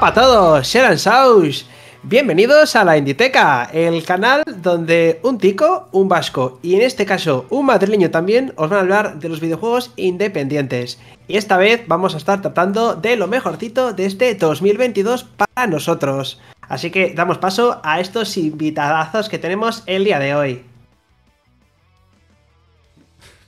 Para 0.00 0.14
todos, 0.14 0.66
Sharon 0.66 0.98
Saus. 0.98 1.66
Bienvenidos 2.04 2.76
a 2.76 2.84
la 2.84 2.96
Inditeca, 2.96 3.64
el 3.72 4.04
canal 4.04 4.44
donde 4.46 5.18
un 5.24 5.38
tico, 5.38 5.88
un 5.90 6.08
vasco 6.08 6.60
y 6.62 6.76
en 6.76 6.82
este 6.82 7.04
caso 7.04 7.46
un 7.50 7.66
madrileño 7.66 8.10
también 8.10 8.52
os 8.56 8.70
van 8.70 8.78
a 8.78 8.82
hablar 8.82 9.18
de 9.18 9.28
los 9.28 9.40
videojuegos 9.40 9.92
independientes. 9.96 11.00
Y 11.26 11.36
esta 11.36 11.56
vez 11.56 11.82
vamos 11.88 12.14
a 12.14 12.18
estar 12.18 12.40
tratando 12.40 12.94
de 12.94 13.16
lo 13.16 13.26
mejorcito 13.26 13.92
de 13.92 14.06
este 14.06 14.34
2022 14.36 15.24
para 15.24 15.66
nosotros. 15.66 16.40
Así 16.60 16.90
que 16.90 17.12
damos 17.14 17.38
paso 17.38 17.80
a 17.82 17.98
estos 17.98 18.36
invitadazos 18.36 19.28
que 19.28 19.38
tenemos 19.38 19.82
el 19.86 20.04
día 20.04 20.20
de 20.20 20.34
hoy. 20.34 20.64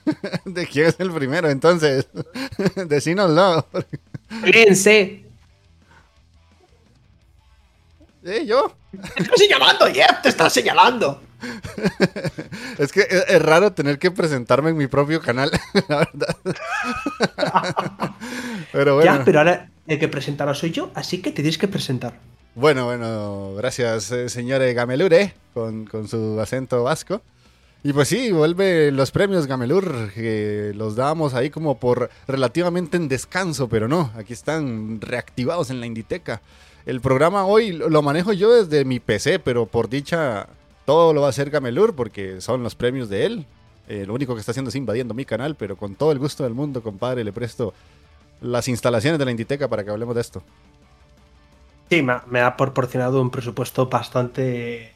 ¿De 0.45 0.67
quién 0.67 0.87
es 0.87 0.99
el 0.99 1.11
primero 1.11 1.49
entonces? 1.49 2.07
Decínoslo. 2.75 3.65
Fíjense. 4.43 5.30
¿Eh? 8.23 8.45
¿Yo? 8.45 8.75
Te 8.91 9.23
estoy 9.23 9.37
señalando, 9.37 9.85
Jeff, 9.87 10.21
te 10.21 10.29
estás 10.29 10.53
señalando. 10.53 11.21
es 12.77 12.91
que 12.91 13.01
es, 13.09 13.41
raro 13.41 13.73
tener 13.73 13.97
que 13.97 14.11
presentarme 14.11 14.69
en 14.69 14.77
mi 14.77 14.87
propio 14.87 15.21
canal, 15.21 15.49
la 15.87 15.97
verdad. 15.97 16.37
pero 18.71 18.95
bueno. 18.95 19.17
Ya, 19.17 19.25
pero 19.25 19.39
ahora 19.39 19.71
el 19.87 19.97
que 19.97 20.07
presentará 20.07 20.53
soy 20.53 20.71
yo, 20.71 20.91
así 20.93 21.19
que 21.21 21.31
te 21.31 21.41
tienes 21.41 21.57
que 21.57 21.67
presentar. 21.67 22.13
Bueno, 22.53 22.85
bueno, 22.85 23.55
gracias, 23.55 24.11
eh, 24.11 24.29
señor 24.29 24.61
Gamelure, 24.73 25.33
con, 25.53 25.85
con 25.85 26.07
su 26.07 26.39
acento 26.39 26.83
vasco. 26.83 27.21
Y 27.83 27.93
pues 27.93 28.09
sí, 28.09 28.31
vuelve 28.31 28.91
los 28.91 29.09
premios 29.09 29.47
Gamelur, 29.47 30.11
que 30.13 30.71
los 30.75 30.95
dábamos 30.95 31.33
ahí 31.33 31.49
como 31.49 31.79
por 31.79 32.11
relativamente 32.27 32.97
en 32.97 33.07
descanso, 33.07 33.67
pero 33.67 33.87
no, 33.87 34.11
aquí 34.15 34.33
están 34.33 35.01
reactivados 35.01 35.71
en 35.71 35.79
la 35.79 35.87
Inditeca. 35.87 36.41
El 36.85 37.01
programa 37.01 37.45
hoy 37.45 37.71
lo 37.71 38.01
manejo 38.01 38.33
yo 38.33 38.51
desde 38.51 38.85
mi 38.85 38.99
PC, 38.99 39.39
pero 39.39 39.65
por 39.65 39.89
dicha 39.89 40.47
todo 40.85 41.13
lo 41.13 41.21
va 41.21 41.27
a 41.27 41.29
hacer 41.29 41.49
Gamelur 41.49 41.95
porque 41.95 42.41
son 42.41 42.63
los 42.63 42.75
premios 42.75 43.09
de 43.09 43.25
él. 43.25 43.45
Eh, 43.87 44.05
lo 44.05 44.13
único 44.13 44.33
que 44.33 44.39
está 44.39 44.51
haciendo 44.51 44.69
es 44.69 44.75
invadiendo 44.75 45.13
mi 45.13 45.25
canal, 45.25 45.55
pero 45.55 45.75
con 45.75 45.95
todo 45.95 46.11
el 46.11 46.19
gusto 46.19 46.43
del 46.43 46.53
mundo, 46.53 46.81
compadre, 46.81 47.23
le 47.23 47.31
presto 47.31 47.73
las 48.41 48.67
instalaciones 48.67 49.19
de 49.19 49.25
la 49.25 49.31
Inditeca 49.31 49.67
para 49.67 49.83
que 49.83 49.91
hablemos 49.91 50.15
de 50.15 50.21
esto. 50.21 50.43
Sí, 51.89 52.01
me 52.01 52.39
ha, 52.39 52.55
proporcionado 52.55 53.21
un 53.21 53.29
presupuesto 53.29 53.87
bastante 53.87 54.93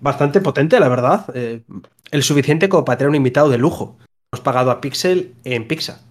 bastante 0.00 0.40
potente, 0.40 0.78
la 0.78 0.88
verdad. 0.88 1.24
Eh, 1.34 1.62
el 2.10 2.22
suficiente 2.22 2.68
como 2.68 2.84
para 2.84 2.98
tener 2.98 3.08
un 3.08 3.16
invitado 3.16 3.48
de 3.48 3.58
lujo. 3.58 3.96
Hemos 4.32 4.44
pagado 4.44 4.70
a 4.70 4.80
Pixel 4.80 5.34
en 5.44 5.66
Pizza. 5.66 6.02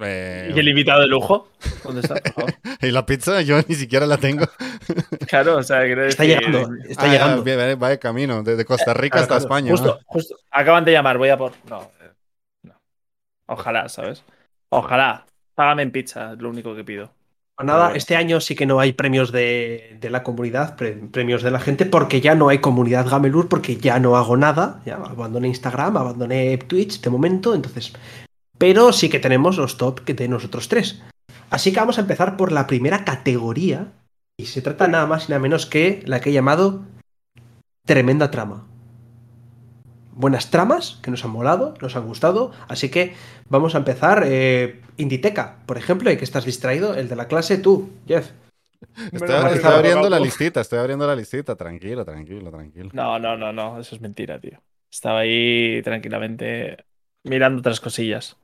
Eh, 0.00 0.52
¿Y 0.54 0.58
el 0.58 0.68
invitado 0.68 1.00
de 1.00 1.06
lujo? 1.06 1.48
¿Dónde 1.82 2.02
está, 2.02 2.14
por 2.22 2.32
favor? 2.32 2.54
y 2.80 2.90
la 2.90 3.06
pizza 3.06 3.40
yo 3.40 3.56
ni 3.66 3.74
siquiera 3.74 4.06
la 4.06 4.18
tengo. 4.18 4.44
claro, 5.28 5.58
o 5.58 5.62
sea, 5.62 5.84
está 5.84 6.24
llegando. 6.24 6.68
Está 6.86 7.04
ah, 7.04 7.08
llegando. 7.08 7.78
Va, 7.78 7.88
de 7.88 7.98
camino, 7.98 8.42
desde 8.42 8.64
Costa 8.64 8.92
Rica 8.92 9.20
hasta 9.20 9.38
España. 9.38 9.70
Justo, 9.70 10.00
justo. 10.06 10.36
Acaban 10.50 10.84
de 10.84 10.92
llamar, 10.92 11.16
voy 11.18 11.30
a 11.30 11.38
por. 11.38 11.52
No, 11.68 11.90
eh, 12.00 12.10
no. 12.64 12.74
Ojalá, 13.46 13.88
¿sabes? 13.88 14.24
Ojalá. 14.68 15.26
Págame 15.54 15.82
en 15.82 15.90
pizza, 15.90 16.32
es 16.32 16.38
lo 16.38 16.48
único 16.48 16.74
que 16.74 16.82
pido. 16.82 17.10
Pues 17.54 17.66
nada, 17.66 17.92
este 17.94 18.16
año 18.16 18.40
sí 18.40 18.54
que 18.54 18.64
no 18.64 18.80
hay 18.80 18.94
premios 18.94 19.30
de, 19.30 19.98
de, 20.00 20.08
la 20.08 20.22
comunidad, 20.22 20.76
premios 20.76 21.42
de 21.42 21.50
la 21.50 21.60
gente, 21.60 21.84
porque 21.84 22.22
ya 22.22 22.34
no 22.34 22.48
hay 22.48 22.58
comunidad 22.58 23.06
Gamelur, 23.06 23.48
porque 23.48 23.76
ya 23.76 23.98
no 23.98 24.16
hago 24.16 24.38
nada. 24.38 24.80
Ya 24.86 24.96
abandoné 24.96 25.48
Instagram, 25.48 25.98
abandoné 25.98 26.56
Twitch 26.56 27.02
de 27.02 27.10
momento, 27.10 27.54
entonces 27.54 27.92
pero 28.62 28.92
sí 28.92 29.08
que 29.08 29.18
tenemos 29.18 29.56
los 29.56 29.76
top 29.76 30.04
de 30.04 30.28
nosotros 30.28 30.68
tres. 30.68 31.02
Así 31.50 31.72
que 31.72 31.80
vamos 31.80 31.98
a 31.98 32.02
empezar 32.02 32.36
por 32.36 32.52
la 32.52 32.68
primera 32.68 33.04
categoría, 33.04 33.88
y 34.36 34.46
se 34.46 34.62
trata 34.62 34.86
nada 34.86 35.04
más 35.04 35.24
y 35.24 35.32
nada 35.32 35.42
menos 35.42 35.66
que 35.66 36.00
la 36.06 36.20
que 36.20 36.30
he 36.30 36.32
llamado 36.32 36.84
Tremenda 37.84 38.30
Trama. 38.30 38.64
Buenas 40.12 40.52
tramas 40.52 41.00
que 41.02 41.10
nos 41.10 41.24
han 41.24 41.32
molado, 41.32 41.74
nos 41.82 41.96
han 41.96 42.06
gustado, 42.06 42.52
así 42.68 42.88
que 42.88 43.14
vamos 43.48 43.74
a 43.74 43.78
empezar. 43.78 44.22
Eh, 44.26 44.80
Inditeca, 44.96 45.56
por 45.66 45.76
ejemplo, 45.76 46.12
y 46.12 46.16
que 46.16 46.22
estás 46.22 46.44
distraído, 46.44 46.94
el 46.94 47.08
de 47.08 47.16
la 47.16 47.26
clase, 47.26 47.58
tú, 47.58 47.90
Jeff. 48.06 48.30
Estoy, 49.10 49.34
abriendo 49.64 50.08
la 50.08 50.20
listita, 50.20 50.60
estoy 50.60 50.78
abriendo 50.78 51.04
la 51.08 51.16
listita, 51.16 51.56
tranquilo, 51.56 52.04
tranquilo, 52.04 52.48
tranquilo. 52.52 52.90
No, 52.92 53.18
no, 53.18 53.36
no, 53.36 53.52
no, 53.52 53.80
eso 53.80 53.96
es 53.96 54.00
mentira, 54.00 54.38
tío. 54.38 54.62
Estaba 54.88 55.18
ahí 55.18 55.82
tranquilamente 55.82 56.76
mirando 57.24 57.58
otras 57.58 57.80
cosillas. 57.80 58.36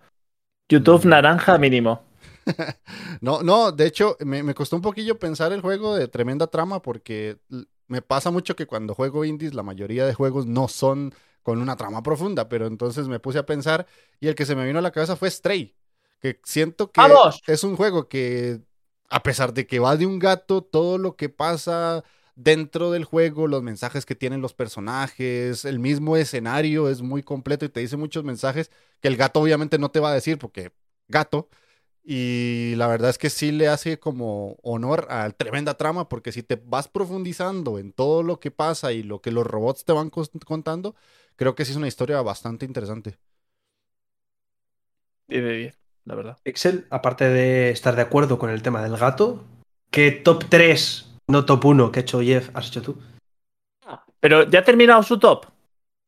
YouTube 0.69 1.05
naranja 1.06 1.59
mínimo. 1.59 2.03
no, 3.21 3.43
no, 3.43 3.73
de 3.73 3.87
hecho, 3.87 4.17
me, 4.21 4.55
costó 4.55 4.77
un 4.77 4.83
poquillo 4.83 5.19
pensar 5.19 5.53
el 5.53 5.61
juego 5.61 5.97
de 5.97 6.09
tremenda 6.09 6.47
trama 6.47 6.83
porque 6.83 7.39
me 7.87 8.03
pasa 8.03 8.31
mucho 8.31 8.56
que 8.56 8.67
cuando 8.67 8.95
juego 8.95 9.25
indies, 9.25 9.55
la 9.55 9.62
mayoría 9.62 10.07
de 10.07 10.15
juegos 10.15 10.47
no 10.47 10.69
son 10.69 11.15
con 11.43 11.61
una 11.61 11.77
trama 11.77 12.03
profunda, 12.03 12.49
pero 12.49 12.67
entonces 12.67 13.09
me 13.09 13.21
puse 13.21 13.39
a 13.39 13.47
pensar 13.47 13.87
y 14.21 14.28
el 14.28 14.34
que 14.34 14.45
se 14.45 14.55
me 14.55 14.67
vino 14.67 14.78
a 14.78 14.83
la 14.83 14.91
cabeza 14.91 15.17
fue 15.17 15.31
Stray, 15.31 15.75
que 16.21 16.41
siento 16.45 16.91
que 16.91 17.03
es 17.47 17.65
un 17.65 17.77
juego 17.77 18.09
que, 18.09 18.61
a 19.09 19.23
pesar 19.23 19.55
de 19.55 19.67
que 19.67 19.78
va 19.78 19.97
de 19.97 20.07
un 20.07 20.19
gato, 20.19 20.62
todo 20.62 20.99
lo 20.99 21.17
que 21.17 21.28
pasa 21.28 22.05
dentro 22.38 22.93
del 22.93 23.04
juego, 23.04 23.49
los 23.49 23.62
mensajes 23.65 24.06
que 24.06 24.15
tienen 24.15 24.41
los 24.41 24.54
personajes, 24.54 25.65
el 25.65 25.81
mismo 25.81 26.16
escenario 26.16 26.88
es 26.88 27.03
muy 27.03 27.22
completo 27.25 27.65
y 27.65 27.69
te 27.69 27.81
dice 27.81 27.97
muchos 27.97 28.22
mensajes 28.22 28.71
que 29.00 29.09
el 29.09 29.16
gato 29.16 29.41
obviamente 29.41 29.78
no 29.78 29.91
te 29.91 29.99
va 29.99 30.10
a 30.10 30.15
decir 30.15 30.38
porque 30.38 30.72
gato. 31.09 31.48
Y 32.04 32.75
la 32.77 32.87
verdad 32.87 33.10
es 33.10 33.19
que 33.19 33.28
sí 33.28 33.53
le 33.53 33.69
hace 33.69 33.98
como 33.98 34.56
honor 34.62 35.09
a 35.10 35.28
tremenda 35.30 35.74
trama, 35.74 36.09
porque 36.09 36.33
si 36.33 36.42
te 36.42 36.57
vas 36.57 36.89
profundizando 36.89 37.78
en 37.78 37.92
todo 37.92 38.22
lo 38.22 38.41
que 38.41 38.51
pasa 38.51 38.92
y 38.92 39.03
lo 39.03 39.21
que 39.21 39.30
los 39.30 39.47
robots 39.47 39.84
te 39.84 39.92
van 39.92 40.09
contando, 40.09 40.95
creo 41.36 41.54
que 41.54 41.66
sí 41.66 41.72
es 41.72 41.77
una 41.77 41.89
historia 41.89 42.22
bastante 42.22 42.65
interesante. 42.65 43.18
De 45.27 45.41
bien, 45.41 45.74
la 46.04 46.15
verdad. 46.15 46.39
Excel, 46.45 46.86
aparte 46.89 47.28
de 47.28 47.71
estar 47.71 47.95
de 47.95 48.03
acuerdo 48.03 48.39
con 48.39 48.48
el 48.48 48.63
tema 48.63 48.83
del 48.83 48.97
gato, 48.97 49.45
¿qué 49.91 50.10
top 50.10 50.45
3, 50.48 51.17
no 51.28 51.45
top 51.45 51.65
1 51.66 51.92
que 51.92 52.01
ha 52.01 52.03
hecho 52.03 52.21
Jeff, 52.21 52.51
has 52.54 52.69
hecho 52.69 52.83
tú? 52.83 52.98
Pero 54.21 54.48
ya 54.51 54.60
ha 54.60 54.65
terminado 54.65 55.03
su 55.03 55.19
top. 55.19 55.47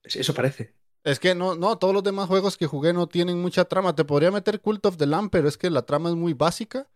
Eso 0.02 0.34
parece. 0.34 0.74
Es 1.04 1.18
que 1.18 1.34
no, 1.34 1.54
no, 1.54 1.78
todos 1.78 1.94
los 1.94 2.02
demás 2.02 2.26
juegos 2.26 2.56
que 2.56 2.66
jugué 2.66 2.92
no 2.92 3.06
tienen 3.06 3.40
mucha 3.40 3.64
trama. 3.64 3.94
Te 3.94 4.04
podría 4.04 4.30
meter 4.30 4.60
Cult 4.60 4.84
of 4.86 4.96
the 4.96 5.06
Lamb, 5.06 5.30
pero 5.30 5.48
es 5.48 5.56
que 5.56 5.70
la 5.70 5.82
trama 5.82 6.10
es 6.10 6.16
muy 6.16 6.34
básica. 6.34 6.88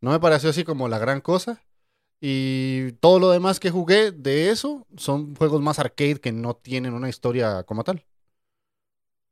No 0.00 0.10
me 0.10 0.20
pareció 0.20 0.50
así 0.50 0.64
como 0.64 0.88
la 0.88 0.98
gran 0.98 1.20
cosa. 1.20 1.62
Y 2.20 2.92
todo 3.00 3.18
lo 3.18 3.30
demás 3.30 3.60
que 3.60 3.70
jugué 3.70 4.12
de 4.12 4.50
eso 4.50 4.86
son 4.96 5.34
juegos 5.34 5.62
más 5.62 5.78
arcade 5.78 6.20
que 6.20 6.32
no 6.32 6.54
tienen 6.54 6.94
una 6.94 7.08
historia 7.08 7.62
como 7.64 7.82
tal. 7.82 8.04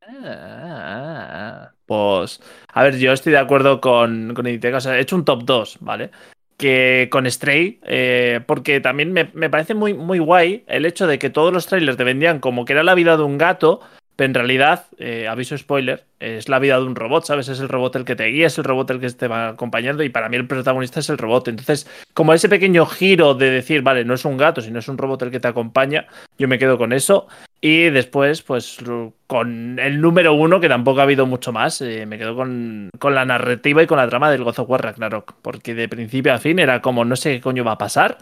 Ah, 0.00 1.72
pues, 1.84 2.40
a 2.68 2.82
ver, 2.82 2.98
yo 2.98 3.12
estoy 3.12 3.32
de 3.32 3.38
acuerdo 3.38 3.80
con, 3.80 4.34
con 4.34 4.46
O 4.46 4.80
sea, 4.80 4.96
he 4.96 5.00
hecho 5.00 5.16
un 5.16 5.24
top 5.24 5.44
2, 5.44 5.78
¿vale? 5.80 6.10
Que 6.58 7.08
con 7.10 7.30
Stray, 7.30 7.78
eh, 7.84 8.40
porque 8.44 8.80
también 8.80 9.12
me, 9.12 9.30
me, 9.32 9.48
parece 9.48 9.74
muy, 9.74 9.94
muy 9.94 10.18
guay 10.18 10.64
el 10.66 10.84
hecho 10.86 11.06
de 11.06 11.18
que 11.18 11.30
todos 11.30 11.52
los 11.52 11.66
trailers 11.66 11.96
te 11.96 12.04
vendían 12.04 12.40
como 12.40 12.64
que 12.64 12.72
era 12.74 12.82
la 12.82 12.96
vida 12.96 13.16
de 13.16 13.22
un 13.22 13.38
gato, 13.38 13.80
Pero 14.16 14.26
en 14.26 14.34
realidad, 14.34 14.86
eh, 14.98 15.28
aviso 15.28 15.56
spoiler, 15.56 16.04
es 16.18 16.48
la 16.48 16.58
vida 16.58 16.76
de 16.76 16.82
un 16.82 16.96
robot, 16.96 17.24
¿sabes? 17.24 17.48
Es 17.48 17.60
el 17.60 17.68
robot 17.68 17.94
el 17.94 18.04
que 18.04 18.16
te 18.16 18.26
guía, 18.26 18.48
es 18.48 18.58
el 18.58 18.64
robot 18.64 18.90
el 18.90 18.98
que 18.98 19.08
te 19.10 19.28
va 19.28 19.50
acompañando 19.50 20.02
y 20.02 20.08
para 20.08 20.28
mí 20.28 20.36
el 20.36 20.48
protagonista 20.48 20.98
es 20.98 21.08
el 21.08 21.18
robot. 21.18 21.46
Entonces, 21.46 21.86
como 22.14 22.34
ese 22.34 22.48
pequeño 22.48 22.84
giro 22.86 23.34
de 23.34 23.50
decir, 23.50 23.82
vale, 23.82 24.04
no 24.04 24.14
es 24.14 24.24
un 24.24 24.36
gato, 24.36 24.60
sino 24.60 24.80
es 24.80 24.88
un 24.88 24.98
robot 24.98 25.22
el 25.22 25.30
que 25.30 25.38
te 25.38 25.46
acompaña, 25.46 26.08
yo 26.36 26.48
me 26.48 26.58
quedo 26.58 26.76
con 26.76 26.92
eso. 26.92 27.28
Y 27.60 27.90
después, 27.90 28.42
pues 28.42 28.78
con 29.26 29.78
el 29.80 30.00
número 30.00 30.32
uno, 30.34 30.60
que 30.60 30.68
tampoco 30.68 31.00
ha 31.00 31.02
habido 31.02 31.26
mucho 31.26 31.52
más, 31.52 31.80
eh, 31.80 32.06
me 32.06 32.16
quedo 32.16 32.36
con, 32.36 32.90
con, 33.00 33.14
la 33.14 33.24
narrativa 33.24 33.82
y 33.82 33.86
con 33.86 33.98
la 33.98 34.08
trama 34.08 34.30
del 34.30 34.44
God 34.44 34.60
of 34.60 34.70
War 34.70 34.82
Ragnarok. 34.82 35.34
Porque 35.42 35.74
de 35.74 35.88
principio 35.88 36.32
a 36.32 36.38
fin 36.38 36.60
era 36.60 36.80
como, 36.80 37.04
no 37.04 37.16
sé 37.16 37.34
qué 37.34 37.40
coño 37.40 37.64
va 37.64 37.72
a 37.72 37.78
pasar. 37.78 38.18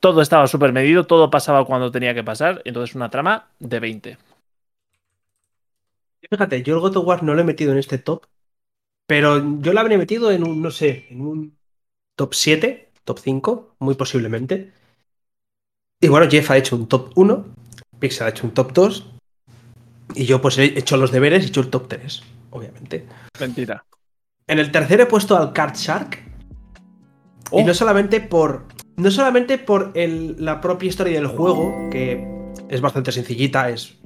Todo 0.00 0.22
estaba 0.22 0.46
súper 0.46 0.72
medido, 0.72 1.06
todo 1.06 1.30
pasaba 1.30 1.66
cuando 1.66 1.90
tenía 1.90 2.14
que 2.14 2.24
pasar. 2.24 2.62
Entonces, 2.64 2.94
una 2.94 3.10
trama 3.10 3.50
de 3.58 3.80
20. 3.80 4.18
Fíjate, 6.30 6.62
yo 6.62 6.74
el 6.74 6.80
God 6.80 6.96
of 6.96 7.06
War 7.06 7.22
no 7.22 7.34
lo 7.34 7.40
he 7.40 7.44
metido 7.44 7.72
en 7.72 7.78
este 7.78 7.98
top, 7.98 8.26
pero 9.06 9.60
yo 9.60 9.72
lo 9.72 9.80
habría 9.80 9.98
metido 9.98 10.30
en 10.30 10.46
un, 10.46 10.62
no 10.62 10.70
sé, 10.70 11.06
en 11.10 11.20
un 11.20 11.58
top 12.14 12.34
7, 12.34 12.92
top 13.04 13.18
5, 13.18 13.76
muy 13.80 13.94
posiblemente. 13.94 14.72
Y 16.00 16.08
bueno, 16.08 16.30
Jeff 16.30 16.50
ha 16.50 16.56
hecho 16.56 16.76
un 16.76 16.88
top 16.88 17.12
1, 17.16 17.46
Pixel 18.00 18.26
ha 18.26 18.30
hecho 18.30 18.46
un 18.46 18.52
top 18.54 18.72
2, 18.72 19.06
y 20.16 20.24
yo 20.24 20.40
pues 20.42 20.58
he 20.58 20.64
hecho 20.78 20.96
los 20.96 21.12
deberes 21.12 21.42
y 21.42 21.46
he 21.46 21.48
hecho 21.50 21.60
el 21.60 21.68
top 21.70 21.86
3, 21.88 22.22
obviamente. 22.50 23.06
Mentira. 23.38 23.84
En 24.48 24.58
el 24.58 24.72
tercero 24.72 25.04
he 25.04 25.06
puesto 25.06 25.36
al 25.36 25.52
Card 25.52 25.76
Shark. 25.76 26.18
Y 27.52 27.62
Oh. 27.62 27.66
no 27.66 27.74
solamente 27.74 28.20
por. 28.20 28.64
No 28.96 29.10
solamente 29.10 29.58
por 29.58 29.92
el- 29.94 30.36
la 30.44 30.60
propia 30.60 30.88
historia 30.88 31.14
del 31.14 31.26
juego, 31.28 31.88
que 31.90 32.26
es 32.68 32.80
bastante 32.80 33.12
sencillita, 33.12 33.68
es. 33.70 33.96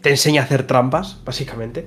Te 0.00 0.10
enseña 0.10 0.42
a 0.42 0.44
hacer 0.44 0.66
trampas, 0.66 1.20
básicamente. 1.24 1.86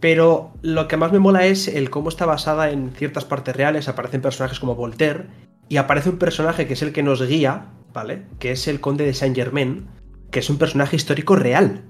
Pero 0.00 0.52
lo 0.62 0.88
que 0.88 0.96
más 0.96 1.12
me 1.12 1.18
mola 1.20 1.46
es 1.46 1.68
el 1.68 1.88
cómo 1.90 2.08
está 2.08 2.26
basada 2.26 2.70
en 2.70 2.90
ciertas 2.96 3.24
partes 3.24 3.54
reales. 3.54 3.88
Aparecen 3.88 4.20
personajes 4.22 4.58
como 4.58 4.74
Voltaire. 4.74 5.26
Y 5.68 5.76
aparece 5.76 6.10
un 6.10 6.18
personaje 6.18 6.66
que 6.66 6.72
es 6.74 6.82
el 6.82 6.92
que 6.92 7.02
nos 7.04 7.22
guía, 7.26 7.66
¿vale? 7.94 8.24
Que 8.40 8.50
es 8.52 8.66
el 8.66 8.80
conde 8.80 9.04
de 9.04 9.14
Saint 9.14 9.36
Germain. 9.36 9.86
Que 10.32 10.40
es 10.40 10.50
un 10.50 10.58
personaje 10.58 10.96
histórico 10.96 11.36
real. 11.36 11.84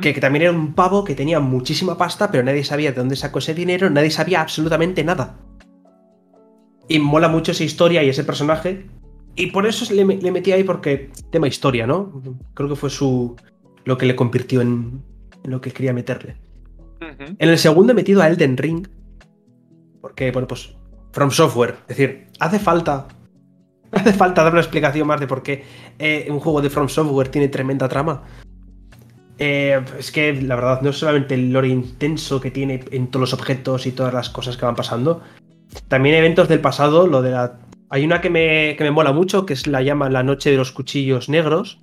Que, 0.00 0.12
que 0.12 0.20
también 0.20 0.42
era 0.42 0.52
un 0.52 0.74
pavo 0.74 1.04
que 1.04 1.14
tenía 1.14 1.38
muchísima 1.38 1.96
pasta, 1.96 2.30
pero 2.30 2.42
nadie 2.42 2.64
sabía 2.64 2.90
de 2.90 2.96
dónde 2.96 3.14
sacó 3.14 3.38
ese 3.38 3.54
dinero, 3.54 3.88
nadie 3.88 4.10
sabía 4.10 4.40
absolutamente 4.40 5.04
nada. 5.04 5.38
Y 6.88 6.98
mola 6.98 7.28
mucho 7.28 7.52
esa 7.52 7.62
historia 7.62 8.02
y 8.02 8.08
ese 8.08 8.24
personaje. 8.24 8.86
Y 9.36 9.52
por 9.52 9.66
eso 9.66 9.92
le, 9.94 10.04
le 10.04 10.32
metí 10.32 10.50
ahí 10.50 10.64
porque 10.64 11.10
tema 11.30 11.46
historia, 11.46 11.86
¿no? 11.86 12.20
Creo 12.54 12.68
que 12.68 12.74
fue 12.74 12.90
su 12.90 13.36
lo 13.84 13.96
que 13.96 14.06
le 14.06 14.16
convirtió 14.16 14.60
en, 14.60 15.02
en 15.44 15.50
lo 15.50 15.60
que 15.60 15.70
quería 15.70 15.92
meterle. 15.92 16.36
En 17.38 17.48
el 17.48 17.58
segundo 17.58 17.92
he 17.92 17.94
metido 17.94 18.22
a 18.22 18.28
Elden 18.28 18.56
Ring. 18.56 18.86
Porque, 20.00 20.30
bueno, 20.32 20.48
pues. 20.48 20.76
From 21.12 21.30
Software. 21.30 21.76
Es 21.88 21.96
decir, 21.96 22.28
hace 22.38 22.58
falta. 22.58 23.08
Hace 23.92 24.12
falta 24.12 24.42
dar 24.42 24.52
una 24.52 24.60
explicación 24.60 25.06
más 25.06 25.20
de 25.20 25.26
por 25.26 25.42
qué 25.42 25.64
eh, 25.98 26.28
un 26.30 26.40
juego 26.40 26.62
de 26.62 26.70
From 26.70 26.88
Software 26.88 27.28
tiene 27.28 27.48
tremenda 27.48 27.88
trama. 27.88 28.22
Eh, 29.38 29.82
es 29.98 30.12
que 30.12 30.34
la 30.34 30.54
verdad, 30.54 30.82
no 30.82 30.90
es 30.90 30.98
solamente 30.98 31.34
el 31.34 31.52
lore 31.52 31.68
intenso 31.68 32.40
que 32.40 32.50
tiene 32.50 32.84
en 32.90 33.08
todos 33.08 33.22
los 33.22 33.32
objetos 33.32 33.86
y 33.86 33.92
todas 33.92 34.12
las 34.12 34.30
cosas 34.30 34.56
que 34.56 34.66
van 34.66 34.76
pasando. 34.76 35.22
También 35.88 36.14
eventos 36.14 36.48
del 36.48 36.60
pasado, 36.60 37.06
lo 37.06 37.22
de 37.22 37.30
la. 37.30 37.58
Hay 37.88 38.04
una 38.04 38.20
que 38.20 38.30
me, 38.30 38.76
que 38.76 38.84
me 38.84 38.90
mola 38.90 39.12
mucho, 39.12 39.46
que 39.46 39.54
es 39.54 39.66
la 39.66 39.82
llama 39.82 40.10
La 40.10 40.22
Noche 40.22 40.50
de 40.50 40.56
los 40.56 40.70
Cuchillos 40.72 41.28
Negros, 41.28 41.80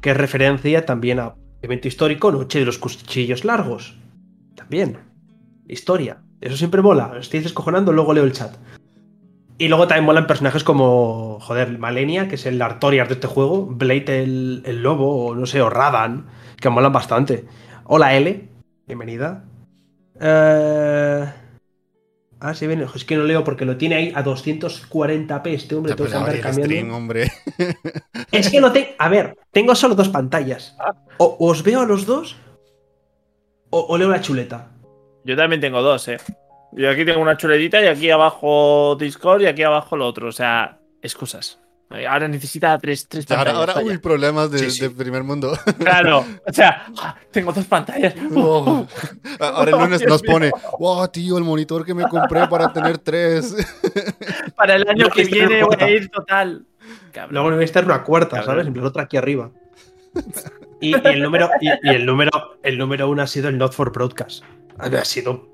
que 0.00 0.10
es 0.10 0.16
referencia 0.16 0.86
también 0.86 1.18
a 1.18 1.34
evento 1.60 1.88
histórico, 1.88 2.32
Noche 2.32 2.60
de 2.60 2.64
los 2.64 2.78
Cuchillos 2.78 3.44
Largos. 3.44 3.96
También. 4.54 4.98
Historia. 5.68 6.22
Eso 6.40 6.56
siempre 6.56 6.82
mola. 6.82 7.16
Estoy 7.20 7.40
descojonando, 7.40 7.92
luego 7.92 8.14
leo 8.14 8.24
el 8.24 8.32
chat. 8.32 8.56
Y 9.58 9.68
luego 9.68 9.86
también 9.86 10.04
molan 10.04 10.26
personajes 10.26 10.64
como, 10.64 11.38
joder, 11.40 11.78
Malenia, 11.78 12.28
que 12.28 12.34
es 12.34 12.46
el 12.46 12.60
Artorias 12.60 13.08
de 13.08 13.14
este 13.14 13.26
juego, 13.26 13.66
Blade 13.66 14.22
el, 14.22 14.62
el 14.66 14.82
lobo, 14.82 15.26
o 15.26 15.34
no 15.34 15.46
sé, 15.46 15.60
o 15.60 15.70
Radan, 15.70 16.26
que 16.56 16.68
molan 16.68 16.92
bastante. 16.92 17.44
Hola 17.84 18.14
L, 18.16 18.48
bienvenida. 18.86 19.44
Eh... 20.20 21.32
Ah, 22.42 22.54
sí, 22.54 22.66
viene. 22.66 22.86
Es 22.92 23.04
que 23.04 23.16
no 23.16 23.22
leo 23.22 23.44
porque 23.44 23.64
lo 23.64 23.76
tiene 23.76 23.94
ahí 23.94 24.12
a 24.16 24.24
240p 24.24 25.46
este 25.46 25.76
hombre. 25.76 25.94
tengo 25.94 26.10
que 26.10 26.16
andar 26.16 26.40
cambiando. 26.40 26.64
stream, 26.64 26.92
hombre. 26.92 27.32
Es 28.32 28.50
que 28.50 28.60
no 28.60 28.72
tengo. 28.72 28.88
A 28.98 29.08
ver, 29.08 29.36
tengo 29.52 29.76
solo 29.76 29.94
dos 29.94 30.08
pantallas. 30.08 30.76
O 31.18 31.36
o 31.38 31.50
os 31.50 31.62
veo 31.62 31.82
a 31.82 31.86
los 31.86 32.04
dos 32.04 32.36
o, 33.70 33.80
o 33.80 33.96
leo 33.96 34.08
la 34.08 34.20
chuleta. 34.20 34.72
Yo 35.24 35.36
también 35.36 35.60
tengo 35.60 35.82
dos, 35.82 36.08
eh. 36.08 36.16
Yo 36.72 36.90
aquí 36.90 37.04
tengo 37.04 37.20
una 37.20 37.36
chuletita 37.36 37.80
y 37.82 37.86
aquí 37.86 38.10
abajo 38.10 38.96
Discord 38.98 39.42
y 39.42 39.46
aquí 39.46 39.62
abajo 39.62 39.96
lo 39.96 40.06
otro. 40.06 40.28
O 40.28 40.32
sea, 40.32 40.78
excusas. 41.02 41.58
Eh, 41.90 42.06
Ahora 42.06 42.26
necesita 42.26 42.78
tres, 42.78 43.06
tres 43.06 43.30
Ahora, 43.30 43.52
pantallas. 43.52 43.76
ahora 43.76 43.86
uy, 43.86 43.98
problemas 43.98 44.50
de, 44.50 44.58
Sí, 44.60 44.70
sí. 44.70 44.80
de 44.80 44.90
primer 44.90 45.22
mundo. 45.22 45.52
Claro. 45.78 46.24
O 46.48 46.52
sea, 46.52 46.86
ah, 46.98 47.14
tengo 47.30 47.52
dos 47.52 47.66
pantallas. 47.66 48.14
Wow. 48.30 48.86
Ahora 49.40 49.70
el 49.72 49.78
lunes 49.84 49.98
Dios 50.00 50.10
nos 50.10 50.22
pone, 50.22 50.50
wow, 50.78 51.06
tío, 51.08 51.36
el 51.36 51.44
monitor 51.44 51.84
que 51.84 51.92
me 51.92 52.04
compré 52.08 52.46
para 52.48 52.72
tener 52.72 52.96
tres. 52.98 53.54
Para 54.56 54.76
el 54.76 54.88
año 54.88 55.06
No, 55.08 55.10
que 55.10 55.24
viene 55.24 55.62
voy 55.64 55.76
a 55.78 55.90
ir 55.90 56.08
total. 56.08 56.64
Cabrón. 57.12 57.34
Luego 57.34 57.50
voy 57.50 57.60
a 57.62 57.64
estar 57.64 57.84
una 57.84 58.02
cuarta, 58.02 58.36
Cabrón. 58.36 58.46
¿sabes? 58.46 58.66
En 58.68 58.72
plan, 58.72 58.86
otra 58.86 59.02
aquí 59.02 59.18
arriba. 59.18 59.50
Y, 60.80 60.96
y 60.96 61.00
el 61.04 61.22
número, 61.22 61.50
y, 61.60 61.68
y 61.68 61.90
el 61.90 62.06
número, 62.06 62.30
el 62.62 62.78
número 62.78 63.08
uno 63.10 63.22
ha 63.22 63.26
sido 63.26 63.50
el 63.50 63.58
Not 63.58 63.72
for 63.74 63.92
Broadcast. 63.92 64.42
Ha 64.78 65.04
sido 65.04 65.51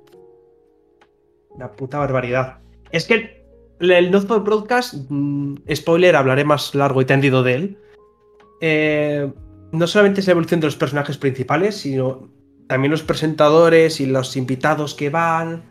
una 1.59 1.73
puta 1.73 1.99
barbaridad. 1.99 2.59
Es 2.93 3.05
que 3.05 3.15
el, 3.81 3.91
el 3.91 4.11
Not 4.11 4.27
for 4.27 4.43
Broadcast, 4.43 4.95
mm, 5.09 5.57
spoiler, 5.75 6.17
hablaré 6.17 6.45
más 6.45 6.75
largo 6.75 7.03
y 7.03 7.05
tendido 7.05 7.43
de 7.43 7.55
él. 7.55 7.79
Eh, 8.61 9.31
no 9.73 9.87
solamente 9.87 10.21
es 10.21 10.27
la 10.27 10.33
evolución 10.33 10.61
de 10.61 10.69
los 10.69 10.77
personajes 10.77 11.19
principales, 11.19 11.77
sino 11.77 12.29
también 12.69 12.93
los 12.93 13.03
presentadores 13.03 14.01
y 14.01 14.07
los 14.07 14.37
invitados 14.37 14.95
que 14.95 15.11
van, 15.11 15.65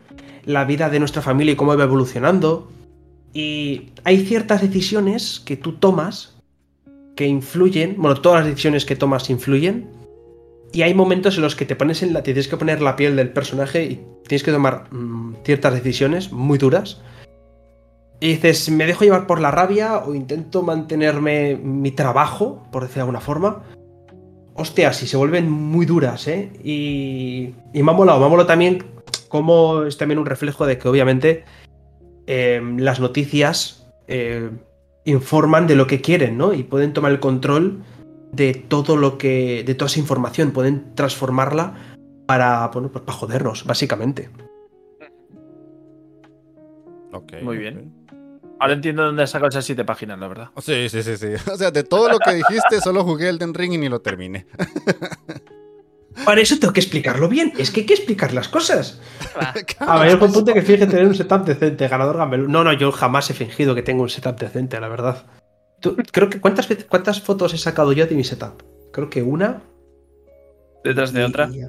la 0.44 0.64
vida 0.64 0.90
de 0.90 0.98
nuestra 0.98 1.22
familia 1.22 1.52
y 1.52 1.56
cómo 1.56 1.76
va 1.76 1.84
evolucionando. 1.84 2.70
Y 3.32 3.90
hay 4.04 4.24
ciertas 4.26 4.60
decisiones 4.60 5.40
que 5.40 5.56
tú 5.56 5.72
tomas 5.72 6.34
que 7.16 7.26
influyen, 7.26 7.96
bueno, 7.98 8.20
todas 8.20 8.40
las 8.40 8.48
decisiones 8.48 8.84
que 8.84 8.94
tomas 8.94 9.30
influyen. 9.30 9.88
Y 10.72 10.82
hay 10.82 10.94
momentos 10.94 11.36
en 11.36 11.42
los 11.42 11.56
que 11.56 11.64
te 11.64 11.76
pones 11.76 12.02
en 12.02 12.12
la, 12.12 12.20
te 12.20 12.32
tienes 12.32 12.48
que 12.48 12.56
poner 12.56 12.82
la 12.82 12.96
piel 12.96 13.16
del 13.16 13.30
personaje 13.30 13.84
y 13.84 14.04
tienes 14.26 14.42
que 14.42 14.52
tomar 14.52 14.92
mm, 14.92 15.36
ciertas 15.44 15.72
decisiones 15.72 16.32
muy 16.32 16.58
duras. 16.58 17.00
Y 18.20 18.28
dices, 18.28 18.68
¿me 18.70 18.86
dejo 18.86 19.04
llevar 19.04 19.26
por 19.26 19.40
la 19.40 19.50
rabia 19.50 19.98
o 19.98 20.14
intento 20.14 20.62
mantenerme 20.62 21.56
mi 21.56 21.92
trabajo, 21.92 22.66
por 22.72 22.82
decir 22.82 22.96
de 22.96 23.00
alguna 23.02 23.20
forma? 23.20 23.62
Hostia, 24.54 24.92
si 24.92 25.06
se 25.06 25.16
vuelven 25.16 25.48
muy 25.48 25.86
duras, 25.86 26.26
¿eh? 26.26 26.50
Y, 26.64 27.54
y 27.72 27.82
me 27.82 27.92
ha 27.92 27.94
molado, 27.94 28.18
me 28.18 28.26
ha 28.26 28.28
molado 28.28 28.48
también 28.48 28.84
como 29.28 29.84
es 29.84 29.96
también 29.96 30.18
un 30.18 30.26
reflejo 30.26 30.66
de 30.66 30.78
que 30.78 30.88
obviamente 30.88 31.44
eh, 32.26 32.60
las 32.78 32.98
noticias 33.00 33.86
eh, 34.08 34.50
informan 35.04 35.66
de 35.66 35.76
lo 35.76 35.86
que 35.86 36.00
quieren, 36.00 36.36
¿no? 36.36 36.52
Y 36.52 36.62
pueden 36.64 36.92
tomar 36.92 37.12
el 37.12 37.20
control 37.20 37.82
de 38.32 38.54
todo 38.54 38.96
lo 38.96 39.18
que. 39.18 39.64
de 39.64 39.74
toda 39.74 39.88
esa 39.88 40.00
información. 40.00 40.52
Pueden 40.52 40.94
transformarla 40.94 41.96
para. 42.26 42.68
bueno, 42.68 42.90
pues 42.90 43.04
para 43.04 43.18
jodernos, 43.18 43.64
básicamente. 43.64 44.30
Ok, 47.12 47.42
Muy 47.42 47.56
bien. 47.58 47.98
Ahora 48.60 48.74
entiendo 48.74 49.04
dónde 49.04 49.22
has 49.22 49.30
sacado 49.30 49.48
esas 49.48 49.64
siete 49.64 49.84
páginas, 49.84 50.18
la 50.18 50.28
verdad. 50.28 50.50
Sí, 50.58 50.88
sí, 50.88 51.02
sí, 51.02 51.16
sí. 51.16 51.28
O 51.52 51.56
sea, 51.56 51.70
de 51.70 51.84
todo 51.84 52.08
lo 52.08 52.18
que 52.18 52.34
dijiste, 52.34 52.80
solo 52.82 53.04
jugué 53.04 53.28
Elden 53.28 53.54
Ring 53.54 53.74
y 53.74 53.78
ni 53.78 53.88
lo 53.88 54.00
terminé. 54.00 54.46
Para 56.24 56.40
eso 56.40 56.58
tengo 56.58 56.72
que 56.72 56.80
explicarlo 56.80 57.28
bien. 57.28 57.52
Es 57.58 57.70
que 57.70 57.80
hay 57.80 57.86
que 57.86 57.94
explicar 57.94 58.34
las 58.34 58.48
cosas. 58.48 59.00
A 59.78 60.00
ver, 60.00 60.16
buen 60.16 60.32
punto 60.32 60.52
que 60.52 60.62
finge 60.62 60.88
tener 60.88 61.06
un 61.06 61.14
setup 61.14 61.44
decente, 61.44 61.86
ganador 61.86 62.16
Gambel. 62.16 62.50
No, 62.50 62.64
no, 62.64 62.72
yo 62.72 62.90
jamás 62.90 63.30
he 63.30 63.34
fingido 63.34 63.76
que 63.76 63.82
tengo 63.82 64.02
un 64.02 64.08
setup 64.08 64.36
decente, 64.36 64.80
la 64.80 64.88
verdad. 64.88 65.26
Tú- 65.80 65.96
creo 66.12 66.28
que 66.28 66.40
¿cuántas, 66.40 66.68
¿cuántas 66.88 67.20
fotos 67.20 67.54
he 67.54 67.58
sacado 67.58 67.92
yo 67.92 68.06
de 68.06 68.14
mi 68.14 68.24
setup? 68.24 68.62
Creo 68.92 69.08
que 69.10 69.22
una. 69.22 69.62
Detrás 70.84 71.12
de 71.12 71.20
y- 71.20 71.24
otra. 71.24 71.48
y- 71.52 71.60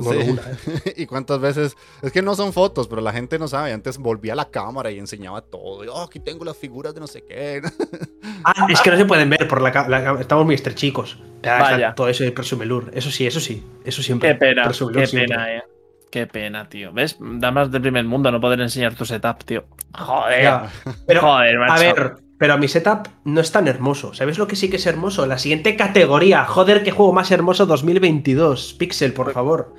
Bueno, 0.00 0.22
Sí. 0.22 0.30
una, 0.30 0.42
¿eh? 0.42 0.94
y 0.96 1.06
cuántas 1.06 1.40
veces, 1.40 1.76
es 2.02 2.12
que 2.12 2.22
no 2.22 2.36
son 2.36 2.52
fotos, 2.52 2.86
pero 2.86 3.00
la 3.02 3.12
gente 3.12 3.36
no 3.38 3.48
sabe. 3.48 3.72
Antes 3.72 3.98
volvía 3.98 4.34
a 4.34 4.36
la 4.36 4.48
cámara 4.48 4.92
y 4.92 4.98
enseñaba 5.00 5.40
todo. 5.42 5.84
Y, 5.84 5.88
oh, 5.88 6.02
aquí 6.02 6.20
tengo 6.20 6.44
las 6.44 6.56
figuras 6.56 6.94
de 6.94 7.00
no 7.00 7.06
sé 7.06 7.24
qué. 7.24 7.60
Ah, 8.44 8.68
es 8.70 8.80
que 8.80 8.90
no 8.92 8.96
se 8.96 9.04
pueden 9.04 9.28
ver 9.28 9.48
por 9.48 9.60
la 9.60 9.72
cámara. 9.72 10.16
Estamos 10.20 10.44
muy 10.46 10.54
estrechicos. 10.54 11.18
Vaya. 11.42 11.92
Todo 11.94 12.08
eso 12.08 12.22
de 12.22 12.30
Presumelur. 12.30 12.88
Eso 12.94 13.10
sí, 13.10 13.26
eso 13.26 13.40
sí. 13.40 13.64
Eso 13.84 14.00
siempre. 14.00 14.28
Qué 14.28 14.34
pena, 14.36 14.62
qué 14.68 14.74
siempre. 14.74 15.06
pena, 15.08 15.56
eh. 15.56 15.62
Qué 16.08 16.26
pena, 16.28 16.68
tío. 16.68 16.92
¿Ves? 16.92 17.16
Da 17.20 17.50
más 17.50 17.70
del 17.72 17.82
primer 17.82 18.04
mundo 18.04 18.30
no 18.30 18.40
poder 18.40 18.60
enseñar 18.60 18.94
tu 18.94 19.04
setup, 19.04 19.42
tío. 19.44 19.64
Joder. 19.98 20.42
Ya. 20.42 20.70
Pero, 21.06 21.20
Joder, 21.22 21.58
macho. 21.58 21.72
a 21.72 21.78
ver, 21.78 22.16
pero 22.38 22.56
mi 22.56 22.68
setup 22.68 23.08
no 23.24 23.40
es 23.40 23.50
tan 23.50 23.66
hermoso. 23.68 24.14
¿Sabes 24.14 24.38
lo 24.38 24.46
que 24.46 24.56
sí 24.56 24.70
que 24.70 24.76
es 24.76 24.86
hermoso? 24.86 25.26
La 25.26 25.38
siguiente 25.38 25.76
categoría. 25.76 26.44
Joder, 26.44 26.82
qué 26.84 26.92
juego 26.92 27.12
más 27.12 27.30
hermoso 27.32 27.66
2022. 27.66 28.74
Pixel, 28.78 29.12
por 29.12 29.32
favor. 29.32 29.74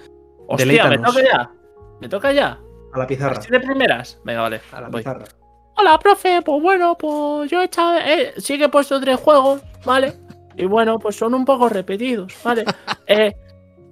Hostia, 0.47 0.89
me 0.89 0.97
toca 0.97 1.23
ya. 1.23 1.51
Me 2.01 2.09
toca 2.09 2.31
ya. 2.33 2.59
A 2.93 2.99
la 2.99 3.07
pizarra. 3.07 3.37
Así 3.37 3.49
de 3.49 3.59
primeras. 3.59 4.19
Venga, 4.25 4.41
vale. 4.41 4.61
A 4.71 4.81
la 4.81 4.89
voy. 4.89 5.01
pizarra. 5.01 5.25
Hola, 5.77 5.97
profe. 5.99 6.41
Pues 6.41 6.61
bueno, 6.61 6.97
pues 6.97 7.49
yo 7.49 7.61
he 7.61 7.65
echado. 7.65 7.97
eh, 7.97 8.33
sí 8.37 8.57
que 8.57 8.65
he 8.65 8.69
puesto 8.69 8.99
tres 8.99 9.17
juegos, 9.19 9.61
¿vale? 9.85 10.13
Y 10.57 10.65
bueno, 10.65 10.99
pues 10.99 11.15
son 11.15 11.33
un 11.33 11.45
poco 11.45 11.69
repetidos, 11.69 12.33
¿vale? 12.43 12.65
Eh, 13.07 13.33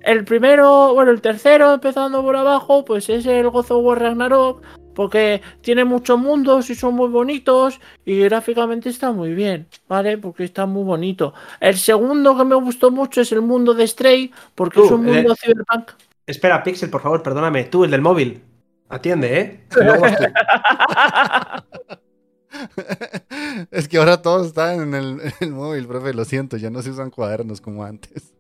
el 0.02 0.24
primero, 0.26 0.94
bueno, 0.94 1.10
el 1.12 1.22
tercero, 1.22 1.74
empezando 1.74 2.22
por 2.22 2.36
abajo, 2.36 2.86
pues 2.86 3.10
es 3.10 3.26
el 3.26 3.50
God 3.50 3.72
of 3.72 3.84
War 3.84 4.00
Ragnarok. 4.00 4.62
Porque 4.98 5.42
tiene 5.62 5.86
muchos 5.86 6.18
mundos 6.18 6.72
y 6.72 6.76
son 6.76 6.96
muy 6.96 7.08
bonitos. 7.08 7.80
Y 8.04 8.18
gráficamente 8.24 8.90
está 8.90 9.12
muy 9.12 9.36
bien, 9.36 9.68
¿vale? 9.88 10.18
Porque 10.18 10.44
está 10.44 10.66
muy 10.66 10.84
bonito. 10.84 11.36
El 11.60 11.78
segundo 11.78 12.36
que 12.36 12.44
me 12.44 12.56
gustó 12.56 12.90
mucho 12.90 13.22
es 13.22 13.32
el 13.32 13.44
mundo 13.44 13.76
de 13.76 13.88
Stray. 13.88 14.32
Porque 14.56 14.84
es 14.84 14.90
un 14.90 15.08
eh, 15.08 15.14
mundo 15.14 15.36
cyberpunk. 15.36 15.92
Espera, 16.26 16.64
Pixel, 16.64 16.90
por 16.90 17.02
favor, 17.02 17.22
perdóname. 17.22 17.66
Tú, 17.66 17.84
el 17.84 17.92
del 17.92 18.02
móvil. 18.02 18.42
Atiende, 18.90 19.40
¿eh? 19.40 19.66
Es 23.70 23.88
que 23.88 24.00
ahora 24.00 24.24
todos 24.24 24.48
están 24.48 24.82
en 24.82 24.96
el, 24.96 25.22
en 25.22 25.34
el 25.42 25.52
móvil, 25.52 25.86
profe. 25.86 26.12
Lo 26.12 26.26
siento, 26.26 26.58
ya 26.58 26.72
no 26.72 26.82
se 26.82 26.90
usan 26.90 27.12
cuadernos 27.12 27.62
como 27.62 27.84
antes. 27.84 28.34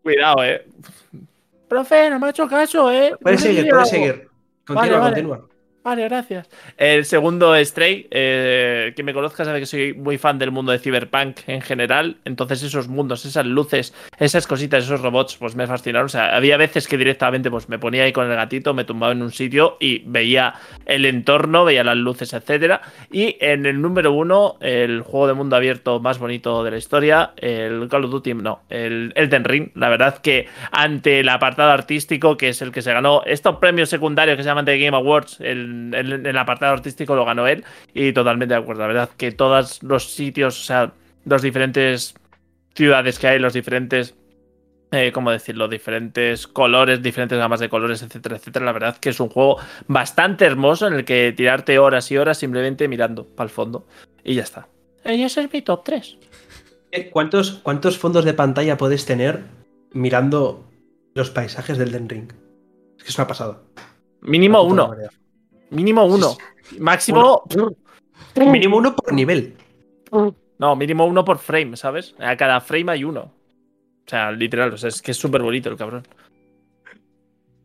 Cuidado, 0.00 0.44
eh. 0.44 0.64
Profe, 1.66 2.08
no 2.08 2.20
me 2.20 2.28
ha 2.28 2.30
hecho 2.30 2.46
caso, 2.46 2.88
eh. 2.92 3.16
Puedes 3.20 3.40
No 3.40 3.46
seguir, 3.46 3.68
puedes 3.68 3.88
seguir. 3.88 4.28
Continúa, 4.64 4.74
Vale, 4.74 4.92
vale. 4.92 5.14
continúa. 5.14 5.51
Vale, 5.84 6.04
gracias. 6.04 6.48
El 6.76 7.04
segundo 7.04 7.56
Stray, 7.56 8.06
eh, 8.12 8.92
quien 8.94 9.04
me 9.04 9.12
conozca 9.12 9.44
sabe 9.44 9.58
que 9.58 9.66
soy 9.66 9.92
muy 9.94 10.16
fan 10.16 10.38
del 10.38 10.52
mundo 10.52 10.70
de 10.70 10.78
Cyberpunk 10.78 11.40
en 11.48 11.60
general. 11.60 12.18
Entonces 12.24 12.62
esos 12.62 12.86
mundos, 12.86 13.24
esas 13.24 13.46
luces, 13.46 13.92
esas 14.16 14.46
cositas, 14.46 14.84
esos 14.84 15.00
robots, 15.00 15.36
pues 15.38 15.56
me 15.56 15.66
fascinaron. 15.66 16.06
O 16.06 16.08
sea, 16.08 16.36
había 16.36 16.56
veces 16.56 16.86
que 16.86 16.96
directamente 16.96 17.50
pues 17.50 17.68
me 17.68 17.80
ponía 17.80 18.04
ahí 18.04 18.12
con 18.12 18.30
el 18.30 18.36
gatito, 18.36 18.74
me 18.74 18.84
tumbaba 18.84 19.12
en 19.12 19.22
un 19.22 19.32
sitio 19.32 19.76
y 19.80 20.04
veía 20.06 20.54
el 20.86 21.04
entorno, 21.04 21.64
veía 21.64 21.82
las 21.82 21.96
luces, 21.96 22.32
etcétera. 22.32 22.80
Y 23.10 23.36
en 23.40 23.66
el 23.66 23.82
número 23.82 24.12
uno, 24.12 24.58
el 24.60 25.00
juego 25.00 25.26
de 25.26 25.34
mundo 25.34 25.56
abierto 25.56 25.98
más 25.98 26.20
bonito 26.20 26.62
de 26.62 26.70
la 26.70 26.76
historia, 26.76 27.32
el 27.36 27.88
Call 27.88 28.04
of 28.04 28.12
Duty, 28.12 28.34
no, 28.34 28.60
el 28.70 29.12
Elden 29.16 29.42
Ring. 29.42 29.70
La 29.74 29.88
verdad 29.88 30.18
que 30.18 30.46
ante 30.70 31.18
el 31.20 31.28
apartado 31.28 31.72
artístico, 31.72 32.36
que 32.36 32.50
es 32.50 32.62
el 32.62 32.70
que 32.70 32.82
se 32.82 32.92
ganó 32.92 33.22
estos 33.26 33.56
premios 33.56 33.88
secundarios 33.88 34.36
que 34.36 34.44
se 34.44 34.48
llaman 34.48 34.64
The 34.64 34.78
Game 34.78 34.96
Awards, 34.96 35.40
el, 35.40 35.71
el- 35.94 36.26
el 36.26 36.38
apartado 36.38 36.72
artístico 36.72 37.14
lo 37.14 37.24
ganó 37.24 37.46
él. 37.46 37.64
Y 37.94 38.12
totalmente 38.12 38.54
de 38.54 38.60
acuerdo. 38.60 38.82
La 38.82 38.88
verdad 38.88 39.10
que 39.16 39.32
todos 39.32 39.82
los 39.82 40.12
sitios, 40.12 40.60
o 40.60 40.64
sea, 40.64 40.92
los 41.24 41.42
diferentes 41.42 42.14
ciudades 42.74 43.18
que 43.18 43.28
hay, 43.28 43.38
los 43.38 43.52
diferentes. 43.52 44.14
Eh, 44.94 45.10
¿Cómo 45.10 45.30
decirlo? 45.30 45.68
Diferentes 45.68 46.46
colores, 46.46 47.02
diferentes 47.02 47.38
gamas 47.38 47.60
de 47.60 47.70
colores, 47.70 48.02
etcétera, 48.02 48.36
etcétera. 48.36 48.66
La 48.66 48.72
verdad 48.72 48.96
que 48.98 49.08
es 49.08 49.20
un 49.20 49.30
juego 49.30 49.56
bastante 49.88 50.44
hermoso 50.44 50.86
en 50.86 50.92
el 50.92 51.04
que 51.06 51.32
tirarte 51.34 51.78
horas 51.78 52.10
y 52.12 52.18
horas 52.18 52.36
simplemente 52.36 52.86
mirando 52.88 53.24
para 53.26 53.46
el 53.46 53.50
fondo. 53.50 53.86
Y 54.22 54.34
ya 54.34 54.42
está. 54.42 54.68
Y 55.06 55.22
ese 55.22 55.42
es 55.44 55.52
mi 55.52 55.62
top 55.62 55.82
3. 55.84 56.18
Eh, 56.90 57.08
¿Cuántos, 57.08 57.52
¿Cuántos 57.62 57.96
fondos 57.96 58.26
de 58.26 58.34
pantalla 58.34 58.76
puedes 58.76 59.06
tener 59.06 59.40
mirando 59.92 60.68
los 61.14 61.30
paisajes 61.30 61.78
del 61.78 61.90
Den 61.90 62.08
Ring? 62.10 62.30
Es 62.98 63.04
que 63.04 63.08
es 63.08 63.16
una 63.18 63.26
pasada. 63.26 63.60
Mínimo 64.20 64.62
uno. 64.62 64.94
Mínimo 65.72 66.04
uno. 66.04 66.36
Máximo. 66.78 67.44
Mínimo 68.36 68.76
uno 68.76 68.94
por 68.94 69.12
nivel. 69.12 69.56
No, 70.58 70.76
mínimo 70.76 71.06
uno 71.06 71.24
por 71.24 71.38
frame, 71.38 71.76
¿sabes? 71.76 72.14
A 72.18 72.36
cada 72.36 72.60
frame 72.60 72.92
hay 72.92 73.04
uno. 73.04 73.32
O 74.06 74.10
sea, 74.10 74.30
literal, 74.30 74.74
o 74.74 74.76
sea, 74.76 74.90
es 74.90 75.00
que 75.00 75.12
es 75.12 75.16
súper 75.16 75.42
bonito 75.42 75.70
el 75.70 75.76
cabrón. 75.76 76.06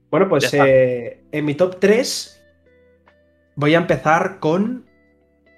Bueno, 0.09 0.29
pues 0.29 0.53
eh, 0.53 1.21
en 1.31 1.45
mi 1.45 1.55
top 1.55 1.77
3 1.79 2.41
voy 3.55 3.75
a 3.75 3.79
empezar 3.79 4.39
con 4.39 4.85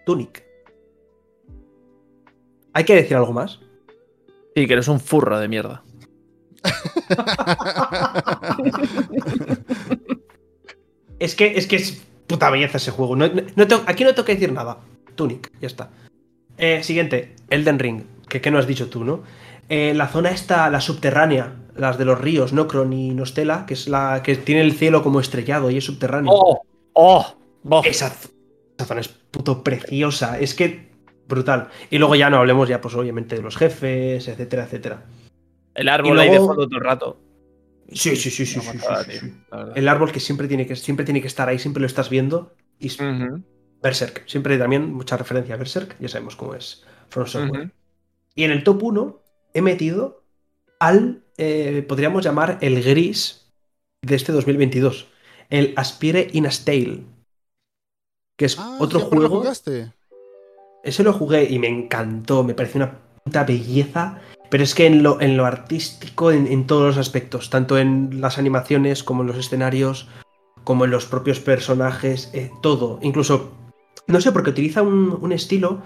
Tunic. 0.05 0.43
¿Hay 2.73 2.83
que 2.83 2.95
decir 2.95 3.15
algo 3.15 3.33
más? 3.33 3.59
Sí, 4.55 4.65
que 4.65 4.73
eres 4.73 4.87
un 4.87 4.99
furro 4.99 5.39
de 5.39 5.47
mierda. 5.47 5.83
Es 11.19 11.35
que 11.35 11.57
es, 11.57 11.67
que 11.67 11.75
es 11.75 12.01
puta 12.29 12.49
belleza 12.51 12.77
ese 12.77 12.91
juego. 12.91 13.15
No- 13.17 13.27
no- 13.27 13.41
no 13.55 13.67
tengo- 13.67 13.83
aquí 13.87 14.03
no 14.05 14.13
tengo 14.13 14.25
que 14.25 14.35
decir 14.35 14.53
nada. 14.53 14.77
Tunic, 15.15 15.51
ya 15.59 15.67
está. 15.67 15.89
Eh, 16.57 16.83
siguiente, 16.83 17.35
Elden 17.49 17.79
Ring. 17.79 18.03
Que, 18.29 18.39
que 18.39 18.51
no 18.51 18.59
has 18.59 18.67
dicho 18.67 18.89
tú, 18.89 19.03
¿no? 19.03 19.23
Eh, 19.67 19.93
la 19.95 20.07
zona 20.07 20.29
esta, 20.29 20.69
la 20.69 20.79
subterránea, 20.81 21.55
las 21.75 21.97
de 21.97 22.05
los 22.05 22.21
ríos, 22.21 22.53
Nocron 22.53 22.93
y 22.93 23.09
Nostela, 23.11 23.65
que 23.65 23.73
es 23.73 23.87
la 23.87 24.21
que 24.23 24.35
tiene 24.35 24.61
el 24.61 24.73
cielo 24.73 25.01
como 25.01 25.19
estrellado 25.19 25.71
y 25.71 25.77
es 25.77 25.83
subterráneo. 25.85 26.31
¡Oh! 26.31 26.61
¡Oh! 26.93 27.25
¡Oh! 27.69 27.81
Esa, 27.83 28.13
zona 28.85 29.01
es 29.01 29.07
puto 29.07 29.63
preciosa. 29.63 30.39
Es 30.39 30.53
que 30.53 30.89
brutal. 31.27 31.69
Y 31.89 31.97
luego 31.97 32.15
ya 32.15 32.29
no 32.29 32.37
hablemos 32.37 32.69
ya, 32.69 32.79
pues 32.81 32.93
obviamente, 32.95 33.35
de 33.35 33.41
los 33.41 33.57
jefes, 33.57 34.27
etcétera, 34.27 34.63
etcétera. 34.65 35.03
El 35.73 35.87
árbol 35.89 36.19
ahí 36.19 36.29
de 36.29 36.37
fondo 36.37 36.67
todo 36.67 36.77
el 36.77 36.83
rato. 36.85 37.17
Sí, 37.93 38.15
sí, 38.15 38.29
sí, 38.29 38.45
sí. 38.45 38.59
Sí, 38.61 38.77
sí. 39.19 39.33
El 39.75 39.87
árbol 39.87 40.11
que 40.11 40.19
siempre 40.19 40.47
tiene 40.47 40.65
que, 40.67 40.75
siempre 40.75 41.05
tiene 41.05 41.21
que 41.21 41.27
estar 41.27 41.47
ahí, 41.49 41.59
siempre 41.59 41.81
lo 41.81 41.87
estás 41.87 42.09
viendo. 42.09 42.53
Y 42.79 42.87
Ujú, 42.87 43.43
Berserk. 43.81 44.27
Siempre 44.27 44.57
también 44.57 44.93
mucha 44.93 45.17
referencia 45.17 45.55
a 45.55 45.57
Berserk. 45.57 45.97
Ya 45.99 46.07
sabemos 46.07 46.35
cómo 46.35 46.55
es 46.55 46.83
From 47.09 47.27
Software. 47.27 47.71
Y 48.35 48.43
en 48.43 48.51
el 48.51 48.63
top 48.63 48.83
1 48.83 49.19
he 49.53 49.61
metido 49.61 50.23
al, 50.79 51.23
eh, 51.37 51.83
podríamos 51.87 52.23
llamar 52.23 52.57
el 52.61 52.81
gris 52.83 53.47
de 54.01 54.15
este 54.15 54.31
2022. 54.31 55.07
El 55.49 55.73
Aspire 55.75 56.27
in 56.31 56.45
a 56.45 56.51
Stale. 56.51 57.03
Que 58.37 58.45
es 58.45 58.57
Ah, 58.57 58.77
otro 58.79 58.99
¿siempre 58.99 59.19
lo 59.19 59.27
juego. 59.27 59.41
jugaste? 59.41 59.91
Ese 60.83 61.03
lo 61.03 61.13
jugué 61.13 61.43
y 61.49 61.59
me 61.59 61.67
encantó, 61.67 62.43
me 62.43 62.53
pareció 62.53 62.79
una 62.79 62.97
puta 63.23 63.43
belleza, 63.43 64.21
pero 64.49 64.63
es 64.63 64.73
que 64.73 64.85
en 64.87 65.03
lo, 65.03 65.21
en 65.21 65.37
lo 65.37 65.45
artístico, 65.45 66.31
en, 66.31 66.47
en 66.47 66.65
todos 66.65 66.87
los 66.87 66.97
aspectos, 66.97 67.49
tanto 67.49 67.77
en 67.77 68.21
las 68.21 68.37
animaciones 68.37 69.03
como 69.03 69.21
en 69.21 69.27
los 69.27 69.37
escenarios, 69.37 70.07
como 70.63 70.85
en 70.85 70.91
los 70.91 71.05
propios 71.05 71.39
personajes, 71.39 72.29
eh, 72.33 72.51
todo, 72.61 72.99
incluso, 73.01 73.51
no 74.07 74.21
sé, 74.21 74.31
porque 74.31 74.51
utiliza 74.51 74.81
un, 74.81 75.17
un 75.21 75.31
estilo 75.31 75.81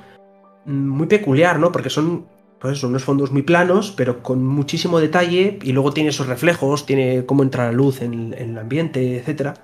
mm, 0.65 0.88
muy 0.88 1.08
peculiar, 1.08 1.60
¿no? 1.60 1.72
Porque 1.72 1.89
son, 1.89 2.25
pues 2.60 2.77
eso, 2.77 2.88
unos 2.88 3.03
fondos 3.03 3.32
muy 3.32 3.41
planos, 3.41 3.93
pero 3.96 4.24
con 4.24 4.46
muchísimo 4.46 5.00
detalle, 5.00 5.60
y 5.62 5.72
luego 5.74 5.91
tiene 5.91 6.10
esos 6.10 6.27
reflejos, 6.27 6.86
tiene 6.86 7.25
cómo 7.25 7.43
entra 7.43 7.65
la 7.65 7.72
luz 7.72 8.01
en, 8.01 8.34
el 8.34 8.58
ambiente, 8.58 9.17
etc. 9.17 9.58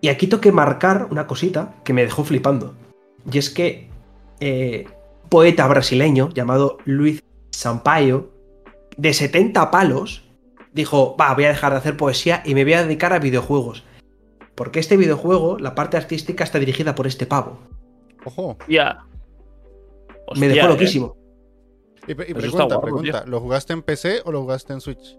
Y 0.00 0.08
aquí 0.08 0.26
tengo 0.26 0.52
marcar 0.52 1.08
una 1.10 1.26
cosita 1.26 1.74
que 1.84 1.92
me 1.92 2.02
dejó 2.02 2.24
flipando. 2.24 2.74
Y 3.30 3.38
es 3.38 3.50
que 3.50 3.90
eh, 4.40 4.86
poeta 5.28 5.66
brasileño 5.66 6.30
llamado 6.30 6.78
Luis 6.84 7.22
Sampaio, 7.58 8.30
de 8.96 9.12
70 9.12 9.72
palos, 9.72 10.22
dijo, 10.72 11.16
va, 11.20 11.34
voy 11.34 11.46
a 11.46 11.48
dejar 11.48 11.72
de 11.72 11.78
hacer 11.78 11.96
poesía 11.96 12.40
y 12.44 12.54
me 12.54 12.62
voy 12.62 12.74
a 12.74 12.84
dedicar 12.84 13.12
a 13.12 13.18
videojuegos. 13.18 13.82
Porque 14.54 14.78
este 14.78 14.96
videojuego, 14.96 15.58
la 15.58 15.74
parte 15.74 15.96
artística 15.96 16.44
está 16.44 16.60
dirigida 16.60 16.94
por 16.94 17.08
este 17.08 17.26
pavo. 17.26 17.58
Ojo. 18.24 18.56
Ya. 18.68 19.04
me 20.36 20.46
dejó 20.46 20.66
eh. 20.66 20.68
loquísimo. 20.68 21.16
Y, 22.06 22.14
Pues 22.14 22.32
pregunta, 22.32 22.64
guapo, 22.66 22.80
pregunta. 22.80 23.24
¿Lo 23.26 23.40
jugaste 23.40 23.72
en 23.72 23.82
PC 23.82 24.22
o 24.24 24.30
lo 24.30 24.42
jugaste 24.42 24.72
en 24.74 24.80
Switch? 24.80 25.18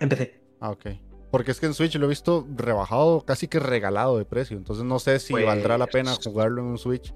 Empecé. 0.00 0.40
Ah, 0.60 0.70
ok. 0.70 0.86
Porque 1.30 1.50
es 1.50 1.60
que 1.60 1.66
en 1.66 1.74
Switch 1.74 1.96
lo 1.96 2.06
he 2.06 2.08
visto 2.08 2.46
rebajado, 2.56 3.26
casi 3.26 3.46
que 3.46 3.60
regalado 3.60 4.16
de 4.16 4.24
precio. 4.24 4.56
Entonces 4.56 4.86
no 4.86 4.98
sé 4.98 5.18
si 5.18 5.34
Pues- 5.34 5.44
valdrá 5.44 5.76
la 5.76 5.86
pena 5.86 6.14
jugarlo 6.14 6.62
en 6.62 6.68
un 6.68 6.78
Switch. 6.78 7.12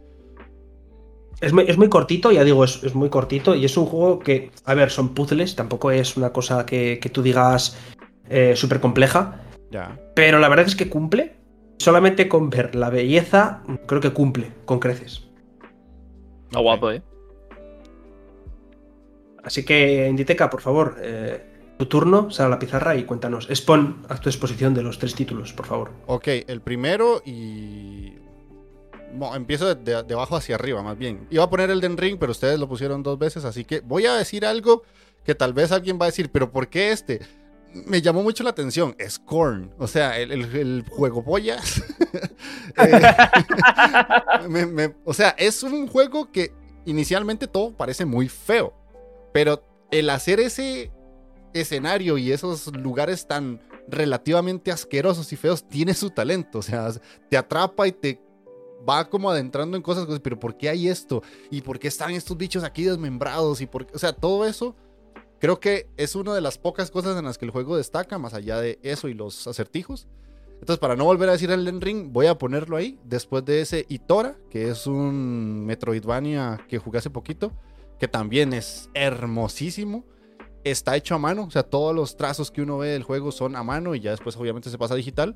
Es 1.43 1.53
muy, 1.53 1.65
es 1.67 1.77
muy 1.77 1.89
cortito, 1.89 2.31
ya 2.33 2.45
digo, 2.45 2.63
es, 2.65 2.83
es 2.85 2.95
muy 2.95 3.11
cortito 3.11 3.55
y 3.55 3.65
es 3.65 3.77
un 3.77 3.85
juego 3.87 4.21
que, 4.21 4.51
a 4.65 4.75
ver, 4.75 4.91
son 4.91 5.13
puzzles, 5.13 5.57
tampoco 5.57 5.91
es 5.91 6.17
una 6.17 6.33
cosa 6.33 6.65
que, 6.65 6.99
que 7.01 7.09
tú 7.11 7.21
digas 7.21 7.77
eh, 8.31 8.55
súper 8.57 8.81
compleja, 8.81 9.41
Ya. 9.71 9.99
pero 10.15 10.39
la 10.39 10.49
verdad 10.49 10.67
es 10.67 10.77
que 10.77 10.89
cumple. 10.89 11.35
Solamente 11.79 12.29
con 12.29 12.49
ver 12.49 12.77
la 12.77 12.91
belleza, 12.91 13.65
creo 13.89 14.01
que 14.01 14.13
cumple 14.13 14.53
con 14.67 14.79
creces. 14.79 15.29
Está 16.45 16.61
guapo, 16.61 16.93
eh. 16.93 17.03
Así 19.43 19.65
que, 19.65 20.07
Inditeca, 20.09 20.49
por 20.49 20.61
favor, 20.61 20.97
eh, 21.03 21.43
tu 21.79 21.87
turno, 21.87 22.31
sal 22.31 22.47
a 22.47 22.51
la 22.51 22.59
pizarra 22.61 22.95
y 22.95 23.03
cuéntanos. 23.03 23.51
Expon 23.51 24.07
a 24.09 24.17
tu 24.21 24.29
exposición 24.29 24.75
de 24.75 24.83
los 24.85 25.01
tres 25.01 25.17
títulos, 25.17 25.53
por 25.53 25.67
favor. 25.67 25.91
Ok, 26.07 26.29
el 26.47 26.61
primero 26.61 27.21
y. 27.27 28.13
Bueno, 29.13 29.35
empiezo 29.35 29.75
de, 29.75 30.15
abajo 30.15 30.37
hacia 30.37 30.55
arriba, 30.55 30.83
más 30.83 30.99
bien. 30.99 31.27
Iba 31.31 31.45
a 31.45 31.51
poner 31.51 31.71
el 31.71 31.81
Den 31.81 31.97
Ring, 31.97 32.19
pero 32.19 32.33
ustedes 32.33 32.59
lo 32.59 32.69
pusieron 32.69 33.03
dos 33.03 33.19
veces, 33.19 33.45
así 33.45 33.65
que 33.65 33.81
voy 33.81 34.07
a 34.07 34.15
decir 34.15 34.47
algo 34.47 34.83
que 35.25 35.35
tal 35.35 35.53
vez 35.53 35.73
alguien 35.73 35.99
va 36.01 36.07
a 36.07 36.09
decir, 36.09 36.31
pero 36.31 36.51
¿por 36.51 36.69
qué 36.69 36.93
este? 36.93 37.21
me 37.75 38.03
llamó 38.03 38.23
mucho 38.23 38.45
la 38.45 38.51
atención. 38.51 38.95
Scorn. 39.09 39.73
O 39.79 39.87
sea, 39.87 40.19
el, 40.19 40.31
el- 40.33 40.85
juego 40.89 41.25
pollas. 41.25 41.83
Eh, 42.77 44.95
o 45.05 45.15
sea, 45.15 45.31
es 45.39 45.63
un 45.63 45.87
juego 45.87 46.33
que 46.33 46.53
inicialmente 46.85 47.47
todo 47.47 47.77
parece 47.77 48.05
muy 48.05 48.29
feo. 48.29 48.75
Pero 49.33 49.63
el 49.91 50.11
hacer 50.11 50.41
ese 50.41 50.91
escenario 51.55 52.19
y 52.19 52.33
esos 52.33 52.67
lugares 52.75 53.27
tan 53.27 53.61
relativamente 53.89 54.73
asquerosos 54.73 55.33
y 55.33 55.37
feos 55.37 55.69
tiene 55.69 55.95
su 55.95 56.11
talento. 56.11 56.59
O 56.59 56.63
sea, 56.63 56.91
te 57.29 57.37
atrapa 57.37 57.87
y 57.87 57.93
te 57.93 58.21
va 58.89 59.09
como 59.09 59.31
adentrando 59.31 59.77
en 59.77 59.83
cosas, 59.83 60.07
pero 60.21 60.39
¿por 60.39 60.57
qué 60.57 60.69
hay 60.69 60.89
esto? 60.89 61.23
¿Y 61.51 61.61
por 61.63 61.79
qué 61.79 61.89
están 61.89 62.13
estos 62.13 62.37
bichos 62.37 62.65
aquí 62.65 62.85
desmembrados? 62.85 63.61
Y 63.61 63.67
por, 63.67 63.87
o 63.95 63.99
sea, 63.99 64.13
todo 64.13 64.47
eso 64.47 64.75
creo 65.39 65.59
que 65.59 65.89
es 65.97 66.15
una 66.15 66.35
de 66.35 66.41
las 66.41 66.59
pocas 66.59 66.91
cosas 66.91 67.19
en 67.19 67.25
las 67.25 67.37
que 67.37 67.45
el 67.45 67.51
juego 67.51 67.77
destaca, 67.77 68.19
más 68.19 68.35
allá 68.35 68.61
de 68.61 68.79
eso 68.83 69.09
y 69.09 69.15
los 69.15 69.47
acertijos. 69.47 70.07
Entonces, 70.63 70.79
para 70.79 70.95
no 70.95 71.05
volver 71.05 71.29
a 71.29 71.33
decir 71.33 71.51
Elden 71.51 71.81
Ring, 71.81 72.13
voy 72.13 72.27
a 72.27 72.39
ponerlo 72.39 72.77
ahí. 72.77 72.97
Después 73.03 73.45
de 73.45 73.61
ese 73.61 73.85
Itora, 73.89 74.37
que 74.49 74.69
es 74.69 74.87
un 74.87 75.67
Metroidvania 75.67 76.65
que 76.69 76.79
jugué 76.79 76.99
hace 76.99 77.11
poquito, 77.11 77.53
que 77.99 78.07
también 78.07 78.53
es 78.53 78.89
hermosísimo. 78.95 80.05
Está 80.63 80.97
hecho 80.97 81.17
a 81.17 81.19
mano, 81.19 81.43
o 81.43 81.51
sea, 81.51 81.65
todos 81.65 81.93
los 81.93 82.17
trazos 82.17 82.53
que 82.53 82.63
uno 82.63 82.79
ve 82.79 82.91
del 82.91 83.03
juego 83.03 83.33
son 83.33 83.57
a 83.57 83.65
mano 83.65 83.97
y 83.97 84.01
ya 84.01 84.13
después 84.13 84.37
obviamente 84.37 84.71
se 84.71 84.79
pasa 84.79 84.95
a 84.95 84.97
digital. 84.97 85.35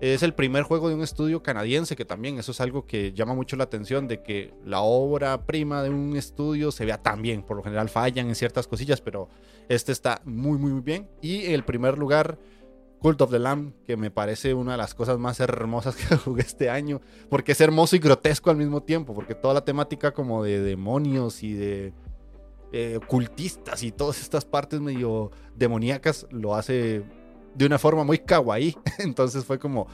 Es 0.00 0.22
el 0.22 0.32
primer 0.32 0.62
juego 0.62 0.88
de 0.88 0.94
un 0.94 1.02
estudio 1.02 1.42
canadiense, 1.42 1.94
que 1.94 2.06
también 2.06 2.38
eso 2.38 2.52
es 2.52 2.60
algo 2.62 2.86
que 2.86 3.12
llama 3.12 3.34
mucho 3.34 3.56
la 3.56 3.64
atención, 3.64 4.08
de 4.08 4.22
que 4.22 4.54
la 4.64 4.80
obra 4.80 5.44
prima 5.44 5.82
de 5.82 5.90
un 5.90 6.16
estudio 6.16 6.72
se 6.72 6.86
vea 6.86 7.02
tan 7.02 7.20
bien. 7.20 7.42
Por 7.42 7.58
lo 7.58 7.62
general 7.62 7.90
fallan 7.90 8.28
en 8.28 8.34
ciertas 8.34 8.66
cosillas, 8.66 9.02
pero 9.02 9.28
este 9.68 9.92
está 9.92 10.22
muy, 10.24 10.56
muy, 10.56 10.72
muy 10.72 10.80
bien. 10.80 11.10
Y 11.20 11.52
el 11.52 11.64
primer 11.64 11.98
lugar, 11.98 12.38
Cult 13.00 13.20
of 13.20 13.30
the 13.30 13.38
Lamb, 13.38 13.74
que 13.86 13.98
me 13.98 14.10
parece 14.10 14.54
una 14.54 14.72
de 14.72 14.78
las 14.78 14.94
cosas 14.94 15.18
más 15.18 15.38
hermosas 15.38 15.96
que 16.08 16.16
jugué 16.16 16.42
este 16.42 16.70
año, 16.70 17.02
porque 17.28 17.52
es 17.52 17.60
hermoso 17.60 17.94
y 17.94 17.98
grotesco 17.98 18.48
al 18.48 18.56
mismo 18.56 18.82
tiempo, 18.82 19.14
porque 19.14 19.34
toda 19.34 19.52
la 19.52 19.64
temática 19.66 20.12
como 20.12 20.42
de 20.42 20.60
demonios 20.60 21.42
y 21.42 21.52
de 21.52 21.92
eh, 22.72 22.98
ocultistas 23.02 23.82
y 23.82 23.92
todas 23.92 24.22
estas 24.22 24.46
partes 24.46 24.80
medio 24.80 25.30
demoníacas 25.56 26.26
lo 26.30 26.54
hace 26.54 27.02
de 27.54 27.66
una 27.66 27.78
forma 27.78 28.04
muy 28.04 28.18
kawaii. 28.18 28.76
Entonces 28.98 29.44
fue 29.44 29.58
como 29.58 29.88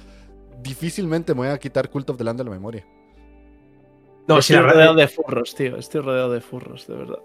difícilmente 0.62 1.34
me 1.34 1.40
voy 1.40 1.48
a 1.48 1.58
quitar 1.58 1.90
Cult 1.90 2.10
of 2.10 2.16
the 2.16 2.24
Land 2.24 2.38
de 2.38 2.44
la 2.44 2.50
memoria. 2.50 2.86
No, 4.28 4.38
estoy 4.38 4.56
sí, 4.56 4.60
la 4.60 4.62
rodeado 4.62 4.94
verdad, 4.94 5.08
de 5.08 5.08
furros, 5.08 5.54
tío. 5.54 5.76
Estoy 5.76 6.00
rodeado 6.00 6.32
de 6.32 6.40
furros, 6.40 6.86
de 6.86 6.96
verdad. 6.96 7.18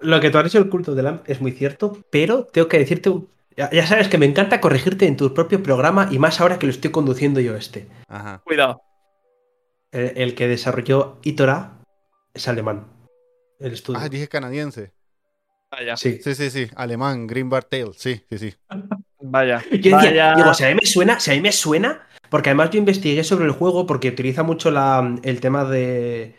lo 0.00 0.20
que 0.20 0.30
tú 0.30 0.38
has 0.38 0.44
dicho 0.44 0.58
del 0.58 0.68
culto 0.68 0.94
de 0.94 1.02
Lamb 1.02 1.22
es 1.26 1.40
muy 1.40 1.52
cierto, 1.52 1.98
pero 2.10 2.44
tengo 2.44 2.66
que 2.66 2.78
decirte, 2.78 3.12
ya, 3.56 3.70
ya 3.70 3.86
sabes 3.86 4.08
que 4.08 4.18
me 4.18 4.26
encanta 4.26 4.60
corregirte 4.60 5.06
en 5.06 5.16
tu 5.16 5.32
propio 5.32 5.62
programa 5.62 6.08
y 6.10 6.18
más 6.18 6.40
ahora 6.40 6.58
que 6.58 6.66
lo 6.66 6.72
estoy 6.72 6.90
conduciendo 6.90 7.38
yo 7.40 7.54
este. 7.54 7.86
Ajá. 8.08 8.42
Cuidado. 8.44 8.82
El, 9.92 10.18
el 10.18 10.34
que 10.34 10.48
desarrolló 10.48 11.18
Itora 11.22 11.78
es 12.34 12.48
alemán. 12.48 12.88
El 13.60 13.72
estudio. 13.72 14.00
Ah, 14.00 14.08
dije 14.08 14.28
canadiense. 14.28 14.92
Vaya. 15.70 15.96
sí. 15.96 16.18
Sí, 16.22 16.34
sí, 16.34 16.50
sí. 16.50 16.68
Alemán, 16.74 17.26
Green 17.26 17.50
Bar 17.50 17.64
Tale. 17.64 17.92
Sí, 17.94 18.24
sí, 18.30 18.38
sí. 18.38 18.54
Vaya. 19.30 19.62
Yo 19.70 19.76
decía, 19.96 19.96
Vaya. 19.96 20.34
digo, 20.36 20.54
si 20.54 20.64
a 20.64 20.68
mí 20.68 20.74
me 20.80 20.86
suena, 20.86 21.20
si 21.20 21.30
a 21.30 21.34
mí 21.34 21.40
me 21.40 21.52
suena, 21.52 22.02
porque 22.30 22.50
además 22.50 22.70
yo 22.70 22.78
investigué 22.78 23.24
sobre 23.24 23.46
el 23.46 23.52
juego 23.52 23.86
porque 23.86 24.08
utiliza 24.08 24.42
mucho 24.42 24.70
la, 24.70 25.16
el 25.22 25.40
tema 25.40 25.64
de, 25.64 26.34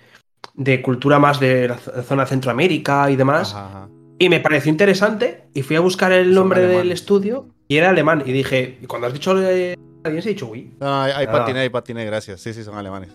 de 0.53 0.81
cultura 0.83 1.17
más 1.19 1.39
de 1.39 1.67
la 1.67 1.77
zona 2.03 2.25
Centroamérica 2.27 3.09
y 3.09 3.15
demás. 3.15 3.55
Ajá, 3.55 3.65
ajá. 3.67 3.89
Y 4.19 4.29
me 4.29 4.39
pareció 4.39 4.69
interesante 4.69 5.45
y 5.53 5.61
fui 5.63 5.75
a 5.77 5.79
buscar 5.79 6.11
el 6.11 6.33
nombre 6.33 6.61
del 6.67 6.91
estudio 6.91 7.47
y 7.67 7.77
era 7.77 7.89
alemán. 7.89 8.21
Y 8.25 8.31
dije, 8.33 8.77
y 8.81 8.85
cuando 8.85 9.07
has 9.07 9.13
dicho 9.13 9.33
eh, 9.41 9.75
canadiense, 10.03 10.29
he 10.29 10.33
dicho, 10.33 10.47
uy, 10.47 10.75
No, 10.79 11.01
ahí 11.01 11.25
Ah. 11.27 11.31
patiné, 11.31 11.61
ahí 11.61 11.69
patiné, 11.69 12.05
gracias. 12.05 12.41
Sí, 12.41 12.53
sí, 12.53 12.63
son 12.63 12.77
alemanes. 12.77 13.09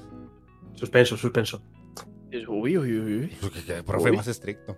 suspenso, 0.74 1.16
suspenso. 1.16 1.62
Uy, 2.48 2.76
uy, 2.76 2.98
uy, 2.98 3.18
uy. 3.20 3.32
Pues 3.40 3.82
profe 3.86 4.10
Uy. 4.10 4.16
más 4.16 4.26
estricto. 4.26 4.76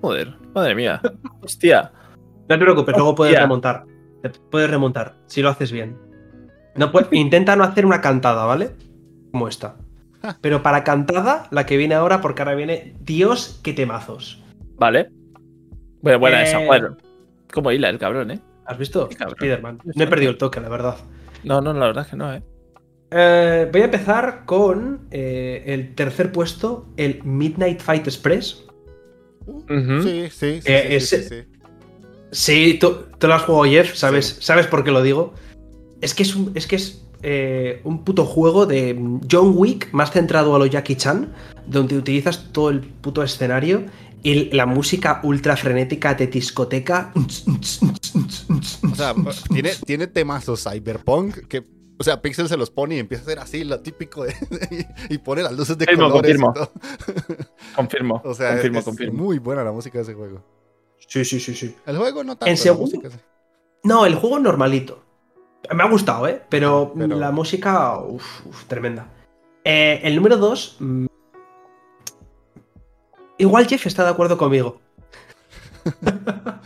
Joder, 0.00 0.36
madre 0.54 0.74
mía. 0.76 1.00
Hostia. 1.42 1.90
No 2.48 2.56
te 2.58 2.64
preocupes, 2.64 2.94
luego 2.96 3.14
puedes 3.16 3.36
remontar. 3.36 3.84
Te 4.22 4.30
puedes 4.30 4.70
remontar, 4.70 5.16
si 5.26 5.42
lo 5.42 5.48
haces 5.48 5.72
bien. 5.72 5.96
No 6.76 6.92
puedes- 6.92 7.08
intenta 7.12 7.56
no 7.56 7.64
hacer 7.64 7.86
una 7.86 8.00
cantada, 8.00 8.44
¿vale? 8.44 8.70
Como 9.32 9.48
esta. 9.48 9.76
Pero 10.42 10.62
para 10.62 10.84
cantada, 10.84 11.48
la 11.50 11.64
que 11.64 11.76
viene 11.78 11.94
ahora, 11.94 12.20
porque 12.20 12.42
ahora 12.42 12.54
viene 12.54 12.94
Dios, 13.00 13.58
qué 13.62 13.72
temazos. 13.72 14.42
Vale. 14.76 15.10
Bueno, 16.02 16.18
buena 16.18 16.40
Eh, 16.42 16.44
esa, 16.44 16.58
joder. 16.66 16.92
Como 17.52 17.72
hila 17.72 17.88
el 17.88 17.98
cabrón, 17.98 18.30
¿eh? 18.30 18.40
¿Has 18.66 18.76
visto? 18.78 19.08
Spider-Man. 19.10 19.80
No 19.84 20.04
he 20.04 20.06
perdido 20.06 20.30
el 20.30 20.38
toque, 20.38 20.60
la 20.60 20.68
verdad. 20.68 20.96
No, 21.42 21.60
no, 21.62 21.72
la 21.72 21.86
verdad 21.86 22.04
es 22.04 22.10
que 22.10 22.16
no, 22.16 22.32
¿eh? 22.34 22.42
Eh, 23.10 23.68
voy 23.72 23.80
a 23.80 23.84
empezar 23.86 24.44
con 24.44 25.08
eh, 25.10 25.64
el 25.66 25.94
tercer 25.94 26.30
puesto, 26.30 26.86
el 26.96 27.24
Midnight 27.24 27.80
Fight 27.80 28.06
Express. 28.06 28.64
Ujú. 29.46 30.02
Sí, 30.02 30.28
sí, 30.30 30.60
sí. 30.60 30.70
Eh, 30.70 30.84
sí, 30.88 30.94
ese- 30.96 31.22
sí, 31.22 31.28
sí, 31.28 31.42
sí. 31.42 31.49
Sí, 32.32 32.78
tú, 32.80 33.04
tú 33.18 33.26
lo 33.26 33.34
has 33.34 33.42
jugado, 33.42 33.64
Jeff, 33.64 33.94
¿sabes, 33.94 34.26
Sí. 34.26 34.36
¿sabes 34.40 34.66
por 34.66 34.84
qué 34.84 34.90
lo 34.90 35.02
digo? 35.02 35.34
Es 36.00 36.14
que 36.14 36.22
es 36.22 36.34
un, 36.36 36.52
es, 36.54 36.66
que 36.66 36.76
es, 36.76 37.02
eh, 37.22 37.80
un 37.84 38.04
puto 38.04 38.24
juego 38.24 38.66
de 38.66 38.98
John 39.30 39.52
Wick 39.56 39.92
más 39.92 40.10
centrado 40.12 40.54
a 40.54 40.58
lo 40.58 40.66
Jackie 40.66 40.96
Chan, 40.96 41.32
donde 41.66 41.96
utilizas 41.96 42.52
todo 42.52 42.70
el 42.70 42.80
puto 42.80 43.22
escenario 43.22 43.84
y 44.22 44.50
la 44.54 44.66
música 44.66 45.20
ultra 45.22 45.56
frenética 45.56 46.14
de 46.14 46.26
discoteca. 46.28 47.12
O 47.14 48.94
sea, 48.94 49.14
tiene, 49.52 49.70
tiene 49.86 50.06
temazos 50.06 50.64
cyberpunk 50.64 51.46
que, 51.48 51.66
o 51.98 52.04
sea, 52.04 52.20
Pixel 52.22 52.48
se 52.48 52.56
los 52.56 52.70
pone 52.70 52.96
y 52.96 52.98
empieza 52.98 53.22
a 53.22 53.26
hacer 53.26 53.38
así, 53.38 53.64
lo 53.64 53.80
típico 53.80 54.24
de, 54.24 54.34
y, 55.10 55.18
pone 55.18 55.42
las 55.42 55.52
luces 55.52 55.76
de 55.78 55.86
Confirmo, 55.86 56.10
colores 56.10 56.36
y 56.36 56.40
confirmo. 56.40 56.52
todo. 56.54 56.72
Confirmo. 57.76 58.22
O 58.24 58.34
sea, 58.34 58.52
confirmo, 58.52 58.78
es 58.78 58.84
confirmo. 58.84 59.22
muy 59.24 59.38
buena 59.38 59.64
la 59.64 59.72
música 59.72 59.98
de 59.98 60.04
ese 60.04 60.14
juego. 60.14 60.44
Sí, 61.10 61.24
sí, 61.24 61.40
sí, 61.40 61.54
sí. 61.56 61.74
El 61.86 61.96
juego 61.98 62.22
no 62.22 62.36
tanto, 62.36 62.46
En 62.46 62.56
segundo- 62.56 62.84
música 62.86 63.10
sí. 63.10 63.16
No, 63.82 64.06
el 64.06 64.14
juego 64.14 64.38
normalito. 64.38 65.02
Me 65.74 65.82
ha 65.82 65.88
gustado, 65.88 66.28
¿eh? 66.28 66.40
Pero, 66.48 66.92
Ah, 66.94 66.98
pero- 66.98 67.16
la 67.18 67.32
música, 67.32 67.98
uf, 67.98 68.46
uf, 68.46 68.64
tremenda. 68.66 69.08
Eh, 69.64 70.00
el 70.04 70.14
número 70.14 70.36
2. 70.36 70.78
Igual 73.38 73.66
Jeff 73.66 73.86
está 73.86 74.04
de 74.04 74.10
acuerdo 74.10 74.38
conmigo. 74.38 74.80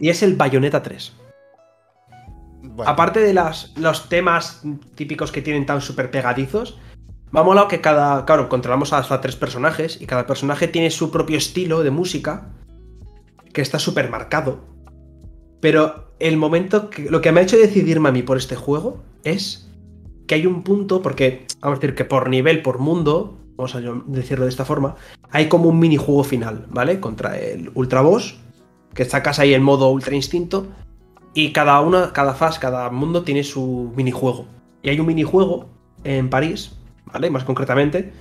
y 0.00 0.08
es 0.10 0.22
el 0.22 0.36
Bayonetta 0.36 0.82
3. 0.82 1.14
Bueno, 2.62 2.90
Aparte 2.90 3.20
de 3.20 3.34
las, 3.34 3.76
los 3.76 4.08
temas 4.08 4.62
típicos 4.94 5.32
que 5.32 5.42
tienen 5.42 5.66
tan 5.66 5.80
súper 5.80 6.10
pegadizos, 6.10 6.78
me 7.30 7.40
ha 7.40 7.42
molado 7.42 7.66
que 7.68 7.80
cada. 7.80 8.24
Claro, 8.24 8.48
controlamos 8.48 8.92
hasta 8.92 9.20
tres 9.20 9.36
personajes 9.36 10.00
y 10.00 10.06
cada 10.06 10.26
personaje 10.26 10.68
tiene 10.68 10.90
su 10.90 11.10
propio 11.10 11.36
estilo 11.38 11.82
de 11.82 11.90
música 11.90 12.48
que 13.58 13.62
está 13.62 13.80
súper 13.80 14.08
marcado. 14.08 14.60
Pero 15.60 16.12
el 16.20 16.36
momento 16.36 16.90
que. 16.90 17.10
Lo 17.10 17.20
que 17.20 17.32
me 17.32 17.40
ha 17.40 17.42
hecho 17.42 17.58
decidirme 17.58 18.08
a 18.08 18.12
mí 18.12 18.22
por 18.22 18.36
este 18.36 18.54
juego 18.54 19.02
es 19.24 19.68
que 20.28 20.36
hay 20.36 20.46
un 20.46 20.62
punto, 20.62 21.02
porque 21.02 21.44
vamos 21.60 21.78
a 21.78 21.80
decir 21.80 21.96
que 21.96 22.04
por 22.04 22.28
nivel, 22.28 22.62
por 22.62 22.78
mundo, 22.78 23.36
vamos 23.56 23.74
a 23.74 23.80
decirlo 24.06 24.44
de 24.44 24.50
esta 24.50 24.64
forma, 24.64 24.94
hay 25.32 25.48
como 25.48 25.70
un 25.70 25.80
minijuego 25.80 26.22
final, 26.22 26.66
¿vale? 26.70 27.00
Contra 27.00 27.36
el 27.36 27.72
Ultra 27.74 28.00
Boss, 28.00 28.38
que 28.94 29.04
sacas 29.04 29.40
ahí 29.40 29.52
el 29.54 29.60
modo 29.60 29.90
Ultra 29.90 30.14
Instinto, 30.14 30.68
y 31.34 31.50
cada 31.50 31.80
una, 31.80 32.12
cada 32.12 32.34
fase, 32.34 32.60
cada 32.60 32.90
mundo 32.90 33.24
tiene 33.24 33.42
su 33.42 33.92
minijuego. 33.96 34.46
Y 34.84 34.90
hay 34.90 35.00
un 35.00 35.06
minijuego 35.06 35.68
en 36.04 36.30
París, 36.30 36.76
¿vale? 37.06 37.28
Más 37.28 37.42
concretamente, 37.42 38.12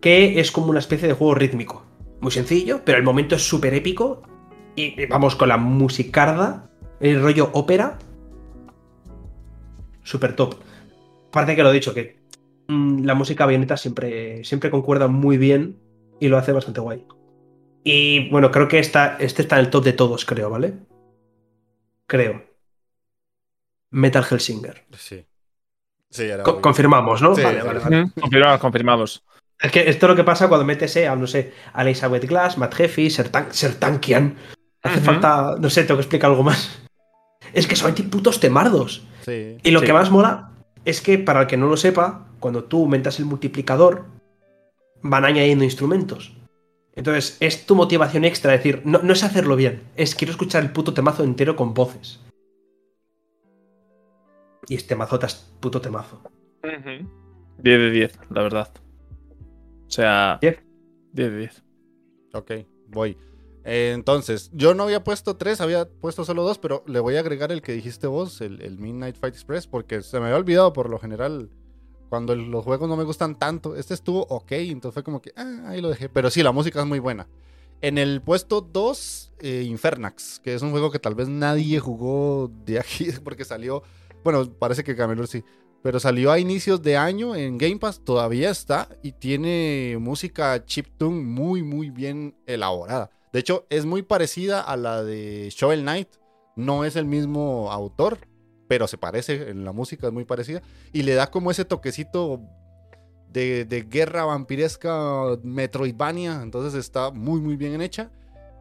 que 0.00 0.40
es 0.40 0.50
como 0.50 0.68
una 0.68 0.78
especie 0.78 1.06
de 1.06 1.12
juego 1.12 1.34
rítmico. 1.34 1.84
Muy 2.22 2.32
sencillo, 2.32 2.82
pero 2.84 2.98
el 2.98 3.04
momento 3.04 3.34
es 3.34 3.42
súper 3.42 3.72
épico. 3.72 4.22
Y 4.76 5.00
y 5.02 5.06
vamos 5.06 5.36
con 5.36 5.48
la 5.48 5.56
musicarda, 5.56 6.70
el 7.00 7.20
rollo 7.22 7.50
ópera. 7.52 7.98
Súper 10.02 10.34
top. 10.36 10.54
Aparte 11.28 11.54
que 11.56 11.62
lo 11.62 11.70
he 11.70 11.74
dicho, 11.74 11.94
que 11.94 12.18
mm, 12.68 13.04
la 13.04 13.14
música 13.14 13.46
bayoneta 13.46 13.76
siempre, 13.76 14.42
siempre 14.44 14.70
concuerda 14.70 15.06
muy 15.08 15.38
bien 15.38 15.78
y 16.18 16.28
lo 16.28 16.38
hace 16.38 16.52
bastante 16.52 16.80
guay. 16.80 17.04
Y 17.84 18.28
bueno, 18.30 18.50
creo 18.50 18.68
que 18.68 18.78
esta, 18.78 19.16
este 19.18 19.42
está 19.42 19.58
en 19.58 19.64
el 19.66 19.70
top 19.70 19.84
de 19.84 19.92
todos, 19.92 20.24
creo, 20.24 20.50
¿vale? 20.50 20.74
Creo. 22.06 22.44
Metal 23.90 24.24
Hellsinger. 24.28 24.84
Sí. 24.96 25.24
Sí, 26.10 26.24
era 26.24 26.42
Co- 26.42 26.54
muy- 26.54 26.62
confirmamos, 26.62 27.22
¿no? 27.22 27.34
Sí, 27.34 27.42
vale, 27.42 27.60
sí. 27.60 27.66
vale, 27.66 27.80
vale. 27.80 28.10
Confirmamos, 28.20 28.60
confirmamos. 28.60 29.24
Es 29.60 29.70
que 29.72 29.88
esto 29.88 30.06
es 30.06 30.10
lo 30.10 30.16
que 30.16 30.24
pasa 30.24 30.48
cuando 30.48 30.64
metes 30.66 30.94
eh, 30.96 31.06
a, 31.06 31.14
no 31.16 31.26
sé, 31.26 31.52
a 31.72 31.82
Elizabeth 31.82 32.24
Glass, 32.26 32.58
Matt 32.58 32.78
Heffy, 32.80 33.10
Sertan 33.10 34.00
Hace 34.82 35.00
falta, 35.00 35.56
no 35.60 35.68
sé, 35.68 35.84
tengo 35.84 35.98
que 35.98 36.02
explicar 36.02 36.30
algo 36.30 36.42
más. 36.42 36.80
Es 37.52 37.66
que 37.66 37.76
son 37.76 37.94
putos 37.94 38.40
temardos. 38.40 39.02
Sí. 39.22 39.58
Y 39.62 39.70
lo 39.70 39.80
Sí. 39.80 39.86
que 39.86 39.92
más 39.92 40.10
mola 40.10 40.52
es 40.84 41.00
que, 41.00 41.18
para 41.18 41.42
el 41.42 41.46
que 41.46 41.56
no 41.56 41.66
lo 41.66 41.76
sepa, 41.76 42.26
cuando 42.38 42.64
tú 42.64 42.82
aumentas 42.82 43.18
el 43.18 43.26
multiplicador, 43.26 44.04
van 45.02 45.24
añadiendo 45.24 45.64
instrumentos. 45.64 46.34
Entonces, 46.94 47.36
es 47.40 47.66
tu 47.66 47.74
motivación 47.76 48.24
extra, 48.24 48.52
decir, 48.52 48.82
no, 48.84 49.00
no 49.02 49.12
es 49.12 49.22
hacerlo 49.22 49.56
bien, 49.56 49.82
es 49.96 50.14
quiero 50.14 50.32
escuchar 50.32 50.62
el 50.62 50.72
puto 50.72 50.92
temazo 50.94 51.24
entero 51.24 51.56
con 51.56 51.74
voces. 51.74 52.20
Y 54.68 54.74
este 54.74 54.94
mazo 54.94 55.18
puto 55.60 55.80
temazo. 55.80 56.20
10 56.62 57.78
de 57.78 57.90
10, 57.90 58.18
la 58.30 58.42
verdad. 58.42 58.70
O 59.86 59.90
sea, 59.90 60.38
10 60.40 60.62
de 61.12 61.36
10. 61.38 61.62
Ok, 62.34 62.52
voy. 62.88 63.16
Entonces, 63.72 64.50
yo 64.52 64.74
no 64.74 64.82
había 64.82 65.04
puesto 65.04 65.36
tres, 65.36 65.60
había 65.60 65.88
puesto 65.88 66.24
solo 66.24 66.42
dos, 66.42 66.58
pero 66.58 66.82
le 66.88 66.98
voy 66.98 67.14
a 67.14 67.20
agregar 67.20 67.52
el 67.52 67.62
que 67.62 67.70
dijiste 67.70 68.08
vos, 68.08 68.40
el, 68.40 68.60
el 68.62 68.78
Midnight 68.78 69.14
Fight 69.16 69.32
Express, 69.32 69.68
porque 69.68 70.02
se 70.02 70.18
me 70.18 70.26
había 70.26 70.38
olvidado 70.38 70.72
por 70.72 70.90
lo 70.90 70.98
general 70.98 71.50
cuando 72.08 72.34
los 72.34 72.64
juegos 72.64 72.88
no 72.88 72.96
me 72.96 73.04
gustan 73.04 73.38
tanto. 73.38 73.76
Este 73.76 73.94
estuvo 73.94 74.22
ok, 74.22 74.50
entonces 74.50 74.94
fue 74.94 75.04
como 75.04 75.22
que, 75.22 75.32
ah, 75.36 75.66
ahí 75.68 75.80
lo 75.80 75.88
dejé. 75.88 76.08
Pero 76.08 76.30
sí, 76.30 76.42
la 76.42 76.50
música 76.50 76.80
es 76.80 76.86
muy 76.86 76.98
buena. 76.98 77.28
En 77.80 77.96
el 77.96 78.20
puesto 78.22 78.60
2, 78.60 79.34
eh, 79.38 79.62
Infernax, 79.68 80.40
que 80.40 80.54
es 80.54 80.62
un 80.62 80.72
juego 80.72 80.90
que 80.90 80.98
tal 80.98 81.14
vez 81.14 81.28
nadie 81.28 81.78
jugó 81.78 82.50
de 82.66 82.80
aquí 82.80 83.06
porque 83.24 83.44
salió, 83.44 83.84
bueno, 84.24 84.52
parece 84.52 84.82
que 84.82 84.96
Camelot 84.96 85.28
sí, 85.28 85.44
pero 85.80 86.00
salió 86.00 86.32
a 86.32 86.40
inicios 86.40 86.82
de 86.82 86.96
año 86.96 87.36
en 87.36 87.56
Game 87.56 87.78
Pass, 87.78 88.00
todavía 88.04 88.50
está 88.50 88.88
y 89.00 89.12
tiene 89.12 89.96
música 90.00 90.64
chiptune 90.64 91.22
muy, 91.22 91.62
muy 91.62 91.90
bien 91.90 92.34
elaborada. 92.46 93.12
De 93.32 93.40
hecho, 93.40 93.66
es 93.70 93.86
muy 93.86 94.02
parecida 94.02 94.60
a 94.60 94.76
la 94.76 95.02
de 95.02 95.48
Shovel 95.50 95.82
Knight, 95.82 96.08
no 96.56 96.84
es 96.84 96.96
el 96.96 97.06
mismo 97.06 97.70
autor, 97.70 98.18
pero 98.68 98.86
se 98.88 98.98
parece, 98.98 99.50
en 99.50 99.64
la 99.64 99.72
música 99.72 100.08
es 100.08 100.12
muy 100.12 100.24
parecida, 100.24 100.62
y 100.92 101.02
le 101.02 101.14
da 101.14 101.30
como 101.30 101.50
ese 101.50 101.64
toquecito 101.64 102.42
de, 103.32 103.86
guerra 103.88 104.24
vampiresca 104.24 105.38
Metroidvania, 105.42 106.40
entonces 106.42 106.74
está 106.74 107.10
muy 107.10 107.40
muy 107.40 107.56
bien 107.56 107.80
hecha. 107.80 108.10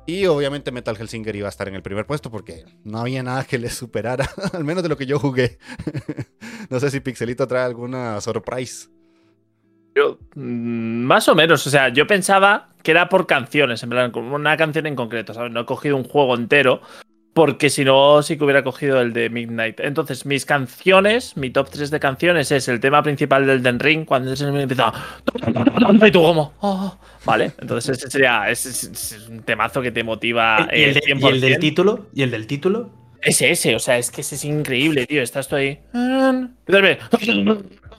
Y 0.05 0.25
obviamente 0.25 0.71
Metal 0.71 0.97
Hellsinger 0.99 1.35
iba 1.35 1.47
a 1.47 1.49
estar 1.49 1.67
en 1.67 1.75
el 1.75 1.83
primer 1.83 2.07
puesto 2.07 2.31
porque 2.31 2.65
no 2.83 2.99
había 2.99 3.21
nada 3.21 3.43
que 3.43 3.59
le 3.59 3.69
superara, 3.69 4.27
al 4.53 4.63
menos 4.63 4.81
de 4.81 4.89
lo 4.89 4.97
que 4.97 5.05
yo 5.05 5.19
jugué. 5.19 5.59
no 6.69 6.79
sé 6.79 6.89
si 6.89 6.99
Pixelito 6.99 7.47
trae 7.47 7.63
alguna 7.63 8.19
surprise. 8.19 8.89
Yo, 9.99 10.17
mm, 10.35 11.03
más 11.03 11.27
o 11.27 11.35
menos, 11.35 11.67
o 11.67 11.69
sea, 11.69 11.89
yo 11.89 12.07
pensaba 12.07 12.69
que 12.83 12.91
era 12.91 13.09
por 13.09 13.27
canciones, 13.27 13.83
en 13.83 13.89
plan, 13.89 14.15
una 14.15 14.55
canción 14.55 14.85
en 14.87 14.95
concreto, 14.95 15.33
¿sabes? 15.33 15.51
No 15.51 15.59
he 15.59 15.65
cogido 15.65 15.97
un 15.97 16.05
juego 16.05 16.35
entero, 16.35 16.81
porque 17.33 17.69
si 17.69 17.83
no, 17.83 18.23
sí 18.23 18.37
que 18.37 18.45
hubiera 18.45 18.63
cogido 18.63 19.01
el 19.01 19.11
de 19.11 19.29
Midnight. 19.29 19.81
Entonces, 19.81 20.25
mis 20.25 20.45
canciones, 20.45 21.35
mi 21.35 21.49
top 21.49 21.69
3 21.69 21.91
de 21.91 21.99
canciones 21.99 22.49
es 22.53 22.69
el 22.69 22.79
tema 22.79 23.03
principal 23.03 23.45
del 23.45 23.61
Den 23.61 23.79
Ring, 23.79 24.05
cuando 24.05 24.33
se 24.37 24.47
empieza. 24.47 24.93
Y 26.05 26.11
tú, 26.11 26.21
como. 26.21 26.53
Oh". 26.61 26.97
Vale, 27.25 27.51
entonces 27.59 27.97
ese 27.97 28.09
sería. 28.09 28.49
Es, 28.49 29.27
un 29.29 29.43
temazo 29.43 29.81
que 29.81 29.91
te 29.91 30.03
motiva. 30.03 30.69
¿Y 30.71 30.83
el, 30.83 30.99
¿Y 31.05 31.25
el 31.27 31.41
del 31.41 31.59
título? 31.59 32.07
¿Y 32.13 32.23
el 32.23 32.31
del 32.31 32.47
título? 32.47 32.91
Ese, 33.21 33.51
ese, 33.51 33.75
o 33.75 33.79
sea, 33.79 33.97
es 33.97 34.11
que 34.11 34.21
ese 34.21 34.35
es 34.35 34.45
increíble, 34.45 35.05
tío. 35.05 35.21
Estás 35.21 35.49
tú 35.49 35.57
ahí. 35.57 35.79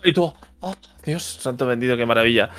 Y 0.02 0.12
tú. 0.14 0.32
Oh, 0.62 0.74
Dios, 1.04 1.22
santo 1.22 1.66
vendido, 1.66 1.96
qué 1.96 2.04
maravilla. 2.04 2.50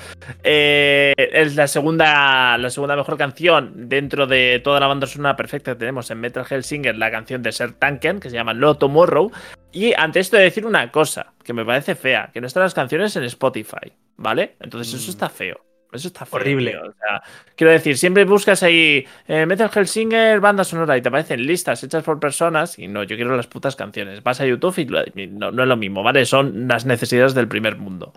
Eh, 0.42 1.14
es 1.16 1.54
la 1.54 1.68
segunda, 1.68 2.58
la 2.58 2.70
segunda 2.70 2.96
mejor 2.96 3.16
canción 3.16 3.88
dentro 3.88 4.26
de 4.26 4.60
toda 4.62 4.80
la 4.80 4.88
banda 4.88 5.06
sonora 5.06 5.36
perfecta 5.36 5.72
que 5.72 5.78
tenemos 5.78 6.10
en 6.10 6.18
Metal 6.18 6.44
Hellsinger, 6.48 6.96
la 6.96 7.12
canción 7.12 7.42
de 7.42 7.52
Ser 7.52 7.74
Tanken, 7.74 8.18
que 8.18 8.28
se 8.28 8.34
llama 8.34 8.54
No 8.54 8.76
Tomorrow. 8.76 9.30
Y 9.70 9.94
ante 9.94 10.18
esto 10.18 10.36
de 10.36 10.42
decir 10.42 10.66
una 10.66 10.90
cosa 10.90 11.32
que 11.44 11.52
me 11.52 11.64
parece 11.64 11.94
fea, 11.94 12.30
que 12.32 12.40
no 12.40 12.48
están 12.48 12.64
las 12.64 12.74
canciones 12.74 13.14
en 13.14 13.22
Spotify, 13.24 13.92
¿vale? 14.16 14.56
Entonces 14.58 14.94
eso 14.94 15.06
mm. 15.06 15.10
está 15.10 15.28
feo. 15.28 15.71
Eso 15.92 16.08
está 16.08 16.26
horrible. 16.30 16.76
O 16.78 16.92
sea, 16.92 17.22
quiero 17.54 17.72
decir, 17.72 17.98
siempre 17.98 18.24
buscas 18.24 18.62
ahí 18.62 19.06
eh, 19.28 19.46
Metal 19.46 19.70
Hellsinger, 19.74 20.40
banda 20.40 20.64
sonora 20.64 20.96
y 20.96 21.02
te 21.02 21.08
aparecen 21.08 21.46
listas 21.46 21.82
hechas 21.84 22.02
por 22.02 22.18
personas 22.18 22.78
y 22.78 22.88
no, 22.88 23.02
yo 23.02 23.16
quiero 23.16 23.36
las 23.36 23.46
putas 23.46 23.76
canciones. 23.76 24.22
Vas 24.22 24.40
a 24.40 24.46
YouTube 24.46 24.78
y 24.78 25.26
no, 25.26 25.52
no 25.52 25.62
es 25.62 25.68
lo 25.68 25.76
mismo, 25.76 26.02
¿vale? 26.02 26.24
Son 26.24 26.66
las 26.66 26.86
necesidades 26.86 27.34
del 27.34 27.48
primer 27.48 27.76
mundo. 27.76 28.12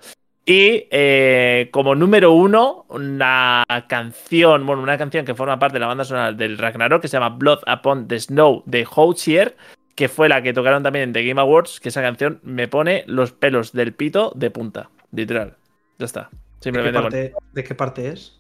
Y 0.46 0.88
eh, 0.92 1.70
como 1.72 1.96
número 1.96 2.32
uno, 2.32 2.86
una 2.90 3.64
canción, 3.90 4.66
bueno, 4.66 4.84
una 4.84 4.98
canción 4.98 5.26
que 5.26 5.34
forma 5.34 5.58
parte 5.58 5.74
de 5.74 5.80
la 5.80 5.88
banda 5.88 6.06
sonora 6.06 6.32
del 6.34 6.60
Ragnarok 6.60 7.02
que 7.02 7.08
se 7.08 7.18
llama 7.18 7.36
Blood 7.36 7.60
Upon 7.68 8.08
the 8.08 8.20
Snow 8.20 8.62
de 8.68 8.88
Hozier, 8.90 9.58
que 9.96 10.08
fue 10.08 10.30
la 10.30 10.44
que 10.44 10.54
tocaron 10.54 10.84
también 10.84 11.06
en 11.06 11.14
The 11.14 11.26
Game 11.26 11.42
Awards, 11.42 11.80
que 11.80 11.90
esa 11.90 12.04
canción 12.04 12.40
me 12.44 12.68
pone 12.68 13.04
los 13.08 13.32
pelos 13.32 13.72
del 13.72 13.94
pito 13.94 14.32
de 14.36 14.52
punta, 14.52 14.92
literal. 15.12 15.58
Ya 15.98 16.06
está. 16.06 16.30
¿De 16.72 17.64
qué, 17.64 17.76
parte, 17.76 18.10
es? 18.10 18.40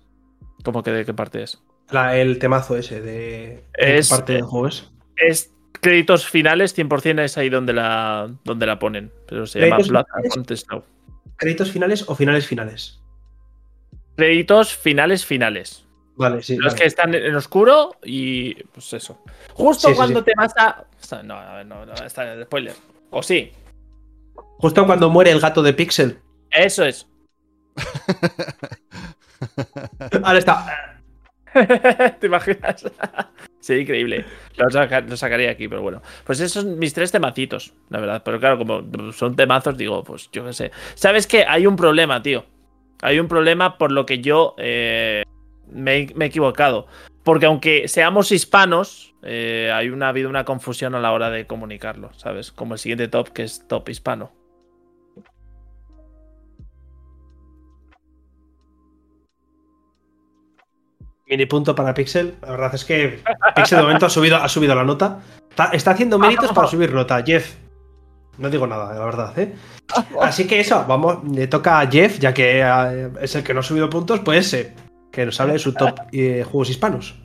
¿Cómo 0.63 0.83
que 0.83 0.91
de 0.91 1.05
qué 1.05 1.13
parte 1.13 1.43
es? 1.43 1.61
el 2.13 2.39
temazo 2.39 2.75
ese, 2.75 3.01
de, 3.01 3.63
qué 3.73 4.01
parte 4.09 4.33
del 4.33 4.43
juego 4.43 4.67
es? 4.67 4.91
Es 5.15 5.51
créditos 5.81 6.27
finales, 6.27 6.75
100% 6.75 7.21
es 7.21 7.37
ahí 7.37 7.49
donde 7.49 7.73
la, 7.73 8.29
donde 8.43 8.65
la 8.65 8.79
ponen. 8.79 9.11
Pero 9.27 9.45
se 9.45 9.59
llama 9.59 9.77
Blood 9.77 10.05
Snow. 10.55 10.83
¿Créditos 11.37 11.71
finales 11.71 12.05
o 12.07 12.15
finales 12.15 12.47
finales? 12.47 13.01
Créditos 14.15 14.75
finales 14.75 15.25
finales. 15.25 15.85
Vale, 16.15 16.41
sí. 16.41 16.57
Los 16.57 16.73
que 16.73 16.85
están 16.85 17.13
en 17.13 17.35
oscuro 17.35 17.97
y 18.03 18.55
pues 18.55 18.93
eso. 18.93 19.21
Justo 19.53 19.93
cuando 19.95 20.23
te 20.23 20.31
vas 20.35 20.53
a. 20.57 20.85
No, 21.23 21.63
no, 21.63 21.85
no, 21.85 21.93
está 21.93 22.31
en 22.31 22.39
el 22.39 22.45
spoiler. 22.45 22.73
O 23.11 23.21
sí. 23.21 23.51
Justo 24.57 24.85
cuando 24.85 25.09
muere 25.09 25.31
el 25.31 25.39
gato 25.39 25.61
de 25.61 25.73
Pixel. 25.73 26.19
Eso 26.49 26.85
es. 26.85 27.07
Ahora 30.23 30.39
está. 30.39 30.95
¿Te 32.19 32.27
imaginas? 32.27 32.85
sí, 33.59 33.75
increíble. 33.75 34.25
Lo, 34.57 35.17
sacaría 35.17 35.51
aquí, 35.51 35.67
pero 35.67 35.81
bueno. 35.81 36.01
Pues 36.25 36.39
esos 36.39 36.63
son 36.63 36.79
mis 36.79 36.93
tres 36.93 37.11
temacitos, 37.11 37.73
la 37.89 37.99
verdad. 37.99 38.21
Pero 38.23 38.39
claro, 38.39 38.57
como 38.57 38.83
son 39.13 39.35
temazos, 39.35 39.77
digo, 39.77 40.03
pues 40.03 40.29
yo 40.31 40.45
qué 40.45 40.53
sé. 40.53 40.71
¿Sabes 40.95 41.27
qué? 41.27 41.45
Hay 41.47 41.65
un 41.65 41.75
problema, 41.75 42.21
tío. 42.21 42.45
Hay 43.01 43.19
un 43.19 43.27
problema 43.27 43.77
por 43.77 43.91
lo 43.91 44.05
que 44.05 44.19
yo 44.19 44.55
eh, 44.57 45.23
me, 45.71 45.97
he 45.97 46.25
equivocado. 46.25 46.87
Porque 47.23 47.47
aunque 47.47 47.87
seamos 47.87 48.31
hispanos, 48.31 49.15
eh, 49.23 49.71
hay 49.73 49.89
una, 49.89 50.07
ha 50.07 50.09
habido 50.09 50.29
una 50.29 50.45
confusión 50.45 50.93
a 50.93 50.99
la 50.99 51.11
hora 51.11 51.29
de 51.29 51.47
comunicarlo, 51.47 52.13
¿sabes? 52.13 52.51
Como 52.51 52.75
el 52.75 52.79
siguiente 52.79 53.07
top, 53.07 53.29
que 53.29 53.43
es 53.43 53.67
top 53.67 53.89
hispano. 53.89 54.31
Mini 61.27 61.45
punto 61.45 61.73
para 61.73 61.93
Pixel. 61.93 62.35
La 62.41 62.51
verdad 62.51 62.75
es 62.75 62.85
que 62.85 63.23
Pixel 63.55 63.77
de 63.77 63.83
momento 63.83 64.05
ha 64.05 64.09
subido, 64.09 64.37
ha 64.37 64.47
subido 64.47 64.75
la 64.75 64.83
nota. 64.83 65.19
Está, 65.71 65.91
haciendo 65.91 66.19
méritos 66.19 66.51
para 66.51 66.67
subir 66.69 66.93
nota. 66.93 67.23
Jeff. 67.23 67.55
No 68.37 68.49
digo 68.49 68.67
nada, 68.67 68.93
la 68.93 69.05
verdad, 69.05 69.39
¿eh? 69.39 69.55
Así 70.21 70.45
que 70.45 70.59
eso, 70.59 70.83
vamos, 70.85 71.23
le 71.23 71.47
toca 71.47 71.79
a 71.79 71.87
Jeff, 71.87 72.19
ya 72.19 72.33
que 72.33 72.59
eh, 72.61 73.09
es 73.21 73.33
el 73.35 73.43
que 73.43 73.53
no 73.53 73.61
ha 73.61 73.63
subido 73.63 73.89
puntos, 73.89 74.19
pues 74.19 74.53
eh, 74.53 74.73
que 75.09 75.25
nos 75.25 75.39
hable 75.39 75.53
de 75.53 75.59
su 75.59 75.73
top 75.73 75.97
eh, 76.11 76.43
juegos 76.43 76.69
hispanos. 76.69 77.15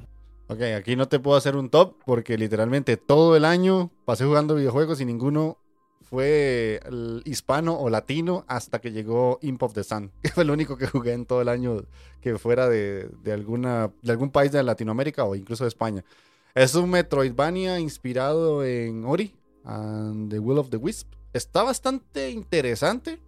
Ok, 0.46 0.62
aquí 0.76 0.94
no 0.94 1.08
te 1.08 1.18
puedo 1.18 1.36
hacer 1.36 1.56
un 1.56 1.68
top 1.68 1.96
porque 2.06 2.38
literalmente 2.38 2.96
todo 2.96 3.36
el 3.36 3.44
año 3.44 3.90
pasé 4.04 4.24
jugando 4.24 4.54
videojuegos 4.54 5.00
y 5.00 5.04
ninguno 5.04 5.58
fue 6.10 6.80
hispano 7.24 7.78
o 7.78 7.88
latino 7.88 8.44
hasta 8.48 8.80
que 8.80 8.90
llegó 8.90 9.38
Imp 9.42 9.62
of 9.62 9.72
the 9.72 9.84
Sun, 9.84 10.10
que 10.22 10.30
fue 10.30 10.42
el 10.42 10.50
único 10.50 10.76
que 10.76 10.88
jugué 10.88 11.12
en 11.12 11.24
todo 11.24 11.40
el 11.40 11.48
año 11.48 11.84
que 12.20 12.36
fuera 12.36 12.68
de, 12.68 13.08
alguna, 13.32 13.92
de 14.02 14.12
algún 14.12 14.30
país 14.30 14.52
de 14.52 14.62
Latinoamérica 14.62 15.24
o 15.24 15.34
incluso 15.36 15.64
de 15.64 15.68
España. 15.68 16.04
Es 16.54 16.74
un 16.74 16.90
Metroidvania 16.90 17.78
inspirado 17.78 18.64
en 18.64 19.04
Ori 19.04 19.34
and 19.64 20.30
The 20.30 20.40
Will 20.40 20.58
of 20.58 20.70
the 20.70 20.76
Wisp. 20.76 21.08
Está 21.32 21.62
bastante 21.62 22.30
interesante. 22.30 23.20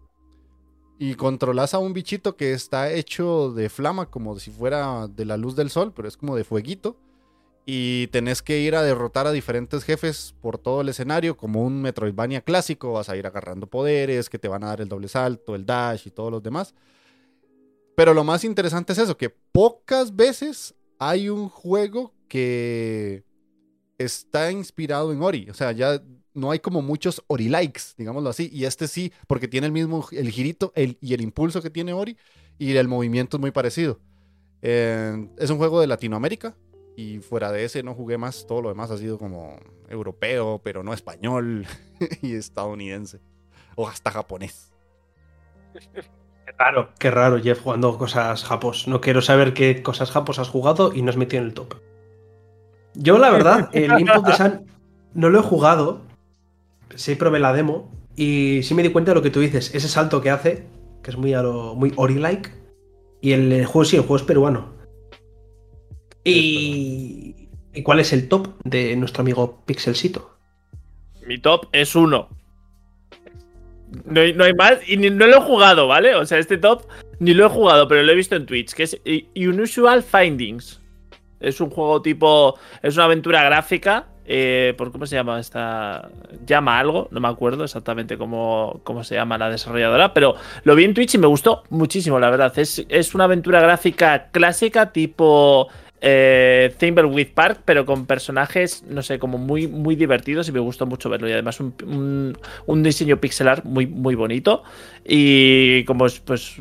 Y 0.98 1.14
controlas 1.14 1.74
a 1.74 1.78
un 1.78 1.94
bichito 1.94 2.36
que 2.36 2.52
está 2.52 2.92
hecho 2.92 3.50
de 3.52 3.68
flama, 3.68 4.06
como 4.06 4.38
si 4.38 4.52
fuera 4.52 5.08
de 5.08 5.24
la 5.24 5.36
luz 5.36 5.56
del 5.56 5.70
sol, 5.70 5.92
pero 5.92 6.06
es 6.06 6.16
como 6.16 6.36
de 6.36 6.44
fueguito 6.44 6.96
y 7.64 8.08
tenés 8.08 8.42
que 8.42 8.60
ir 8.60 8.74
a 8.74 8.82
derrotar 8.82 9.26
a 9.26 9.32
diferentes 9.32 9.84
jefes 9.84 10.34
por 10.40 10.58
todo 10.58 10.80
el 10.80 10.88
escenario, 10.88 11.36
como 11.36 11.62
un 11.62 11.80
Metroidvania 11.80 12.40
clásico, 12.40 12.92
vas 12.92 13.08
a 13.08 13.16
ir 13.16 13.26
agarrando 13.26 13.68
poderes 13.68 14.28
que 14.28 14.38
te 14.38 14.48
van 14.48 14.64
a 14.64 14.68
dar 14.68 14.80
el 14.80 14.88
doble 14.88 15.08
salto, 15.08 15.54
el 15.54 15.64
dash 15.64 16.06
y 16.06 16.10
todos 16.10 16.32
los 16.32 16.42
demás. 16.42 16.74
Pero 17.94 18.14
lo 18.14 18.24
más 18.24 18.44
interesante 18.44 18.92
es 18.94 18.98
eso, 18.98 19.16
que 19.16 19.30
pocas 19.30 20.16
veces 20.16 20.74
hay 20.98 21.28
un 21.28 21.48
juego 21.48 22.14
que 22.28 23.24
está 23.98 24.50
inspirado 24.50 25.12
en 25.12 25.22
Ori, 25.22 25.48
o 25.50 25.54
sea, 25.54 25.72
ya 25.72 26.02
no 26.34 26.50
hay 26.50 26.58
como 26.58 26.82
muchos 26.82 27.22
Ori 27.26 27.48
likes, 27.48 27.82
digámoslo 27.96 28.30
así, 28.30 28.48
y 28.52 28.64
este 28.64 28.88
sí, 28.88 29.12
porque 29.28 29.48
tiene 29.48 29.66
el 29.66 29.72
mismo, 29.72 30.06
el 30.10 30.30
girito 30.30 30.72
y 30.74 31.14
el 31.14 31.20
impulso 31.20 31.62
que 31.62 31.70
tiene 31.70 31.92
Ori, 31.92 32.16
y 32.58 32.74
el 32.74 32.88
movimiento 32.88 33.36
es 33.36 33.40
muy 33.40 33.50
parecido. 33.50 34.00
Eh, 34.62 35.28
es 35.38 35.50
un 35.50 35.58
juego 35.58 35.80
de 35.80 35.86
Latinoamérica, 35.86 36.56
y 36.96 37.18
fuera 37.20 37.50
de 37.52 37.64
ese 37.64 37.82
no 37.82 37.94
jugué 37.94 38.18
más, 38.18 38.46
todo 38.46 38.62
lo 38.62 38.68
demás 38.68 38.90
ha 38.90 38.98
sido 38.98 39.18
como 39.18 39.56
europeo, 39.88 40.60
pero 40.62 40.82
no 40.82 40.92
español 40.92 41.66
y 42.22 42.34
estadounidense. 42.34 43.20
O 43.76 43.88
hasta 43.88 44.10
japonés. 44.10 44.70
Qué 46.44 46.52
raro, 46.58 46.88
qué 46.98 47.10
raro, 47.10 47.40
Jeff, 47.40 47.60
jugando 47.62 47.96
cosas 47.96 48.44
japos. 48.44 48.86
No 48.88 49.00
quiero 49.00 49.22
saber 49.22 49.54
qué 49.54 49.82
cosas 49.82 50.10
japos 50.10 50.38
has 50.38 50.48
jugado 50.48 50.92
y 50.92 51.00
no 51.02 51.10
has 51.10 51.16
metido 51.16 51.40
en 51.40 51.48
el 51.48 51.54
top. 51.54 51.74
Yo, 52.94 53.16
la 53.18 53.30
verdad, 53.30 53.70
el 53.72 53.98
Input 53.98 54.26
de 54.26 54.32
Sun 54.34 54.66
no 55.14 55.30
lo 55.30 55.38
he 55.38 55.42
jugado. 55.42 56.02
Sí 56.94 57.14
probé 57.14 57.38
la 57.38 57.52
demo, 57.52 57.90
Y 58.16 58.60
sí 58.64 58.74
me 58.74 58.82
di 58.82 58.90
cuenta 58.90 59.12
de 59.12 59.14
lo 59.14 59.22
que 59.22 59.30
tú 59.30 59.40
dices, 59.40 59.74
ese 59.74 59.88
salto 59.88 60.20
que 60.20 60.30
hace, 60.30 60.66
que 61.02 61.10
es 61.12 61.16
muy, 61.16 61.32
a 61.32 61.42
lo- 61.42 61.74
muy 61.74 61.92
Ori-like. 61.96 62.50
Y 63.22 63.32
el, 63.32 63.50
el 63.52 63.64
juego 63.64 63.84
sí, 63.86 63.96
el 63.96 64.02
juego 64.02 64.16
es 64.16 64.22
peruano. 64.24 64.74
Y, 66.24 67.48
¿Y 67.74 67.82
cuál 67.82 68.00
es 68.00 68.12
el 68.12 68.28
top 68.28 68.48
de 68.64 68.94
nuestro 68.96 69.22
amigo 69.22 69.62
Pixelsito? 69.66 70.36
Mi 71.26 71.38
top 71.38 71.66
es 71.72 71.94
uno. 71.94 72.28
No 74.06 74.20
hay, 74.20 74.32
no 74.32 74.44
hay 74.44 74.54
más 74.54 74.78
y 74.88 74.96
ni- 74.96 75.10
no 75.10 75.26
lo 75.26 75.36
he 75.38 75.40
jugado, 75.40 75.86
¿vale? 75.86 76.14
O 76.14 76.24
sea, 76.24 76.38
este 76.38 76.56
top 76.58 76.84
ni 77.18 77.34
lo 77.34 77.46
he 77.46 77.48
jugado, 77.50 77.86
pero 77.88 78.02
lo 78.02 78.10
he 78.12 78.14
visto 78.14 78.34
en 78.36 78.46
Twitch, 78.46 78.72
que 78.72 78.84
es 78.84 79.00
Unusual 79.36 80.02
Findings. 80.02 80.80
Es 81.40 81.60
un 81.60 81.70
juego 81.70 82.00
tipo. 82.00 82.58
Es 82.82 82.94
una 82.96 83.04
aventura 83.04 83.42
gráfica. 83.44 84.06
eh, 84.24 84.74
¿Por 84.78 84.92
cómo 84.92 85.04
se 85.06 85.16
llama 85.16 85.40
esta? 85.40 86.08
Llama 86.46 86.78
algo, 86.78 87.08
no 87.10 87.20
me 87.20 87.28
acuerdo 87.28 87.64
exactamente 87.64 88.16
cómo, 88.16 88.80
cómo 88.84 89.02
se 89.04 89.16
llama 89.16 89.36
la 89.38 89.50
desarrolladora, 89.50 90.14
pero 90.14 90.36
lo 90.64 90.74
vi 90.76 90.84
en 90.84 90.94
Twitch 90.94 91.14
y 91.16 91.18
me 91.18 91.26
gustó 91.26 91.64
muchísimo, 91.70 92.18
la 92.20 92.30
verdad. 92.30 92.56
Es, 92.58 92.86
es 92.88 93.14
una 93.14 93.24
aventura 93.24 93.60
gráfica 93.60 94.28
clásica 94.30 94.92
tipo 94.92 95.68
eh, 96.04 96.74
Thimbleweed 96.78 97.28
Park, 97.32 97.60
pero 97.64 97.86
con 97.86 98.06
personajes, 98.06 98.82
no 98.88 99.02
sé, 99.02 99.20
como 99.20 99.38
muy, 99.38 99.68
muy 99.68 99.94
divertidos 99.94 100.48
y 100.48 100.52
me 100.52 100.58
gustó 100.58 100.84
mucho 100.84 101.08
verlo. 101.08 101.28
Y 101.28 101.32
además 101.32 101.60
un, 101.60 102.36
un- 102.66 102.82
diseño 102.82 103.18
pixelar 103.18 103.64
muy, 103.64 103.86
muy 103.86 104.16
bonito. 104.16 104.64
Y 105.04 105.84
como 105.84 106.06
es, 106.06 106.18
pues, 106.18 106.56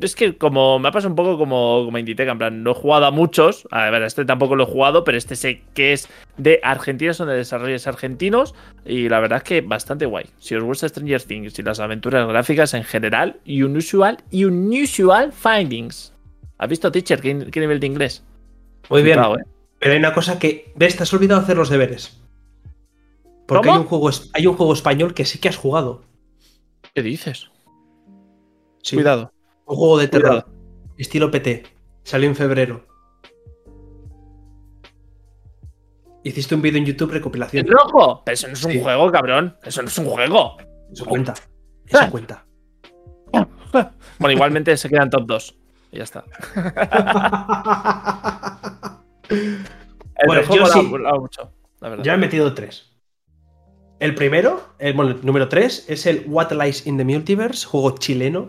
es 0.00 0.14
que 0.14 0.36
como 0.36 0.78
me 0.78 0.88
ha 0.88 0.92
pasado 0.92 1.10
un 1.10 1.16
poco 1.16 1.36
como, 1.36 1.82
como 1.84 1.98
Inditeca, 1.98 2.30
en 2.32 2.38
plan, 2.38 2.62
no 2.62 2.70
he 2.70 2.74
jugado 2.74 3.06
a 3.06 3.10
muchos. 3.10 3.66
A 3.72 3.90
ver, 3.90 4.02
este 4.04 4.24
tampoco 4.24 4.54
lo 4.54 4.62
he 4.62 4.66
jugado, 4.66 5.02
pero 5.02 5.18
este 5.18 5.34
sé 5.34 5.62
que 5.74 5.92
es 5.92 6.08
de 6.36 6.60
Argentina, 6.62 7.12
son 7.14 7.26
de 7.28 7.34
desarrollos 7.34 7.88
argentinos. 7.88 8.54
Y 8.86 9.08
la 9.08 9.18
verdad 9.18 9.38
es 9.38 9.44
que 9.44 9.60
bastante 9.60 10.06
guay. 10.06 10.26
Si 10.38 10.54
os 10.54 10.62
gusta 10.62 10.88
Stranger 10.88 11.22
Things 11.22 11.58
y 11.58 11.62
las 11.62 11.80
aventuras 11.80 12.28
gráficas 12.28 12.74
en 12.74 12.84
general, 12.84 13.40
Unusual, 13.44 14.18
Unusual 14.32 15.32
Findings. 15.32 16.12
¿Has 16.58 16.68
visto, 16.68 16.92
teacher? 16.92 17.20
¿Qué, 17.20 17.48
qué 17.50 17.58
nivel 17.58 17.80
de 17.80 17.86
inglés? 17.88 18.22
Muy 18.90 19.02
bien. 19.02 19.18
¿eh? 19.18 19.44
Pero 19.78 19.92
hay 19.92 19.98
una 19.98 20.14
cosa 20.14 20.38
que. 20.38 20.72
¿Ves? 20.76 20.96
Te 20.96 21.02
has 21.02 21.12
olvidado 21.12 21.40
hacer 21.40 21.56
los 21.56 21.68
deberes. 21.68 22.20
Porque 23.46 23.68
¿Cómo? 23.68 23.74
hay 23.78 23.82
un, 23.82 23.86
juego, 23.88 24.10
hay 24.32 24.46
un 24.46 24.56
juego 24.56 24.72
español 24.72 25.12
que 25.14 25.24
sí 25.24 25.38
que 25.38 25.48
has 25.48 25.56
jugado. 25.56 26.02
¿Qué 26.94 27.02
dices? 27.02 27.50
Sí. 28.82 28.96
Cuidado. 28.96 29.32
Un 29.66 29.76
juego 29.76 29.98
de 29.98 30.08
terror. 30.08 30.44
Cuidado. 30.44 30.50
Estilo 30.96 31.30
PT. 31.30 31.64
Salió 32.04 32.28
en 32.28 32.36
febrero. 32.36 32.86
Hiciste 36.22 36.54
un 36.54 36.62
vídeo 36.62 36.78
en 36.78 36.86
YouTube 36.86 37.10
recopilación. 37.12 37.66
¿El 37.66 37.72
rojo? 37.72 38.22
Pero 38.24 38.32
eso 38.34 38.46
no 38.46 38.54
es 38.54 38.64
un 38.64 38.72
Sí. 38.72 38.80
juego, 38.82 39.10
cabrón. 39.12 39.56
Eso 39.62 39.82
no 39.82 39.88
es 39.88 39.98
un 39.98 40.06
juego. 40.06 40.56
Eso 40.90 41.04
cuenta. 41.04 41.34
Eso 41.86 42.10
cuenta. 42.10 42.46
Bueno, 44.20 44.32
igualmente 44.32 44.76
se 44.76 44.88
quedan 44.88 45.10
top 45.10 45.24
2. 45.26 45.58
Y 45.94 45.98
ya 45.98 46.04
está. 46.04 46.24
El 49.30 49.64
Bueno, 50.26 50.42
yo 50.42 50.66
sí. 50.66 50.82
mucho, 50.82 51.52
la 51.80 51.88
verdad. 51.88 52.04
Ya 52.04 52.14
he 52.14 52.16
metido 52.16 52.52
tres. 52.52 52.90
El 54.00 54.16
primero, 54.16 54.60
el, 54.78 54.94
bueno, 54.94 55.12
el 55.12 55.24
número 55.24 55.48
tres, 55.48 55.86
es 55.88 56.06
el 56.06 56.24
What 56.26 56.50
Lies 56.52 56.86
in 56.86 56.98
the 56.98 57.04
Multiverse, 57.04 57.66
juego 57.66 57.96
chileno 57.96 58.48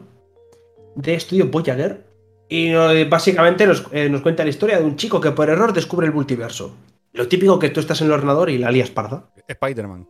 de 0.95 1.13
estudio 1.13 1.47
Voyager. 1.47 2.07
Y 2.49 2.69
eh, 2.69 3.07
básicamente 3.09 3.65
nos, 3.67 3.85
eh, 3.91 4.09
nos 4.09 4.21
cuenta 4.21 4.43
la 4.43 4.49
historia 4.49 4.79
de 4.79 4.85
un 4.85 4.95
chico 4.95 5.21
que 5.21 5.31
por 5.31 5.49
error 5.49 5.71
descubre 5.71 6.07
el 6.07 6.13
multiverso. 6.13 6.75
Lo 7.13 7.27
típico 7.27 7.59
que 7.59 7.69
tú 7.69 7.79
estás 7.79 8.01
en 8.01 8.07
el 8.07 8.13
ordenador 8.13 8.49
y 8.49 8.57
la 8.57 8.71
lías 8.71 8.89
parda. 8.89 9.29
Spider-Man. 9.47 10.07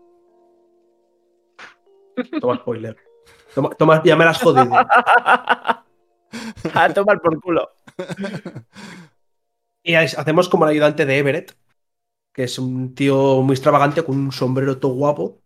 Toma 2.39 2.55
spoiler. 2.57 2.95
Toma, 3.53 3.69
toma, 3.71 4.01
ya 4.03 4.15
me 4.15 4.23
las 4.25 4.41
jodido. 4.41 4.71
A 6.73 6.93
tomar 6.93 7.21
por 7.21 7.39
culo. 7.39 7.69
Y 9.83 9.93
hacemos 9.93 10.49
como 10.49 10.65
el 10.65 10.71
ayudante 10.71 11.05
de 11.05 11.19
Everett, 11.19 11.55
que 12.33 12.43
es 12.45 12.57
un 12.57 12.95
tío 12.95 13.43
muy 13.43 13.53
extravagante 13.53 14.03
con 14.03 14.17
un 14.17 14.31
sombrero 14.31 14.79
todo 14.79 14.93
guapo. 14.93 15.41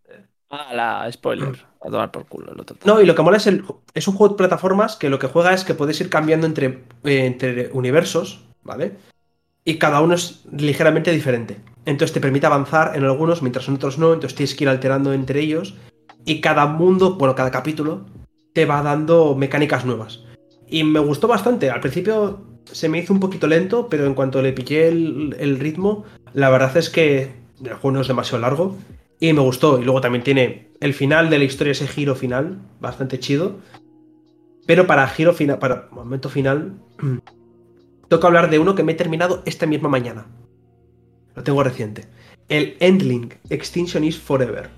Ah, 0.49 0.73
la 0.73 1.11
spoiler. 1.11 1.65
A 1.81 1.89
tomar 1.89 2.09
por 2.09 2.25
culo. 2.25 2.53
No, 2.85 3.01
y 3.01 3.05
lo 3.05 3.15
que 3.15 3.21
mola 3.21 3.37
es 3.37 3.47
el. 3.47 3.65
Es 3.93 4.07
un 4.07 4.15
juego 4.15 4.33
de 4.33 4.37
plataformas 4.37 4.95
que 4.95 5.09
lo 5.09 5.19
que 5.19 5.27
juega 5.27 5.53
es 5.53 5.65
que 5.65 5.73
puedes 5.73 5.99
ir 5.99 6.09
cambiando 6.09 6.47
entre, 6.47 6.85
eh, 7.03 7.25
entre 7.25 7.69
universos, 7.73 8.45
¿vale? 8.63 8.93
Y 9.65 9.77
cada 9.77 9.99
uno 9.99 10.15
es 10.15 10.45
ligeramente 10.51 11.11
diferente. 11.11 11.59
Entonces 11.85 12.13
te 12.13 12.21
permite 12.21 12.47
avanzar 12.47 12.95
en 12.95 13.03
algunos, 13.03 13.41
mientras 13.41 13.67
en 13.67 13.75
otros 13.75 13.97
no. 13.99 14.13
Entonces 14.13 14.35
tienes 14.35 14.55
que 14.55 14.63
ir 14.63 14.69
alterando 14.69 15.11
entre 15.11 15.41
ellos. 15.41 15.75
Y 16.25 16.39
cada 16.39 16.65
mundo, 16.65 17.15
bueno, 17.15 17.35
cada 17.35 17.51
capítulo, 17.51 18.05
te 18.53 18.65
va 18.65 18.81
dando 18.81 19.35
mecánicas 19.35 19.85
nuevas. 19.85 20.21
Y 20.69 20.83
me 20.83 20.99
gustó 20.99 21.27
bastante. 21.27 21.69
Al 21.69 21.81
principio 21.81 22.41
se 22.65 22.89
me 22.89 22.99
hizo 22.99 23.13
un 23.13 23.19
poquito 23.19 23.47
lento, 23.47 23.87
pero 23.89 24.05
en 24.05 24.13
cuanto 24.13 24.41
le 24.41 24.53
pillé 24.53 24.87
el, 24.87 25.35
el 25.39 25.59
ritmo, 25.59 26.05
la 26.33 26.49
verdad 26.49 26.77
es 26.77 26.89
que 26.89 27.31
el 27.63 27.73
juego 27.73 27.91
no 27.91 28.01
es 28.01 28.07
demasiado 28.07 28.41
largo. 28.41 28.75
Y 29.19 29.33
me 29.33 29.41
gustó. 29.41 29.79
Y 29.79 29.83
luego 29.83 30.01
también 30.01 30.23
tiene 30.23 30.69
el 30.79 30.93
final 30.93 31.29
de 31.29 31.39
la 31.39 31.43
historia, 31.43 31.71
ese 31.71 31.87
giro 31.87 32.15
final, 32.15 32.59
bastante 32.79 33.19
chido. 33.19 33.57
Pero 34.65 34.87
para 34.87 35.07
giro 35.07 35.33
final, 35.33 35.59
para 35.59 35.89
momento 35.91 36.29
final, 36.29 36.79
toca 38.07 38.27
hablar 38.27 38.49
de 38.49 38.59
uno 38.59 38.75
que 38.75 38.83
me 38.83 38.93
he 38.93 38.95
terminado 38.95 39.41
esta 39.45 39.65
misma 39.65 39.89
mañana. 39.89 40.27
Lo 41.35 41.43
tengo 41.43 41.63
reciente. 41.63 42.07
El 42.49 42.77
Endling 42.79 43.33
Extinction 43.49 44.03
is 44.03 44.17
Forever. 44.17 44.69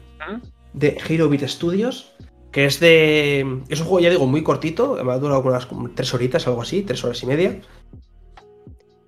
De 0.74 0.98
Hero 1.08 1.30
Beat 1.30 1.48
Studios. 1.48 2.14
Que 2.52 2.66
es 2.66 2.80
de. 2.80 3.62
Es 3.70 3.80
un 3.80 3.86
juego, 3.86 4.00
ya 4.02 4.10
digo, 4.10 4.28
muy 4.28 4.44
cortito. 4.44 4.98
Me 5.04 5.12
ha 5.12 5.18
durado 5.18 5.42
unas 5.42 5.68
tres 5.96 6.14
horitas, 6.14 6.48
algo 6.48 6.62
así, 6.62 6.82
tres 6.84 7.04
horas 7.04 7.22
y 7.24 7.26
media. 7.26 7.62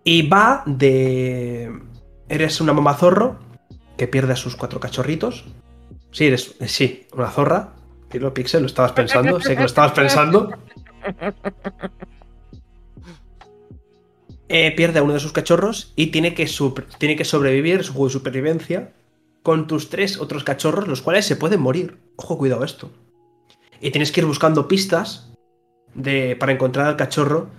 Y 0.04 0.28
va 0.28 0.64
de. 0.66 1.72
Eres 2.30 2.62
una 2.62 2.74
mamá 2.74 2.94
zorro 2.94 3.38
que 3.98 4.08
pierde 4.08 4.34
a 4.34 4.38
sus 4.38 4.56
cuatro 4.56 4.80
cachorritos. 4.80 5.46
Sí, 6.12 6.28
eres. 6.28 6.56
Sí, 6.68 7.08
una 7.14 7.30
zorra. 7.30 7.74
Pilo 8.10 8.34
Pixel, 8.34 8.62
lo 8.62 8.68
estabas 8.68 8.94
pensando. 8.94 9.40
sé 9.42 9.56
que 9.56 9.62
lo 9.62 9.66
estabas 9.66 9.92
pensando. 9.92 10.50
Eh, 14.56 14.72
pierde 14.76 15.00
a 15.00 15.04
uno 15.04 15.14
de 15.14 15.20
sus 15.20 15.32
cachorros 15.32 15.94
y 15.96 16.08
tiene 16.08 16.36
que, 16.36 16.48
tiene 17.00 17.16
que 17.16 17.26
sobrevivir, 17.26 17.80
es 17.80 17.88
un 17.88 17.96
juego 17.96 18.10
de 18.10 18.14
supervivencia, 18.14 18.94
con 19.42 19.66
tus 19.66 19.90
tres 19.90 20.20
otros 20.20 20.44
cachorros, 20.44 20.88
los 20.88 21.02
cuales 21.02 21.26
se 21.26 21.36
pueden 21.36 21.60
morir. 21.60 21.98
Ojo, 22.18 22.38
cuidado 22.38 22.64
esto. 22.64 22.92
Y 23.84 23.92
tienes 23.92 24.14
que 24.14 24.22
ir 24.22 24.26
buscando 24.26 24.70
pistas 24.70 25.30
de, 25.94 26.38
para 26.38 26.54
encontrar 26.54 26.88
al 26.88 26.96
cachorro. 26.96 27.50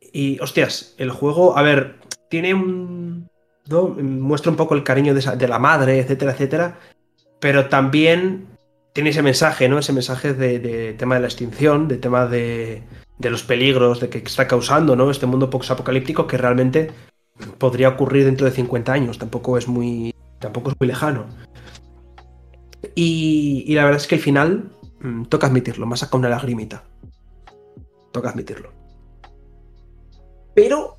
Y, 0.00 0.40
hostias, 0.40 0.96
el 0.98 1.10
juego, 1.10 1.56
a 1.56 1.62
ver, 1.62 2.00
tiene 2.28 2.54
un... 2.54 3.28
Muestra 3.70 4.50
un 4.50 4.56
poco 4.56 4.74
el 4.74 4.82
cariño 4.82 5.14
de, 5.14 5.48
la 5.48 5.58
madre, 5.60 6.00
etcétera, 6.00 6.32
etcétera. 6.32 6.80
Pero 7.38 7.68
también 7.68 8.48
tiene 8.92 9.10
ese 9.10 9.22
mensaje, 9.22 9.68
¿no? 9.68 9.78
Ese 9.78 9.92
mensaje 9.92 10.34
de, 10.34 10.92
tema 10.94 11.14
de 11.14 11.20
la 11.20 11.28
extinción, 11.28 11.86
de 11.86 11.98
tema 11.98 12.26
de, 12.26 12.82
de 13.18 13.30
los 13.30 13.44
peligros 13.44 14.00
de 14.00 14.08
que 14.08 14.18
está 14.18 14.48
causando, 14.48 14.96
¿no? 14.96 15.08
Este 15.08 15.26
mundo 15.26 15.50
post-apocalíptico 15.50 16.26
que 16.26 16.36
realmente 16.36 16.90
podría 17.58 17.90
ocurrir 17.90 18.24
dentro 18.24 18.44
de 18.44 18.52
50 18.52 18.92
años. 18.92 19.18
Tampoco 19.18 19.56
es 19.56 19.68
muy. 19.68 20.12
Tampoco 20.40 20.70
es 20.70 20.76
muy 20.80 20.88
lejano. 20.88 21.26
Y, 22.96 23.64
y 23.68 23.74
la 23.76 23.84
verdad 23.84 24.00
es 24.00 24.08
que 24.08 24.16
el 24.16 24.20
final, 24.20 24.73
mm, 25.04 25.24
toca 25.26 25.46
admitirlo, 25.46 25.86
me 25.86 25.94
ha 25.94 25.96
sacado 25.96 26.18
una 26.18 26.28
lagrimita. 26.28 26.84
Toca 28.12 28.30
admitirlo. 28.30 28.72
Pero 30.54 30.96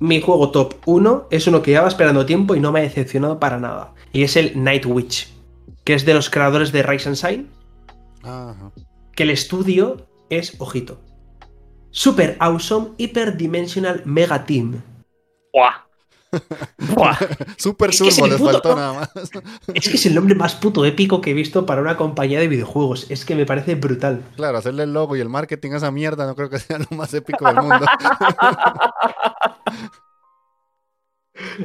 mi 0.00 0.20
juego 0.20 0.50
top 0.50 0.74
1 0.86 1.28
es 1.30 1.46
uno 1.46 1.62
que 1.62 1.72
llevaba 1.72 1.88
esperando 1.88 2.24
tiempo 2.26 2.54
y 2.54 2.60
no 2.60 2.72
me 2.72 2.80
ha 2.80 2.82
decepcionado 2.82 3.38
para 3.38 3.58
nada. 3.58 3.94
Y 4.12 4.22
es 4.22 4.36
el 4.36 4.62
Night 4.62 4.86
Witch, 4.86 5.32
que 5.84 5.94
es 5.94 6.04
de 6.04 6.14
los 6.14 6.30
creadores 6.30 6.72
de 6.72 6.82
Rise 6.82 7.08
and 7.08 7.16
Shine, 7.16 7.46
Ajá. 8.22 8.72
que 9.12 9.22
el 9.24 9.30
estudio 9.30 10.08
es, 10.30 10.54
ojito, 10.58 11.00
Super 11.90 12.36
Awesome 12.38 12.90
Hyperdimensional 12.98 14.02
Mega 14.04 14.44
Team. 14.44 14.80
Buah. 15.52 15.89
Buah. 16.94 17.16
Super 17.56 17.90
Es 17.90 18.00
que 18.00 18.08
es 18.08 18.16
Turbo 18.16 18.28
les 18.28 18.38
puto- 18.40 18.52
faltó 18.52 18.76
nada 18.76 18.92
más. 18.94 19.10
Es 19.74 19.88
que 19.88 19.96
es 19.96 20.06
el 20.06 20.14
nombre 20.14 20.34
más 20.34 20.54
puto 20.54 20.84
épico 20.84 21.20
que 21.20 21.30
he 21.30 21.34
visto 21.34 21.66
para 21.66 21.80
una 21.82 21.96
compañía 21.96 22.38
de 22.40 22.48
videojuegos. 22.48 23.10
Es 23.10 23.24
que 23.24 23.34
me 23.34 23.46
parece 23.46 23.74
brutal. 23.74 24.22
Claro, 24.36 24.58
hacerle 24.58 24.84
el 24.84 24.92
logo 24.92 25.16
y 25.16 25.20
el 25.20 25.28
marketing 25.28 25.72
a 25.72 25.76
esa 25.78 25.90
mierda 25.90 26.26
no 26.26 26.34
creo 26.36 26.48
que 26.50 26.58
sea 26.58 26.78
lo 26.90 26.96
más 26.96 27.12
épico 27.14 27.44
del 27.46 27.56
mundo. 27.56 27.86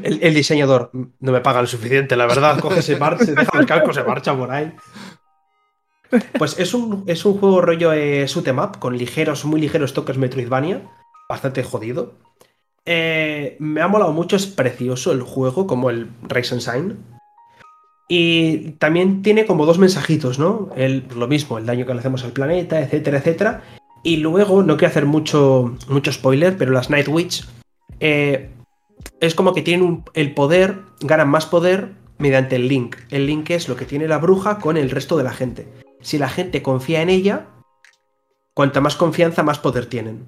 El, 0.04 0.19
el 0.23 0.34
diseñador, 0.34 0.89
no 0.93 1.32
me 1.32 1.41
paga 1.41 1.62
lo 1.62 1.67
suficiente, 1.67 2.15
la 2.15 2.25
verdad. 2.28 2.60
Coge, 2.60 2.82
se 2.82 2.95
marcha, 2.97 3.25
se 3.25 3.36
deja 3.36 3.60
el 3.60 3.65
calco, 3.65 3.93
se 3.93 4.04
marcha 4.04 4.36
por 4.36 4.51
ahí. 4.51 4.73
Pues 6.38 6.58
es 6.60 6.73
un, 6.73 7.04
es 7.08 7.25
un 7.25 7.38
juego 7.39 7.62
rollo 7.62 7.91
eh, 7.91 8.25
shoot 8.28 8.47
'em 8.47 8.60
up, 8.60 8.80
con 8.80 8.97
ligeros, 8.97 9.43
muy 9.43 9.60
ligeros 9.60 9.93
toques 9.93 10.17
Metroidvania. 10.17 10.89
Bastante 11.28 11.63
jodido. 11.63 12.13
Eh, 12.86 13.56
me 13.60 13.82
ha 13.82 13.88
molado 13.88 14.13
mucho, 14.13 14.36
es 14.36 14.45
precioso 14.45 15.12
el 15.12 15.21
juego, 15.21 15.65
como 15.67 15.89
el 15.89 16.10
Rise 16.24 16.54
and 16.56 16.62
Shine. 16.63 16.95
Y 18.08 18.71
también 18.74 19.24
tiene 19.24 19.45
como 19.48 19.65
dos 19.65 19.80
mensajitos, 19.80 20.38
¿no? 20.38 20.69
El, 20.76 21.06
lo 21.15 21.28
mismo, 21.28 21.58
el 21.58 21.65
daño 21.65 21.86
que 21.86 21.93
le 21.93 22.00
hacemos 22.00 22.24
al 22.24 22.32
planeta, 22.34 22.80
etcétera, 22.80 23.17
etcétera. 23.17 23.63
Y 24.04 24.17
luego, 24.17 24.62
no 24.62 24.78
quiero 24.78 24.91
hacer 24.91 25.06
mucho, 25.08 25.76
mucho 25.89 26.12
spoiler, 26.12 26.56
pero 26.58 26.71
las 26.71 26.91
Night 26.91 27.08
Witch 27.08 27.48
eh, 28.00 28.52
es 29.19 29.34
como 29.34 29.54
que 29.56 29.63
tienen 29.63 29.86
un- 29.88 30.04
el 30.13 30.36
poder, 30.36 30.82
ganan 31.02 31.30
más 31.30 31.48
poder 31.48 31.93
mediante 32.19 32.56
el 32.58 32.67
link. 32.67 32.98
El 33.10 33.26
link 33.26 33.50
es 33.50 33.67
lo 33.67 33.76
que 33.76 33.86
tiene 33.86 34.08
la 34.08 34.19
bruja 34.19 34.60
con 34.60 34.78
el 34.78 34.91
resto 34.91 35.17
de 35.17 35.24
la 35.24 35.34
gente. 35.34 35.67
Si 36.02 36.19
la 36.19 36.30
gente 36.30 36.62
confía 36.62 37.02
en 37.02 37.10
ella, 37.10 37.48
cuanta 38.54 38.80
más 38.82 38.95
confianza, 38.95 39.41
más 39.41 39.58
poder 39.58 39.88
tienen. 39.88 40.26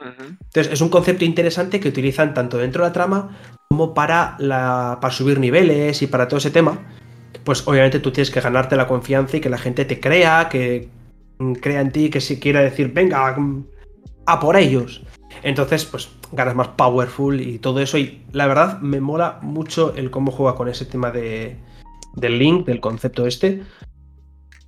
Entonces, 0.00 0.72
es 0.72 0.80
un 0.80 0.88
concepto 0.88 1.24
interesante 1.24 1.80
que 1.80 1.88
utilizan 1.88 2.34
tanto 2.34 2.58
dentro 2.58 2.84
de 2.84 2.90
la 2.90 2.92
trama 2.92 3.36
como 3.68 3.94
para, 3.94 4.36
para 4.38 5.10
subir 5.10 5.40
niveles 5.40 6.02
y 6.02 6.06
para 6.06 6.28
todo 6.28 6.38
ese 6.38 6.50
tema. 6.50 6.78
Pues 7.44 7.66
obviamente 7.66 8.00
tú 8.00 8.10
tienes 8.10 8.30
que 8.30 8.40
ganarte 8.40 8.76
la 8.76 8.86
confianza 8.86 9.36
y 9.36 9.40
que 9.40 9.50
la 9.50 9.58
gente 9.58 9.84
te 9.84 10.00
crea, 10.00 10.48
que 10.48 10.88
crea 11.60 11.80
en 11.80 11.92
ti, 11.92 12.10
que 12.10 12.20
si 12.20 12.40
quiera 12.40 12.60
decir, 12.60 12.92
venga, 12.92 13.36
a 14.26 14.40
por 14.40 14.56
ellos. 14.56 15.02
Entonces, 15.42 15.84
pues 15.84 16.08
ganas 16.32 16.54
más 16.54 16.68
powerful 16.68 17.40
y 17.40 17.58
todo 17.58 17.80
eso. 17.80 17.98
Y 17.98 18.22
la 18.32 18.46
verdad, 18.46 18.80
me 18.80 19.00
mola 19.00 19.38
mucho 19.42 19.94
el 19.94 20.10
cómo 20.10 20.32
juega 20.32 20.56
con 20.56 20.68
ese 20.68 20.84
tema 20.84 21.10
de, 21.10 21.56
del 22.14 22.38
link, 22.38 22.66
del 22.66 22.80
concepto 22.80 23.26
este. 23.26 23.62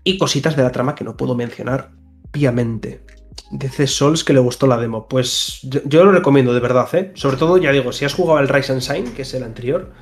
Y 0.05 0.19
cositas 0.19 0.57
de 0.57 0.63
la 0.63 0.73
trama 0.73 0.95
que 0.95 1.05
no 1.05 1.17
puedo 1.17 1.35
mencionar, 1.35 1.91
obviamente. 2.33 3.03
Dice 3.51 3.87
Souls 3.87 4.25
que 4.25 4.33
le 4.33 4.41
gustó 4.41 4.67
la 4.67 4.77
demo. 4.77 5.09
Pues 5.09 5.61
yo, 5.63 5.81
yo 5.85 6.05
lo 6.05 6.13
recomiendo, 6.13 6.53
de 6.53 6.61
verdad, 6.61 6.89
¿eh? 6.95 7.13
Sobre 7.15 7.37
todo, 7.37 7.59
ya 7.59 7.73
digo, 7.73 7.93
si 7.93 8.05
has 8.05 8.15
jugado 8.15 8.41
el 8.41 8.49
Rise 8.49 8.73
and 8.73 8.83
Shine, 8.83 9.13
que 9.13 9.23
es 9.23 9.35
el 9.35 9.43
anterior, 9.43 9.93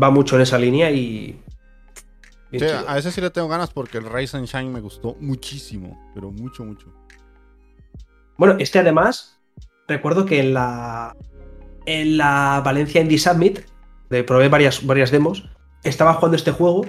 va 0.00 0.10
mucho 0.10 0.36
en 0.36 0.42
esa 0.42 0.58
línea 0.58 0.90
y. 0.90 1.40
bien 2.50 2.68
Sí, 2.68 2.76
a 2.86 2.98
ese 2.98 3.12
sí 3.12 3.20
le 3.20 3.30
tengo 3.30 3.48
ganas 3.48 3.70
porque 3.70 3.98
el 3.98 4.10
Rise 4.10 4.36
and 4.36 4.46
Shine 4.46 4.70
me 4.70 4.80
gustó 4.80 5.16
muchísimo, 5.20 6.10
pero 6.14 6.30
mucho, 6.30 6.64
mucho. 6.64 6.86
Bueno, 8.36 8.56
este 8.58 8.78
además, 8.78 9.38
recuerdo 9.86 10.24
que 10.24 10.40
en 10.40 10.54
la. 10.54 11.16
En 11.86 12.18
la 12.18 12.62
Valencia 12.64 13.00
Indie 13.00 13.18
Summit, 13.18 13.60
de 14.10 14.22
probé 14.22 14.48
varias, 14.48 14.84
varias 14.84 15.10
demos, 15.10 15.48
estaba 15.82 16.14
jugando 16.14 16.36
este 16.36 16.52
juego. 16.52 16.86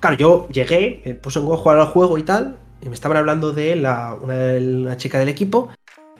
Claro, 0.00 0.16
yo 0.16 0.48
llegué, 0.48 1.02
me 1.04 1.14
puse 1.14 1.40
en 1.40 1.46
Go 1.46 1.54
a 1.54 1.56
jugar 1.56 1.78
al 1.80 1.86
juego 1.86 2.18
y 2.18 2.22
tal, 2.22 2.56
y 2.82 2.88
me 2.88 2.94
estaban 2.94 3.16
hablando 3.16 3.52
de 3.52 3.76
la, 3.76 4.16
una, 4.20 4.54
una 4.54 4.96
chica 4.96 5.18
del 5.18 5.28
equipo. 5.28 5.70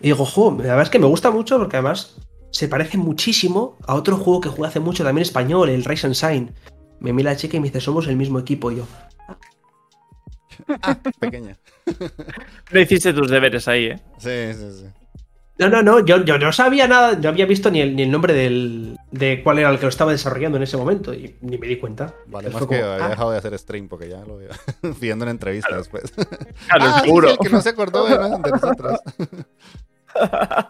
Y 0.00 0.08
digo, 0.08 0.24
jo, 0.24 0.50
la 0.50 0.56
verdad 0.62 0.82
es 0.82 0.90
que 0.90 0.98
me 0.98 1.06
gusta 1.06 1.30
mucho 1.30 1.58
porque 1.58 1.76
además 1.76 2.16
se 2.50 2.68
parece 2.68 2.98
muchísimo 2.98 3.76
a 3.86 3.94
otro 3.94 4.16
juego 4.16 4.40
que 4.40 4.48
jugué 4.48 4.68
hace 4.68 4.80
mucho 4.80 5.04
también 5.04 5.22
español, 5.22 5.68
el 5.68 5.84
Rise 5.84 6.06
and 6.06 6.16
Shine. 6.16 6.52
Me 7.00 7.12
mira 7.12 7.32
la 7.32 7.36
chica 7.36 7.56
y 7.56 7.60
me 7.60 7.68
dice, 7.68 7.80
somos 7.80 8.06
el 8.08 8.16
mismo 8.16 8.38
equipo. 8.38 8.72
Y 8.72 8.76
yo, 8.76 8.86
Pequeña. 11.20 11.56
No 12.70 12.80
hiciste 12.80 13.14
tus 13.14 13.30
deberes 13.30 13.66
ahí, 13.66 13.86
¿eh? 13.86 13.98
Sí, 14.18 14.52
sí, 14.52 14.80
sí. 14.80 14.86
No, 15.58 15.68
no, 15.68 15.82
no, 15.82 15.98
yo, 16.04 16.24
yo 16.24 16.38
no 16.38 16.52
sabía 16.52 16.86
nada, 16.86 17.16
no 17.16 17.28
había 17.28 17.44
visto 17.44 17.68
ni 17.70 17.80
el, 17.80 17.96
ni 17.96 18.02
el 18.02 18.10
nombre 18.12 18.32
del, 18.32 18.96
de 19.10 19.42
cuál 19.42 19.58
era 19.58 19.70
el 19.70 19.78
que 19.78 19.86
lo 19.86 19.88
estaba 19.88 20.12
desarrollando 20.12 20.56
en 20.56 20.62
ese 20.62 20.76
momento 20.76 21.12
y 21.12 21.34
ni 21.40 21.58
me 21.58 21.66
di 21.66 21.76
cuenta. 21.76 22.14
Vale, 22.26 22.48
más 22.50 22.58
fue 22.58 22.68
que 22.68 22.80
como, 22.80 22.92
había 22.92 23.06
ah, 23.06 23.08
dejado 23.08 23.30
de 23.32 23.38
hacer 23.38 23.58
stream 23.58 23.88
porque 23.88 24.08
ya 24.08 24.24
lo 24.24 24.36
veía 24.36 24.50
pidiendo 25.00 25.24
una 25.24 25.32
entrevista 25.32 25.76
después. 25.76 26.12
Claro, 26.12 26.84
ah, 26.84 27.00
seguro. 27.02 27.30
el 27.30 27.38
que 27.38 27.48
no 27.48 27.60
se 27.60 27.70
acordó 27.70 28.04
de, 28.06 28.16
de 28.16 28.50
nosotros. 28.50 29.00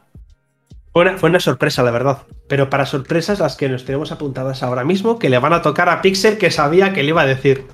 Fue 0.90 1.02
una, 1.02 1.18
fue 1.18 1.28
una 1.28 1.38
sorpresa, 1.38 1.82
la 1.84 1.92
verdad. 1.92 2.22
Pero 2.48 2.70
para 2.70 2.84
sorpresas, 2.86 3.38
las 3.38 3.56
que 3.56 3.68
nos 3.68 3.84
tenemos 3.84 4.10
apuntadas 4.10 4.64
ahora 4.64 4.84
mismo, 4.84 5.18
que 5.18 5.28
le 5.28 5.38
van 5.38 5.52
a 5.52 5.62
tocar 5.62 5.88
a 5.88 6.02
Pixel, 6.02 6.38
que 6.38 6.50
sabía 6.50 6.92
que 6.92 7.02
le 7.04 7.10
iba 7.10 7.22
a 7.22 7.26
decir. 7.26 7.66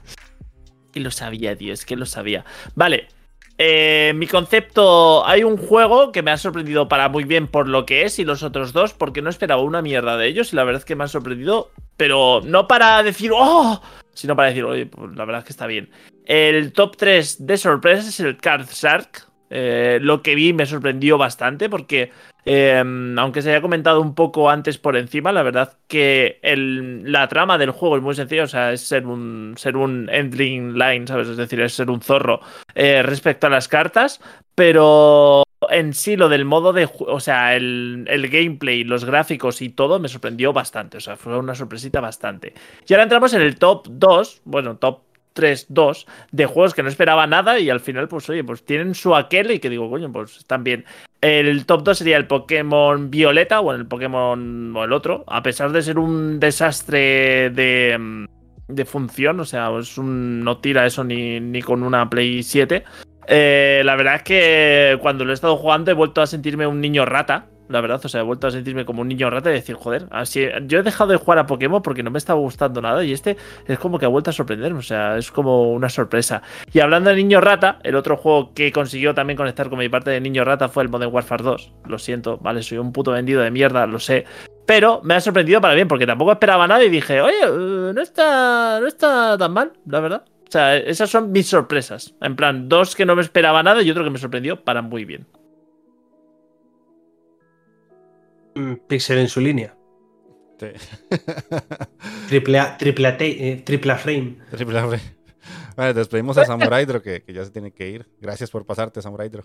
Que 0.92 1.00
lo 1.00 1.10
sabía, 1.10 1.56
tío, 1.56 1.72
es 1.72 1.86
que 1.86 1.96
lo 1.96 2.04
sabía. 2.04 2.44
Vale. 2.74 3.08
Eh, 3.58 4.12
mi 4.16 4.26
concepto. 4.26 5.26
Hay 5.26 5.44
un 5.44 5.56
juego 5.56 6.12
que 6.12 6.22
me 6.22 6.30
ha 6.30 6.36
sorprendido 6.36 6.88
para 6.88 7.08
muy 7.08 7.24
bien 7.24 7.46
por 7.46 7.68
lo 7.68 7.86
que 7.86 8.02
es 8.02 8.18
y 8.18 8.24
los 8.24 8.42
otros 8.42 8.72
dos, 8.72 8.94
porque 8.94 9.22
no 9.22 9.30
esperaba 9.30 9.62
una 9.62 9.82
mierda 9.82 10.16
de 10.16 10.26
ellos 10.26 10.52
y 10.52 10.56
la 10.56 10.64
verdad 10.64 10.80
es 10.80 10.84
que 10.84 10.96
me 10.96 11.04
han 11.04 11.08
sorprendido, 11.08 11.70
pero 11.96 12.40
no 12.44 12.66
para 12.66 13.02
decir 13.02 13.30
¡Oh! 13.34 13.80
sino 14.14 14.36
para 14.36 14.48
decir, 14.48 14.64
oye, 14.64 14.86
pues 14.86 15.14
la 15.16 15.24
verdad 15.24 15.40
es 15.40 15.44
que 15.44 15.52
está 15.52 15.66
bien. 15.66 15.90
El 16.24 16.72
top 16.72 16.96
3 16.96 17.46
de 17.46 17.58
sorpresas 17.58 18.08
es 18.08 18.20
el 18.20 18.36
Card 18.36 18.68
Shark. 18.70 19.28
Eh, 19.50 19.98
lo 20.00 20.22
que 20.22 20.34
vi 20.34 20.52
me 20.52 20.66
sorprendió 20.66 21.18
bastante 21.18 21.68
porque, 21.68 22.10
eh, 22.46 22.82
aunque 23.16 23.42
se 23.42 23.50
haya 23.50 23.62
comentado 23.62 24.00
un 24.00 24.14
poco 24.14 24.50
antes 24.50 24.78
por 24.78 24.96
encima, 24.96 25.32
la 25.32 25.42
verdad 25.42 25.78
que 25.88 26.38
la 26.42 27.28
trama 27.28 27.58
del 27.58 27.70
juego 27.70 27.96
es 27.96 28.02
muy 28.02 28.14
sencilla, 28.14 28.44
o 28.44 28.48
sea, 28.48 28.72
es 28.72 28.82
ser 28.82 29.06
un, 29.06 29.54
ser 29.56 29.76
un 29.76 30.08
endling 30.10 30.78
line, 30.78 31.06
¿sabes? 31.06 31.28
Es 31.28 31.36
decir, 31.36 31.60
es 31.60 31.74
ser 31.74 31.90
un 31.90 32.00
zorro 32.00 32.40
eh, 32.74 33.02
respecto 33.02 33.46
a 33.46 33.50
las 33.50 33.68
cartas, 33.68 34.20
pero 34.54 35.42
en 35.70 35.94
sí 35.94 36.16
lo 36.16 36.28
del 36.28 36.44
modo 36.44 36.72
de, 36.72 36.88
o 36.98 37.20
sea, 37.20 37.56
el, 37.56 38.04
el 38.08 38.28
gameplay, 38.28 38.84
los 38.84 39.04
gráficos 39.04 39.62
y 39.62 39.70
todo 39.70 39.98
me 39.98 40.08
sorprendió 40.08 40.52
bastante, 40.52 40.98
o 40.98 41.00
sea, 41.00 41.16
fue 41.16 41.38
una 41.38 41.54
sorpresita 41.54 42.00
bastante. 42.00 42.52
Y 42.86 42.92
ahora 42.92 43.04
entramos 43.04 43.32
en 43.32 43.42
el 43.42 43.56
top 43.56 43.86
2, 43.88 44.42
bueno, 44.44 44.76
top 44.76 45.00
3, 45.34 45.66
2 45.68 46.06
de 46.32 46.46
juegos 46.46 46.72
que 46.72 46.82
no 46.82 46.88
esperaba 46.88 47.26
nada 47.26 47.58
y 47.58 47.68
al 47.68 47.80
final, 47.80 48.08
pues 48.08 48.28
oye, 48.30 48.42
pues 48.42 48.64
tienen 48.64 48.94
su 48.94 49.14
aquel 49.14 49.50
y 49.50 49.58
que 49.58 49.68
digo, 49.68 49.90
coño, 49.90 50.10
pues 50.10 50.38
están 50.38 50.64
bien. 50.64 50.84
El 51.20 51.66
top 51.66 51.82
2 51.84 51.98
sería 51.98 52.16
el 52.16 52.26
Pokémon 52.26 53.10
Violeta 53.10 53.60
o 53.60 53.72
el 53.72 53.86
Pokémon 53.86 54.74
o 54.76 54.84
el 54.84 54.92
otro, 54.92 55.24
a 55.26 55.42
pesar 55.42 55.72
de 55.72 55.82
ser 55.82 55.98
un 55.98 56.40
desastre 56.40 57.50
de, 57.50 57.96
mm, 57.98 58.24
de 58.68 58.84
función, 58.84 59.40
o 59.40 59.44
sea, 59.44 59.70
es 59.78 59.98
un, 59.98 60.42
no 60.42 60.58
tira 60.58 60.86
eso 60.86 61.04
ni, 61.04 61.40
ni 61.40 61.62
con 61.62 61.82
una 61.82 62.08
Play 62.08 62.42
7. 62.42 62.84
Eh, 63.26 63.82
la 63.84 63.96
verdad 63.96 64.16
es 64.16 64.22
que 64.22 64.98
cuando 65.00 65.24
lo 65.24 65.32
he 65.32 65.34
estado 65.34 65.56
jugando 65.56 65.90
he 65.90 65.94
vuelto 65.94 66.20
a 66.20 66.26
sentirme 66.26 66.66
un 66.66 66.80
niño 66.80 67.04
rata. 67.04 67.46
La 67.68 67.80
verdad, 67.80 68.00
o 68.04 68.08
sea, 68.08 68.20
he 68.20 68.24
vuelto 68.24 68.46
a 68.46 68.50
sentirme 68.50 68.84
como 68.84 69.02
un 69.02 69.08
niño 69.08 69.30
rata 69.30 69.50
y 69.50 69.54
decir, 69.54 69.74
joder, 69.76 70.06
así, 70.10 70.46
yo 70.66 70.80
he 70.80 70.82
dejado 70.82 71.12
de 71.12 71.16
jugar 71.16 71.38
a 71.38 71.46
Pokémon 71.46 71.82
porque 71.82 72.02
no 72.02 72.10
me 72.10 72.18
estaba 72.18 72.38
gustando 72.38 72.82
nada 72.82 73.04
y 73.04 73.12
este 73.12 73.36
es 73.66 73.78
como 73.78 73.98
que 73.98 74.04
ha 74.04 74.08
vuelto 74.08 74.30
a 74.30 74.32
sorprenderme, 74.32 74.78
o 74.78 74.82
sea, 74.82 75.16
es 75.16 75.30
como 75.30 75.72
una 75.72 75.88
sorpresa. 75.88 76.42
Y 76.72 76.80
hablando 76.80 77.10
de 77.10 77.16
niño 77.16 77.40
rata, 77.40 77.78
el 77.82 77.94
otro 77.94 78.16
juego 78.16 78.52
que 78.52 78.70
consiguió 78.72 79.14
también 79.14 79.36
conectar 79.36 79.70
con 79.70 79.78
mi 79.78 79.88
parte 79.88 80.10
de 80.10 80.20
niño 80.20 80.44
rata 80.44 80.68
fue 80.68 80.82
el 80.82 80.88
Modern 80.88 81.12
Warfare 81.12 81.42
2. 81.42 81.72
Lo 81.86 81.98
siento, 81.98 82.38
vale, 82.38 82.62
soy 82.62 82.78
un 82.78 82.92
puto 82.92 83.12
vendido 83.12 83.40
de 83.42 83.50
mierda, 83.50 83.86
lo 83.86 83.98
sé. 83.98 84.24
Pero 84.66 85.00
me 85.02 85.14
ha 85.14 85.20
sorprendido 85.20 85.60
para 85.60 85.74
bien, 85.74 85.88
porque 85.88 86.06
tampoco 86.06 86.32
esperaba 86.32 86.66
nada 86.66 86.84
y 86.84 86.88
dije, 86.88 87.20
oye, 87.20 87.42
eh, 87.42 87.92
no 87.94 88.00
está, 88.00 88.78
no 88.80 88.86
está 88.86 89.36
tan 89.36 89.52
mal, 89.52 89.72
la 89.86 90.00
verdad. 90.00 90.24
O 90.26 90.50
sea, 90.50 90.76
esas 90.76 91.10
son 91.10 91.32
mis 91.32 91.48
sorpresas. 91.48 92.14
En 92.20 92.36
plan, 92.36 92.68
dos 92.68 92.94
que 92.94 93.04
no 93.04 93.16
me 93.16 93.22
esperaba 93.22 93.62
nada 93.62 93.82
y 93.82 93.90
otro 93.90 94.04
que 94.04 94.10
me 94.10 94.18
sorprendió 94.18 94.62
para 94.62 94.82
muy 94.82 95.04
bien. 95.04 95.26
Pixel 98.86 99.18
en 99.18 99.28
su 99.28 99.40
línea. 99.40 99.76
Sí. 100.60 100.66
Triple 102.28 102.58
A, 102.58 102.76
triple 102.78 103.08
A, 103.08 103.16
te- 103.16 103.48
eh, 103.52 103.56
triple 103.56 103.92
A 103.92 103.96
frame. 103.96 104.38
Triple 104.50 104.78
A. 104.78 104.88
Vale, 105.76 105.92
despedimos 105.94 106.38
a 106.38 106.44
Samurai 106.44 106.84
Dro, 106.86 107.02
que, 107.02 107.22
que 107.22 107.32
ya 107.32 107.44
se 107.44 107.50
tiene 107.50 107.72
que 107.72 107.90
ir. 107.90 108.06
Gracias 108.20 108.50
por 108.50 108.64
pasarte, 108.64 109.02
Samurai 109.02 109.28
Dro. 109.28 109.44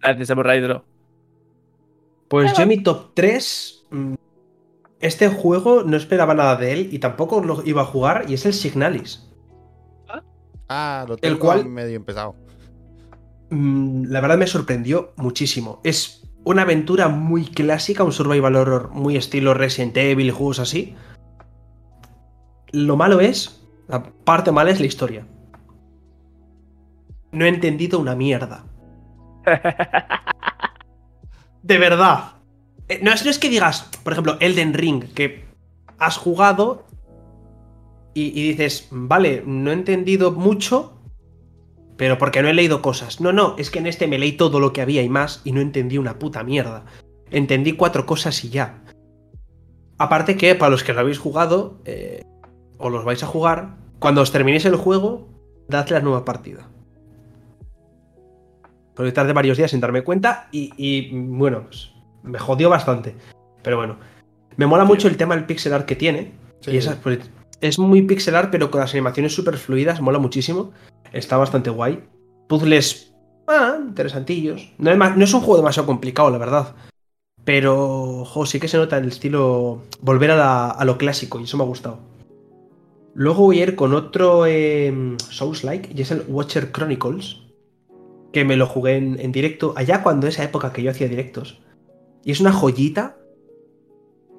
Gracias, 0.00 0.28
Samurai 0.28 0.60
Dro. 0.60 0.84
Pues 2.28 2.52
yo 2.56 2.66
mi 2.66 2.82
top 2.82 3.12
3. 3.14 3.86
mm, 3.90 4.14
Este 5.00 5.28
juego 5.28 5.82
no 5.84 5.96
esperaba 5.96 6.34
nada 6.34 6.56
de 6.56 6.72
él 6.72 6.88
y 6.92 6.98
tampoco 6.98 7.40
lo 7.40 7.62
iba 7.64 7.82
a 7.82 7.86
jugar 7.86 8.26
y 8.28 8.34
es 8.34 8.44
el 8.46 8.52
Signalis. 8.52 9.30
Ah, 10.68 11.04
lo 11.08 11.16
tengo 11.16 11.38
cual- 11.38 11.64
medio 11.66 11.96
empezado. 11.96 12.34
Mm, 13.50 14.04
La 14.08 14.20
verdad 14.20 14.36
me 14.38 14.46
sorprendió 14.46 15.12
muchísimo. 15.16 15.80
Es 15.84 16.23
una 16.44 16.62
aventura 16.62 17.08
muy 17.08 17.46
clásica, 17.46 18.04
un 18.04 18.12
survival 18.12 18.56
horror 18.56 18.90
muy 18.90 19.16
estilo 19.16 19.54
Resident 19.54 19.96
Evil 19.96 20.28
y 20.28 20.30
juegos 20.30 20.58
así. 20.58 20.94
Lo 22.70 22.96
malo 22.96 23.20
es, 23.20 23.64
la 23.88 24.02
parte 24.02 24.52
mala 24.52 24.70
es 24.70 24.80
la 24.80 24.86
historia. 24.86 25.26
No 27.32 27.44
he 27.44 27.48
entendido 27.48 27.98
una 27.98 28.14
mierda. 28.14 28.64
De 31.62 31.78
verdad. 31.78 32.34
Eh, 32.88 33.00
No 33.02 33.12
es, 33.12 33.24
no 33.24 33.30
es 33.30 33.38
que 33.38 33.48
digas, 33.48 33.88
por 34.02 34.12
ejemplo, 34.12 34.36
Elden 34.40 34.74
Ring, 34.74 35.04
que 35.14 35.44
has 35.98 36.18
jugado 36.18 36.84
y, 38.12 38.38
y 38.38 38.48
dices, 38.48 38.88
vale, 38.90 39.42
no 39.46 39.70
he 39.70 39.74
entendido 39.74 40.32
mucho, 40.32 40.93
pero 41.96 42.18
porque 42.18 42.42
no 42.42 42.48
he 42.48 42.54
leído 42.54 42.82
cosas. 42.82 43.20
No, 43.20 43.32
no, 43.32 43.54
es 43.58 43.70
que 43.70 43.78
en 43.78 43.86
este 43.86 44.06
me 44.06 44.18
leí 44.18 44.32
todo 44.32 44.60
lo 44.60 44.72
que 44.72 44.82
había 44.82 45.02
y 45.02 45.08
más 45.08 45.40
y 45.44 45.52
no 45.52 45.60
entendí 45.60 45.98
una 45.98 46.18
puta 46.18 46.42
mierda. 46.42 46.84
Entendí 47.30 47.72
cuatro 47.72 48.06
cosas 48.06 48.44
y 48.44 48.50
ya. 48.50 48.82
Aparte 49.98 50.36
que, 50.36 50.54
para 50.54 50.70
los 50.70 50.82
que 50.82 50.92
lo 50.92 51.00
habéis 51.00 51.18
jugado, 51.18 51.80
eh, 51.84 52.22
o 52.78 52.90
los 52.90 53.04
vais 53.04 53.22
a 53.22 53.26
jugar, 53.26 53.76
cuando 53.98 54.22
os 54.22 54.32
terminéis 54.32 54.64
el 54.64 54.76
juego, 54.76 55.28
dadle 55.68 55.92
la 55.92 56.00
nueva 56.00 56.24
partida. 56.24 56.68
Porque 58.94 59.12
tardé 59.12 59.32
varios 59.32 59.56
días 59.56 59.70
sin 59.70 59.80
darme 59.80 60.02
cuenta 60.02 60.48
y, 60.52 60.72
y, 60.76 61.10
bueno, 61.12 61.64
pues, 61.64 61.92
me 62.22 62.38
jodió 62.38 62.70
bastante. 62.70 63.14
Pero 63.62 63.76
bueno, 63.76 63.96
me 64.56 64.66
mola 64.66 64.84
mucho 64.84 65.08
el 65.08 65.16
tema 65.16 65.34
del 65.34 65.46
pixel 65.46 65.72
art 65.72 65.86
que 65.86 65.96
tiene. 65.96 66.32
Sí. 66.60 66.76
Y 66.76 66.80
pues, 67.02 67.20
es 67.60 67.78
muy 67.78 68.02
pixelar, 68.02 68.50
pero 68.50 68.70
con 68.70 68.80
las 68.80 68.92
animaciones 68.92 69.34
súper 69.34 69.56
fluidas, 69.58 70.00
mola 70.00 70.18
muchísimo. 70.18 70.72
Está 71.14 71.36
bastante 71.36 71.70
guay. 71.70 72.02
Puzzles, 72.48 73.14
ah, 73.46 73.78
interesantillos. 73.80 74.68
No 74.78 74.90
es, 74.90 74.98
no 74.98 75.24
es 75.24 75.32
un 75.32 75.40
juego 75.40 75.58
demasiado 75.58 75.86
complicado, 75.86 76.28
la 76.28 76.38
verdad. 76.38 76.74
Pero, 77.44 78.24
jo, 78.24 78.46
sí 78.46 78.58
que 78.58 78.66
se 78.66 78.78
nota 78.78 78.98
el 78.98 79.08
estilo 79.08 79.82
volver 80.00 80.32
a, 80.32 80.84
lo 80.84 80.98
clásico 80.98 81.38
y 81.38 81.44
eso 81.44 81.56
me 81.56 81.62
ha 81.62 81.66
gustado. 81.66 82.00
Luego 83.14 83.44
voy 83.44 83.60
a 83.60 83.62
ir 83.62 83.76
con 83.76 83.94
otro 83.94 84.44
eh, 84.46 84.92
Souls-like 85.30 85.90
y 85.94 86.02
es 86.02 86.10
el 86.10 86.24
Watcher 86.26 86.72
Chronicles, 86.72 87.42
que 88.32 88.44
me 88.44 88.56
lo 88.56 88.66
jugué 88.66 88.96
en, 88.96 89.20
en, 89.20 89.30
directo 89.30 89.72
allá 89.76 90.02
cuando 90.02 90.26
esa 90.26 90.42
época 90.42 90.72
que 90.72 90.82
yo 90.82 90.90
hacía 90.90 91.06
directos. 91.06 91.60
Y 92.24 92.32
es 92.32 92.40
una 92.40 92.52
joyita. 92.52 93.18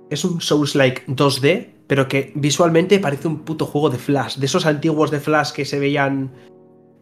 Es 0.10 0.26
un 0.26 0.42
Souls-like 0.42 1.06
2D, 1.08 1.70
pero 1.88 2.10
que 2.10 2.34
visualmente 2.36 3.00
parece 3.00 3.30
un 3.30 3.46
puto 3.46 3.66
juego 3.66 3.90
de 3.90 3.98
Flash, 3.98 4.38
de 4.38 4.46
esos 4.46 4.66
antiguos 4.66 5.10
de 5.10 5.22
Flash 5.22 5.52
que 5.52 5.64
se 5.64 5.80
veían 5.80 6.32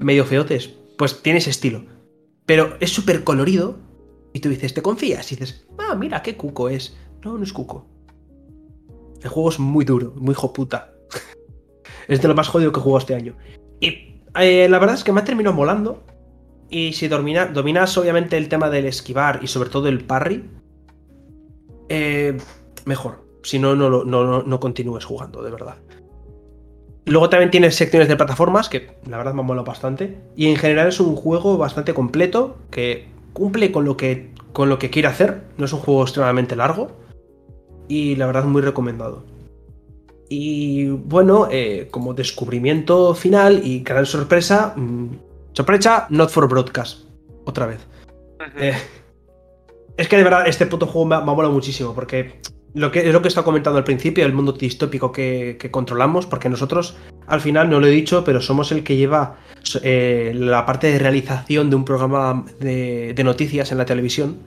medio 0.04 0.26
feotes. 0.26 0.70
Pues 0.98 1.22
tiene 1.22 1.40
ese 1.40 1.50
estilo. 1.50 1.86
Pero 2.46 2.78
es 2.80 2.92
súper 2.92 3.24
colorido 3.24 3.78
y 4.34 4.40
tú 4.40 4.50
dices, 4.50 4.74
¿te 4.74 4.82
confías? 4.82 5.32
Y 5.32 5.36
dices, 5.36 5.66
ah, 5.78 5.96
mira, 5.96 6.22
qué 6.22 6.36
cuco 6.36 6.70
es. 6.70 6.98
No, 7.24 7.38
no 7.38 7.44
es 7.44 7.54
cuco. 7.54 7.88
El 9.22 9.30
juego 9.30 9.50
es 9.50 9.60
muy 9.60 9.86
duro, 9.86 10.14
muy 10.18 10.36
puta. 10.36 10.94
es 12.08 12.22
de 12.22 12.28
lo 12.28 12.36
más 12.36 12.50
jodido 12.50 12.72
que 12.72 12.80
he 12.80 12.84
jugado 12.84 13.00
este 13.00 13.16
año. 13.16 13.36
Y 13.80 14.22
eh, 14.40 14.68
la 14.70 14.80
verdad 14.80 14.96
es 14.96 15.04
que 15.04 15.14
me 15.14 15.22
ha 15.22 15.24
terminado 15.24 15.56
molando. 15.56 16.04
Y 16.70 16.94
si 16.94 17.08
dominas 17.08 17.98
obviamente 17.98 18.36
el 18.36 18.50
tema 18.50 18.70
del 18.70 18.86
esquivar 18.86 19.40
y 19.44 19.48
sobre 19.48 19.70
todo 19.70 19.88
el 19.88 20.04
parry, 20.04 20.50
eh, 21.90 22.38
mejor. 22.86 23.24
Si 23.44 23.60
no, 23.60 23.76
no, 23.76 24.04
no, 24.04 24.42
no 24.42 24.60
continúes 24.60 25.06
jugando, 25.06 25.44
de 25.44 25.52
verdad. 25.52 25.76
Luego 27.06 27.30
también 27.30 27.52
tiene 27.52 27.70
secciones 27.72 28.08
de 28.08 28.16
plataformas, 28.16 28.70
que 28.70 28.96
la 29.06 29.18
verdad 29.18 29.34
me 29.34 29.42
ha 29.42 29.44
molado 29.44 29.66
bastante. 29.66 30.18
Y 30.36 30.48
en 30.48 30.56
general 30.56 30.88
es 30.88 31.00
un 31.00 31.16
juego 31.16 31.58
bastante 31.58 31.94
completo, 31.94 32.58
que 32.72 33.08
cumple 33.34 33.72
con 33.72 33.84
lo 33.84 33.98
que, 33.98 34.32
con 34.54 34.70
lo 34.70 34.80
que 34.80 34.90
quiere 34.90 35.10
hacer. 35.10 35.42
No 35.58 35.66
es 35.66 35.74
un 35.74 35.80
juego 35.80 36.04
extremadamente 36.04 36.56
largo. 36.56 36.92
Y 37.90 38.16
la 38.16 38.26
verdad, 38.28 38.46
muy 38.46 38.62
recomendado. 38.62 39.26
Y 40.30 40.88
bueno, 40.88 41.48
eh, 41.52 41.90
como 41.92 42.14
descubrimiento 42.14 43.14
final 43.14 43.62
y 43.64 43.84
gran 43.84 44.06
sorpresa. 44.06 44.74
Mm, 44.76 45.08
sorpresa, 45.52 46.08
not 46.10 46.30
for 46.30 46.48
broadcast. 46.48 47.06
Otra 47.46 47.66
vez. 47.66 47.86
Eh, 48.58 48.74
es 49.98 50.08
que 50.08 50.18
de 50.18 50.24
verdad, 50.24 50.48
este 50.48 50.66
puto 50.66 50.88
juego 50.88 51.06
me 51.06 51.16
ha, 51.16 51.20
molado 51.20 51.54
muchísimo. 51.54 51.94
Porque 51.94 52.40
lo 52.74 52.92
que, 52.92 53.08
es 53.08 53.14
lo 53.14 53.22
que 53.22 53.28
estaba 53.28 53.46
comentando 53.46 53.78
al 53.78 53.84
principio, 53.84 54.26
el 54.26 54.34
mundo 54.34 54.54
distópico 54.54 55.12
que, 55.12 55.58
que, 55.60 55.70
controlamos, 55.70 56.26
porque 56.26 56.50
nosotros, 56.50 56.96
al 57.28 57.42
final, 57.42 57.70
no 57.70 57.80
lo 57.80 57.88
he 57.88 57.92
dicho, 57.92 58.24
pero 58.24 58.42
somos 58.42 58.72
el 58.72 58.84
que 58.84 58.96
lleva 58.96 59.38
eh, 59.82 60.34
la 60.36 60.66
parte 60.66 60.92
de 60.92 61.00
realización 61.00 61.70
de 61.70 61.76
un 61.76 61.86
programa 61.86 62.46
de, 62.60 63.20
noticias 63.24 63.72
en 63.72 63.78
la 63.78 63.86
televisión. 63.86 64.38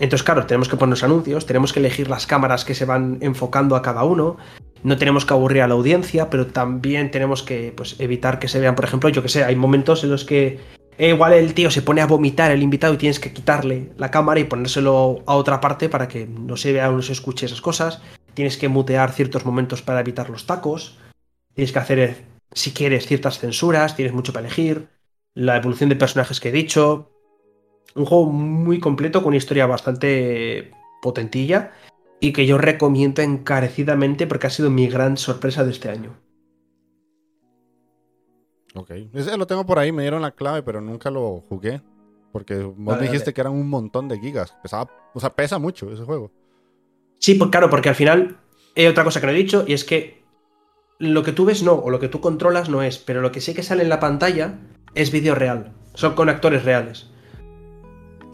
Entonces, 0.00 0.24
claro, 0.24 0.46
tenemos 0.46 0.68
que 0.68 0.76
ponernos 0.76 1.04
anuncios, 1.04 1.46
tenemos 1.46 1.72
que 1.72 1.80
elegir 1.80 2.08
las 2.08 2.26
cámaras 2.26 2.64
que 2.64 2.74
se 2.74 2.84
van 2.84 3.18
enfocando 3.20 3.76
a 3.76 3.82
cada 3.82 4.02
uno, 4.02 4.36
no 4.82 4.98
tenemos 4.98 5.24
que 5.24 5.34
aburrir 5.34 5.62
a 5.62 5.68
la 5.68 5.74
audiencia, 5.74 6.30
pero 6.30 6.46
también 6.48 7.10
tenemos 7.10 7.42
que 7.42 7.72
pues, 7.76 7.96
evitar 8.00 8.38
que 8.38 8.48
se 8.48 8.60
vean, 8.60 8.74
por 8.74 8.84
ejemplo, 8.84 9.08
yo 9.08 9.22
que 9.22 9.28
sé, 9.28 9.44
hay 9.44 9.56
momentos 9.56 10.02
en 10.04 10.10
los 10.10 10.24
que 10.24 10.58
eh, 10.98 11.08
igual 11.08 11.32
el 11.32 11.54
tío 11.54 11.70
se 11.70 11.82
pone 11.82 12.00
a 12.00 12.06
vomitar 12.06 12.50
el 12.50 12.62
invitado 12.62 12.94
y 12.94 12.98
tienes 12.98 13.18
que 13.18 13.32
quitarle 13.32 13.90
la 13.96 14.10
cámara 14.10 14.40
y 14.40 14.44
ponérselo 14.44 15.22
a 15.26 15.34
otra 15.34 15.60
parte 15.60 15.88
para 15.88 16.08
que 16.08 16.26
no 16.26 16.56
se 16.56 16.72
vea 16.72 16.90
o 16.90 16.92
no 16.92 17.02
se 17.02 17.12
escuche 17.12 17.46
esas 17.46 17.60
cosas. 17.60 18.00
Tienes 18.34 18.56
que 18.56 18.68
mutear 18.68 19.12
ciertos 19.12 19.44
momentos 19.44 19.82
para 19.82 20.00
evitar 20.00 20.30
los 20.30 20.46
tacos. 20.46 20.98
Tienes 21.54 21.72
que 21.72 21.78
hacer 21.78 22.24
si 22.52 22.72
quieres 22.72 23.06
ciertas 23.06 23.38
censuras, 23.38 23.96
tienes 23.96 24.14
mucho 24.14 24.32
para 24.32 24.46
elegir, 24.46 24.88
la 25.34 25.56
evolución 25.56 25.88
de 25.88 25.96
personajes 25.96 26.40
que 26.40 26.50
he 26.50 26.52
dicho. 26.52 27.10
Un 27.94 28.06
juego 28.06 28.26
muy 28.26 28.80
completo 28.80 29.20
con 29.20 29.28
una 29.28 29.36
historia 29.36 29.66
bastante 29.66 30.72
potentilla 31.02 31.72
y 32.20 32.32
que 32.32 32.46
yo 32.46 32.58
recomiendo 32.58 33.22
encarecidamente 33.22 34.26
porque 34.26 34.46
ha 34.46 34.50
sido 34.50 34.70
mi 34.70 34.88
gran 34.88 35.16
sorpresa 35.16 35.64
de 35.64 35.72
este 35.72 35.90
año. 35.90 36.23
Ok, 38.74 38.90
ese 39.12 39.36
lo 39.36 39.46
tengo 39.46 39.64
por 39.64 39.78
ahí, 39.78 39.92
me 39.92 40.02
dieron 40.02 40.22
la 40.22 40.32
clave, 40.32 40.62
pero 40.62 40.80
nunca 40.80 41.10
lo 41.10 41.44
jugué. 41.48 41.80
Porque 42.32 42.56
vos 42.56 43.00
dijiste 43.00 43.32
que 43.32 43.40
eran 43.40 43.52
un 43.52 43.68
montón 43.68 44.08
de 44.08 44.18
gigas. 44.18 44.56
Pesaba, 44.60 44.90
o 45.14 45.20
sea, 45.20 45.30
pesa 45.30 45.60
mucho 45.60 45.92
ese 45.92 46.02
juego. 46.02 46.32
Sí, 47.20 47.36
pues 47.36 47.50
claro, 47.50 47.70
porque 47.70 47.88
al 47.88 47.94
final 47.94 48.38
hay 48.74 48.86
otra 48.86 49.04
cosa 49.04 49.20
que 49.20 49.26
no 49.26 49.32
he 49.32 49.36
dicho 49.36 49.64
y 49.68 49.72
es 49.72 49.84
que 49.84 50.24
lo 50.98 51.22
que 51.22 51.30
tú 51.30 51.44
ves 51.44 51.62
no, 51.62 51.74
o 51.74 51.90
lo 51.90 52.00
que 52.00 52.08
tú 52.08 52.20
controlas 52.20 52.68
no 52.68 52.82
es, 52.82 52.98
pero 52.98 53.20
lo 53.20 53.30
que 53.30 53.40
sí 53.40 53.54
que 53.54 53.62
sale 53.62 53.84
en 53.84 53.88
la 53.88 54.00
pantalla 54.00 54.58
es 54.96 55.12
vídeo 55.12 55.36
real. 55.36 55.72
Son 55.94 56.14
con 56.14 56.28
actores 56.28 56.64
reales. 56.64 57.06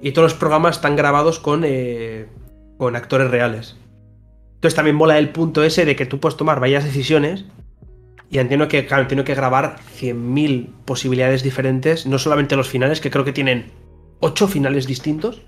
Y 0.01 0.12
todos 0.12 0.32
los 0.32 0.38
programas 0.38 0.76
están 0.76 0.97
grabados 0.97 1.38
con, 1.38 1.62
eh, 1.66 2.26
con 2.78 2.97
actores 2.97 3.30
reales. 3.30 3.76
Entonces 4.55 4.76
también 4.76 4.97
mola 4.97 5.18
el 5.18 5.30
punto 5.30 5.62
ese 5.62 5.84
de 5.84 5.95
que 5.95 6.07
tú 6.07 6.20
puedes 6.20 6.38
tomar 6.38 6.59
varias 6.59 6.84
decisiones 6.84 7.45
y 8.31 8.39
entiendo 8.39 8.68
que, 8.68 8.87
claro, 8.87 9.03
entiendo 9.03 9.24
que 9.24 9.35
grabar 9.35 9.76
100.000 9.99 10.68
posibilidades 10.85 11.43
diferentes, 11.43 12.07
no 12.07 12.18
solamente 12.18 12.57
los 12.57 12.68
finales, 12.68 13.01
que 13.01 13.11
creo 13.11 13.24
que 13.24 13.33
tienen 13.33 13.72
8 14.20 14.49
finales 14.49 14.87
distintos. 14.87 15.43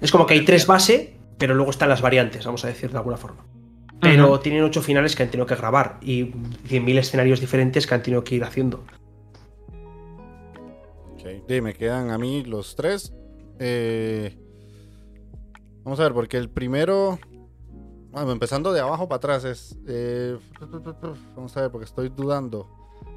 Es 0.00 0.10
como 0.10 0.26
que 0.26 0.34
hay 0.34 0.44
tres 0.44 0.66
base, 0.66 1.18
pero 1.38 1.54
luego 1.54 1.70
están 1.70 1.88
las 1.88 2.02
variantes, 2.02 2.44
vamos 2.44 2.64
a 2.64 2.68
decir 2.68 2.90
de 2.90 2.96
alguna 2.96 3.16
forma 3.16 3.44
pero 4.02 4.40
tienen 4.40 4.64
ocho 4.64 4.82
finales 4.82 5.14
que 5.14 5.22
han 5.22 5.30
tenido 5.30 5.46
que 5.46 5.54
grabar 5.54 5.98
y 6.02 6.24
100.000 6.24 6.98
escenarios 6.98 7.40
diferentes 7.40 7.86
que 7.86 7.94
han 7.94 8.02
tenido 8.02 8.24
que 8.24 8.34
ir 8.34 8.42
haciendo. 8.42 8.84
Ok, 11.12 11.48
me 11.62 11.72
quedan 11.72 12.10
a 12.10 12.18
mí 12.18 12.42
los 12.42 12.74
tres. 12.74 13.14
Eh, 13.60 14.36
vamos 15.84 16.00
a 16.00 16.02
ver, 16.02 16.12
porque 16.12 16.36
el 16.36 16.50
primero. 16.50 17.20
Bueno, 18.12 18.30
empezando 18.30 18.72
de 18.72 18.80
abajo 18.80 19.08
para 19.08 19.16
atrás 19.16 19.44
es. 19.44 19.76
Eh, 19.88 20.38
vamos 21.34 21.56
a 21.56 21.62
ver, 21.62 21.70
porque 21.70 21.86
estoy 21.86 22.10
dudando. 22.10 22.68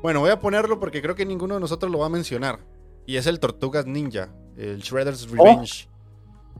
Bueno, 0.01 0.21
voy 0.21 0.31
a 0.31 0.39
ponerlo 0.39 0.79
porque 0.79 1.01
creo 1.01 1.15
que 1.15 1.25
ninguno 1.25 1.55
de 1.55 1.59
nosotros 1.59 1.91
lo 1.91 1.99
va 1.99 2.07
a 2.07 2.09
mencionar. 2.09 2.59
Y 3.05 3.17
es 3.17 3.27
el 3.27 3.39
Tortugas 3.39 3.85
Ninja, 3.85 4.33
el 4.57 4.79
Shredder's 4.79 5.27
oh. 5.29 5.35
Revenge 5.35 5.87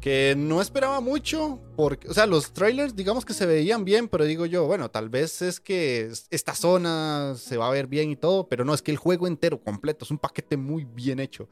que 0.02 0.36
no 0.38 0.62
esperaba 0.62 1.00
mucho, 1.00 1.60
porque, 1.76 2.08
o 2.08 2.14
sea, 2.14 2.26
los 2.26 2.54
trailers 2.54 2.96
digamos 2.96 3.26
que 3.26 3.34
se 3.34 3.46
veían 3.46 3.86
bien, 3.86 4.08
pero 4.08 4.26
digo 4.26 4.46
yo, 4.46 4.68
bueno, 4.68 4.92
tal 4.92 5.10
vez 5.10 5.42
es 5.42 5.60
que 5.60 6.12
esta 6.30 6.54
zona 6.54 7.34
se 7.38 7.58
va 7.58 7.68
a 7.68 7.72
ver 7.72 7.88
bien 7.88 8.12
y 8.12 8.16
todo, 8.16 8.48
pero 8.48 8.66
no, 8.66 8.74
es 8.74 8.82
que 8.82 8.92
el 8.92 8.98
juego 8.98 9.28
entero, 9.28 9.62
completo, 9.62 10.06
es 10.06 10.12
un 10.12 10.18
paquete 10.18 10.58
muy 10.58 10.84
bien 10.84 11.20
hecho. 11.20 11.50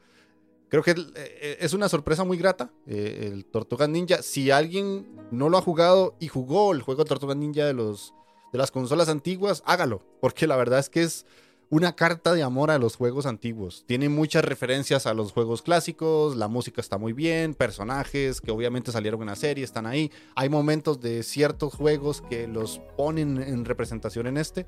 Creo 0.74 0.82
que 0.82 1.06
eh, 1.14 1.58
es 1.60 1.72
una 1.72 1.88
sorpresa 1.88 2.24
muy 2.24 2.36
grata 2.36 2.68
eh, 2.88 3.30
el 3.32 3.44
Tortuga 3.44 3.86
Ninja. 3.86 4.22
Si 4.22 4.50
alguien 4.50 5.06
no 5.30 5.48
lo 5.48 5.56
ha 5.56 5.62
jugado 5.62 6.16
y 6.18 6.26
jugó 6.26 6.72
el 6.72 6.82
juego 6.82 7.04
Tortuga 7.04 7.36
Ninja 7.36 7.64
de, 7.64 7.74
los, 7.74 8.12
de 8.52 8.58
las 8.58 8.72
consolas 8.72 9.08
antiguas, 9.08 9.62
hágalo, 9.66 10.02
porque 10.20 10.48
la 10.48 10.56
verdad 10.56 10.80
es 10.80 10.90
que 10.90 11.04
es 11.04 11.26
una 11.70 11.94
carta 11.94 12.32
de 12.34 12.42
amor 12.42 12.72
a 12.72 12.78
los 12.78 12.96
juegos 12.96 13.24
antiguos. 13.24 13.84
Tiene 13.86 14.08
muchas 14.08 14.44
referencias 14.44 15.06
a 15.06 15.14
los 15.14 15.30
juegos 15.30 15.62
clásicos, 15.62 16.34
la 16.34 16.48
música 16.48 16.80
está 16.80 16.98
muy 16.98 17.12
bien, 17.12 17.54
personajes 17.54 18.40
que 18.40 18.50
obviamente 18.50 18.90
salieron 18.90 19.20
en 19.20 19.28
la 19.28 19.36
serie 19.36 19.62
están 19.62 19.86
ahí. 19.86 20.10
Hay 20.34 20.48
momentos 20.48 21.00
de 21.00 21.22
ciertos 21.22 21.74
juegos 21.74 22.20
que 22.20 22.48
los 22.48 22.80
ponen 22.96 23.40
en 23.40 23.64
representación 23.64 24.26
en 24.26 24.38
este. 24.38 24.66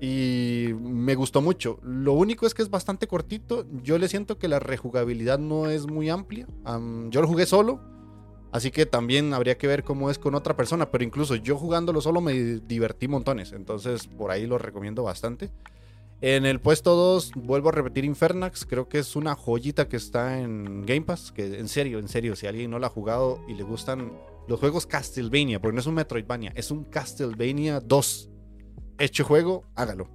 Y 0.00 0.68
me 0.78 1.14
gustó 1.14 1.40
mucho. 1.40 1.78
Lo 1.82 2.12
único 2.12 2.46
es 2.46 2.54
que 2.54 2.62
es 2.62 2.70
bastante 2.70 3.06
cortito. 3.06 3.66
Yo 3.82 3.98
le 3.98 4.08
siento 4.08 4.38
que 4.38 4.48
la 4.48 4.58
rejugabilidad 4.58 5.38
no 5.38 5.70
es 5.70 5.86
muy 5.86 6.10
amplia. 6.10 6.46
yo 7.10 7.20
lo 7.20 7.28
jugué 7.28 7.46
solo. 7.46 7.80
Así 8.52 8.70
que 8.70 8.86
también 8.86 9.34
habría 9.34 9.58
que 9.58 9.66
ver 9.66 9.84
cómo 9.84 10.10
es 10.10 10.18
con 10.18 10.34
otra 10.34 10.56
persona. 10.56 10.90
Pero 10.90 11.04
incluso 11.04 11.36
yo 11.36 11.56
jugándolo 11.56 12.00
solo 12.00 12.20
me 12.20 12.34
divertí 12.34 13.08
montones. 13.08 13.52
Entonces 13.52 14.06
por 14.06 14.30
ahí 14.30 14.46
lo 14.46 14.58
recomiendo 14.58 15.02
bastante. 15.02 15.50
En 16.22 16.46
el 16.46 16.60
puesto 16.60 16.94
2, 16.94 17.32
vuelvo 17.34 17.70
a 17.70 17.72
repetir 17.72 18.04
Infernax. 18.04 18.64
Creo 18.64 18.88
que 18.88 18.98
es 18.98 19.16
una 19.16 19.34
joyita 19.34 19.88
que 19.88 19.96
está 19.96 20.38
en 20.40 20.84
Game 20.84 21.02
Pass. 21.02 21.32
Que 21.32 21.58
en 21.58 21.68
serio, 21.68 21.98
en 21.98 22.08
serio, 22.08 22.36
si 22.36 22.46
alguien 22.46 22.70
no 22.70 22.78
la 22.78 22.88
ha 22.88 22.90
jugado 22.90 23.40
y 23.48 23.54
le 23.54 23.62
gustan 23.62 24.12
los 24.48 24.60
juegos 24.60 24.86
Castlevania, 24.86 25.60
porque 25.60 25.74
no 25.74 25.80
es 25.80 25.86
un 25.86 25.94
Metroidvania, 25.94 26.52
es 26.54 26.70
un 26.70 26.84
Castlevania 26.84 27.80
2. 27.80 28.30
Hecho 28.98 29.24
juego, 29.24 29.64
hágalo. 29.74 30.08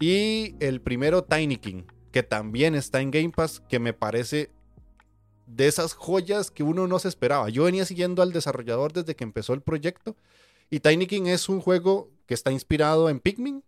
Y 0.00 0.54
el 0.60 0.80
primero, 0.80 1.24
Tiny 1.24 1.56
King, 1.56 1.82
que 2.12 2.22
también 2.22 2.74
está 2.74 3.00
en 3.00 3.10
Game 3.10 3.30
Pass, 3.30 3.60
que 3.68 3.78
me 3.78 3.92
parece 3.92 4.50
de 5.46 5.66
esas 5.66 5.94
joyas 5.94 6.50
que 6.50 6.62
uno 6.62 6.86
no 6.86 6.98
se 6.98 7.08
esperaba. 7.08 7.48
Yo 7.48 7.64
venía 7.64 7.84
siguiendo 7.84 8.22
al 8.22 8.32
desarrollador 8.32 8.92
desde 8.92 9.16
que 9.16 9.24
empezó 9.24 9.52
el 9.52 9.62
proyecto. 9.62 10.16
Y 10.70 10.80
Tiny 10.80 11.06
King 11.06 11.26
es 11.26 11.48
un 11.48 11.60
juego 11.60 12.08
que 12.26 12.34
está 12.34 12.52
inspirado 12.52 13.10
en 13.10 13.18
Pikmin, 13.18 13.64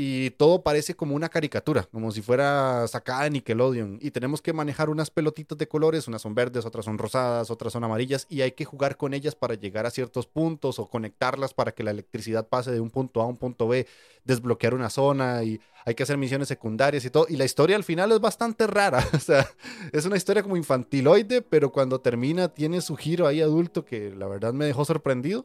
y 0.00 0.30
todo 0.30 0.62
parece 0.62 0.94
como 0.94 1.16
una 1.16 1.28
caricatura, 1.28 1.82
como 1.90 2.12
si 2.12 2.22
fuera 2.22 2.86
sacada 2.86 3.24
de 3.24 3.30
Nickelodeon. 3.30 3.98
Y 4.00 4.12
tenemos 4.12 4.40
que 4.40 4.52
manejar 4.52 4.90
unas 4.90 5.10
pelotitas 5.10 5.58
de 5.58 5.66
colores, 5.66 6.06
unas 6.06 6.22
son 6.22 6.36
verdes, 6.36 6.64
otras 6.64 6.84
son 6.84 6.98
rosadas, 6.98 7.50
otras 7.50 7.72
son 7.72 7.82
amarillas, 7.82 8.24
y 8.30 8.42
hay 8.42 8.52
que 8.52 8.64
jugar 8.64 8.96
con 8.96 9.12
ellas 9.12 9.34
para 9.34 9.54
llegar 9.54 9.86
a 9.86 9.90
ciertos 9.90 10.28
puntos 10.28 10.78
o 10.78 10.86
conectarlas 10.86 11.52
para 11.52 11.72
que 11.72 11.82
la 11.82 11.90
electricidad 11.90 12.46
pase 12.46 12.70
de 12.70 12.78
un 12.78 12.90
punto 12.90 13.20
A 13.20 13.24
a 13.24 13.26
un 13.26 13.38
punto 13.38 13.66
B, 13.66 13.88
desbloquear 14.22 14.72
una 14.72 14.88
zona 14.88 15.42
y 15.42 15.60
hay 15.84 15.96
que 15.96 16.04
hacer 16.04 16.16
misiones 16.16 16.46
secundarias 16.46 17.04
y 17.04 17.10
todo. 17.10 17.26
Y 17.28 17.36
la 17.36 17.44
historia 17.44 17.74
al 17.74 17.82
final 17.82 18.12
es 18.12 18.20
bastante 18.20 18.68
rara, 18.68 19.04
o 19.14 19.18
sea, 19.18 19.50
es 19.90 20.04
una 20.06 20.16
historia 20.16 20.44
como 20.44 20.56
infantiloide, 20.56 21.42
pero 21.42 21.72
cuando 21.72 22.00
termina 22.00 22.54
tiene 22.54 22.82
su 22.82 22.94
giro 22.94 23.26
ahí 23.26 23.40
adulto 23.40 23.84
que 23.84 24.14
la 24.14 24.28
verdad 24.28 24.52
me 24.52 24.64
dejó 24.64 24.84
sorprendido. 24.84 25.44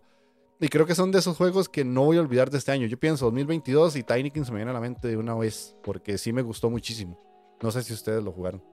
Y 0.60 0.68
creo 0.70 0.86
que 0.86 0.96
son 0.96 1.12
de 1.12 1.20
esos 1.20 1.36
juegos 1.36 1.68
que 1.68 1.84
no 1.84 2.06
voy 2.06 2.18
a 2.18 2.22
olvidar 2.22 2.50
de 2.50 2.58
este 2.58 2.72
año. 2.72 2.88
Yo 2.88 2.98
pienso 2.98 3.26
2022 3.26 3.96
y 3.98 4.04
Tiny 4.04 4.32
King 4.32 4.44
se 4.44 4.52
me 4.52 4.58
viene 4.58 4.72
a 4.72 4.74
la 4.74 4.80
mente 4.80 5.08
de 5.10 5.18
una 5.18 5.36
vez, 5.36 5.76
porque 5.84 6.18
sí 6.18 6.32
me 6.32 6.42
gustó 6.42 6.70
muchísimo. 6.70 7.20
No 7.62 7.72
sé 7.72 7.84
si 7.84 7.94
ustedes 7.94 8.24
lo 8.24 8.32
jugaron. 8.32 8.64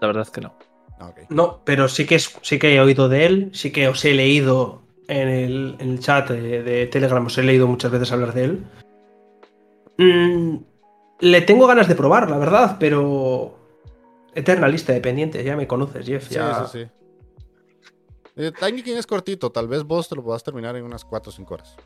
La 0.00 0.06
verdad 0.08 0.22
es 0.22 0.30
que 0.30 0.40
no. 0.40 0.54
Ah. 0.98 1.12
No, 1.28 1.60
pero 1.64 1.88
sí 1.88 2.06
que, 2.06 2.18
sí 2.18 2.58
que 2.58 2.74
he 2.74 2.80
oído 2.80 3.08
de 3.08 3.26
él, 3.26 3.50
sí 3.54 3.70
que 3.70 3.86
os 3.88 4.04
he 4.04 4.12
leído 4.14 4.82
en 5.08 5.28
el, 5.28 5.76
en 5.78 5.90
el 5.90 6.00
chat 6.00 6.28
de, 6.30 6.62
de 6.62 6.86
Telegram, 6.86 7.24
os 7.24 7.38
he 7.38 7.42
leído 7.42 7.66
muchas 7.66 7.90
veces 7.90 8.10
hablar 8.12 8.32
de 8.34 8.44
él. 8.44 8.64
Mm, 9.98 10.56
le 11.20 11.40
tengo 11.42 11.66
ganas 11.66 11.88
de 11.88 11.94
probar, 11.94 12.28
la 12.30 12.38
verdad, 12.38 12.76
pero... 12.80 13.56
Eterna 14.34 14.68
lista 14.68 14.92
de 14.92 15.00
pendientes, 15.00 15.44
ya 15.44 15.56
me 15.56 15.66
conoces, 15.66 16.06
Jeff. 16.06 16.28
Sí, 16.28 16.34
ya- 16.34 16.66
sí, 16.66 16.84
sí. 16.84 16.90
Eh, 18.40 18.52
Tiny 18.58 18.82
King 18.82 18.96
es 18.96 19.06
cortito, 19.06 19.50
tal 19.50 19.68
vez 19.68 19.84
vos 19.84 20.08
te 20.08 20.16
lo 20.16 20.22
puedas 20.22 20.42
terminar 20.42 20.74
en 20.76 20.84
unas 20.84 21.04
4 21.04 21.28
o 21.28 21.32
5 21.32 21.54
horas. 21.54 21.76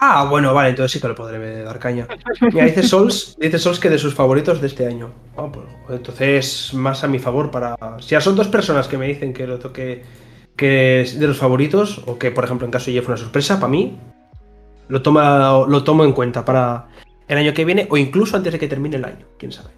Ah, 0.00 0.26
bueno, 0.28 0.52
vale, 0.52 0.70
entonces 0.70 0.90
sí 0.90 1.00
que 1.00 1.06
lo 1.06 1.14
podré 1.14 1.62
dar 1.62 1.78
caña. 1.78 2.08
Mira, 2.52 2.66
dice 2.66 2.82
Sols, 2.82 3.36
dice 3.38 3.58
Sols 3.60 3.78
que 3.78 3.88
de 3.88 3.98
sus 3.98 4.12
favoritos 4.12 4.60
de 4.60 4.66
este 4.66 4.86
año. 4.86 5.12
Ah, 5.36 5.48
pues, 5.52 5.66
entonces, 5.88 6.74
más 6.74 7.04
a 7.04 7.08
mi 7.08 7.20
favor 7.20 7.50
para. 7.52 7.76
Si 8.00 8.08
ya 8.08 8.20
son 8.20 8.34
dos 8.34 8.48
personas 8.48 8.88
que 8.88 8.98
me 8.98 9.06
dicen 9.06 9.32
que 9.32 9.46
lo 9.46 9.58
toque. 9.58 10.02
que 10.56 11.02
es 11.02 11.18
de 11.18 11.26
los 11.28 11.38
favoritos, 11.38 12.02
o 12.06 12.18
que, 12.18 12.32
por 12.32 12.44
ejemplo, 12.44 12.64
en 12.64 12.72
caso 12.72 12.86
de 12.86 12.94
Jeff 12.94 13.08
una 13.08 13.16
sorpresa, 13.16 13.60
para 13.60 13.70
mí, 13.70 13.96
lo, 14.88 15.00
toma, 15.00 15.64
lo 15.66 15.84
tomo 15.84 16.04
en 16.04 16.12
cuenta 16.12 16.44
para 16.44 16.88
el 17.28 17.38
año 17.38 17.54
que 17.54 17.64
viene, 17.64 17.86
o 17.88 17.96
incluso 17.96 18.36
antes 18.36 18.52
de 18.52 18.58
que 18.58 18.68
termine 18.68 18.96
el 18.96 19.04
año, 19.04 19.26
quién 19.38 19.52
sabe. 19.52 19.70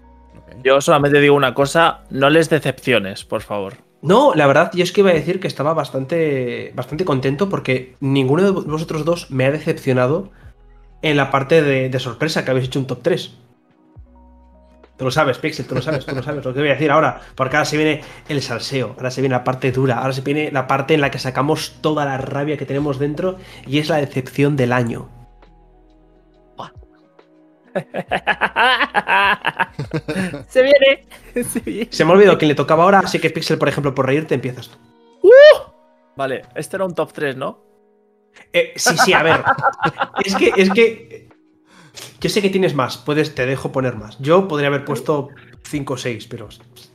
Yo 0.64 0.80
solamente 0.80 1.20
digo 1.20 1.36
una 1.36 1.54
cosa, 1.54 2.04
no 2.10 2.30
les 2.30 2.48
decepciones, 2.48 3.24
por 3.24 3.42
favor. 3.42 3.85
No, 4.06 4.34
la 4.36 4.46
verdad, 4.46 4.70
yo 4.72 4.84
es 4.84 4.92
que 4.92 5.00
iba 5.00 5.10
a 5.10 5.14
decir 5.14 5.40
que 5.40 5.48
estaba 5.48 5.74
bastante, 5.74 6.70
bastante 6.76 7.04
contento 7.04 7.48
porque 7.48 7.96
ninguno 7.98 8.44
de 8.44 8.52
vosotros 8.52 9.04
dos 9.04 9.32
me 9.32 9.46
ha 9.46 9.50
decepcionado 9.50 10.30
en 11.02 11.16
la 11.16 11.32
parte 11.32 11.60
de, 11.60 11.88
de 11.88 11.98
sorpresa 11.98 12.44
que 12.44 12.52
habéis 12.52 12.66
hecho 12.66 12.78
un 12.78 12.86
top 12.86 13.00
3. 13.02 13.32
Tú 14.96 15.04
lo 15.06 15.10
sabes, 15.10 15.38
Pixel, 15.38 15.66
tú 15.66 15.74
lo 15.74 15.82
sabes, 15.82 16.06
tú 16.06 16.14
lo 16.14 16.22
sabes 16.22 16.44
lo 16.44 16.54
que 16.54 16.60
voy 16.60 16.68
a 16.68 16.74
decir 16.74 16.92
ahora, 16.92 17.20
porque 17.34 17.56
ahora 17.56 17.64
se 17.64 17.76
viene 17.76 18.02
el 18.28 18.42
salseo, 18.42 18.94
ahora 18.96 19.10
se 19.10 19.22
viene 19.22 19.34
la 19.34 19.42
parte 19.42 19.72
dura, 19.72 19.98
ahora 19.98 20.12
se 20.12 20.20
viene 20.20 20.52
la 20.52 20.68
parte 20.68 20.94
en 20.94 21.00
la 21.00 21.10
que 21.10 21.18
sacamos 21.18 21.74
toda 21.80 22.04
la 22.04 22.16
rabia 22.16 22.56
que 22.56 22.64
tenemos 22.64 23.00
dentro 23.00 23.38
y 23.66 23.80
es 23.80 23.88
la 23.88 23.96
decepción 23.96 24.54
del 24.54 24.72
año. 24.72 25.15
se 30.48 30.62
viene. 30.62 31.06
Se 31.48 31.60
viene. 31.60 31.88
Se 31.90 32.04
me 32.04 32.10
ha 32.10 32.14
olvidado 32.14 32.38
quién 32.38 32.48
le 32.48 32.54
tocaba 32.54 32.84
ahora, 32.84 33.00
así 33.00 33.18
que 33.18 33.30
Pixel, 33.30 33.58
por 33.58 33.68
ejemplo, 33.68 33.94
por 33.94 34.06
reírte 34.06 34.34
empiezas 34.34 34.68
tú. 34.68 34.78
Vale, 36.16 36.42
este 36.54 36.76
era 36.76 36.86
un 36.86 36.94
top 36.94 37.12
3, 37.12 37.36
¿no? 37.36 37.62
Eh, 38.52 38.72
sí, 38.76 38.96
sí, 39.04 39.12
a 39.12 39.22
ver. 39.22 39.42
es 40.24 40.34
que, 40.34 40.52
es 40.56 40.70
que. 40.70 41.28
Yo 42.20 42.30
sé 42.30 42.42
que 42.42 42.50
tienes 42.50 42.74
más, 42.74 42.96
puedes, 42.96 43.34
te 43.34 43.46
dejo 43.46 43.72
poner 43.72 43.96
más. 43.96 44.18
Yo 44.18 44.48
podría 44.48 44.68
haber 44.68 44.84
puesto 44.84 45.28
5 45.64 45.94
o 45.94 45.96
6, 45.96 46.26
pero 46.26 46.48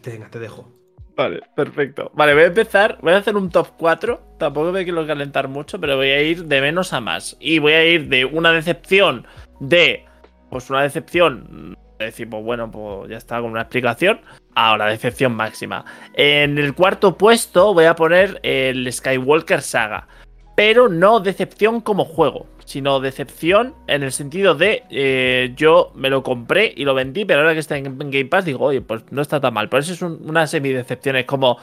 venga, 0.04 0.30
te 0.30 0.40
dejo. 0.40 0.72
Vale, 1.16 1.42
perfecto. 1.56 2.12
Vale, 2.16 2.34
voy 2.34 2.44
a 2.44 2.48
empezar. 2.48 2.98
Voy 3.02 3.14
a 3.14 3.18
hacer 3.18 3.36
un 3.36 3.50
top 3.50 3.70
4. 3.78 4.36
Tampoco 4.40 4.72
me 4.72 4.84
quiero 4.84 5.06
calentar 5.06 5.48
mucho, 5.48 5.80
pero 5.80 5.98
voy 5.98 6.10
a 6.10 6.22
ir 6.22 6.46
de 6.46 6.62
menos 6.62 6.94
a 6.94 7.02
más. 7.02 7.38
Y 7.40 7.60
voy 7.60 7.74
a 7.74 7.86
ir 7.86 8.08
de 8.08 8.26
una 8.26 8.52
decepción 8.52 9.28
de. 9.60 10.06
Pues 10.52 10.70
una 10.70 10.84
decepción. 10.84 11.76
De 11.97 12.06
decir, 12.06 12.30
pues 12.30 12.43
bueno, 12.43 12.70
pues 12.70 13.10
ya 13.10 13.18
está 13.18 13.41
con 13.41 13.52
una 13.52 13.62
explicación. 13.62 14.22
A 14.54 14.74
una 14.76 14.86
decepción 14.88 15.34
máxima. 15.34 15.86
En 16.14 16.58
el 16.60 16.76
cuarto 16.76 17.18
puesto 17.18 17.74
voy 17.74 17.86
a 17.86 17.95
poner 17.95 18.39
el 18.43 18.91
Skywalker 18.91 19.62
Saga. 19.62 20.08
Pero 20.56 20.89
no 20.89 21.22
decepción 21.22 21.80
como 21.80 22.04
juego, 22.04 22.45
sino 22.66 22.99
decepción 22.99 23.74
en 23.88 24.04
el 24.04 24.12
sentido 24.12 24.54
de 24.54 24.84
eh, 24.89 25.54
yo 25.56 25.91
me 25.95 26.10
lo 26.10 26.22
compré 26.24 26.74
y 26.76 26.84
lo 26.84 26.93
vendí, 26.93 27.24
pero 27.24 27.39
ahora 27.39 27.54
que 27.54 27.60
está 27.60 27.78
en, 27.78 27.97
Game 27.97 28.26
Pass 28.26 28.43
digo, 28.45 28.66
oye, 28.66 28.82
pues 28.82 29.04
no 29.12 29.22
está 29.22 29.39
tan 29.39 29.54
mal. 29.54 29.70
Por 29.70 29.80
eso 29.80 29.93
es 29.93 30.02
un- 30.02 30.20
una 30.30 30.45
semi-decepción, 30.45 31.16
es 31.16 31.26
como... 31.26 31.58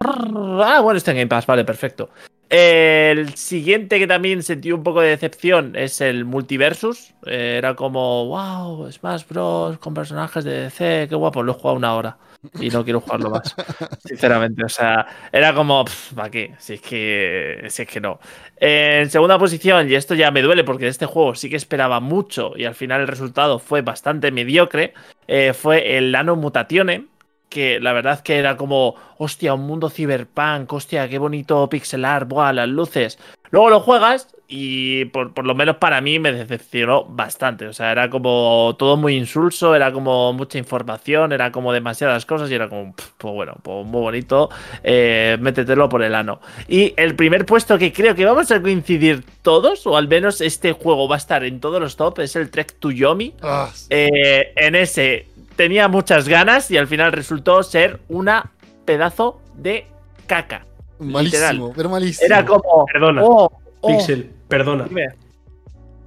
Ah, 0.00 0.80
bueno, 0.82 0.98
está 0.98 1.12
en 1.12 1.16
Game 1.16 1.28
Pass, 1.28 1.46
vale, 1.46 1.64
perfecto. 1.64 2.10
El 2.56 3.34
siguiente 3.34 3.98
que 3.98 4.06
también 4.06 4.44
sentí 4.44 4.70
un 4.70 4.84
poco 4.84 5.00
de 5.00 5.08
decepción 5.08 5.74
es 5.74 6.00
el 6.00 6.24
Multiversus. 6.24 7.12
Eh, 7.26 7.56
era 7.58 7.74
como, 7.74 8.26
wow, 8.26 8.92
Smash 8.92 9.24
Bros. 9.28 9.76
con 9.78 9.92
personajes 9.92 10.44
de 10.44 10.60
DC, 10.60 11.08
qué 11.08 11.16
guapo, 11.16 11.42
lo 11.42 11.50
he 11.50 11.54
jugado 11.56 11.76
una 11.76 11.94
hora 11.94 12.16
y 12.60 12.68
no 12.68 12.84
quiero 12.84 13.00
jugarlo 13.00 13.30
más. 13.30 13.56
Sinceramente, 14.04 14.64
o 14.64 14.68
sea, 14.68 15.04
era 15.32 15.52
como, 15.52 15.84
¿para 16.14 16.30
qué? 16.30 16.54
Si 16.58 16.74
es 16.74 16.80
que, 16.80 17.66
si 17.70 17.82
es 17.82 17.88
que 17.88 18.00
no. 18.00 18.20
En 18.56 19.10
segunda 19.10 19.36
posición, 19.36 19.90
y 19.90 19.96
esto 19.96 20.14
ya 20.14 20.30
me 20.30 20.40
duele 20.40 20.62
porque 20.62 20.84
de 20.84 20.90
este 20.90 21.06
juego 21.06 21.34
sí 21.34 21.50
que 21.50 21.56
esperaba 21.56 21.98
mucho 21.98 22.52
y 22.56 22.66
al 22.66 22.76
final 22.76 23.00
el 23.00 23.08
resultado 23.08 23.58
fue 23.58 23.82
bastante 23.82 24.30
mediocre, 24.30 24.94
eh, 25.26 25.54
fue 25.54 25.98
el 25.98 26.12
Nano 26.12 26.36
Mutatione, 26.36 27.06
que 27.54 27.78
la 27.78 27.92
verdad 27.92 28.20
que 28.20 28.36
era 28.36 28.56
como, 28.56 28.96
hostia, 29.16 29.54
un 29.54 29.64
mundo 29.64 29.88
cyberpunk, 29.88 30.72
hostia, 30.72 31.08
qué 31.08 31.18
bonito 31.18 31.68
pixelar, 31.68 32.24
buah, 32.24 32.52
las 32.52 32.68
luces. 32.68 33.16
Luego 33.52 33.70
lo 33.70 33.78
juegas 33.78 34.34
y 34.48 35.04
por, 35.06 35.32
por 35.32 35.46
lo 35.46 35.54
menos 35.54 35.76
para 35.76 36.00
mí 36.00 36.18
me 36.18 36.32
decepcionó 36.32 37.04
bastante. 37.04 37.68
O 37.68 37.72
sea, 37.72 37.92
era 37.92 38.10
como 38.10 38.74
todo 38.76 38.96
muy 38.96 39.14
insulso, 39.14 39.76
era 39.76 39.92
como 39.92 40.32
mucha 40.32 40.58
información, 40.58 41.30
era 41.30 41.52
como 41.52 41.72
demasiadas 41.72 42.26
cosas 42.26 42.50
y 42.50 42.54
era 42.54 42.68
como, 42.68 42.92
pues 43.18 43.32
bueno, 43.32 43.54
pues 43.62 43.86
muy 43.86 44.00
bonito, 44.00 44.50
eh, 44.82 45.38
métetelo 45.40 45.88
por 45.88 46.02
el 46.02 46.16
ano. 46.16 46.40
Y 46.66 46.92
el 46.96 47.14
primer 47.14 47.46
puesto 47.46 47.78
que 47.78 47.92
creo 47.92 48.16
que 48.16 48.24
vamos 48.24 48.50
a 48.50 48.60
coincidir 48.60 49.24
todos, 49.42 49.86
o 49.86 49.96
al 49.96 50.08
menos 50.08 50.40
este 50.40 50.72
juego 50.72 51.06
va 51.06 51.14
a 51.14 51.18
estar 51.18 51.44
en 51.44 51.60
todos 51.60 51.80
los 51.80 51.94
top, 51.94 52.18
es 52.18 52.34
el 52.34 52.50
Trek 52.50 52.80
to 52.80 52.90
Yomi. 52.90 53.34
Ah, 53.40 53.70
Eh, 53.90 54.52
en 54.56 54.74
ese 54.74 55.28
tenía 55.56 55.88
muchas 55.88 56.28
ganas 56.28 56.70
y 56.70 56.76
al 56.76 56.86
final 56.86 57.12
resultó 57.12 57.62
ser 57.62 58.00
una 58.08 58.50
pedazo 58.84 59.40
de 59.54 59.86
caca. 60.26 60.66
malísimo, 60.98 61.72
pero 61.74 61.88
malísimo. 61.88 62.26
Era 62.26 62.44
como. 62.44 62.86
Perdona, 62.92 63.22
Oh, 63.24 63.50
oh, 63.80 63.88
Pixel, 63.88 64.30
perdona. 64.48 64.84
dime. 64.84 65.06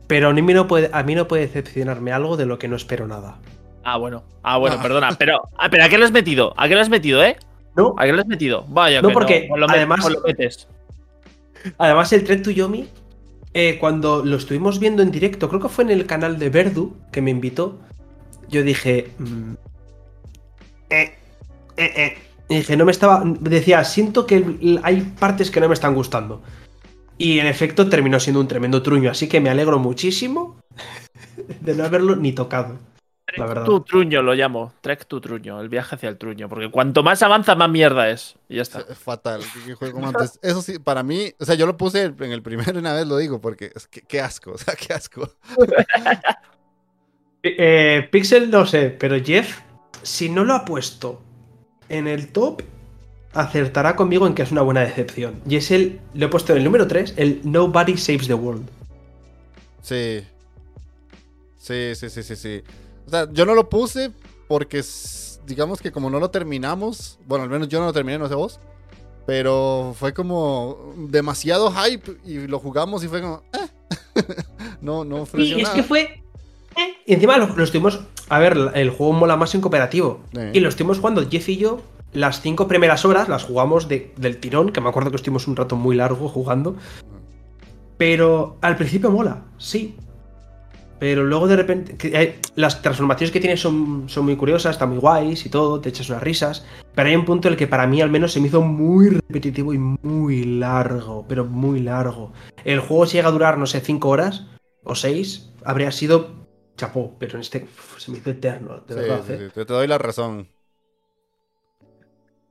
Pero 0.07 0.29
a 0.29 0.33
mí, 0.33 0.41
no 0.41 0.67
puede, 0.67 0.89
a 0.93 1.03
mí 1.03 1.15
no 1.15 1.27
puede 1.27 1.43
decepcionarme 1.43 2.13
algo 2.13 2.37
de 2.37 2.45
lo 2.45 2.57
que 2.57 2.67
no 2.69 2.77
espero 2.77 3.07
nada. 3.07 3.39
Ah, 3.83 3.97
bueno. 3.97 4.23
Ah, 4.41 4.57
bueno, 4.57 4.77
Ah. 4.79 4.81
perdona. 4.81 5.09
Pero, 5.17 5.41
ah, 5.57 5.69
pero 5.69 5.83
¿a 5.83 5.89
qué 5.89 5.97
lo 5.97 6.05
has 6.05 6.11
metido? 6.11 6.53
¿A 6.57 6.67
qué 6.69 6.75
lo 6.75 6.81
has 6.81 6.89
metido, 6.89 7.23
eh? 7.23 7.35
¿No? 7.75 7.93
¿A 7.97 8.05
qué 8.05 8.13
lo 8.13 8.21
has 8.21 8.27
metido? 8.27 8.63
Vaya, 8.69 9.01
No, 9.01 9.09
que 9.09 9.13
porque, 9.13 9.49
lo 9.55 9.69
además- 9.69 10.09
lo 10.09 10.21
metes. 10.21 10.67
Además, 11.77 12.11
el 12.13 12.23
Trek 12.23 12.41
to 12.43 12.51
Yomi, 12.51 12.87
eh, 13.53 13.77
cuando 13.79 14.23
lo 14.23 14.37
estuvimos 14.37 14.79
viendo 14.79 15.03
en 15.03 15.11
directo, 15.11 15.49
creo 15.49 15.61
que 15.61 15.69
fue 15.69 15.83
en 15.83 15.91
el 15.91 16.05
canal 16.05 16.39
de 16.39 16.49
Verdu 16.49 16.95
que 17.11 17.21
me 17.21 17.31
invitó, 17.31 17.79
yo 18.49 18.63
dije. 18.63 19.11
mm, 19.17 19.53
eh, 20.89 21.17
eh, 21.77 21.93
eh. 21.95 22.17
Y 22.49 22.55
dije, 22.57 22.77
no 22.77 22.85
me 22.85 22.91
estaba. 22.91 23.23
Decía, 23.25 23.83
siento 23.83 24.25
que 24.25 24.79
hay 24.83 25.01
partes 25.19 25.51
que 25.51 25.59
no 25.59 25.67
me 25.67 25.73
están 25.73 25.93
gustando. 25.93 26.41
Y 27.17 27.39
en 27.39 27.47
efecto 27.47 27.89
terminó 27.89 28.19
siendo 28.19 28.39
un 28.39 28.47
tremendo 28.47 28.81
truño, 28.83 29.09
así 29.09 29.27
que 29.27 29.41
me 29.41 29.49
alegro 29.49 29.79
muchísimo 29.79 30.57
de 31.61 31.75
no 31.75 31.83
haberlo 31.83 32.15
ni 32.15 32.31
tocado. 32.33 32.77
La 33.35 33.45
verdad. 33.45 33.65
Tu 33.65 33.81
truño 33.81 34.21
lo 34.21 34.33
llamo. 34.33 34.73
Trek 34.79 35.05
tu 35.05 35.19
truño. 35.19 35.59
El 35.59 35.67
viaje 35.67 35.95
hacia 35.95 36.07
el 36.07 36.17
truño. 36.17 36.47
Porque 36.47 36.71
cuanto 36.71 37.03
más 37.03 37.21
avanza, 37.21 37.55
más 37.55 37.69
mierda 37.69 38.09
es. 38.09 38.35
Y 38.47 38.55
ya 38.55 38.61
está. 38.61 38.85
Es 38.89 38.97
Fatal. 38.97 39.41
qué 39.65 39.73
juego 39.73 39.99
Eso 40.41 40.61
sí, 40.61 40.79
para 40.79 41.03
mí, 41.03 41.33
o 41.37 41.43
sea, 41.43 41.55
yo 41.55 41.65
lo 41.65 41.75
puse 41.75 42.03
en 42.03 42.31
el 42.31 42.41
primero 42.41 42.79
una 42.79 42.93
vez, 42.93 43.05
lo 43.05 43.17
digo, 43.17 43.41
porque 43.41 43.71
es 43.75 43.87
que 43.87 44.01
qué 44.01 44.21
asco, 44.21 44.51
o 44.53 44.57
sea, 44.57 44.75
qué 44.75 44.93
asco. 44.93 45.29
Eh, 47.43 48.07
Pixel 48.11 48.49
no 48.49 48.65
sé, 48.65 48.89
pero 48.89 49.21
Jeff, 49.23 49.59
si 50.01 50.29
no 50.29 50.43
lo 50.43 50.53
ha 50.53 50.65
puesto 50.65 51.21
en 51.89 52.07
el 52.07 52.29
top, 52.29 52.61
acertará 53.33 53.95
conmigo 53.95 54.27
en 54.27 54.33
que 54.33 54.41
es 54.41 54.51
una 54.51 54.61
buena 54.61 54.81
decepción. 54.81 55.41
Y 55.47 55.55
es 55.55 55.71
el, 55.71 55.99
lo 56.13 56.25
he 56.25 56.29
puesto 56.29 56.53
en 56.53 56.59
el 56.59 56.63
número 56.63 56.87
3, 56.87 57.13
el 57.17 57.41
Nobody 57.43 57.97
Saves 57.97 58.27
the 58.27 58.33
World. 58.33 58.67
Sí. 59.81 60.23
Sí, 61.57 61.93
sí, 61.95 62.09
sí, 62.09 62.23
sí, 62.23 62.35
sí. 62.35 62.63
O 63.05 63.09
sea, 63.09 63.27
yo 63.31 63.45
no 63.45 63.53
lo 63.55 63.69
puse 63.69 64.11
porque, 64.47 64.83
digamos 65.45 65.81
que 65.81 65.91
como 65.91 66.09
no 66.09 66.19
lo 66.19 66.29
terminamos, 66.31 67.19
bueno, 67.25 67.43
al 67.43 67.49
menos 67.49 67.67
yo 67.69 67.79
no 67.79 67.85
lo 67.85 67.93
terminé, 67.93 68.17
no 68.17 68.27
sé 68.27 68.35
vos, 68.35 68.59
pero 69.25 69.93
fue 69.97 70.13
como 70.13 70.93
demasiado 70.97 71.71
hype 71.71 72.17
y 72.25 72.47
lo 72.47 72.59
jugamos 72.59 73.03
y 73.03 73.07
fue 73.07 73.21
como, 73.21 73.43
eh. 73.53 73.67
no, 74.81 75.03
no 75.05 75.21
ofreció 75.21 75.57
Y 75.57 75.61
es 75.61 75.67
nada. 75.67 75.75
que 75.75 75.83
fue, 75.83 76.23
Y 77.05 77.13
encima 77.13 77.37
lo, 77.37 77.47
lo 77.55 77.63
estuvimos. 77.63 78.01
A 78.29 78.39
ver, 78.39 78.57
el 78.75 78.89
juego 78.89 79.13
mola 79.13 79.37
más 79.37 79.53
en 79.55 79.61
cooperativo. 79.61 80.21
Sí. 80.33 80.41
Y 80.53 80.59
lo 80.59 80.69
estuvimos 80.69 80.99
jugando 80.99 81.27
Jeff 81.29 81.47
y 81.49 81.57
yo. 81.57 81.81
Las 82.13 82.41
cinco 82.41 82.67
primeras 82.67 83.05
horas 83.05 83.27
las 83.29 83.43
jugamos 83.43 83.87
de- 83.87 84.13
del 84.17 84.37
tirón, 84.37 84.71
que 84.71 84.81
me 84.81 84.89
acuerdo 84.89 85.09
que 85.11 85.17
estuvimos 85.17 85.47
un 85.47 85.55
rato 85.55 85.75
muy 85.75 85.95
largo 85.95 86.27
jugando. 86.29 86.75
Pero 87.97 88.57
al 88.61 88.75
principio 88.75 89.11
mola, 89.11 89.43
sí. 89.57 89.95
Pero 90.99 91.23
luego 91.23 91.47
de 91.47 91.55
repente. 91.55 91.95
que 91.95 92.17
hay- 92.17 92.35
las 92.55 92.81
transformaciones 92.81 93.31
que 93.31 93.39
tiene 93.39 93.55
son, 93.57 94.05
son 94.07 94.25
muy 94.25 94.35
curiosas, 94.35 94.71
están 94.75 94.89
muy 94.89 94.97
guays 94.97 95.45
y 95.45 95.49
todo, 95.49 95.79
te 95.79 95.89
echas 95.89 96.09
unas 96.09 96.23
risas. 96.23 96.65
Pero 96.95 97.09
hay 97.09 97.15
un 97.15 97.25
punto 97.25 97.47
en 97.47 97.53
el 97.53 97.57
que 97.57 97.67
para 97.67 97.85
mí 97.87 98.01
al 98.01 98.09
menos 98.09 98.31
se 98.33 98.39
me 98.39 98.47
hizo 98.47 98.61
muy 98.61 99.09
repetitivo 99.09 99.73
y 99.73 99.77
muy 99.77 100.43
largo. 100.43 101.25
Pero 101.27 101.45
muy 101.45 101.81
largo. 101.81 102.33
El 102.65 102.79
juego 102.79 103.05
si 103.05 103.17
llega 103.17 103.29
a 103.29 103.31
durar, 103.31 103.57
no 103.59 103.67
sé, 103.67 103.79
5 103.81 104.09
horas 104.09 104.47
o 104.83 104.95
6, 104.95 105.51
habría 105.63 105.91
sido 105.91 106.46
chapó. 106.77 107.15
Pero 107.19 107.33
en 107.35 107.41
este 107.41 107.63
uf, 107.63 107.99
se 107.99 108.11
me 108.11 108.19
hizo 108.19 108.29
eterno, 108.29 108.77
de 108.87 108.93
Sí, 108.93 108.99
verdad. 109.01 109.23
sí, 109.27 109.33
¿eh? 109.33 109.37
sí, 109.47 109.53
te, 109.53 109.65
te 109.65 109.73
doy 109.73 109.87
la 109.87 109.97
razón. 109.97 110.47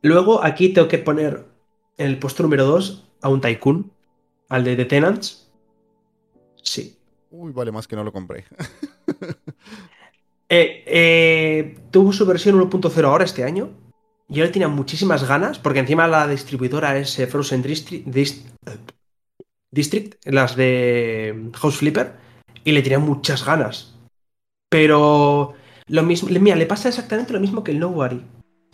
Luego 0.02 0.44
aquí 0.44 0.68
tengo 0.74 0.88
que 0.88 0.98
poner 0.98 1.46
en 1.96 2.06
el 2.08 2.18
puesto 2.18 2.42
número 2.42 2.64
2 2.66 3.08
a 3.22 3.28
un 3.30 3.40
Tycoon, 3.40 3.90
al 4.50 4.64
de 4.64 4.76
The 4.76 4.84
Tenants. 4.84 5.50
Sí. 6.62 6.98
Uy, 7.30 7.52
vale 7.52 7.72
más 7.72 7.88
que 7.88 7.96
no 7.96 8.04
lo 8.04 8.12
compré. 8.12 8.44
Eh, 10.48 10.84
eh, 10.86 11.78
tuvo 11.90 12.12
su 12.12 12.24
versión 12.24 12.54
1.0 12.54 13.04
ahora 13.08 13.24
este 13.24 13.42
año. 13.42 13.70
Yo 14.28 14.44
le 14.44 14.50
tenía 14.50 14.68
muchísimas 14.68 15.26
ganas, 15.26 15.58
porque 15.58 15.80
encima 15.80 16.06
la 16.06 16.28
distribuidora 16.28 16.96
es 16.98 17.16
Frozen 17.28 17.64
Distri- 17.64 18.04
Dis- 18.04 18.44
District, 19.72 20.14
las 20.24 20.54
de 20.54 21.50
House 21.54 21.78
Flipper, 21.78 22.12
y 22.62 22.70
le 22.70 22.82
tenía 22.82 23.00
muchas 23.00 23.44
ganas. 23.44 23.95
Pero 24.68 25.54
lo 25.86 26.02
mismo, 26.02 26.28
mira, 26.40 26.56
le 26.56 26.66
pasa 26.66 26.88
exactamente 26.88 27.32
lo 27.32 27.40
mismo 27.40 27.62
que 27.62 27.72
el 27.72 27.78
Nobody, 27.78 28.20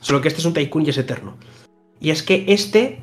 solo 0.01 0.20
que 0.20 0.28
este 0.28 0.40
es 0.40 0.47
un 0.47 0.55
Tycoon 0.55 0.86
y 0.86 0.90
es 0.90 0.99
eterno. 0.99 1.36
Y 2.01 2.11
es 2.11 2.22
que 2.22 2.45
este 2.49 3.03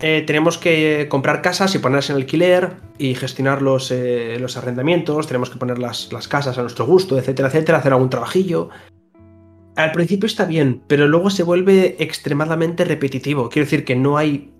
eh, 0.00 0.22
tenemos 0.26 0.58
que 0.58 1.06
comprar 1.08 1.40
casas 1.40 1.74
y 1.74 1.78
ponerlas 1.78 2.10
en 2.10 2.16
alquiler 2.16 2.72
y 2.98 3.14
gestionar 3.14 3.62
los, 3.62 3.90
eh, 3.90 4.36
los 4.40 4.56
arrendamientos, 4.56 5.26
tenemos 5.26 5.50
que 5.50 5.58
poner 5.58 5.78
las, 5.78 6.12
las 6.12 6.28
casas 6.28 6.58
a 6.58 6.62
nuestro 6.62 6.86
gusto, 6.86 7.18
etcétera, 7.18 7.48
etcétera, 7.48 7.78
hacer 7.78 7.92
algún 7.92 8.10
trabajillo. 8.10 8.70
Al 9.76 9.92
principio 9.92 10.26
está 10.26 10.44
bien, 10.44 10.82
pero 10.86 11.08
luego 11.08 11.30
se 11.30 11.42
vuelve 11.42 11.96
extremadamente 11.98 12.84
repetitivo. 12.84 13.48
Quiero 13.48 13.66
decir 13.66 13.84
que 13.84 13.96
no 13.96 14.16
hay, 14.16 14.52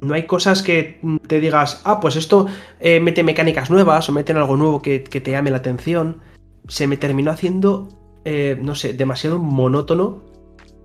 no 0.00 0.14
hay 0.14 0.24
cosas 0.26 0.62
que 0.62 1.00
te 1.26 1.40
digas, 1.40 1.80
ah, 1.84 1.98
pues 2.00 2.16
esto 2.16 2.46
eh, 2.78 3.00
mete 3.00 3.22
mecánicas 3.24 3.70
nuevas 3.70 4.08
o 4.08 4.12
meten 4.12 4.36
algo 4.36 4.56
nuevo 4.56 4.82
que, 4.82 5.02
que 5.02 5.20
te 5.20 5.32
llame 5.32 5.50
la 5.50 5.58
atención. 5.58 6.20
Se 6.68 6.86
me 6.86 6.96
terminó 6.96 7.30
haciendo, 7.30 7.88
eh, 8.24 8.58
no 8.60 8.74
sé, 8.74 8.92
demasiado 8.92 9.38
monótono 9.38 10.22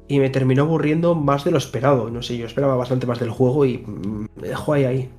y 0.08 0.20
me 0.20 0.30
terminó 0.30 0.64
aburriendo 0.64 1.16
más 1.16 1.44
de 1.44 1.52
lo 1.52 1.58
esperado. 1.58 2.10
No 2.10 2.22
sé, 2.22 2.38
yo 2.38 2.46
esperaba 2.46 2.76
bastante 2.76 3.08
más 3.08 3.20
del 3.20 3.30
juego 3.30 3.66
y 3.66 3.80
mm, 3.80 4.28
me 4.42 4.48
dejó 4.48 4.74
ahí 4.74 4.86
ahí. 4.86 5.10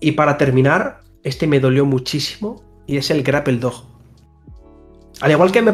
Y 0.00 0.12
para 0.12 0.36
terminar, 0.38 1.00
este 1.22 1.46
me 1.46 1.60
dolió 1.60 1.84
muchísimo 1.84 2.62
y 2.86 2.96
es 2.96 3.10
el 3.10 3.22
Grapple 3.22 3.58
Dog. 3.58 3.84
Al 5.20 5.30
igual 5.30 5.52
que 5.52 5.62
me 5.62 5.72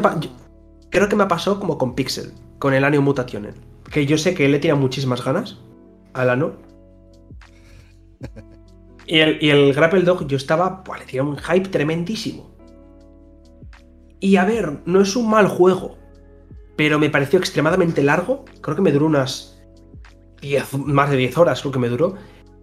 creo 0.90 1.08
que 1.08 1.16
me 1.16 1.26
pasó 1.26 1.58
como 1.58 1.78
con 1.78 1.94
Pixel, 1.94 2.32
con 2.58 2.74
el 2.74 2.84
Anio 2.84 3.02
Mutationen, 3.02 3.54
que 3.90 4.06
yo 4.06 4.16
sé 4.16 4.34
que 4.34 4.48
le 4.48 4.58
tira 4.58 4.74
muchísimas 4.74 5.24
ganas 5.24 5.58
al 6.14 6.30
Ano. 6.30 6.52
Y 9.04 9.18
el, 9.18 9.42
y 9.42 9.50
el 9.50 9.74
Grapple 9.74 10.02
Dog 10.02 10.28
yo 10.28 10.36
estaba, 10.36 10.84
buah, 10.86 10.98
le 11.12 11.20
un 11.20 11.36
hype 11.36 11.68
tremendísimo. 11.68 12.51
Y 14.22 14.36
a 14.36 14.44
ver, 14.44 14.78
no 14.86 15.00
es 15.00 15.16
un 15.16 15.28
mal 15.28 15.48
juego, 15.48 15.98
pero 16.76 17.00
me 17.00 17.10
pareció 17.10 17.40
extremadamente 17.40 18.04
largo. 18.04 18.44
Creo 18.60 18.76
que 18.76 18.82
me 18.82 18.92
duró 18.92 19.06
unas 19.06 19.60
10, 20.40 20.74
más 20.74 21.10
de 21.10 21.16
10 21.16 21.38
horas, 21.38 21.60
creo 21.60 21.72
que 21.72 21.80
me 21.80 21.88
duró. 21.88 22.14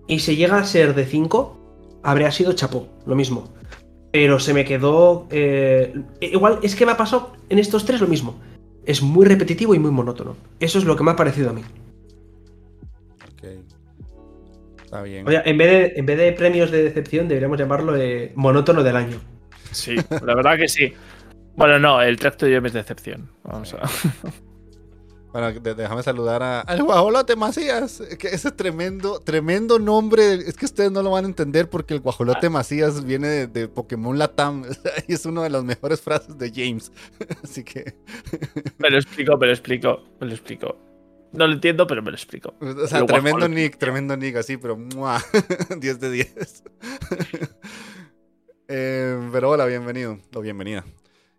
Y 0.08 0.20
si 0.20 0.38
llega 0.38 0.58
a 0.58 0.64
ser 0.64 0.96
de 0.96 1.06
5, 1.06 2.00
habría 2.02 2.32
sido 2.32 2.54
chapó, 2.54 2.88
lo 3.06 3.14
mismo. 3.14 3.54
Pero 4.14 4.40
se 4.40 4.54
me 4.54 4.64
quedó. 4.64 5.28
eh, 5.32 5.94
igual, 6.22 6.60
es 6.64 6.78
que 6.78 6.86
me 6.86 6.94
ha 6.94 6.98
pasado 6.98 7.34
en 7.50 7.60
estos 7.60 7.84
tres 7.84 8.00
lo 8.00 8.08
mismo. 8.08 8.40
Es 8.86 9.02
muy 9.02 9.26
repetitivo 9.26 9.76
y 9.76 9.80
muy 9.80 9.92
monótono. 9.92 10.38
Eso 10.62 10.80
es 10.80 10.86
lo 10.86 10.96
que 10.96 11.04
me 11.04 11.12
ha 11.12 11.18
parecido 11.18 11.50
a 11.50 11.54
mí. 11.54 11.62
Ok. 13.34 13.50
Está 14.86 15.02
bien. 15.02 15.28
Oye, 15.28 15.42
en 15.44 15.58
vez 15.58 15.70
de, 15.70 16.00
en 16.00 16.06
vez 16.06 16.18
de 16.18 16.32
premios 16.32 16.72
de 16.72 16.84
decepción, 16.84 17.28
deberíamos 17.28 17.60
llamarlo 17.60 17.98
eh, 17.98 18.32
monótono 18.36 18.82
del 18.82 18.96
año. 18.96 19.20
Sí, 19.72 19.98
la 20.26 20.36
verdad 20.36 20.58
que 20.58 20.70
sí. 20.70 20.94
Bueno, 21.60 21.78
no, 21.78 22.02
el 22.02 22.18
tracto 22.18 22.48
yo 22.48 22.60
es 22.60 22.74
decepción. 22.74 23.30
Vamos 23.44 23.74
a. 23.74 23.82
Bueno, 25.34 25.60
déjame 25.60 26.02
saludar 26.04 26.42
a, 26.42 26.62
al 26.62 26.82
Guajolote 26.82 27.36
Macías, 27.36 28.02
que 28.18 28.30
ese 28.30 28.50
tremendo, 28.52 29.20
tremendo 29.20 29.78
nombre. 29.78 30.36
Es 30.36 30.56
que 30.56 30.64
ustedes 30.64 30.90
no 30.90 31.04
lo 31.04 31.12
van 31.12 31.26
a 31.26 31.28
entender 31.28 31.70
porque 31.70 31.94
el 31.94 32.00
Guajolote 32.00 32.50
Macías 32.50 33.04
viene 33.04 33.28
de, 33.28 33.48
de 33.48 33.68
Pokémon 33.68 34.18
Latam 34.18 34.64
y 35.10 35.14
es 35.14 35.26
una 35.26 35.44
de 35.44 35.50
las 35.50 35.66
mejores 35.66 36.00
frases 36.00 36.38
de 36.38 36.50
James. 36.50 36.94
Así 37.44 37.66
que, 37.66 37.94
Me 38.78 38.90
lo 38.90 38.98
explico, 38.98 39.38
me 39.38 39.48
lo 39.48 39.52
explico, 39.52 40.04
me 40.22 40.28
lo 40.28 40.34
explico. 40.34 40.78
No 41.34 41.46
lo 41.46 41.54
entiendo, 41.54 41.86
pero 41.88 42.02
me 42.02 42.10
lo 42.10 42.16
explico. 42.16 42.56
o 42.62 42.88
sea, 42.88 43.00
El 43.00 43.06
tremendo 43.06 43.40
Guajolote. 43.40 43.50
nick, 43.50 43.78
tremendo 43.78 44.16
nick, 44.16 44.38
así, 44.38 44.56
pero 44.56 44.78
¡mua! 44.78 45.22
10 45.78 46.00
de 46.00 46.10
10. 46.10 46.64
Eh, 48.70 49.30
pero 49.32 49.50
hola, 49.50 49.66
bienvenido, 49.66 50.20
o 50.34 50.42
bienvenida. 50.42 50.86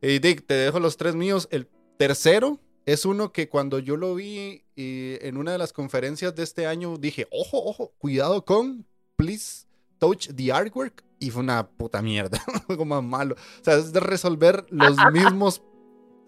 Y 0.02 0.18
Dick, 0.18 0.46
te 0.46 0.54
dejo 0.54 0.80
los 0.80 0.96
tres 0.96 1.14
míos. 1.14 1.48
El 1.50 1.68
tercero 1.98 2.58
es 2.86 3.04
uno 3.04 3.32
que 3.32 3.48
cuando 3.48 3.78
yo 3.78 3.96
lo 3.96 4.14
vi 4.14 4.64
y 4.74 5.16
en 5.20 5.36
una 5.36 5.52
de 5.52 5.58
las 5.58 5.72
conferencias 5.72 6.34
de 6.34 6.42
este 6.42 6.66
año 6.66 6.96
dije, 6.96 7.28
ojo, 7.30 7.62
ojo, 7.62 7.92
cuidado 7.98 8.44
con 8.44 8.86
Please 9.16 9.66
Touch 9.98 10.28
the 10.34 10.52
Artwork. 10.52 11.04
Y 11.18 11.30
fue 11.30 11.42
una 11.42 11.68
puta 11.68 12.00
mierda, 12.00 12.42
juego 12.66 12.86
más 12.86 13.02
malo. 13.02 13.34
O 13.34 13.64
sea, 13.64 13.74
es 13.74 13.92
de 13.92 14.00
resolver 14.00 14.64
los 14.70 14.96
mismos 15.12 15.62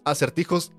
acertijos 0.05 0.71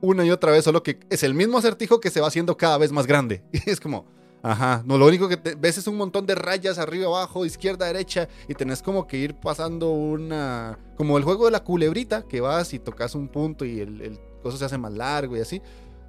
una 0.00 0.24
y 0.24 0.30
otra 0.30 0.52
vez, 0.52 0.64
solo 0.64 0.82
que 0.82 1.00
es 1.10 1.22
el 1.22 1.34
mismo 1.34 1.58
acertijo 1.58 2.00
que 2.00 2.10
se 2.10 2.20
va 2.20 2.28
haciendo 2.28 2.56
cada 2.56 2.78
vez 2.78 2.92
más 2.92 3.06
grande. 3.06 3.42
Y 3.52 3.70
es 3.70 3.80
como, 3.80 4.06
ajá, 4.42 4.82
no, 4.86 4.98
lo 4.98 5.06
único 5.06 5.28
que 5.28 5.36
te- 5.36 5.54
ves 5.54 5.78
es 5.78 5.86
un 5.86 5.96
montón 5.96 6.26
de 6.26 6.34
rayas 6.34 6.78
arriba, 6.78 7.06
abajo, 7.06 7.44
izquierda, 7.44 7.86
derecha, 7.86 8.28
y 8.48 8.54
tenés 8.54 8.82
como 8.82 9.06
que 9.06 9.16
ir 9.18 9.34
pasando 9.34 9.90
una, 9.90 10.78
como 10.96 11.18
el 11.18 11.24
juego 11.24 11.46
de 11.46 11.50
la 11.52 11.64
culebrita, 11.64 12.22
que 12.22 12.40
vas 12.40 12.72
y 12.74 12.78
tocas 12.78 13.14
un 13.14 13.28
punto 13.28 13.64
y 13.64 13.80
el, 13.80 14.00
el 14.00 14.20
coso 14.42 14.56
se 14.56 14.64
hace 14.64 14.78
más 14.78 14.92
largo 14.92 15.36
y 15.36 15.40
así. 15.40 15.60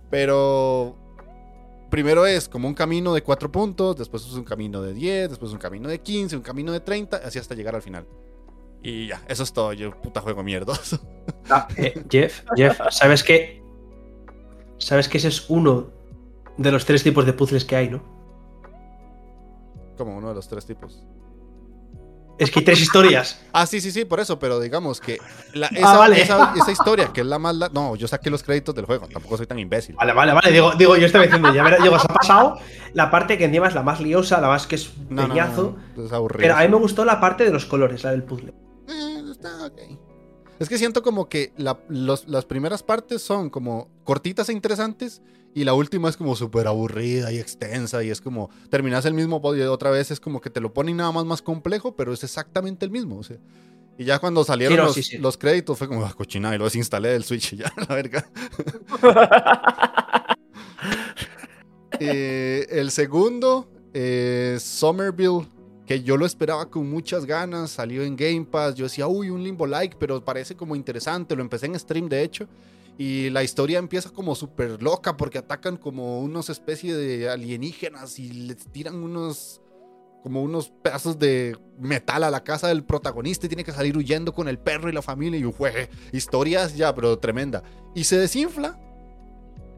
Pero 0.09 0.95
primero 1.89 2.25
es 2.25 2.47
como 2.49 2.67
un 2.67 2.73
camino 2.73 3.13
de 3.13 3.21
cuatro 3.23 3.51
puntos, 3.51 3.95
después 3.97 4.25
es 4.25 4.33
un 4.33 4.43
camino 4.43 4.81
de 4.81 4.93
10, 4.93 5.29
después 5.29 5.51
un 5.51 5.57
camino 5.59 5.87
de 5.89 5.99
15, 5.99 6.35
un 6.35 6.41
camino 6.43 6.71
de 6.71 6.79
30, 6.79 7.17
así 7.17 7.39
hasta 7.39 7.55
llegar 7.55 7.75
al 7.75 7.81
final. 7.81 8.05
Y 8.81 9.07
ya, 9.07 9.21
eso 9.27 9.43
es 9.43 9.51
todo, 9.51 9.73
yo 9.73 9.91
puta 10.01 10.21
juego 10.21 10.41
mierdoso. 10.43 10.99
Ah, 11.49 11.67
eh, 11.77 12.01
Jeff, 12.09 12.43
Jeff, 12.55 12.79
¿sabes 12.91 13.23
qué? 13.23 13.61
¿Sabes 14.77 15.09
que 15.09 15.17
ese 15.17 15.27
es 15.27 15.49
uno 15.49 15.87
de 16.57 16.71
los 16.71 16.85
tres 16.85 17.03
tipos 17.03 17.25
de 17.25 17.33
puzzles 17.33 17.65
que 17.65 17.75
hay, 17.75 17.89
no? 17.89 18.01
Como 19.99 20.15
uno 20.17 20.29
de 20.29 20.35
los 20.35 20.47
tres 20.47 20.65
tipos. 20.65 21.03
Es 22.37 22.49
que 22.51 22.59
hay 22.59 22.65
tres 22.65 22.79
historias. 22.79 23.37
Ah, 23.51 23.65
sí, 23.65 23.81
sí, 23.81 23.91
sí, 23.91 24.05
por 24.05 24.21
eso, 24.21 24.39
pero 24.39 24.61
digamos 24.61 25.01
que 25.01 25.17
la- 25.53 25.67
Ah, 25.67 25.71
esa, 25.75 25.97
vale. 25.97 26.21
esa- 26.21 26.53
esa 26.55 26.71
historia, 26.71 27.11
que 27.11 27.19
es 27.19 27.27
la 27.27 27.37
más... 27.37 27.53
la- 27.53 27.67
No, 27.67 27.97
yo 27.97 28.07
saqué 28.07 28.29
los 28.29 28.43
créditos 28.43 28.73
del 28.75 28.85
juego, 28.85 29.09
tampoco 29.09 29.35
soy 29.35 29.45
tan 29.45 29.59
imbécil. 29.59 29.95
Vale, 29.97 30.13
vale, 30.13 30.31
vale. 30.31 30.49
Digo, 30.49 30.71
digo 30.77 30.95
yo 30.95 31.05
estaba 31.05 31.25
diciendo, 31.25 31.53
ya 31.53 31.63
verás, 31.63 31.83
digo, 31.83 31.99
se 31.99 32.05
ha 32.09 32.13
pasado 32.13 32.55
la 32.93 33.11
parte 33.11 33.37
que 33.37 33.43
encima 33.43 33.67
es 33.67 33.73
la 33.75 33.83
más 33.83 33.99
liosa, 33.99 34.39
la 34.39 34.47
más 34.47 34.67
que 34.67 34.75
es 34.75 34.89
No, 35.09 35.23
es 35.25 36.13
aburrido. 36.13 36.39
Pero 36.39 36.55
a 36.55 36.61
mí 36.61 36.69
me 36.69 36.77
gustó 36.77 37.03
la 37.03 37.19
parte 37.19 37.43
de 37.43 37.51
los 37.51 37.65
colores, 37.65 38.05
la 38.05 38.11
del 38.11 38.23
puzzle. 38.23 38.53
Eh, 38.87 39.21
está 39.31 39.65
ok. 39.65 39.79
Es 40.59 40.69
que 40.69 40.77
siento 40.77 41.03
como 41.03 41.27
que 41.27 41.51
la- 41.57 41.79
los- 41.89 42.25
las 42.29 42.45
primeras 42.45 42.83
partes 42.83 43.21
son 43.21 43.49
como 43.49 43.89
cortitas 44.05 44.47
e 44.47 44.53
interesantes 44.53 45.21
y 45.53 45.63
la 45.63 45.73
última 45.73 46.09
es 46.09 46.17
como 46.17 46.35
súper 46.35 46.67
aburrida 46.67 47.31
y 47.31 47.39
extensa 47.39 48.03
y 48.03 48.09
es 48.09 48.21
como 48.21 48.49
terminas 48.69 49.05
el 49.05 49.13
mismo 49.13 49.41
y 49.55 49.61
otra 49.61 49.89
vez 49.89 50.11
es 50.11 50.19
como 50.19 50.41
que 50.41 50.49
te 50.49 50.61
lo 50.61 50.73
ponen 50.73 50.97
nada 50.97 51.11
más 51.11 51.25
más 51.25 51.41
complejo, 51.41 51.95
pero 51.95 52.13
es 52.13 52.23
exactamente 52.23 52.85
el 52.85 52.91
mismo. 52.91 53.17
o 53.17 53.23
sea. 53.23 53.37
Y 53.97 54.05
ya 54.05 54.19
cuando 54.19 54.45
salieron 54.45 54.75
Sí, 54.75 54.79
no, 54.79 54.85
los, 54.85 54.95
sí, 54.95 55.03
sí. 55.03 55.17
los 55.17 55.37
créditos 55.37 55.77
fue 55.77 55.87
como 55.87 56.05
ah, 56.05 56.13
cochinada 56.13 56.55
y 56.55 56.57
lo 56.57 56.63
desinstalé 56.63 57.09
del 57.09 57.23
Switch 57.25 57.53
y 57.53 57.57
ya, 57.57 57.73
la 57.89 57.95
verga. 57.95 58.29
Eh, 62.01 62.65
el 62.69 62.91
segundo, 62.91 63.69
eh, 63.93 64.57
Somerville, 64.61 65.49
que 65.85 66.01
yo 66.01 66.15
lo 66.15 66.25
esperaba 66.25 66.69
con 66.69 66.89
muchas 66.89 67.25
ganas, 67.25 67.71
salió 67.71 68.03
en 68.03 68.15
Game 68.15 68.45
Pass, 68.45 68.75
yo 68.75 68.85
decía, 68.85 69.07
uy, 69.07 69.29
un 69.29 69.43
limbo 69.43 69.67
like, 69.67 69.97
pero 69.99 70.23
parece 70.23 70.55
como 70.55 70.77
interesante, 70.77 71.35
lo 71.35 71.41
empecé 71.41 71.65
en 71.65 71.77
stream 71.77 72.07
de 72.07 72.23
hecho, 72.23 72.47
y 72.99 73.29
la 73.29 73.43
historia 73.43 73.79
empieza 73.79 74.09
como 74.09 74.35
súper 74.35 74.83
loca 74.83 75.15
porque 75.15 75.37
atacan 75.37 75.77
como 75.77 76.19
unos 76.19 76.49
especies 76.49 76.97
de 76.97 77.29
alienígenas 77.29 78.19
y 78.19 78.29
les 78.29 78.57
tiran 78.73 79.01
unos 79.01 79.61
como 80.21 80.43
unos 80.43 80.69
pedazos 80.83 81.17
de 81.17 81.57
metal 81.79 82.25
a 82.25 82.29
la 82.29 82.43
casa 82.43 82.67
del 82.67 82.83
protagonista 82.83 83.45
y 83.45 83.49
tiene 83.49 83.63
que 83.63 83.71
salir 83.71 83.95
huyendo 83.95 84.33
con 84.33 84.49
el 84.49 84.59
perro 84.59 84.89
y 84.89 84.91
la 84.91 85.01
familia 85.01 85.39
y 85.39 85.45
un 85.45 85.53
juegue. 85.53 85.89
Historias 86.11 86.75
ya, 86.75 86.93
pero 86.93 87.17
tremenda. 87.17 87.63
Y 87.95 88.03
se 88.03 88.17
desinfla 88.17 88.77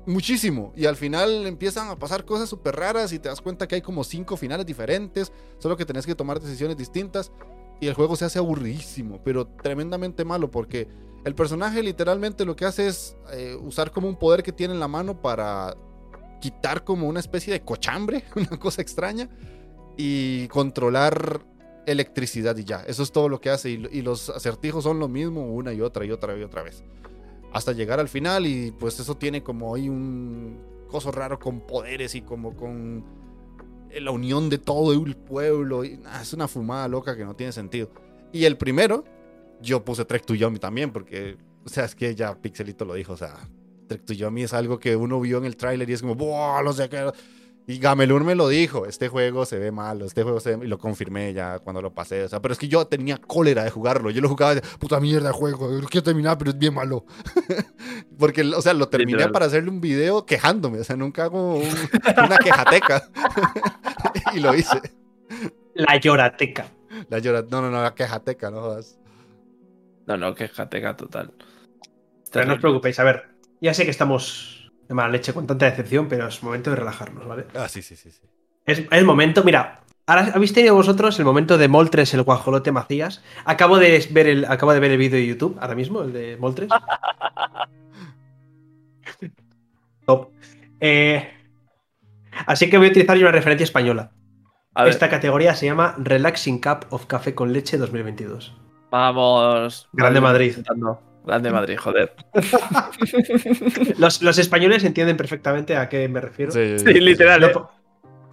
muchísimo. 0.08 0.74
Y 0.76 0.88
al 0.88 0.96
final 0.96 1.46
empiezan 1.46 1.90
a 1.90 2.00
pasar 2.00 2.26
cosas 2.26 2.50
súper 2.50 2.76
raras 2.76 3.14
y 3.14 3.20
te 3.20 3.30
das 3.30 3.40
cuenta 3.40 3.68
que 3.68 3.76
hay 3.76 3.82
como 3.84 4.04
cinco 4.04 4.36
finales 4.36 4.66
diferentes, 4.66 5.32
solo 5.60 5.78
que 5.78 5.86
tenés 5.86 6.08
que 6.08 6.16
tomar 6.16 6.40
decisiones 6.40 6.76
distintas. 6.76 7.32
Y 7.80 7.86
el 7.86 7.94
juego 7.94 8.16
se 8.16 8.26
hace 8.26 8.40
aburridísimo, 8.40 9.22
pero 9.24 9.46
tremendamente 9.46 10.26
malo 10.26 10.50
porque 10.50 10.88
el 11.24 11.36
personaje 11.36 11.84
literalmente 11.84 12.46
lo 12.46 12.56
que 12.56 12.66
hace 12.66 12.88
es 12.88 13.16
eh, 13.32 13.56
usar 13.56 13.92
como 13.92 14.08
un 14.08 14.18
poder 14.18 14.42
que 14.42 14.52
tiene 14.52 14.74
en 14.74 14.80
la 14.80 14.88
mano 14.88 15.22
para 15.22 15.76
quitar 16.40 16.84
como 16.84 17.08
una 17.08 17.20
especie 17.20 17.54
de 17.54 17.62
cochambre, 17.62 18.24
una 18.36 18.60
cosa 18.60 18.82
extraña 18.82 19.30
y 19.98 20.48
controlar 20.48 21.42
electricidad 21.86 22.58
y 22.58 22.64
ya. 22.64 22.82
Eso 22.82 23.04
es 23.04 23.12
todo 23.12 23.30
lo 23.30 23.40
que 23.40 23.50
hace. 23.50 23.70
Y, 23.70 24.02
los 24.02 24.30
acertijos 24.30 24.84
son 24.84 25.00
lo 25.00 25.08
mismo 25.08 25.46
una 25.46 25.74
y 25.74 25.82
otra 25.82 26.06
y 26.06 26.12
otra 26.12 26.38
y 26.38 26.44
otra 26.44 26.64
vez. 26.64 26.84
Hasta 27.54 27.72
llegar 27.74 28.00
al 28.00 28.10
final 28.10 28.46
y 28.48 28.72
pues 28.72 29.00
eso 29.00 29.16
tiene 29.16 29.44
como 29.44 29.76
ahí 29.76 29.90
un 29.90 30.60
coso 30.90 31.12
raro 31.12 31.40
con 31.40 31.62
poderes 31.62 32.16
y 32.16 32.22
como 32.22 32.56
con 32.56 33.04
la 33.94 34.12
unión 34.12 34.50
de 34.50 34.58
todo 34.58 34.94
el 34.94 35.16
pueblo. 35.16 35.84
Y, 35.86 36.00
es 36.22 36.34
una 36.34 36.48
fumada 36.48 36.88
loca 36.88 37.16
que 37.16 37.26
no 37.26 37.36
tiene 37.36 37.52
sentido. 37.52 37.90
Y 38.32 38.46
el 38.46 38.58
primero, 38.58 39.04
yo 39.62 39.84
puse 39.84 40.06
Trek 40.06 40.26
to 40.26 40.36
Yomi 40.36 40.60
también 40.60 40.92
porque, 40.92 41.38
o 41.66 41.70
sea, 41.70 41.86
es 41.86 41.96
que 41.96 42.16
ya 42.16 42.36
Pixelito 42.36 42.86
lo 42.86 42.94
dijo, 42.94 43.14
o 43.14 43.18
sea, 43.18 43.36
Trek 43.88 44.06
to 44.06 44.14
Yomi 44.14 44.44
es 44.44 44.54
algo 44.54 44.80
que 44.80 44.96
uno 44.96 45.20
vio 45.20 45.38
en 45.38 45.46
el 45.46 45.58
tráiler 45.58 45.90
y 45.90 45.94
es 45.94 46.02
como, 46.02 46.16
¡buah! 46.16 46.64
No 46.64 46.74
sé 46.74 46.90
qué 46.90 47.12
y 47.68 47.78
Gamelur 47.78 48.24
me 48.24 48.36
lo 48.36 48.50
dijo, 48.50 48.86
este 48.86 49.08
juego 49.08 49.46
se 49.46 49.60
ve 49.60 49.72
malo, 49.72 50.06
este 50.06 50.24
juego 50.24 50.40
se 50.40 50.56
ve... 50.56 50.66
Y 50.66 50.68
lo 50.68 50.78
confirmé 50.80 51.32
ya 51.34 51.60
cuando 51.60 51.82
lo 51.82 51.94
pasé. 51.94 52.24
O 52.24 52.28
sea, 52.28 52.42
pero 52.42 52.54
es 52.54 52.60
que 52.60 52.68
yo 52.68 52.86
tenía 52.86 53.18
cólera 53.18 53.64
de 53.64 53.70
jugarlo. 53.70 54.10
Yo 54.10 54.22
lo 54.22 54.30
jugaba 54.30 54.56
de 54.56 54.62
puta 54.80 55.00
mierda 55.00 55.32
juego. 55.32 55.70
Lo 55.70 55.88
quiero 55.88 56.04
terminar, 56.04 56.38
pero 56.38 56.52
es 56.52 56.58
bien 56.58 56.74
malo. 56.74 57.06
Porque, 58.20 58.42
o 58.42 58.62
sea, 58.62 58.74
lo 58.74 58.90
terminé 58.90 59.30
para 59.30 59.46
hacerle 59.46 59.70
un 59.70 59.80
video 59.80 60.26
quejándome. 60.26 60.80
O 60.80 60.84
sea, 60.84 60.96
nunca 60.96 61.26
hago 61.26 61.62
una 62.18 62.38
quejateca. 62.40 63.10
y 64.34 64.40
lo 64.40 64.56
hice. 64.56 64.82
La 65.76 65.98
llorateca. 65.98 66.66
La 67.10 67.20
llora... 67.20 67.44
No, 67.50 67.62
no, 67.62 67.70
no, 67.70 67.82
la 67.82 67.94
quejateca, 67.94 68.50
no 68.50 68.62
jodas. 68.62 69.00
No, 70.08 70.18
no, 70.18 70.34
quejateca 70.36 70.96
total. 70.96 71.32
Pero 72.32 72.46
no 72.46 72.54
os 72.54 72.60
preocupéis, 72.60 73.00
a 73.00 73.04
ver. 73.04 73.30
Ya 73.60 73.74
sé 73.74 73.86
que 73.86 73.92
estamos 73.92 74.72
de 74.88 74.96
mala 74.96 75.10
leche 75.10 75.34
con 75.34 75.48
tanta 75.48 75.66
decepción, 75.66 76.08
pero 76.08 76.28
es 76.28 76.42
momento 76.44 76.70
de 76.72 76.78
relajarnos, 76.78 77.28
¿vale? 77.28 77.46
Ah, 77.54 77.68
sí, 77.68 77.82
sí, 77.82 77.96
sí. 77.96 78.12
sí. 78.12 78.22
Es 78.66 78.84
el 78.92 79.06
momento, 79.06 79.44
mira, 79.44 79.82
ahora 80.06 80.32
habéis 80.34 80.54
tenido 80.54 80.76
vosotros 80.76 81.18
el 81.20 81.26
momento 81.26 81.58
de 81.58 81.68
Moltres, 81.68 82.14
el 82.14 82.24
guajolote 82.24 82.72
Macías. 82.72 83.24
Acabo 83.46 83.80
de 83.80 84.08
ver 84.12 84.28
el, 84.28 84.46
acabo 84.46 84.74
de 84.74 84.80
ver 84.80 84.92
el 84.92 84.98
vídeo 84.98 85.18
de 85.20 85.28
YouTube 85.28 85.58
ahora 85.60 85.76
mismo, 85.76 86.02
el 86.02 86.14
de 86.14 86.38
Moltres. 86.38 86.70
Top. 90.06 90.32
Eh, 90.80 91.32
así 92.46 92.70
que 92.70 92.78
voy 92.78 92.88
a 92.88 92.92
utilizar 92.92 93.18
una 93.18 93.32
referencia 93.32 93.64
española. 93.64 94.12
Esta 94.86 95.10
categoría 95.10 95.54
se 95.54 95.66
llama 95.66 95.96
Relaxing 95.98 96.62
Cup 96.62 96.88
of 96.92 97.06
Café 97.06 97.36
con 97.36 97.52
Leche 97.52 97.78
2022. 97.78 98.56
Vamos. 98.92 99.88
Grande 99.94 100.22
Madrid. 100.22 100.58
Grande 101.26 101.52
Madrid, 101.52 101.78
joder. 101.78 102.14
los, 103.98 104.38
españoles 104.38 104.84
entienden 104.84 105.18
perfectamente 105.18 105.78
a 105.78 105.88
qué 105.88 106.08
me 106.10 106.20
refiero. 106.20 106.52
Sí, 106.52 106.78
literal. 107.00 107.44
¿eh? 107.44 107.54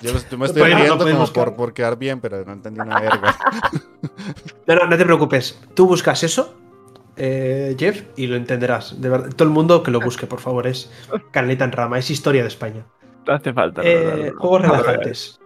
Yo 0.00 0.12
me 0.36 0.46
estoy 0.46 0.74
riendo 0.74 0.98
como 0.98 1.26
por, 1.26 1.54
por, 1.56 1.72
quedar 1.72 1.96
bien, 1.98 2.20
pero 2.20 2.44
no 2.44 2.52
entendí 2.52 2.80
una 2.80 3.00
verga. 3.00 3.36
no, 4.66 4.86
no, 4.86 4.96
te 4.96 5.04
preocupes. 5.04 5.60
Tú 5.74 5.86
buscas 5.86 6.22
eso, 6.22 6.56
eh, 7.16 7.76
Jeff, 7.78 8.02
y 8.16 8.26
lo 8.26 8.36
entenderás. 8.36 9.00
De 9.00 9.08
verdad, 9.08 9.30
todo 9.34 9.48
el 9.48 9.54
mundo 9.54 9.82
que 9.82 9.90
lo 9.90 10.00
busque, 10.00 10.26
por 10.26 10.40
favor. 10.40 10.66
Es 10.66 10.90
Carlita 11.30 11.64
en 11.64 11.72
Rama, 11.72 11.98
es 11.98 12.10
historia 12.10 12.42
de 12.42 12.48
España. 12.48 12.84
No 13.26 13.34
hace 13.34 13.52
falta. 13.52 13.82
Eh, 13.84 14.32
juegos 14.36 14.62
relajantes. 14.62 15.40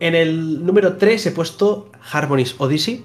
En 0.00 0.14
el 0.14 0.64
número 0.64 0.96
3 0.96 1.26
he 1.26 1.30
puesto 1.32 1.90
Harmony's 2.12 2.54
Odyssey 2.58 3.04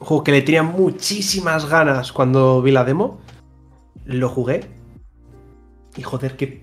un 0.00 0.06
juego 0.06 0.24
que 0.24 0.32
le 0.32 0.42
tenía 0.42 0.62
muchísimas 0.62 1.68
ganas 1.68 2.12
cuando 2.12 2.62
vi 2.62 2.70
la 2.70 2.84
demo. 2.84 3.20
Lo 4.04 4.28
jugué. 4.28 4.64
Y 5.96 6.02
joder, 6.02 6.36
qué 6.36 6.62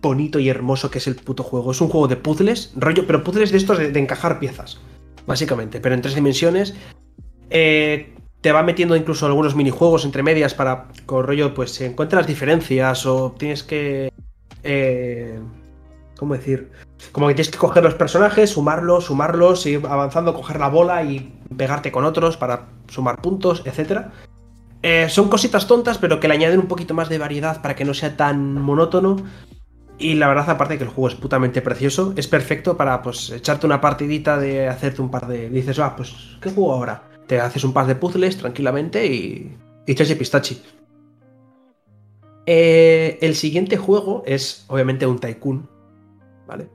bonito 0.00 0.38
y 0.38 0.48
hermoso 0.48 0.90
que 0.90 0.98
es 0.98 1.06
el 1.06 1.16
puto 1.16 1.42
juego. 1.42 1.72
Es 1.72 1.80
un 1.80 1.88
juego 1.88 2.08
de 2.08 2.16
puzzles, 2.16 2.72
rollo, 2.76 3.06
pero 3.06 3.24
puzzles 3.24 3.50
de 3.52 3.58
estos 3.58 3.78
de, 3.78 3.98
encajar 3.98 4.38
piezas, 4.38 4.78
básicamente, 5.26 5.80
pero 5.80 5.94
en 5.94 6.02
tres 6.02 6.14
dimensiones. 6.14 6.74
Eh, 7.50 8.14
te 8.40 8.52
va 8.52 8.62
metiendo 8.62 8.96
incluso 8.96 9.26
algunos 9.26 9.54
minijuegos 9.54 10.04
entre 10.04 10.22
medias 10.22 10.54
para, 10.54 10.88
con 11.06 11.24
rollo, 11.24 11.54
pues 11.54 11.80
encuentras 11.80 12.26
diferencias 12.26 13.06
o 13.06 13.32
tienes 13.38 13.62
que... 13.62 14.12
Eh, 14.64 15.38
¿Cómo 16.22 16.34
decir? 16.34 16.70
Como 17.10 17.26
que 17.26 17.34
tienes 17.34 17.50
que 17.50 17.58
coger 17.58 17.82
los 17.82 17.94
personajes, 17.94 18.50
sumarlos, 18.50 19.06
sumarlos, 19.06 19.66
ir 19.66 19.84
avanzando, 19.88 20.34
coger 20.34 20.60
la 20.60 20.68
bola 20.68 21.02
y 21.02 21.34
pegarte 21.56 21.90
con 21.90 22.04
otros 22.04 22.36
para 22.36 22.68
sumar 22.86 23.20
puntos, 23.20 23.64
etc. 23.64 24.02
Eh, 24.82 25.08
son 25.08 25.28
cositas 25.28 25.66
tontas, 25.66 25.98
pero 25.98 26.20
que 26.20 26.28
le 26.28 26.34
añaden 26.34 26.60
un 26.60 26.68
poquito 26.68 26.94
más 26.94 27.08
de 27.08 27.18
variedad 27.18 27.60
para 27.60 27.74
que 27.74 27.84
no 27.84 27.92
sea 27.92 28.16
tan 28.16 28.54
monótono. 28.54 29.16
Y 29.98 30.14
la 30.14 30.28
verdad, 30.28 30.48
aparte 30.48 30.78
que 30.78 30.84
el 30.84 30.90
juego 30.90 31.08
es 31.08 31.16
putamente 31.16 31.60
precioso, 31.60 32.14
es 32.14 32.28
perfecto 32.28 32.76
para 32.76 33.02
pues 33.02 33.30
echarte 33.30 33.66
una 33.66 33.80
partidita 33.80 34.38
de 34.38 34.68
hacerte 34.68 35.02
un 35.02 35.10
par 35.10 35.26
de. 35.26 35.50
Dices, 35.50 35.80
ah, 35.80 35.96
pues, 35.96 36.14
¿qué 36.40 36.52
juego 36.52 36.72
ahora? 36.72 37.02
Te 37.26 37.40
haces 37.40 37.64
un 37.64 37.72
par 37.72 37.88
de 37.88 37.96
puzzles 37.96 38.36
tranquilamente 38.36 39.04
y. 39.04 39.56
y 39.88 39.94
chachi 39.96 40.14
pistachi. 40.14 40.62
Eh, 42.46 43.18
el 43.20 43.34
siguiente 43.34 43.76
juego 43.76 44.22
es, 44.24 44.64
obviamente, 44.68 45.04
un 45.04 45.18
Tycoon. 45.18 45.71
¿Vale? 46.46 46.68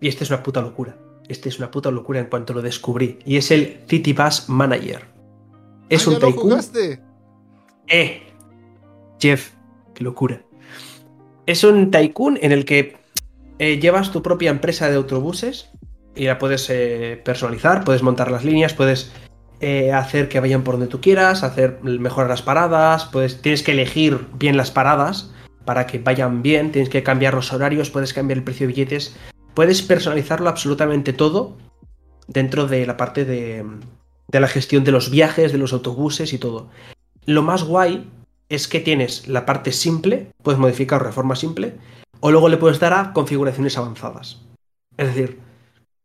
Y 0.00 0.08
este 0.08 0.24
es 0.24 0.30
una 0.30 0.42
puta 0.42 0.60
locura. 0.60 0.96
Este 1.28 1.48
es 1.48 1.58
una 1.58 1.70
puta 1.70 1.90
locura 1.90 2.20
en 2.20 2.26
cuanto 2.26 2.54
lo 2.54 2.62
descubrí. 2.62 3.18
Y 3.24 3.36
es 3.36 3.50
el 3.50 3.80
City 3.88 4.12
Bus 4.12 4.48
Manager. 4.48 5.04
Es 5.88 6.06
ah, 6.06 6.10
un 6.10 6.18
tycoon. 6.18 6.60
Eh, 7.88 8.22
Jeff, 9.20 9.52
qué 9.94 10.04
locura. 10.04 10.42
Es 11.46 11.64
un 11.64 11.90
tycoon 11.90 12.38
en 12.42 12.52
el 12.52 12.64
que 12.64 12.96
eh, 13.58 13.78
llevas 13.78 14.12
tu 14.12 14.22
propia 14.22 14.50
empresa 14.50 14.90
de 14.90 14.96
autobuses 14.96 15.70
y 16.14 16.24
la 16.24 16.38
puedes 16.38 16.68
eh, 16.70 17.20
personalizar, 17.24 17.84
puedes 17.84 18.02
montar 18.02 18.30
las 18.30 18.44
líneas, 18.44 18.74
puedes 18.74 19.12
eh, 19.60 19.92
hacer 19.92 20.28
que 20.28 20.40
vayan 20.40 20.62
por 20.62 20.74
donde 20.74 20.88
tú 20.88 21.00
quieras, 21.00 21.42
hacer 21.42 21.78
mejorar 21.82 22.28
las 22.28 22.42
paradas, 22.42 23.06
puedes, 23.06 23.40
tienes 23.40 23.62
que 23.62 23.72
elegir 23.72 24.26
bien 24.34 24.56
las 24.56 24.70
paradas 24.70 25.30
para 25.66 25.86
que 25.86 25.98
vayan 25.98 26.42
bien, 26.42 26.72
tienes 26.72 26.88
que 26.88 27.02
cambiar 27.02 27.34
los 27.34 27.52
horarios, 27.52 27.90
puedes 27.90 28.14
cambiar 28.14 28.38
el 28.38 28.44
precio 28.44 28.66
de 28.66 28.72
billetes 28.72 29.14
puedes 29.56 29.80
personalizarlo 29.80 30.50
absolutamente 30.50 31.14
todo 31.14 31.56
dentro 32.28 32.68
de 32.68 32.86
la 32.86 32.98
parte 32.98 33.24
de, 33.24 33.64
la 34.30 34.48
gestión 34.48 34.84
de 34.84 34.92
los 34.92 35.10
viajes, 35.10 35.50
de 35.50 35.56
los 35.56 35.72
autobuses 35.72 36.34
y 36.34 36.38
todo. 36.38 36.68
Lo 37.24 37.42
más 37.42 37.64
guay 37.64 38.08
es 38.50 38.68
que 38.68 38.80
tienes 38.80 39.28
la 39.28 39.46
parte 39.46 39.72
simple, 39.72 40.30
puedes 40.42 40.60
modificar 40.60 41.02
de 41.04 41.10
forma 41.10 41.36
simple, 41.36 41.74
o 42.20 42.30
luego 42.30 42.50
le 42.50 42.58
puedes 42.58 42.80
dar 42.80 42.92
a 42.92 43.14
configuraciones 43.14 43.78
avanzadas. 43.78 44.42
Es 44.98 45.06
decir, 45.06 45.40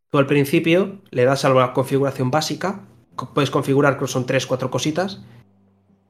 tú 0.09 0.17
al 0.17 0.27
principio 0.27 1.01
le 1.11 1.25
das 1.25 1.43
a 1.43 1.49
la 1.49 1.73
configuración 1.73 2.31
básica, 2.31 2.85
puedes 3.33 3.51
configurar 3.51 3.99
que 3.99 4.07
son 4.07 4.25
3, 4.25 4.47
4 4.47 4.71
cositas, 4.71 5.21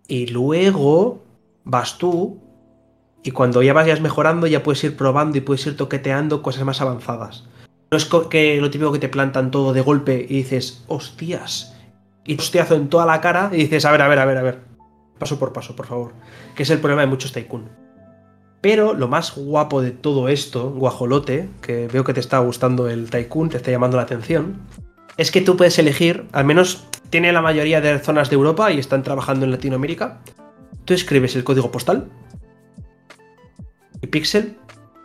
y 0.07 0.27
luego 0.27 1.23
vas 1.63 1.97
tú 1.97 2.39
y 3.23 3.31
cuando 3.31 3.61
ya 3.61 3.73
vayas 3.73 4.01
mejorando, 4.01 4.47
ya 4.47 4.63
puedes 4.63 4.83
ir 4.83 4.97
probando 4.97 5.37
y 5.37 5.41
puedes 5.41 5.65
ir 5.67 5.77
toqueteando 5.77 6.41
cosas 6.41 6.63
más 6.63 6.81
avanzadas. 6.81 7.45
No 7.91 7.97
es 7.97 8.09
que 8.29 8.59
lo 8.59 8.71
típico 8.71 8.91
que 8.91 8.99
te 8.99 9.09
plantan 9.09 9.51
todo 9.51 9.73
de 9.73 9.81
golpe 9.81 10.25
y 10.27 10.37
dices, 10.37 10.83
hostias. 10.87 11.75
Y 12.25 12.37
hostiazo 12.37 12.75
en 12.75 12.89
toda 12.89 13.05
la 13.05 13.21
cara 13.21 13.49
y 13.51 13.57
dices, 13.57 13.85
a 13.85 13.91
ver, 13.91 14.01
a 14.01 14.07
ver, 14.07 14.19
a 14.19 14.25
ver, 14.25 14.37
a 14.37 14.41
ver. 14.41 14.59
Paso 15.19 15.37
por 15.37 15.53
paso, 15.53 15.75
por 15.75 15.87
favor. 15.87 16.13
Que 16.55 16.63
es 16.63 16.69
el 16.69 16.79
problema 16.79 17.01
de 17.01 17.07
muchos 17.07 17.31
Tycoon. 17.31 17.69
Pero 18.61 18.93
lo 18.93 19.07
más 19.07 19.35
guapo 19.35 19.81
de 19.81 19.91
todo 19.91 20.29
esto, 20.29 20.71
guajolote, 20.71 21.49
que 21.61 21.87
veo 21.87 22.03
que 22.03 22.13
te 22.13 22.19
está 22.19 22.39
gustando 22.39 22.89
el 22.89 23.09
Tycoon, 23.09 23.49
te 23.49 23.57
está 23.57 23.71
llamando 23.71 23.97
la 23.97 24.03
atención, 24.03 24.61
es 25.17 25.31
que 25.31 25.41
tú 25.41 25.57
puedes 25.57 25.77
elegir, 25.77 26.27
al 26.31 26.45
menos 26.45 26.87
tiene 27.09 27.33
la 27.33 27.41
mayoría 27.41 27.81
de 27.81 27.99
zonas 27.99 28.29
de 28.29 28.35
Europa 28.35 28.71
y 28.71 28.79
están 28.79 29.03
trabajando 29.03 29.45
en 29.45 29.51
Latinoamérica. 29.51 30.21
Tú 30.85 30.93
escribes 30.93 31.35
el 31.35 31.43
código 31.43 31.71
postal 31.71 32.09
y 34.01 34.07
Pixel 34.07 34.57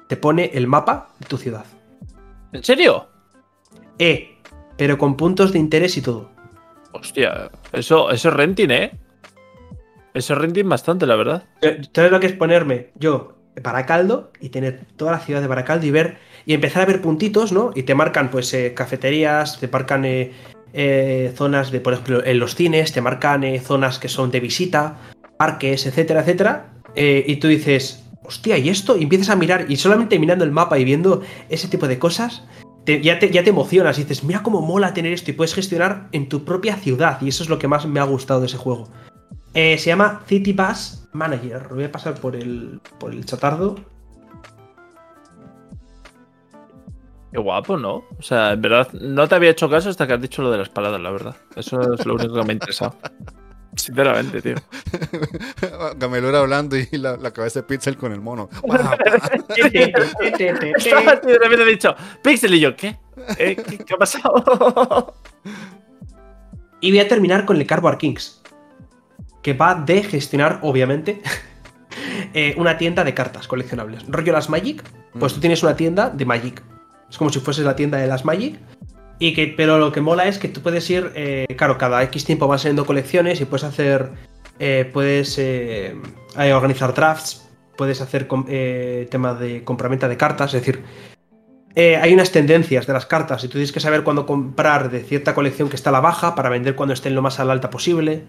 te 0.09 0.16
pone 0.16 0.51
el 0.55 0.66
mapa 0.66 1.09
de 1.18 1.26
tu 1.26 1.36
ciudad. 1.36 1.64
¿En 2.53 2.64
serio? 2.64 3.09
Eh, 3.99 4.38
pero 4.76 4.99
con 4.99 5.16
puntos 5.16 5.53
de 5.53 5.59
interés 5.59 5.97
y 5.97 6.03
todo. 6.03 6.30
Hostia, 6.92 7.51
eso, 7.72 8.11
eso 8.11 8.28
es 8.28 8.34
renting, 8.34 8.70
¿eh? 8.70 8.92
Eso 10.14 10.32
es 10.32 10.38
renting 10.38 10.68
bastante, 10.68 11.07
la 11.07 11.16
verdad. 11.16 11.44
¿Sabes 11.92 12.11
lo 12.11 12.20
que 12.20 12.26
es 12.26 12.32
ponerme 12.32 12.90
yo 12.94 13.36
Baracaldo 13.62 14.32
y 14.40 14.51
tener 14.51 14.80
toda 14.97 15.12
la 15.12 15.20
ciudad 15.20 15.40
de 15.40 15.47
Baracaldo 15.47 15.86
y 15.86 15.90
ver 15.90 16.18
y 16.44 16.55
empezar 16.55 16.82
a 16.82 16.86
ver 16.86 17.01
puntitos, 17.01 17.53
¿no? 17.53 17.70
Y 17.74 17.82
te 17.82 17.94
marcan, 17.94 18.30
pues, 18.30 18.53
eh, 18.55 18.72
cafeterías, 18.74 19.59
te 19.59 19.68
marcan 19.68 20.05
eh, 20.05 20.32
eh, 20.72 21.32
zonas 21.34 21.70
de, 21.72 21.80
por 21.80 21.94
ejemplo, 21.94 22.24
en 22.24 22.38
los 22.38 22.55
cines, 22.55 22.92
te 22.92 23.01
marcan 23.01 23.44
zonas 23.61 23.99
que 23.99 24.09
son 24.09 24.30
de 24.30 24.40
visita, 24.40 24.97
parques, 25.36 25.86
etcétera, 25.86 26.20
etcétera. 26.20 26.72
y 26.94 27.36
tú 27.36 27.49
dices, 27.49 28.05
hostia, 28.27 28.59
¿y 28.59 28.68
esto? 28.68 28.97
Y 28.97 29.03
empiezas 29.05 29.31
a 29.31 29.37
mirar, 29.37 29.66
y 29.68 29.77
solamente 29.77 30.18
mirando 30.18 30.45
el 30.45 30.53
mapa 30.53 30.79
y 30.79 30.85
viendo 30.85 31.22
ese 31.49 31.68
tipo 31.68 31.87
de 31.89 31.99
cosas, 31.99 32.45
te- 32.85 33.03
ya, 33.03 33.18
te, 33.18 33.31
ya 33.31 33.43
te 33.45 33.51
emocionas 33.51 33.99
y 33.99 34.03
dices, 34.03 34.24
mira 34.24 34.43
cómo 34.43 34.61
mola 34.62 34.95
tener 34.95 35.12
esto 35.12 35.31
y 35.31 35.35
puedes 35.35 35.55
gestionar 35.55 36.09
en 36.12 36.29
tu 36.29 36.45
propia 36.45 36.77
ciudad. 36.77 37.20
Y 37.20 37.29
eso 37.29 37.43
es 37.43 37.49
lo 37.49 37.59
que 37.59 37.68
más 37.68 37.87
me 37.87 38.01
ha 38.01 38.05
gustado 38.05 38.41
de 38.41 38.47
ese 38.47 38.57
juego. 38.57 38.89
Eh, 39.55 39.79
se 39.79 39.87
llama 39.87 40.22
City 40.27 40.53
Bus 40.53 41.09
Manager. 41.12 41.62
Lo 41.70 41.77
voy 41.77 41.85
a 41.85 41.93
pasar 41.93 42.14
por 42.14 42.37
el, 42.37 42.81
por 43.01 43.12
el 43.12 43.24
chatardo. 43.24 43.77
Qué 47.33 47.39
guapo, 47.41 47.77
¿no? 47.77 47.97
O 48.18 48.22
sea, 48.22 48.53
en 48.53 48.62
verdad, 48.62 48.91
no 48.93 49.27
te 49.29 49.35
había 49.35 49.51
hecho 49.51 49.68
caso 49.68 49.91
hasta 49.91 50.07
que 50.07 50.12
has 50.14 50.20
dicho 50.22 50.43
lo 50.43 50.51
de 50.51 50.59
las 50.59 50.68
palabras, 50.68 51.01
la 51.01 51.11
verdad. 51.11 51.37
Eso 51.55 51.95
es 51.95 52.07
lo 52.07 52.14
único 52.14 52.35
que 52.35 52.43
me 52.45 52.51
ha 52.51 52.53
interesado. 52.53 52.95
Sinceramente, 53.77 54.43
tío. 54.43 54.57
Gamelura 55.97 56.41
hablando 56.41 56.77
y 56.77 56.89
la, 56.93 57.16
la 57.16 57.31
cabeza 57.31 57.61
de 57.61 57.66
Pixel 57.66 57.97
con 57.97 58.12
el 58.12 58.20
mono. 58.20 58.49
Estaba, 60.77 61.20
tío, 61.20 61.33
de 61.33 61.39
repente 61.39 61.62
he 61.62 61.66
dicho, 61.66 61.95
Pixel 62.22 62.55
y 62.55 62.61
yo, 62.61 62.74
¿qué? 62.74 62.97
¿Eh? 63.39 63.57
¿Qué, 63.57 63.79
qué 63.79 63.95
ha 63.95 63.99
pasado? 63.99 65.14
Y 66.79 66.91
voy 66.91 67.01
a 67.01 67.09
terminar 67.09 67.47
con 67.47 67.57
el 67.57 67.66
Cardboard 67.66 67.97
Kings. 67.99 68.43
Que 69.43 69.55
va 69.55 69.74
de 69.74 70.03
gestionar, 70.03 70.59
obviamente, 70.62 71.22
eh, 72.35 72.55
una 72.59 72.77
tienda 72.77 73.03
de 73.03 73.14
cartas 73.14 73.49
coleccionables. 73.49 74.05
Rollo 74.09 74.33
las 74.33 74.51
Magic, 74.51 74.85
pues 75.18 75.33
tú 75.33 75.41
tienes 75.41 75.62
una 75.62 75.74
tienda 75.74 76.11
de 76.11 76.24
Magic. 76.27 76.62
Es 77.09 77.16
como 77.16 77.31
si 77.31 77.41
fuese 77.41 77.62
la 77.62 77.74
tienda 77.77 77.99
de 77.99 78.07
las 78.07 78.24
Magic. 78.24 78.59
Y 79.19 79.35
que, 79.35 79.55
pero 79.57 79.79
lo 79.79 79.93
que 79.93 80.01
mola 80.01 80.27
es 80.27 80.39
que 80.39 80.49
tú 80.49 80.61
puedes 80.61 80.89
ir, 80.91 81.11
eh, 81.14 81.47
claro, 81.57 81.79
cada 81.79 82.03
X 82.03 82.25
tiempo 82.25 82.47
van 82.47 82.59
saliendo 82.59 82.85
colecciones 82.85 83.41
y 83.41 83.47
puedes 83.47 83.64
hacer, 83.64 84.11
eh, 84.59 84.91
puedes 84.93 85.39
eh, 85.39 85.95
organizar 86.37 86.95
drafts, 86.95 87.49
puedes 87.77 88.01
hacer 88.01 88.29
eh, 88.49 89.07
tema 89.11 89.35
de 89.35 89.64
compraventa 89.64 90.09
de 90.09 90.17
cartas, 90.17 90.53
es 90.53 90.61
decir, 90.61 90.83
eh, 91.75 91.97
hay 91.97 92.14
unas 92.14 92.31
tendencias 92.31 92.87
de 92.87 92.93
las 92.95 93.05
cartas 93.05 93.45
y 93.45 93.49
tú 93.49 93.53
tienes 93.53 93.73
que 93.73 93.81
saber 93.81 94.03
cuándo 94.03 94.25
comprar 94.25 94.91
de 94.91 95.01
cierta 95.01 95.35
colección 95.35 95.69
que 95.69 95.77
está 95.77 95.91
a 95.91 95.93
la 95.93 96.01
baja 96.01 96.35
para 96.35 96.49
vender 96.49 96.75
cuando 96.75 96.95
estén 96.95 97.14
lo 97.14 97.23
más 97.23 97.39
a 97.39 97.45
la 97.45 97.53
alta 97.53 97.69
posible. 97.69 98.25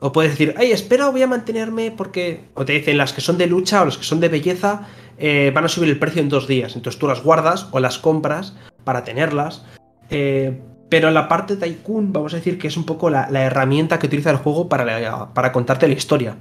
O 0.00 0.12
puedes 0.12 0.32
decir, 0.32 0.54
ay, 0.58 0.72
espera, 0.72 1.08
voy 1.08 1.22
a 1.22 1.26
mantenerme 1.26 1.90
porque... 1.90 2.44
O 2.54 2.64
te 2.66 2.74
dicen, 2.74 2.98
las 2.98 3.14
que 3.14 3.22
son 3.22 3.38
de 3.38 3.46
lucha 3.46 3.80
o 3.80 3.86
las 3.86 3.96
que 3.96 4.04
son 4.04 4.20
de 4.20 4.28
belleza 4.28 4.88
eh, 5.18 5.50
van 5.54 5.64
a 5.64 5.68
subir 5.68 5.88
el 5.88 5.98
precio 5.98 6.20
en 6.20 6.28
dos 6.28 6.46
días. 6.46 6.76
Entonces 6.76 6.98
tú 6.98 7.06
las 7.06 7.22
guardas 7.22 7.68
o 7.70 7.80
las 7.80 7.98
compras 7.98 8.54
para 8.84 9.04
tenerlas. 9.04 9.64
Eh, 10.10 10.60
pero 10.88 11.10
la 11.10 11.28
parte 11.28 11.56
Tycoon, 11.56 12.12
vamos 12.12 12.32
a 12.32 12.36
decir 12.36 12.58
que 12.58 12.68
es 12.68 12.76
un 12.76 12.84
poco 12.84 13.10
la, 13.10 13.28
herramienta 13.42 13.98
que 13.98 14.06
utiliza 14.06 14.30
el 14.30 14.36
juego 14.36 14.68
para, 14.68 15.52
contarte 15.52 15.88
la 15.88 15.94
historia. 15.94 16.36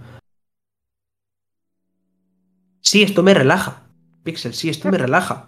Sí, 2.81 3.01
esto 3.01 3.23
me 3.23 3.33
relaja. 3.33 3.83
Pixel, 4.23 4.53
sí, 4.53 4.69
esto 4.69 4.89
me 4.91 4.97
relaja. 4.97 5.47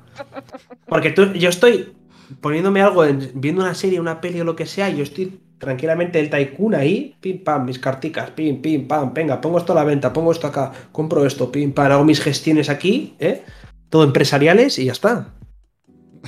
Porque 0.87 1.13
yo 1.35 1.49
estoy 1.49 1.93
poniéndome 2.41 2.81
algo, 2.81 3.05
en- 3.05 3.31
viendo 3.35 3.61
una 3.61 3.75
serie, 3.75 3.99
una 3.99 4.19
peli 4.21 4.41
o 4.41 4.43
lo 4.43 4.55
que 4.55 4.65
sea, 4.65 4.89
y 4.89 4.97
yo 4.97 5.03
estoy 5.03 5.39
tranquilamente 5.57 6.19
el 6.19 6.29
Tycoon 6.29 6.75
ahí, 6.75 7.15
pim 7.19 7.43
pam, 7.43 7.65
mis 7.65 7.79
carticas, 7.79 8.31
pim, 8.31 8.61
pim, 8.61 8.87
pam, 8.87 9.13
venga, 9.13 9.41
pongo 9.41 9.57
esto 9.57 9.73
a 9.73 9.75
la 9.75 9.83
venta, 9.83 10.13
pongo 10.13 10.31
esto 10.31 10.47
acá, 10.47 10.71
compro 10.91 11.25
esto, 11.25 11.51
pim, 11.51 11.71
pam, 11.71 11.91
hago 11.91 12.03
mis 12.03 12.21
gestiones 12.21 12.69
aquí, 12.69 13.15
¿eh? 13.19 13.43
Todo 13.89 14.03
empresariales 14.03 14.77
y 14.79 14.85
ya 14.85 14.91
está. 14.91 15.33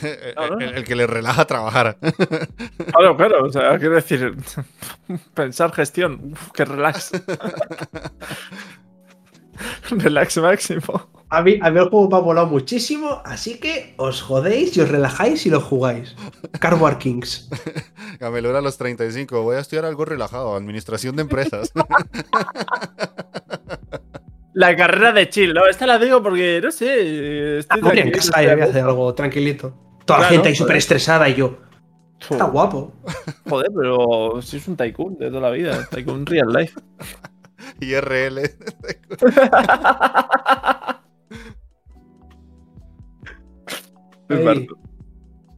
El, 0.01 0.83
que 0.83 0.95
le 0.95 1.07
relaja 1.07 1.45
trabajar. 1.45 1.97
Claro, 2.91 3.15
claro, 3.15 3.45
o 3.45 3.51
sea, 3.51 3.77
quiero 3.77 3.95
decir, 3.95 4.35
pensar 5.33 5.71
gestión, 5.71 6.31
uf, 6.33 6.51
qué 6.51 6.65
relax. 6.65 7.11
relax 9.91 10.37
máximo. 10.37 11.09
A 11.29 11.41
mí, 11.41 11.59
a 11.61 11.69
mí 11.69 11.79
el 11.79 11.89
juego 11.89 12.09
me 12.09 12.17
ha 12.17 12.19
volado 12.19 12.47
muchísimo, 12.47 13.21
así 13.23 13.59
que 13.59 13.93
os 13.97 14.21
jodéis 14.21 14.75
y 14.75 14.81
os 14.81 14.89
relajáis 14.89 15.45
y 15.45 15.49
lo 15.49 15.61
jugáis. 15.61 16.15
Cardboard 16.59 16.97
Kings. 16.97 17.49
Gamelura 18.19 18.59
a 18.59 18.61
los 18.61 18.77
35. 18.77 19.43
Voy 19.43 19.57
a 19.57 19.59
estudiar 19.59 19.85
algo 19.85 20.05
relajado. 20.05 20.55
Administración 20.55 21.15
de 21.15 21.21
empresas. 21.21 21.71
La 24.53 24.75
carrera 24.75 25.13
de 25.13 25.29
chill, 25.29 25.53
¿no? 25.53 25.67
Esta 25.67 25.85
la 25.85 25.99
digo 25.99 26.21
porque, 26.21 26.59
no 26.61 26.71
sé, 26.71 27.59
estoy 27.59 27.81
Hombre, 27.81 28.01
en 28.01 28.11
casa 28.11 28.33
voy 28.35 28.61
a 28.61 28.65
hacer 28.65 28.83
algo 28.83 29.13
tranquilito. 29.13 29.88
Toda 30.09 30.21
la 30.21 30.27
gente 30.29 30.47
ahí 30.49 30.55
súper 30.55 30.77
estresada 30.77 31.29
y 31.29 31.35
yo. 31.35 31.59
Está 32.19 32.47
Fu, 32.47 32.51
guapo. 32.51 32.93
Joder, 33.47 33.69
pero 33.75 34.41
si 34.41 34.57
es 34.57 34.67
un 34.67 34.75
tycoon 34.75 35.19
de 35.19 35.29
toda 35.29 35.41
la 35.41 35.51
vida, 35.51 35.87
tycoon 35.91 36.25
real 36.25 36.51
life. 36.51 36.73
IRL. 37.79 38.39
Ey, 44.29 44.67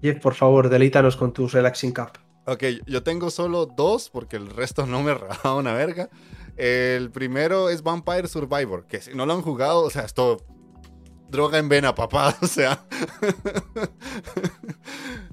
Jeff, 0.01 0.19
por 0.21 0.33
favor, 0.33 0.67
deleítanos 0.67 1.15
con 1.15 1.31
tus 1.31 1.53
Relaxing 1.53 1.93
Cup. 1.93 2.19
Ok, 2.45 2.63
yo 2.87 3.03
tengo 3.03 3.29
solo 3.29 3.65
dos 3.65 4.09
porque 4.09 4.35
el 4.35 4.49
resto 4.49 4.85
no 4.85 5.01
me 5.01 5.13
rajaba 5.13 5.55
una 5.55 5.71
verga. 5.73 6.09
El 6.57 7.09
primero 7.11 7.69
es 7.69 7.83
Vampire 7.83 8.27
Survivor, 8.27 8.85
que 8.85 8.99
si 8.99 9.13
no 9.15 9.25
lo 9.25 9.31
han 9.31 9.43
jugado, 9.43 9.83
o 9.83 9.89
sea, 9.89 10.03
esto 10.03 10.43
droga 11.31 11.57
en 11.57 11.69
vena, 11.69 11.95
papá, 11.95 12.35
o 12.41 12.47
sea. 12.47 12.85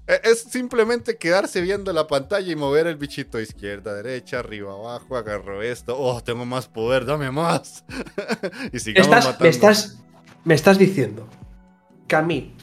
E- 0.07 0.21
es 0.25 0.41
simplemente 0.41 1.19
quedarse 1.19 1.61
viendo 1.61 1.93
la 1.93 2.07
pantalla 2.07 2.51
y 2.51 2.57
mover 2.57 2.87
el 2.87 2.97
bichito 2.97 3.39
izquierda, 3.39 3.93
derecha, 3.93 4.39
arriba, 4.39 4.73
abajo, 4.73 5.19
agarro 5.19 5.61
esto, 5.61 5.99
oh, 5.99 6.23
tengo 6.23 6.47
más 6.47 6.67
poder, 6.67 7.05
dame 7.05 7.31
más. 7.31 7.85
y 8.73 8.79
sigamos 8.79 9.09
estás, 9.09 9.25
matando. 9.27 9.43
me, 9.45 9.49
estás, 9.51 9.99
me 10.45 10.55
estás 10.55 10.79
diciendo 10.79 11.29
que 12.07 12.17
a 12.17 12.23
mí. 12.23 12.55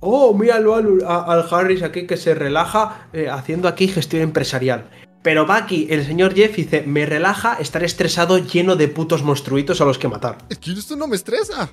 Oh, 0.00 0.34
míralo 0.34 0.74
al, 0.74 1.02
al 1.06 1.46
Harris 1.50 1.82
aquí 1.82 2.06
que 2.06 2.18
se 2.18 2.34
relaja 2.34 3.08
eh, 3.14 3.30
haciendo 3.30 3.68
aquí 3.68 3.88
gestión 3.88 4.20
empresarial. 4.20 4.90
Pero 5.22 5.46
va 5.46 5.56
aquí 5.56 5.86
el 5.88 6.04
señor 6.04 6.34
Jeff 6.34 6.54
dice: 6.54 6.82
Me 6.82 7.06
relaja 7.06 7.54
estar 7.54 7.82
estresado 7.82 8.36
lleno 8.36 8.76
de 8.76 8.88
putos 8.88 9.22
monstruitos 9.22 9.80
a 9.80 9.86
los 9.86 9.96
que 9.96 10.08
matar. 10.08 10.36
Es 10.50 10.58
que 10.58 10.72
esto 10.72 10.96
no 10.96 11.06
me 11.06 11.16
estresa. 11.16 11.70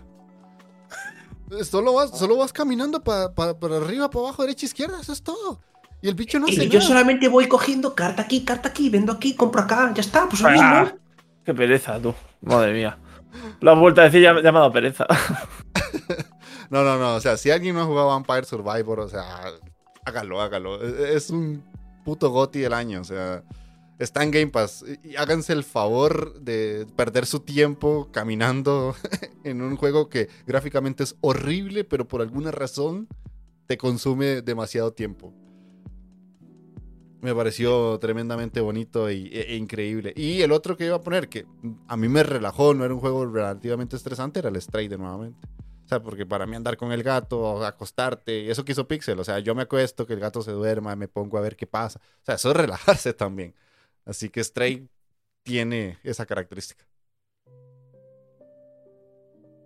Solo 1.63 1.93
vas, 1.93 2.17
solo 2.17 2.37
vas 2.37 2.53
caminando 2.53 3.03
pa- 3.03 3.33
pa- 3.33 3.59
para 3.59 3.77
arriba, 3.77 4.09
para 4.09 4.25
abajo, 4.27 4.43
derecha, 4.43 4.65
izquierda, 4.65 4.99
eso 5.01 5.11
es 5.13 5.21
todo. 5.23 5.59
Y 6.01 6.07
el 6.07 6.15
bicho 6.15 6.39
no 6.39 6.47
y 6.47 6.51
hace 6.53 6.67
yo 6.69 6.79
nada. 6.79 6.87
solamente 6.87 7.27
voy 7.27 7.47
cogiendo 7.47 7.93
carta 7.93 8.21
aquí, 8.23 8.43
carta 8.45 8.69
aquí, 8.69 8.89
vendo 8.89 9.11
aquí, 9.13 9.35
compro 9.35 9.61
acá, 9.61 9.91
ya 9.93 10.01
está, 10.01 10.27
pues 10.29 10.41
lo 10.41 10.47
Ah, 10.49 10.51
mismo. 10.51 10.99
qué 11.45 11.53
pereza, 11.53 11.99
tú. 12.01 12.13
Madre 12.41 12.73
mía. 12.73 12.97
Lo 13.59 13.71
has 13.73 13.79
vuelto 13.79 14.01
a 14.01 14.05
decir 14.05 14.21
llam- 14.23 14.41
llamado 14.41 14.71
pereza. 14.71 15.05
No, 16.69 16.83
no, 16.85 16.97
no. 16.97 17.15
O 17.15 17.19
sea, 17.19 17.35
si 17.35 17.51
alguien 17.51 17.75
no 17.75 17.81
ha 17.81 17.85
jugado 17.85 18.07
Vampire 18.07 18.45
Survivor, 18.45 19.01
o 19.01 19.09
sea, 19.09 19.25
hágalo, 20.05 20.39
hágalo. 20.41 20.81
Es 20.81 21.29
un 21.29 21.61
puto 22.05 22.29
goti 22.29 22.59
del 22.59 22.71
año. 22.73 23.01
O 23.01 23.03
sea, 23.03 23.43
está 24.03 24.23
en 24.23 24.31
Game 24.31 24.47
Pass. 24.47 24.83
Y 25.03 25.15
háganse 25.15 25.53
el 25.53 25.63
favor 25.63 26.39
de 26.39 26.87
perder 26.95 27.25
su 27.25 27.41
tiempo 27.41 28.09
caminando 28.11 28.95
en 29.43 29.61
un 29.61 29.75
juego 29.77 30.09
que 30.09 30.29
gráficamente 30.45 31.03
es 31.03 31.15
horrible, 31.21 31.83
pero 31.83 32.07
por 32.07 32.21
alguna 32.21 32.51
razón 32.51 33.07
te 33.67 33.77
consume 33.77 34.41
demasiado 34.41 34.93
tiempo. 34.93 35.33
Me 37.21 37.35
pareció 37.35 37.99
tremendamente 37.99 38.61
bonito 38.61 39.09
y, 39.11 39.27
e- 39.27 39.53
e 39.53 39.55
increíble. 39.55 40.11
Y 40.15 40.41
el 40.41 40.51
otro 40.51 40.75
que 40.75 40.85
iba 40.85 40.95
a 40.95 41.01
poner, 41.01 41.29
que 41.29 41.45
a 41.87 41.95
mí 41.95 42.07
me 42.07 42.23
relajó, 42.23 42.73
no 42.73 42.83
era 42.83 42.93
un 42.93 42.99
juego 42.99 43.25
relativamente 43.27 43.95
estresante, 43.95 44.39
era 44.39 44.49
el 44.49 44.59
Stray 44.59 44.87
de 44.87 44.97
nuevamente. 44.97 45.47
O 45.85 45.87
sea, 45.87 46.01
porque 46.01 46.25
para 46.25 46.47
mí 46.47 46.55
andar 46.55 46.77
con 46.77 46.91
el 46.91 47.03
gato, 47.03 47.63
acostarte, 47.63 48.49
eso 48.49 48.65
que 48.65 48.71
hizo 48.71 48.87
Pixel. 48.87 49.19
O 49.19 49.23
sea, 49.23 49.37
yo 49.39 49.53
me 49.53 49.63
acuesto, 49.63 50.07
que 50.07 50.13
el 50.13 50.19
gato 50.19 50.41
se 50.41 50.51
duerma, 50.51 50.95
me 50.95 51.07
pongo 51.07 51.37
a 51.37 51.41
ver 51.41 51.55
qué 51.55 51.67
pasa. 51.67 51.99
O 52.21 52.25
sea, 52.25 52.35
eso 52.35 52.49
es 52.51 52.57
relajarse 52.57 53.13
también. 53.13 53.53
Así 54.05 54.29
que 54.29 54.43
Stray 54.43 54.87
tiene 55.43 55.97
esa 56.03 56.25
característica. 56.25 56.85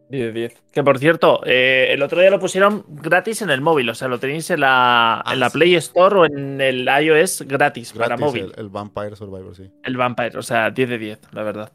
10 0.09 0.25
de 0.25 0.31
10. 0.31 0.63
Que 0.71 0.83
por 0.83 0.99
cierto, 0.99 1.41
eh, 1.45 1.88
el 1.89 2.01
otro 2.03 2.21
día 2.21 2.29
lo 2.29 2.39
pusieron 2.39 2.86
gratis 2.88 3.41
en 3.41 3.49
el 3.49 3.61
móvil. 3.61 3.89
O 3.89 3.95
sea, 3.95 4.07
lo 4.07 4.19
tenéis 4.19 4.49
en 4.51 4.59
la, 4.59 5.21
Ah, 5.21 5.33
en 5.33 5.39
la. 5.39 5.49
Play 5.49 5.75
Store 5.75 6.19
o 6.19 6.25
en 6.25 6.61
el 6.61 6.88
iOS 6.88 7.41
gratis, 7.47 7.93
para 7.93 8.17
móvil. 8.17 8.51
El, 8.55 8.65
el 8.65 8.69
Vampire 8.69 9.15
Survivor, 9.15 9.55
sí. 9.55 9.69
El 9.83 9.97
Vampire, 9.97 10.38
o 10.38 10.43
sea, 10.43 10.69
10 10.69 10.89
de 10.89 10.97
10, 10.97 11.19
la 11.31 11.43
verdad. 11.43 11.71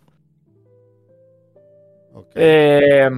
Eh, 2.34 3.08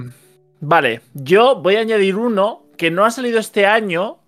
vale, 0.59 1.01
yo 1.13 1.61
voy 1.61 1.75
a 1.75 1.79
añadir 1.81 2.15
uno 2.15 2.65
que 2.77 2.91
no 2.91 3.05
ha 3.05 3.11
salido 3.11 3.39
este 3.39 3.65
año 3.65 4.19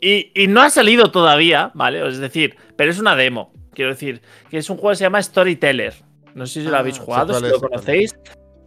y, 0.00 0.32
y 0.34 0.46
no 0.48 0.62
ha 0.62 0.70
salido 0.70 1.10
todavía, 1.10 1.70
¿vale? 1.74 2.06
Es 2.06 2.18
decir, 2.18 2.56
pero 2.76 2.90
es 2.90 2.98
una 2.98 3.16
demo. 3.16 3.52
Quiero 3.80 3.92
decir, 3.92 4.20
que 4.50 4.58
es 4.58 4.68
un 4.68 4.76
juego 4.76 4.90
que 4.90 4.96
se 4.96 5.04
llama 5.04 5.22
Storyteller. 5.22 5.94
No 6.34 6.44
sé 6.44 6.60
si 6.60 6.68
lo 6.68 6.76
Ah, 6.76 6.80
habéis 6.80 6.98
jugado, 6.98 7.32
si 7.40 7.48
lo 7.48 7.58
conocéis. 7.58 8.14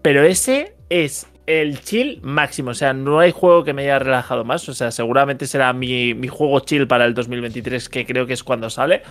Pero 0.02 0.24
ese 0.24 0.76
es 0.90 1.28
el 1.46 1.80
chill 1.82 2.20
máximo. 2.24 2.72
O 2.72 2.74
sea, 2.74 2.94
no 2.94 3.20
hay 3.20 3.30
juego 3.30 3.64
que 3.64 3.74
me 3.74 3.84
haya 3.84 4.00
relajado 4.00 4.44
más. 4.44 4.68
O 4.70 4.74
sea, 4.74 4.90
seguramente 4.90 5.46
será 5.46 5.72
mi, 5.72 6.16
mi 6.16 6.30
juego 6.30 6.62
chill 6.62 6.88
para 6.88 7.06
el 7.06 7.14
2023, 7.14 7.90
que 7.90 8.08
creo 8.08 8.26
que 8.26 8.34
es 8.34 8.44
cuando 8.44 8.72
sale. 8.72 9.04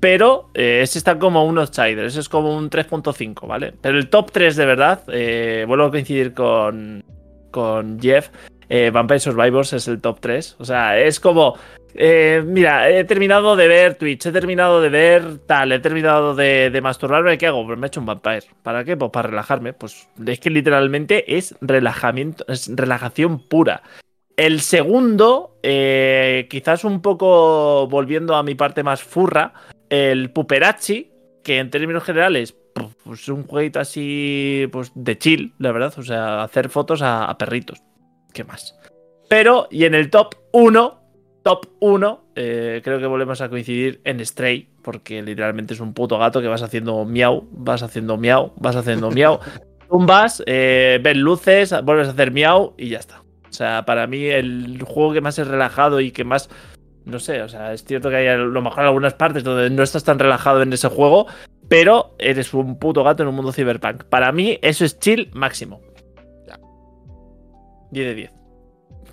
Pero 0.00 0.48
eh, 0.54 0.80
ese 0.82 0.96
está 0.96 1.18
como 1.18 1.44
un 1.44 1.58
outsider, 1.58 2.06
ese 2.06 2.20
es 2.20 2.30
como 2.30 2.56
un 2.56 2.70
3.5, 2.70 3.46
¿vale? 3.46 3.74
Pero 3.82 3.98
el 3.98 4.08
top 4.08 4.30
3 4.32 4.56
de 4.56 4.64
verdad, 4.64 5.02
eh, 5.08 5.66
vuelvo 5.68 5.84
a 5.84 5.90
coincidir 5.90 6.32
con, 6.32 7.04
con 7.50 8.00
Jeff, 8.00 8.30
eh, 8.74 8.90
Vampire 8.90 9.20
Survivors 9.20 9.74
es 9.74 9.86
el 9.86 10.00
top 10.00 10.18
3. 10.20 10.56
O 10.58 10.64
sea, 10.64 10.98
es 10.98 11.20
como, 11.20 11.58
eh, 11.94 12.42
mira, 12.42 12.88
he 12.88 13.04
terminado 13.04 13.54
de 13.54 13.68
ver 13.68 13.96
Twitch, 13.96 14.24
he 14.24 14.32
terminado 14.32 14.80
de 14.80 14.88
ver 14.88 15.40
tal, 15.40 15.72
he 15.72 15.78
terminado 15.78 16.34
de, 16.34 16.70
de 16.70 16.80
masturbarme, 16.80 17.36
¿qué 17.36 17.48
hago? 17.48 17.66
Pues 17.66 17.78
me 17.78 17.86
he 17.86 17.88
hecho 17.88 18.00
un 18.00 18.06
Vampire. 18.06 18.46
¿Para 18.62 18.82
qué? 18.82 18.96
Pues 18.96 19.10
para 19.10 19.28
relajarme. 19.28 19.74
Pues 19.74 20.08
es 20.26 20.40
que 20.40 20.48
literalmente 20.48 21.36
es 21.36 21.54
relajamiento, 21.60 22.46
es 22.48 22.74
relajación 22.74 23.46
pura. 23.46 23.82
El 24.38 24.62
segundo, 24.62 25.58
eh, 25.62 26.46
quizás 26.48 26.84
un 26.84 27.02
poco 27.02 27.86
volviendo 27.88 28.36
a 28.36 28.42
mi 28.42 28.54
parte 28.54 28.82
más 28.82 29.02
furra, 29.02 29.52
el 29.90 30.30
Puperachi, 30.30 31.10
que 31.44 31.58
en 31.58 31.68
términos 31.68 32.04
generales, 32.04 32.56
pues 33.04 33.28
un 33.28 33.46
jueguito 33.46 33.80
así, 33.80 34.66
pues 34.72 34.92
de 34.94 35.18
chill, 35.18 35.52
la 35.58 35.72
verdad, 35.72 35.92
o 35.98 36.02
sea, 36.02 36.42
hacer 36.42 36.70
fotos 36.70 37.02
a 37.02 37.36
perritos. 37.36 37.78
¿Qué 38.32 38.44
más? 38.44 38.78
Pero, 39.28 39.68
y 39.70 39.84
en 39.84 39.94
el 39.94 40.10
top 40.10 40.34
1, 40.52 41.00
top 41.42 41.66
1, 41.80 42.24
eh, 42.34 42.80
creo 42.84 42.98
que 42.98 43.06
volvemos 43.06 43.40
a 43.40 43.48
coincidir 43.48 44.00
en 44.04 44.24
Stray, 44.24 44.68
porque 44.82 45.22
literalmente 45.22 45.74
es 45.74 45.80
un 45.80 45.94
puto 45.94 46.18
gato 46.18 46.40
que 46.40 46.48
vas 46.48 46.62
haciendo 46.62 47.04
miau, 47.04 47.48
vas 47.52 47.82
haciendo 47.82 48.16
miau, 48.16 48.52
vas 48.56 48.76
haciendo 48.76 49.10
miau, 49.12 49.40
tumbas, 49.88 50.42
eh, 50.46 51.00
ves 51.02 51.16
luces, 51.16 51.74
vuelves 51.84 52.08
a 52.08 52.12
hacer 52.12 52.30
miau 52.30 52.74
y 52.76 52.90
ya 52.90 52.98
está. 52.98 53.22
O 53.48 53.52
sea, 53.52 53.84
para 53.84 54.06
mí 54.06 54.26
el 54.26 54.82
juego 54.82 55.12
que 55.12 55.20
más 55.20 55.38
es 55.38 55.46
relajado 55.46 56.00
y 56.00 56.10
que 56.10 56.24
más, 56.24 56.48
no 57.04 57.18
sé, 57.18 57.42
o 57.42 57.48
sea, 57.48 57.74
es 57.74 57.84
cierto 57.84 58.08
que 58.08 58.16
hay 58.16 58.28
a 58.28 58.38
lo 58.38 58.62
mejor 58.62 58.84
algunas 58.84 59.12
partes 59.14 59.44
donde 59.44 59.68
no 59.68 59.82
estás 59.82 60.04
tan 60.04 60.18
relajado 60.18 60.62
en 60.62 60.72
ese 60.72 60.88
juego, 60.88 61.26
pero 61.68 62.14
eres 62.18 62.54
un 62.54 62.78
puto 62.78 63.04
gato 63.04 63.22
en 63.22 63.28
un 63.28 63.34
mundo 63.34 63.52
cyberpunk. 63.52 64.04
Para 64.04 64.32
mí 64.32 64.58
eso 64.62 64.86
es 64.86 64.98
chill 64.98 65.30
máximo. 65.34 65.80
Ya. 67.92 68.02
10 68.02 68.06
de 68.08 68.14
10. 68.14 68.32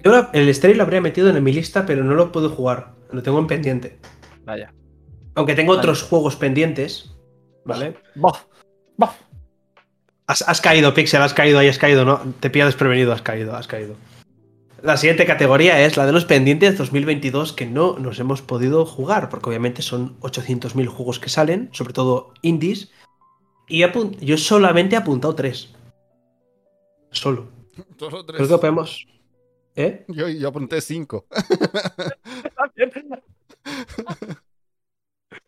Yo 0.03 0.11
la- 0.11 0.29
el 0.33 0.53
Stray 0.55 0.73
lo 0.73 0.83
habría 0.83 1.01
metido 1.01 1.29
en 1.29 1.43
mi 1.43 1.51
lista, 1.53 1.85
pero 1.85 2.03
no 2.03 2.15
lo 2.15 2.31
puedo 2.31 2.49
jugar. 2.49 2.93
Lo 3.11 3.21
tengo 3.21 3.39
en 3.39 3.47
pendiente. 3.47 3.99
Vaya. 4.45 4.73
Aunque 5.35 5.55
tengo 5.55 5.73
otros 5.73 6.03
juegos 6.03 6.35
pendientes. 6.35 7.11
¿Vale? 7.65 7.95
Bof, 8.15 8.45
bof. 8.97 9.11
Has, 10.27 10.41
has 10.47 10.61
caído, 10.61 10.93
Pixel, 10.93 11.21
has 11.21 11.33
caído 11.33 11.59
ahí, 11.59 11.67
has 11.67 11.77
caído, 11.77 12.05
¿no? 12.05 12.19
Te 12.39 12.49
pilla 12.49 12.65
desprevenido, 12.65 13.11
has 13.13 13.21
caído, 13.21 13.55
has 13.55 13.67
caído. 13.67 13.95
La 14.81 14.95
siguiente 14.95 15.25
categoría 15.25 15.81
es 15.85 15.97
la 15.97 16.05
de 16.05 16.13
los 16.13 16.25
pendientes 16.25 16.77
2022 16.77 17.51
que 17.51 17.65
no 17.65 17.99
nos 17.99 18.19
hemos 18.19 18.41
podido 18.41 18.85
jugar, 18.85 19.29
porque 19.29 19.49
obviamente 19.49 19.81
son 19.81 20.17
800.000 20.21 20.87
juegos 20.87 21.19
que 21.19 21.29
salen, 21.29 21.69
sobre 21.73 21.93
todo 21.93 22.33
indies. 22.41 22.91
Y 23.67 23.83
yo 24.21 24.37
solamente 24.37 24.95
he 24.95 24.99
apuntado 24.99 25.35
tres. 25.35 25.73
Solo. 27.11 27.49
Solo 27.97 28.25
tres. 28.25 28.37
Creo 28.37 28.49
que 28.49 28.57
podemos. 28.61 29.07
¿Eh? 29.75 30.05
Yo, 30.07 30.27
yo 30.27 30.47
apunté 30.49 30.81
cinco. 30.81 31.25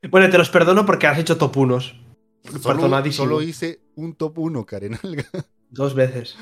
Bueno, 0.09 0.29
te 0.29 0.37
los 0.37 0.49
perdono 0.49 0.85
porque 0.85 1.07
has 1.07 1.17
hecho 1.19 1.37
top 1.37 1.57
unos. 1.57 1.95
Solo, 2.59 3.11
solo 3.11 3.41
hice 3.41 3.81
un 3.95 4.15
top 4.15 4.39
1, 4.39 4.65
Karen. 4.65 4.99
Dos 5.69 5.93
veces. 5.93 6.35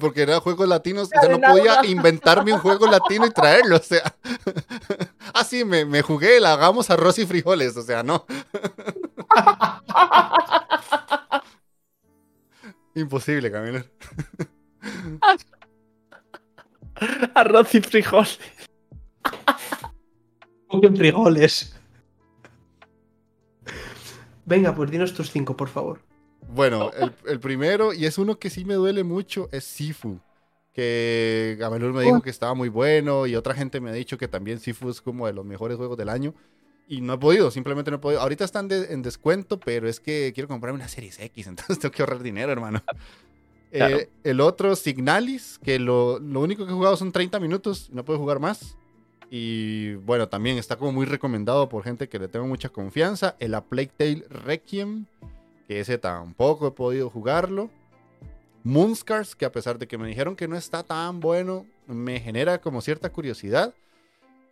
Porque 0.00 0.22
era 0.22 0.40
juegos 0.40 0.68
latinos. 0.68 1.08
O 1.08 1.20
sea, 1.20 1.28
no 1.30 1.40
podía 1.40 1.84
inventarme 1.86 2.52
un 2.52 2.58
juego 2.58 2.86
latino 2.86 3.26
y 3.26 3.30
traerlo. 3.30 3.76
O 3.76 3.82
sea. 3.82 4.02
ah, 5.34 5.44
sí, 5.44 5.64
me, 5.64 5.84
me 5.84 6.02
jugué 6.02 6.38
el 6.38 6.46
hagamos 6.46 6.90
arroz 6.90 7.18
y 7.18 7.26
frijoles. 7.26 7.76
O 7.76 7.82
sea, 7.82 8.02
no. 8.02 8.26
Imposible, 12.94 13.50
Camilo. 13.50 13.84
Arroz 17.34 17.74
y 17.74 17.80
frijol. 17.80 18.26
Busquen 20.68 20.96
frijoles. 20.96 21.74
Venga, 24.44 24.74
pues 24.74 24.90
dinos 24.90 25.14
tus 25.14 25.30
cinco, 25.30 25.56
por 25.56 25.68
favor. 25.68 26.00
Bueno, 26.48 26.90
el, 26.92 27.12
el 27.26 27.40
primero, 27.40 27.92
y 27.92 28.06
es 28.06 28.18
uno 28.18 28.38
que 28.38 28.50
sí 28.50 28.64
me 28.64 28.74
duele 28.74 29.04
mucho, 29.04 29.48
es 29.52 29.64
Sifu. 29.64 30.20
Que 30.72 31.56
Gamelur 31.58 31.92
me 31.92 32.02
dijo 32.02 32.22
que 32.22 32.30
estaba 32.30 32.54
muy 32.54 32.70
bueno 32.70 33.26
y 33.26 33.36
otra 33.36 33.54
gente 33.54 33.80
me 33.80 33.90
ha 33.90 33.92
dicho 33.92 34.16
que 34.16 34.28
también 34.28 34.58
Sifu 34.58 34.88
es 34.88 35.02
como 35.02 35.26
de 35.26 35.34
los 35.34 35.44
mejores 35.44 35.76
juegos 35.76 35.98
del 35.98 36.08
año. 36.08 36.34
Y 36.92 37.00
no 37.00 37.14
he 37.14 37.18
podido, 37.18 37.50
simplemente 37.50 37.90
no 37.90 37.96
he 37.96 38.00
podido. 38.00 38.20
Ahorita 38.20 38.44
están 38.44 38.68
de- 38.68 38.92
en 38.92 39.00
descuento, 39.00 39.58
pero 39.58 39.88
es 39.88 39.98
que 39.98 40.32
quiero 40.34 40.46
comprarme 40.46 40.76
una 40.76 40.88
Series 40.88 41.18
X, 41.18 41.46
entonces 41.46 41.78
tengo 41.78 41.90
que 41.92 42.02
ahorrar 42.02 42.22
dinero, 42.22 42.52
hermano. 42.52 42.82
Claro. 43.70 43.96
Eh, 43.96 44.10
el 44.24 44.42
otro, 44.42 44.76
Signalis, 44.76 45.58
que 45.64 45.78
lo, 45.78 46.18
lo 46.18 46.40
único 46.40 46.66
que 46.66 46.72
he 46.72 46.74
jugado 46.74 46.94
son 46.98 47.10
30 47.10 47.40
minutos, 47.40 47.88
no 47.92 48.04
puedo 48.04 48.18
jugar 48.18 48.40
más. 48.40 48.76
Y 49.30 49.94
bueno, 49.94 50.28
también 50.28 50.58
está 50.58 50.76
como 50.76 50.92
muy 50.92 51.06
recomendado 51.06 51.66
por 51.70 51.82
gente 51.82 52.10
que 52.10 52.18
le 52.18 52.28
tengo 52.28 52.46
mucha 52.46 52.68
confianza. 52.68 53.36
El 53.38 53.54
A 53.54 53.64
Plague 53.64 53.90
Tale 53.96 54.26
Requiem, 54.28 55.06
que 55.66 55.80
ese 55.80 55.96
tampoco 55.96 56.66
he 56.66 56.70
podido 56.72 57.08
jugarlo. 57.08 57.70
Moonscars, 58.64 59.34
que 59.34 59.46
a 59.46 59.52
pesar 59.52 59.78
de 59.78 59.88
que 59.88 59.96
me 59.96 60.06
dijeron 60.08 60.36
que 60.36 60.46
no 60.46 60.56
está 60.56 60.82
tan 60.82 61.20
bueno, 61.20 61.64
me 61.86 62.20
genera 62.20 62.60
como 62.60 62.82
cierta 62.82 63.10
curiosidad. 63.10 63.72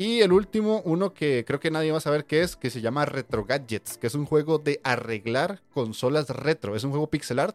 Y 0.01 0.23
el 0.23 0.33
último, 0.33 0.81
uno 0.87 1.13
que 1.13 1.45
creo 1.47 1.61
que 1.61 1.71
nadie 1.71 1.93
va 1.93 1.99
a 1.99 2.01
saber 2.01 2.25
qué 2.25 2.41
es, 2.41 2.57
que 2.57 2.71
se 2.71 2.81
llama 2.81 3.05
Retro 3.05 3.45
Gadgets, 3.45 3.99
que 3.99 4.07
es 4.07 4.15
un 4.15 4.25
juego 4.25 4.57
de 4.59 4.81
arreglar 4.83 5.61
consolas 5.75 6.31
retro. 6.31 6.75
Es 6.75 6.85
un 6.85 6.91
juego 6.91 7.11
pixel 7.11 7.39
art 7.39 7.55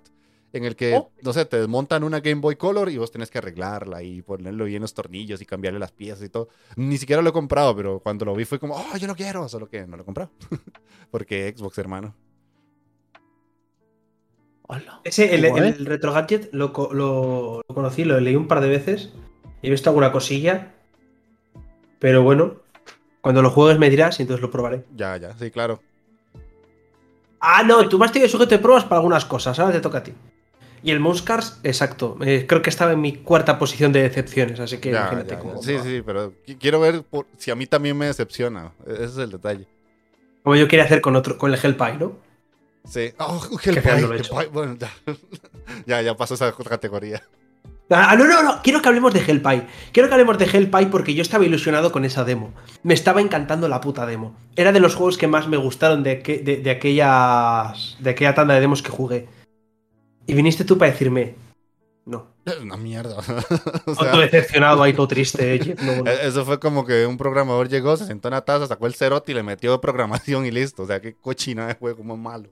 en 0.54 0.64
el 0.64 0.76
que, 0.76 0.94
Oh. 0.96 1.10
no 1.24 1.34
sé, 1.34 1.46
te 1.46 1.58
desmontan 1.58 2.04
una 2.04 2.20
Game 2.20 2.42
Boy 2.42 2.56
Color 2.56 2.90
y 2.92 2.98
vos 2.98 3.10
tenés 3.10 3.32
que 3.32 3.40
arreglarla 3.40 4.04
y 4.04 4.22
ponerlo 4.22 4.66
bien 4.66 4.84
los 4.84 4.94
tornillos 4.94 5.42
y 5.42 5.46
cambiarle 5.48 5.80
las 5.80 5.92
piezas 5.92 6.24
y 6.24 6.30
todo. 6.30 6.50
Ni 6.76 7.00
siquiera 7.00 7.24
lo 7.24 7.32
he 7.32 7.34
comprado, 7.34 7.76
pero 7.76 8.00
cuando 8.00 8.26
lo 8.26 8.36
vi 8.36 8.46
fue 8.46 8.60
como, 8.60 8.76
oh, 8.76 8.96
yo 8.98 9.08
lo 9.08 9.16
quiero, 9.16 9.50
solo 9.50 9.68
que 9.68 9.88
no 9.88 9.98
lo 9.98 10.04
he 10.04 10.06
comprado. 10.06 10.30
Porque 11.10 11.52
Xbox, 11.58 11.80
hermano. 11.80 12.14
Hola. 14.68 15.02
Ese, 15.04 15.34
el, 15.34 15.86
Retro 15.88 16.14
Gadget, 16.14 16.50
lo, 16.54 16.72
lo- 16.94 17.62
lo 17.68 17.76
conocí, 17.76 18.04
lo 18.04 18.20
leí 18.20 18.36
un 18.36 18.48
par 18.48 18.62
de 18.62 18.70
veces. 18.70 19.14
He 19.64 19.70
visto 19.72 19.90
alguna 19.90 20.12
cosilla. 20.12 20.75
Pero 22.00 22.24
bueno, 22.24 22.58
cuando 23.22 23.42
lo 23.42 23.50
juegues 23.50 23.80
me 23.80 23.90
dirás 23.90 24.20
y 24.20 24.24
entonces 24.24 24.42
lo 24.42 24.52
probaré. 24.52 24.86
Ya, 24.96 25.18
ya, 25.18 25.36
sí, 25.38 25.52
claro. 25.52 25.82
Ah, 27.40 27.64
no, 27.64 27.88
tú 27.88 28.00
me 28.00 28.06
has 28.06 28.12
tenido 28.12 28.30
sujeto 28.30 28.52
de 28.56 28.60
pruebas 28.60 28.84
para 28.86 28.98
algunas 28.98 29.26
cosas, 29.26 29.58
ahora 29.60 29.74
te 29.74 29.82
toca 29.82 30.00
a 30.00 30.04
ti. 30.04 30.14
Y 30.84 30.92
el 30.92 31.00
Monscars, 31.00 31.60
exacto. 31.64 32.18
eh, 32.24 32.46
creo 32.48 32.62
que 32.62 32.70
estaba 32.70 32.92
en 32.94 33.02
mi 33.02 33.18
cuarta 33.18 33.58
posición 33.58 33.92
de 33.92 34.04
decepciones, 34.04 34.60
así 34.60 34.78
que 34.78 34.92
Ya, 34.92 35.00
imagínate 35.02 35.36
ya, 35.36 35.40
cómo. 35.40 35.56
ya. 35.56 35.62
Sí, 35.62 35.80
sí, 35.80 36.02
pero 36.06 36.34
qui- 36.46 36.58
quiero 36.60 36.80
ver 36.80 37.04
por- 37.04 37.26
si 37.38 37.50
a 37.52 37.56
mí 37.56 37.66
también 37.66 37.98
me 37.98 38.06
decepciona. 38.06 38.72
Ese 38.86 39.04
es 39.06 39.18
el 39.18 39.32
detalle. 39.32 39.68
Como 40.44 40.56
yo 40.56 40.68
quería 40.68 40.86
hacer 40.86 41.02
con 41.02 41.16
otro, 41.16 41.38
con 41.38 41.52
el 41.52 41.60
Hellpie, 41.62 41.98
¿no? 41.98 42.18
Sí. 42.88 43.12
Oh, 43.18 43.42
Hellpie, 43.64 43.92
he 44.44 44.48
Bueno, 44.50 44.76
ya. 44.78 44.92
ya, 45.88 46.02
ya 46.04 46.16
pasó 46.16 46.36
esa 46.36 46.52
categoría. 46.52 47.24
Ah, 47.90 48.16
no, 48.18 48.26
no, 48.26 48.42
no, 48.42 48.62
quiero 48.64 48.82
que 48.82 48.88
hablemos 48.90 49.14
de 49.14 49.20
Hellpie. 49.20 49.68
Quiero 49.92 50.10
que 50.10 50.16
hablemos 50.16 50.38
de 50.40 50.46
Hellpie 50.46 50.88
porque 50.88 51.14
yo 51.14 51.22
estaba 51.22 51.46
ilusionado 51.46 51.92
con 51.92 52.04
esa 52.04 52.24
demo. 52.24 52.52
Me 52.82 52.96
estaba 52.96 53.22
encantando 53.22 53.68
la 53.68 53.80
puta 53.80 54.06
demo. 54.08 54.36
Era 54.56 54.72
de 54.72 54.80
los 54.80 54.96
juegos 54.96 55.18
que 55.20 55.28
más 55.28 55.48
me 55.48 55.58
gustaron 55.58 56.02
de, 56.02 56.20
que- 56.24 56.40
de, 56.40 56.58
de 56.58 56.72
aquellas. 56.72 57.96
de 58.00 58.10
aquella 58.10 58.34
tanda 58.34 58.56
de 58.56 58.62
demos 58.62 58.82
que 58.82 58.90
jugué. 58.90 59.28
Y 60.26 60.34
viniste 60.34 60.66
tú 60.66 60.78
para 60.78 60.92
decirme. 60.92 61.36
No. 62.06 62.34
Es 62.46 62.58
una 62.60 62.78
mierda. 62.78 63.18
o 63.86 63.96
sea, 63.96 64.18
decepcionado 64.18 64.82
ahí, 64.84 64.94
todo 64.94 65.08
triste. 65.08 65.56
eh, 65.56 65.60
Jeff, 65.64 65.82
no, 65.82 66.04
no. 66.04 66.12
eso 66.12 66.44
fue 66.46 66.60
como 66.60 66.86
que 66.86 67.06
un 67.06 67.18
programador 67.18 67.70
llegó, 67.70 67.98
se 67.98 68.06
sentó 68.06 68.28
en 68.30 68.34
la 68.36 68.46
taza, 68.46 68.68
sacó 68.68 68.86
el 68.88 68.94
cerote 68.96 69.32
y 69.32 69.36
le 69.36 69.44
metió 69.44 69.80
programación 69.82 70.46
y 70.46 70.52
listo. 70.52 70.84
O 70.84 70.88
sea, 70.88 71.00
qué 71.02 71.16
cochina 71.16 71.68
de 71.68 71.76
juego 71.76 72.04
más 72.04 72.18
malo. 72.18 72.50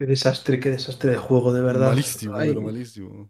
Qué 0.00 0.06
desastre, 0.06 0.58
qué 0.58 0.70
desastre 0.70 1.10
de 1.10 1.18
juego, 1.18 1.52
de 1.52 1.60
verdad. 1.60 1.90
Malísimo, 1.90 2.34
Ay. 2.34 2.48
pero 2.48 2.62
malísimo. 2.62 3.28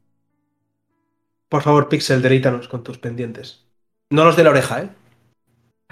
Por 1.49 1.62
favor, 1.62 1.89
Pixel, 1.89 2.23
deleítanos 2.23 2.68
con 2.68 2.85
tus 2.85 2.97
pendientes. 2.97 3.66
No 4.11 4.25
los 4.25 4.37
de 4.37 4.45
la 4.45 4.51
oreja, 4.51 4.83
¿eh? 4.83 4.91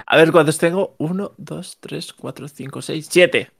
A 0.06 0.16
ver 0.16 0.30
cuántos 0.30 0.56
tengo. 0.56 0.94
1, 0.98 1.32
2, 1.36 1.78
3, 1.80 2.12
4, 2.12 2.46
5, 2.46 2.82
6, 2.82 3.08
7. 3.10 3.50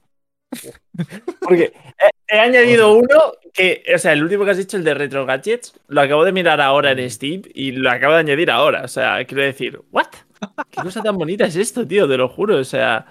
Porque 1.41 1.73
he, 1.99 2.35
he 2.35 2.39
añadido 2.39 2.93
uno 2.93 3.33
que, 3.53 3.83
o 3.93 3.97
sea, 3.97 4.13
el 4.13 4.23
último 4.23 4.45
que 4.45 4.51
has 4.51 4.57
dicho, 4.57 4.77
el 4.77 4.85
de 4.85 4.93
Retro 4.93 5.25
Gadgets, 5.25 5.77
lo 5.89 5.99
acabo 5.99 6.23
de 6.23 6.31
mirar 6.31 6.61
ahora 6.61 6.93
en 6.93 7.11
Steam 7.11 7.41
y 7.53 7.73
lo 7.73 7.91
acabo 7.91 8.13
de 8.13 8.19
añadir 8.21 8.49
ahora. 8.49 8.83
O 8.83 8.87
sea, 8.87 9.25
quiero 9.25 9.43
decir, 9.43 9.81
¿what? 9.91 10.07
¿Qué 10.69 10.81
cosa 10.81 11.03
tan 11.03 11.17
bonita 11.17 11.47
es 11.47 11.57
esto, 11.57 11.85
tío? 11.85 12.07
Te 12.07 12.15
lo 12.15 12.29
juro. 12.29 12.55
O 12.59 12.63
sea, 12.63 13.05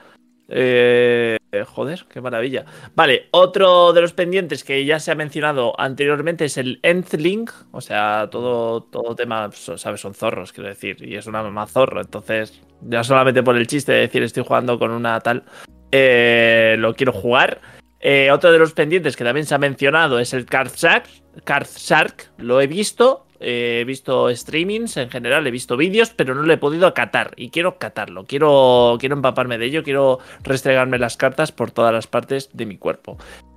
eh, 0.49 1.39
joder, 1.67 2.07
qué 2.09 2.21
maravilla. 2.21 2.65
Vale, 2.95 3.29
otro 3.31 3.93
de 3.93 4.01
los 4.01 4.13
pendientes 4.13 4.65
que 4.65 4.85
ya 4.85 4.99
se 4.99 5.11
ha 5.11 5.15
mencionado 5.15 5.79
anteriormente 5.79 6.47
es 6.47 6.57
el 6.57 6.81
Endlink. 6.83 7.51
O 7.71 7.81
sea, 7.81 8.29
todo, 8.31 8.83
todo 8.83 9.15
tema, 9.15 9.51
¿sabes? 9.53 10.01
Son 10.01 10.15
zorros, 10.15 10.53
quiero 10.53 10.69
decir. 10.69 10.97
Y 11.07 11.17
es 11.17 11.27
una 11.27 11.43
mamá 11.43 11.67
zorro. 11.67 12.01
Entonces, 12.01 12.61
ya 12.83 13.05
solamente 13.05 13.43
por 13.43 13.57
el 13.57 13.67
chiste 13.67 13.93
de 13.93 14.01
decir 14.01 14.23
estoy 14.23 14.45
jugando 14.45 14.79
con 14.79 14.91
una 14.91 15.21
tal, 15.21 15.45
eh, 15.93 16.77
lo 16.79 16.95
quiero 16.95 17.13
jugar. 17.13 17.61
Eh, 18.01 18.31
otro 18.31 18.53
de 18.53 18.59
los 18.59 18.73
pendientes 18.73 19.17
que 19.17 19.25
también 19.25 19.47
se 19.47 19.55
ha 19.55 19.59
mencionado 19.59 20.19
es 20.19 20.33
el 20.33 20.47
Card 20.47 20.73
Shark. 20.75 21.07
Card 21.45 21.67
Shark, 21.67 22.31
lo 22.39 22.61
he 22.61 22.67
visto. 22.67 23.27
He 23.41 23.85
visto 23.87 24.35
streamings 24.35 24.97
en 24.97 25.11
general, 25.11 25.47
he 25.47 25.51
visto 25.51 25.77
vídeos, 25.77 26.11
pero 26.11 26.35
no 26.35 26.43
lo 26.43 26.53
he 26.53 26.59
podido 26.59 26.93
catar. 26.95 27.33
Y 27.37 27.51
quiero 27.51 27.79
catarlo. 27.79 28.25
Quiero, 28.25 28.97
quiero 28.99 29.17
empaparme 29.17 29.59
de 29.59 29.67
ello. 29.67 29.83
Quiero 29.83 30.19
restregarme 30.43 30.99
las 30.99 31.17
cartas 31.17 31.53
por 31.53 31.71
todas 31.71 31.93
las 31.93 32.07
partes 32.07 32.51
de 32.53 32.67
mi 32.67 32.79
cuerpo. 32.79 33.17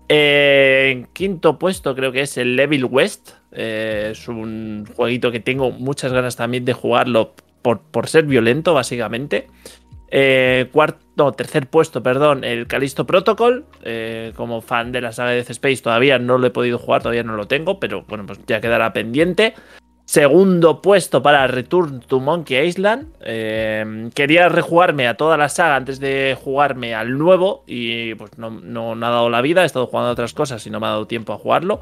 Eh, 0.10 0.90
en 0.92 1.06
quinto 1.14 1.58
puesto 1.58 1.96
creo 1.96 2.12
que 2.12 2.22
es 2.22 2.38
el 2.38 2.56
Level 2.56 2.86
West. 2.86 3.32
Eh, 3.52 4.10
es 4.12 4.28
un 4.28 4.86
jueguito 4.96 5.32
que 5.32 5.40
tengo 5.40 5.72
muchas 5.72 6.12
ganas 6.12 6.36
también 6.36 6.66
de 6.66 6.74
jugarlo 6.74 7.34
por, 7.62 7.82
por 7.82 8.08
ser 8.08 8.26
violento, 8.26 8.74
básicamente. 8.74 9.48
Eh, 10.14 10.68
cuarto, 10.74 11.32
tercer 11.32 11.68
puesto, 11.68 12.04
perdón, 12.04 12.44
el 12.44 12.68
Callisto 12.68 13.06
Protocol. 13.06 13.66
Eh, 13.84 14.34
como 14.36 14.62
fan 14.62 14.92
de 14.92 15.02
la 15.02 15.14
saga 15.14 15.32
de 15.32 15.38
Death 15.38 15.52
Space 15.52 15.82
todavía 15.82 16.20
no 16.20 16.38
lo 16.38 16.48
he 16.48 16.52
podido 16.52 16.78
jugar, 16.78 17.02
todavía 17.02 17.24
no 17.24 17.36
lo 17.36 17.48
tengo, 17.48 17.80
pero 17.80 18.04
bueno, 18.08 18.26
pues 18.26 18.40
ya 18.46 18.60
quedará 18.60 18.92
pendiente. 18.92 19.54
Segundo 20.04 20.82
puesto 20.82 21.24
para 21.24 21.48
Return 21.48 22.02
to 22.02 22.20
Monkey 22.20 22.68
Island. 22.68 23.14
Eh, 23.22 24.10
quería 24.14 24.50
rejugarme 24.50 25.08
a 25.08 25.16
toda 25.16 25.38
la 25.38 25.48
saga 25.48 25.78
antes 25.78 26.02
de 26.02 26.38
jugarme 26.38 26.94
al 26.94 27.18
nuevo 27.18 27.64
y 27.66 28.14
pues 28.16 28.38
no, 28.38 28.50
no 28.50 28.92
ha 28.92 29.10
dado 29.10 29.30
la 29.30 29.42
vida, 29.42 29.64
he 29.64 29.66
estado 29.66 29.88
jugando 29.88 30.10
a 30.10 30.14
otras 30.14 30.34
cosas 30.34 30.68
y 30.68 30.70
no 30.70 30.82
me 30.82 30.88
ha 30.88 30.90
dado 30.90 31.08
tiempo 31.08 31.32
a 31.32 31.38
jugarlo. 31.38 31.80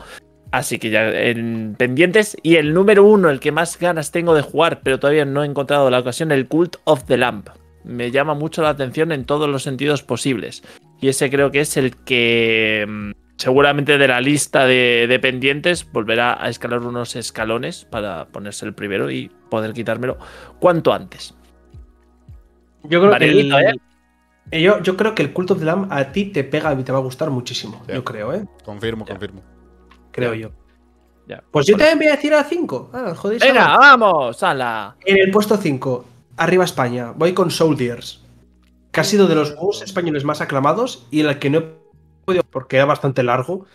Así 0.51 0.77
que 0.77 0.89
ya 0.91 1.09
en 1.09 1.75
pendientes. 1.77 2.37
Y 2.43 2.55
el 2.55 2.73
número 2.73 3.03
uno, 3.03 3.29
el 3.29 3.39
que 3.39 3.51
más 3.51 3.79
ganas 3.79 4.11
tengo 4.11 4.35
de 4.35 4.41
jugar, 4.41 4.81
pero 4.83 4.99
todavía 4.99 5.25
no 5.25 5.43
he 5.43 5.47
encontrado 5.47 5.89
la 5.89 5.99
ocasión, 5.99 6.31
el 6.31 6.47
Cult 6.47 6.77
of 6.83 7.05
the 7.05 7.17
Lamp. 7.17 7.49
Me 7.89 8.11
llama 8.11 8.33
mucho 8.33 8.61
la 8.61 8.69
atención 8.69 9.11
en 9.11 9.25
todos 9.25 9.49
los 9.49 9.63
sentidos 9.63 10.03
posibles. 10.03 10.63
Y 11.01 11.07
ese 11.09 11.29
creo 11.29 11.51
que 11.51 11.61
es 11.61 11.75
el 11.77 11.95
que 11.97 12.85
mm, 12.87 13.11
seguramente 13.37 13.97
de 13.97 14.07
la 14.07 14.21
lista 14.21 14.65
de, 14.65 15.05
de 15.07 15.19
pendientes 15.19 15.89
volverá 15.91 16.41
a 16.43 16.49
escalar 16.49 16.81
unos 16.81 17.15
escalones 17.15 17.85
para 17.85 18.25
ponerse 18.27 18.65
el 18.65 18.73
primero 18.73 19.09
y 19.09 19.31
poder 19.49 19.73
quitármelo 19.73 20.17
cuanto 20.59 20.93
antes. 20.93 21.33
Yo 22.83 23.01
creo, 23.01 23.17
que 23.17 23.25
el, 23.25 23.51
¿eh? 23.53 23.73
eh, 24.51 24.61
yo, 24.61 24.81
yo 24.81 24.95
creo 24.95 25.13
que 25.13 25.21
el 25.23 25.33
Cult 25.33 25.51
of 25.51 25.59
the 25.59 25.65
Lamb 25.65 25.91
a 25.91 26.11
ti 26.11 26.25
te 26.25 26.43
pega 26.43 26.73
y 26.73 26.83
te 26.83 26.91
va 26.91 26.99
a 26.99 27.01
gustar 27.01 27.29
muchísimo. 27.29 27.81
Sí. 27.87 27.93
Yo 27.93 28.03
creo, 28.03 28.33
¿eh? 28.33 28.45
Confirmo, 28.63 29.05
Ya. 29.05 29.13
confirmo. 29.13 29.41
Creo 30.11 30.33
Ya. 30.33 30.41
yo. 30.41 30.51
Ya. 31.27 31.43
Pues 31.51 31.67
yo 31.67 31.77
también 31.77 31.97
voy 31.99 32.07
a 32.07 32.11
decir 32.11 32.33
a 32.33 32.43
5. 32.43 32.89
Ah, 32.93 33.13
joder, 33.15 33.39
Venga, 33.39 33.77
vamos, 33.77 34.41
ala. 34.41 34.95
En 35.05 35.17
el 35.19 35.29
puesto 35.29 35.57
5, 35.57 36.05
arriba 36.39 36.63
España, 36.63 37.11
voy 37.11 37.33
con 37.33 37.51
Soldiers. 37.51 38.21
Que 38.91 39.01
ha 39.01 39.03
sido 39.03 39.27
de 39.27 39.35
los 39.35 39.51
juegos 39.51 39.83
españoles 39.83 40.23
más 40.23 40.41
aclamados 40.41 41.05
y 41.11 41.19
el 41.19 41.37
que 41.37 41.51
no 41.51 41.59
he 41.59 41.63
podido 42.25 42.43
porque 42.49 42.77
era 42.77 42.85
bastante 42.85 43.21
largo. 43.21 43.67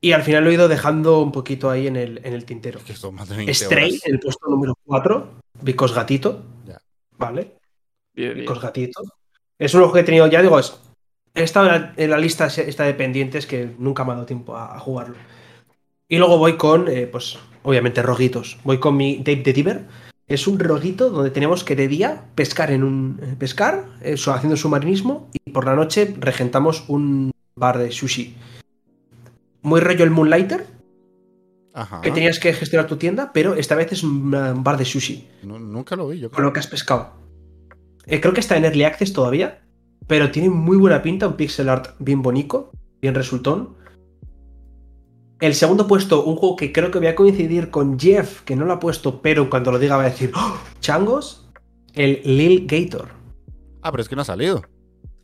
Y 0.00 0.12
al 0.12 0.22
final 0.22 0.44
lo 0.44 0.50
he 0.50 0.54
ido 0.54 0.68
dejando 0.68 1.20
un 1.20 1.32
poquito 1.32 1.70
ahí 1.70 1.86
en 1.86 1.96
el, 1.96 2.20
en 2.24 2.32
el 2.32 2.44
tintero. 2.44 2.80
Que 2.86 2.94
son 2.94 3.14
más 3.14 3.28
de 3.28 3.36
20 3.36 3.54
Stray, 3.54 3.90
horas. 3.90 4.06
en 4.06 4.14
el 4.14 4.20
puesto 4.20 4.48
número 4.48 4.74
4, 4.84 5.34
Vicos 5.60 5.94
Gatito. 5.94 6.44
Ya. 6.66 6.78
Vale. 7.18 7.56
Bien, 8.14 8.34
bien. 8.34 8.40
Vicos 8.40 8.60
Gatito. 8.60 9.02
Es 9.58 9.74
un 9.74 9.80
juego 9.80 9.94
que 9.94 10.00
he 10.00 10.04
tenido, 10.04 10.26
ya 10.26 10.40
digo, 10.40 10.58
es, 10.58 10.78
he 11.34 11.42
estado 11.42 11.66
en 11.66 11.72
la, 11.72 11.94
en 11.96 12.10
la 12.10 12.18
lista 12.18 12.46
esta 12.46 12.84
de 12.84 12.94
pendientes 12.94 13.46
que 13.46 13.74
nunca 13.78 14.04
me 14.04 14.12
ha 14.12 14.14
dado 14.14 14.26
tiempo 14.26 14.56
a, 14.56 14.76
a 14.76 14.78
jugarlo. 14.78 15.16
Y 16.08 16.18
luego 16.18 16.38
voy 16.38 16.56
con, 16.56 16.88
eh, 16.88 17.06
pues, 17.06 17.38
obviamente, 17.62 18.02
roguitos. 18.02 18.58
Voy 18.64 18.78
con 18.78 18.96
mi 18.96 19.18
Dave 19.18 19.42
the 19.42 19.52
Diver. 19.52 19.84
Es 20.26 20.46
un 20.46 20.58
roguito 20.58 21.10
donde 21.10 21.30
tenemos 21.30 21.64
que 21.64 21.76
de 21.76 21.86
día 21.88 22.24
pescar 22.34 22.70
en 22.70 22.82
un. 22.82 23.20
eh, 23.22 23.36
pescar, 23.38 23.84
eso, 24.02 24.32
haciendo 24.32 24.56
submarinismo, 24.56 25.28
y 25.44 25.50
por 25.50 25.66
la 25.66 25.74
noche 25.76 26.14
regentamos 26.18 26.84
un 26.88 27.30
bar 27.56 27.78
de 27.78 27.90
sushi. 27.90 28.34
Muy 29.62 29.80
rollo 29.80 30.04
el 30.04 30.10
Moonlighter, 30.10 30.66
Ajá. 31.74 32.00
que 32.00 32.10
tenías 32.10 32.38
que 32.38 32.52
gestionar 32.54 32.86
tu 32.86 32.96
tienda, 32.96 33.32
pero 33.34 33.54
esta 33.54 33.74
vez 33.74 33.92
es 33.92 34.02
un 34.02 34.32
eh, 34.34 34.52
bar 34.56 34.78
de 34.78 34.84
sushi. 34.86 35.28
Nu- 35.42 35.58
nunca 35.58 35.94
lo 35.96 36.08
vi, 36.08 36.20
yo 36.20 36.30
con 36.30 36.36
creo. 36.36 36.46
lo 36.46 36.52
que 36.52 36.60
has 36.60 36.66
pescado. 36.68 37.12
Eh, 38.06 38.20
creo 38.20 38.32
que 38.32 38.40
está 38.40 38.56
en 38.56 38.64
Early 38.64 38.84
Access 38.84 39.12
todavía, 39.12 39.62
pero 40.06 40.30
tiene 40.30 40.48
muy 40.50 40.76
buena 40.78 41.02
pinta, 41.02 41.28
un 41.28 41.36
pixel 41.36 41.68
art 41.68 41.94
bien 41.98 42.22
bonito, 42.22 42.70
bien 43.02 43.14
resultón. 43.14 43.76
El 45.40 45.54
segundo 45.54 45.86
puesto, 45.86 46.24
un 46.24 46.36
juego 46.36 46.56
que 46.56 46.72
creo 46.72 46.90
que 46.90 46.98
voy 46.98 47.08
a 47.08 47.14
coincidir 47.14 47.70
con 47.70 47.98
Jeff, 47.98 48.42
que 48.42 48.56
no 48.56 48.64
lo 48.64 48.74
ha 48.74 48.80
puesto, 48.80 49.20
pero 49.20 49.50
cuando 49.50 49.72
lo 49.72 49.78
diga 49.78 49.96
va 49.96 50.04
a 50.04 50.10
decir 50.10 50.30
¡Oh! 50.34 50.56
changos. 50.80 51.48
El 51.94 52.20
Lil 52.24 52.66
Gator. 52.66 53.08
Ah, 53.82 53.90
pero 53.90 54.02
es 54.02 54.08
que 54.08 54.16
no 54.16 54.22
ha 54.22 54.24
salido. 54.24 54.62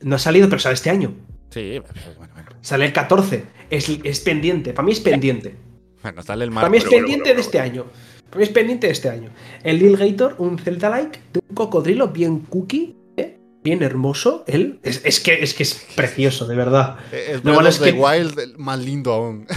No 0.01 0.17
ha 0.17 0.19
salido, 0.19 0.49
pero 0.49 0.61
sale 0.61 0.75
este 0.75 0.91
año. 0.91 1.13
Sí, 1.51 1.79
bueno, 1.81 1.95
bueno. 2.17 2.51
Sale 2.61 2.87
el 2.87 2.93
14. 2.93 3.45
Es, 3.71 3.89
es 3.89 4.21
pendiente. 4.21 4.73
Para 4.73 4.87
mí 4.87 4.93
es 4.93 5.01
pendiente. 5.01 5.57
Bueno, 6.03 6.23
sale 6.23 6.45
el 6.45 6.51
mar. 6.51 6.63
Para 6.63 6.71
mí 6.71 6.79
es 6.79 6.85
pero 6.85 6.97
pendiente 6.97 7.35
de 7.35 7.41
este 7.41 7.59
año. 7.59 7.87
Para 8.29 8.39
mí 8.39 8.43
es 8.45 8.51
pendiente 8.51 8.87
de 8.87 8.93
este 8.93 9.09
año. 9.09 9.31
El 9.63 9.79
Lil 9.79 9.97
Gator, 9.97 10.37
un 10.39 10.59
Zelda-like 10.59 11.19
de 11.33 11.41
un 11.49 11.55
cocodrilo 11.55 12.09
bien 12.09 12.41
cookie. 12.41 12.97
Bien 13.63 13.83
hermoso. 13.83 14.45
Él 14.47 14.81
es, 14.83 15.03
es 15.05 15.21
que, 15.21 15.43
es 15.43 15.55
que 15.55 15.63
es 15.65 15.87
precioso, 15.97 16.47
de 16.47 16.57
verdad. 16.57 16.97
Eh, 17.13 17.27
Es 17.33 17.37
Lo 17.45 17.53
Breath 17.53 17.57
malo 17.57 17.69
of 17.69 17.75
es 17.75 17.81
que- 17.81 17.93
Wild 17.93 18.57
más 18.59 18.79
lindo 18.79 19.13
aún. 19.13 19.47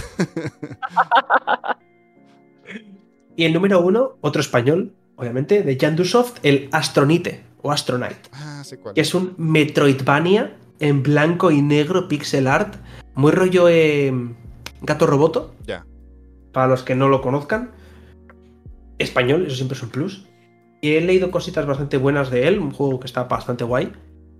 Y 3.36 3.44
el 3.44 3.52
número 3.52 3.80
uno, 3.80 4.16
otro 4.20 4.40
español, 4.40 4.94
obviamente, 5.16 5.62
de 5.64 5.76
Yandusoft, 5.76 6.38
el 6.44 6.68
Astronite 6.70 7.42
o 7.62 7.72
Astronite, 7.72 8.16
Ah, 8.32 8.62
sé 8.64 8.78
cuál. 8.78 8.94
que 8.94 9.00
es 9.00 9.12
un 9.14 9.34
Metroidvania 9.38 10.56
en 10.78 11.02
blanco 11.02 11.50
y 11.50 11.60
negro 11.60 12.06
pixel 12.06 12.46
art, 12.46 12.76
muy 13.16 13.32
rollo 13.32 13.68
eh, 13.68 14.12
gato 14.82 15.06
roboto, 15.06 15.54
Ya. 15.66 15.84
para 16.52 16.68
los 16.68 16.84
que 16.84 16.94
no 16.94 17.08
lo 17.08 17.22
conozcan. 17.22 17.72
Español, 18.98 19.46
eso 19.46 19.56
siempre 19.56 19.76
es 19.76 19.82
un 19.82 19.88
plus. 19.90 20.26
Y 20.84 20.96
he 20.96 21.00
leído 21.00 21.30
cositas 21.30 21.64
bastante 21.64 21.96
buenas 21.96 22.30
de 22.30 22.46
él, 22.46 22.58
un 22.58 22.70
juego 22.70 23.00
que 23.00 23.06
está 23.06 23.24
bastante 23.24 23.64
guay. 23.64 23.90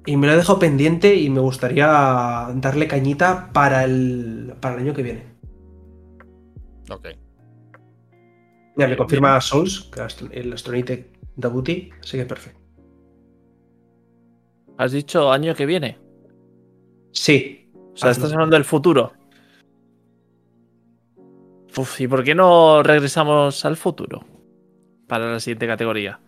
Y 0.04 0.18
me 0.18 0.26
lo 0.26 0.34
he 0.34 0.36
dejado 0.36 0.58
pendiente 0.58 1.14
y 1.14 1.30
me 1.30 1.40
gustaría 1.40 1.86
darle 2.56 2.86
cañita 2.86 3.50
para 3.54 3.84
el, 3.84 4.52
para 4.60 4.74
el 4.74 4.82
año 4.82 4.92
que 4.92 5.02
viene. 5.02 5.24
Ok. 6.90 7.06
Ya 8.76 8.88
me 8.88 8.94
confirma 8.94 9.40
Souls, 9.40 9.90
el 10.32 10.52
Astronite 10.52 11.12
Dabuti, 11.34 11.88
así 12.02 12.18
que 12.18 12.26
perfecto. 12.26 12.60
¿Has 14.76 14.92
dicho 14.92 15.32
año 15.32 15.54
que 15.54 15.64
viene? 15.64 15.98
Sí, 17.12 17.70
O 17.94 17.96
sea, 17.96 18.10
estás 18.10 18.30
hablando 18.34 18.56
del 18.56 18.66
futuro. 18.66 19.14
Uf, 21.74 22.02
¿y 22.02 22.06
por 22.06 22.22
qué 22.22 22.34
no 22.34 22.82
regresamos 22.82 23.64
al 23.64 23.78
futuro? 23.78 24.26
Para 25.08 25.32
la 25.32 25.40
siguiente 25.40 25.66
categoría. 25.66 26.20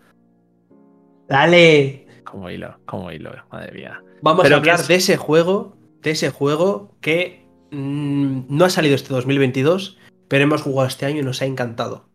Dale. 1.29 2.07
Como 2.25 2.51
hilo, 2.51 2.79
como 2.87 3.11
hilo, 3.13 3.33
madre 3.51 3.73
mía. 3.73 4.03
Vamos 4.23 4.43
Pero 4.45 4.57
a 4.57 4.59
hablar 4.59 4.81
es- 4.81 4.89
de 4.89 4.95
ese 4.97 5.17
juego, 5.17 5.77
de 6.03 6.11
ese 6.13 6.31
juego 6.31 6.97
que 7.01 7.45
mm, 7.71 8.43
no 8.49 8.65
ha 8.65 8.71
salido 8.71 8.95
este 8.95 9.13
2022, 9.13 9.99
pero 10.29 10.45
hemos 10.45 10.63
jugado 10.63 10.89
este 10.89 11.07
año 11.07 11.21
y 11.21 11.25
nos 11.25 11.43
ha 11.43 11.47
encantado. 11.47 12.09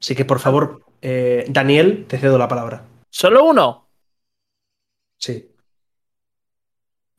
Así 0.00 0.14
que 0.14 0.24
por 0.24 0.38
favor, 0.40 0.82
eh, 1.02 1.44
Daniel, 1.48 2.04
te 2.08 2.18
cedo 2.18 2.38
la 2.38 2.48
palabra. 2.48 2.84
¿Solo 3.10 3.44
uno? 3.44 3.88
Sí. 5.18 5.50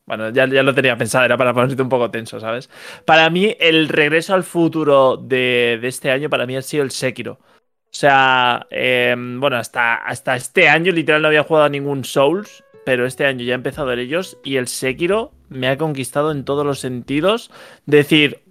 Bueno, 0.06 0.30
ya, 0.30 0.48
ya 0.48 0.64
lo 0.64 0.74
tenía 0.74 0.96
pensado, 0.98 1.26
era 1.26 1.36
para 1.38 1.54
ponerte 1.54 1.82
un 1.82 1.90
poco 1.90 2.10
tenso, 2.10 2.40
¿sabes? 2.40 2.70
Para 3.06 3.30
mí, 3.30 3.56
el 3.60 3.90
regreso 3.90 4.34
al 4.34 4.44
futuro 4.44 5.18
de, 5.18 5.80
de 5.82 5.88
este 5.90 6.12
año, 6.12 6.30
para 6.30 6.46
mí 6.46 6.56
ha 6.56 6.62
sido 6.62 6.84
el 6.84 6.92
Sekiro. 6.92 7.40
O 7.88 8.00
sea, 8.00 8.68
eh, 8.70 9.16
bueno, 9.18 9.58
hasta, 9.58 9.96
hasta 9.96 10.36
este 10.36 10.70
año 10.70 10.92
literal 10.92 11.22
no 11.22 11.30
había 11.30 11.44
jugado 11.44 11.66
a 11.66 11.70
ningún 11.70 12.04
Souls, 12.04 12.64
pero 12.86 13.06
este 13.06 13.26
año 13.26 13.44
ya 13.44 13.54
he 13.54 13.56
empezado 13.56 13.92
en 13.92 14.00
ellos 14.00 14.38
y 14.44 14.58
el 14.58 14.68
Sekiro 14.68 15.34
me 15.50 15.68
ha 15.68 15.78
conquistado 15.78 16.32
en 16.32 16.46
todos 16.46 16.66
los 16.66 16.80
sentidos. 16.80 17.52
Decir... 17.86 18.44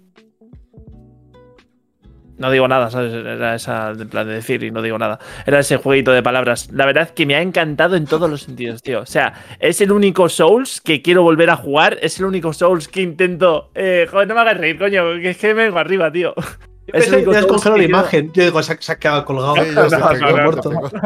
No 2.37 2.51
digo 2.51 2.67
nada, 2.67 2.91
¿sabes? 2.91 3.13
Era 3.13 3.55
esa 3.55 3.89
en 3.89 4.09
plan 4.09 4.27
de 4.27 4.35
decir 4.35 4.61
y 4.61 4.69
no 4.69 4.83
digo 4.83 4.99
nada. 4.99 5.17
Era 5.47 5.59
ese 5.59 5.77
jueguito 5.77 6.11
de 6.11 6.21
palabras. 6.21 6.69
La 6.71 6.85
verdad 6.85 7.09
que 7.09 7.25
me 7.25 7.33
ha 7.33 7.41
encantado 7.41 7.95
en 7.95 8.05
todos 8.05 8.29
los 8.29 8.43
sentidos, 8.43 8.83
tío. 8.83 9.01
O 9.01 9.07
sea, 9.07 9.33
es 9.59 9.81
el 9.81 9.91
único 9.91 10.29
Souls 10.29 10.81
que 10.81 11.01
quiero 11.01 11.23
volver 11.23 11.49
a 11.49 11.55
jugar. 11.55 11.97
Es 12.01 12.19
el 12.19 12.25
único 12.25 12.53
Souls 12.53 12.87
que 12.87 13.01
intento. 13.01 13.71
Eh, 13.73 14.07
joder, 14.07 14.27
no 14.27 14.35
me 14.35 14.41
hagas 14.41 14.57
reír, 14.57 14.77
coño. 14.77 15.13
Es 15.13 15.37
que 15.37 15.47
me 15.55 15.63
vengo 15.63 15.79
arriba, 15.79 16.11
tío. 16.11 16.35
Es 16.87 17.07
el 17.11 17.27
único 17.27 17.47
congelado 17.47 17.77
la 17.77 17.83
imagen. 17.83 18.31
Yo 18.33 18.43
digo, 18.43 18.63
se 18.63 18.73
ha, 18.73 18.81
se 18.81 18.91
ha 18.93 18.97
quedado 18.97 19.25
colgado. 19.25 19.55
No, 19.55 19.63
no, 19.63 20.51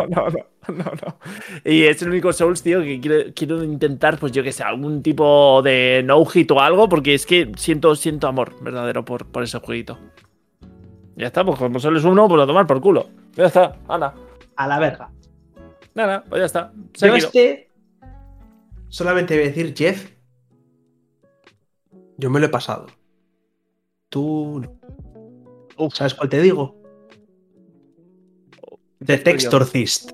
no, 0.08 0.26
no, 0.68 0.84
no. 0.84 1.18
Y 1.66 1.84
es 1.84 2.02
el 2.04 2.10
único 2.10 2.32
Souls, 2.32 2.62
tío, 2.62 2.82
que 2.82 3.00
quiero, 3.00 3.32
quiero 3.36 3.64
intentar, 3.64 4.20
pues 4.20 4.32
yo 4.32 4.44
que 4.44 4.52
sé, 4.52 4.64
algún 4.64 5.02
tipo 5.02 5.62
de 5.64 6.04
no-hit 6.06 6.52
o 6.52 6.60
algo, 6.60 6.88
porque 6.88 7.16
es 7.16 7.26
que 7.26 7.52
siento, 7.58 7.96
siento 7.96 8.28
amor 8.28 8.54
verdadero 8.62 9.04
por, 9.04 9.26
por 9.26 9.44
ese 9.44 9.58
jueguito. 9.60 9.98
Ya 11.16 11.28
está, 11.28 11.44
pues 11.44 11.58
como 11.58 11.80
solo 11.80 11.98
es 11.98 12.06
uno, 12.06 12.28
pues 12.28 12.42
a 12.42 12.48
tomar 12.48 12.68
por 12.68 12.80
culo. 12.80 13.10
Ya 13.36 13.46
está, 13.46 13.78
Ana. 13.88 14.14
A 14.56 14.68
la 14.68 14.80
verga. 14.80 15.10
Nada, 15.96 16.24
pues 16.30 16.40
ya 16.40 16.46
está. 16.46 16.74
Yo 16.94 17.16
este. 17.16 17.70
Solamente 18.88 19.36
voy 19.36 19.46
a 19.46 19.48
decir, 19.48 19.74
Jeff. 19.76 20.12
Yo 22.18 22.30
me 22.30 22.40
lo 22.40 22.46
he 22.46 22.50
pasado. 22.50 22.88
Tú 24.10 24.62
no. 24.62 24.82
Uf. 25.82 25.96
¿Sabes 25.96 26.14
cuál 26.14 26.30
te 26.30 26.42
digo? 26.42 26.76
The 29.04 29.18
Textorcist. 29.18 30.12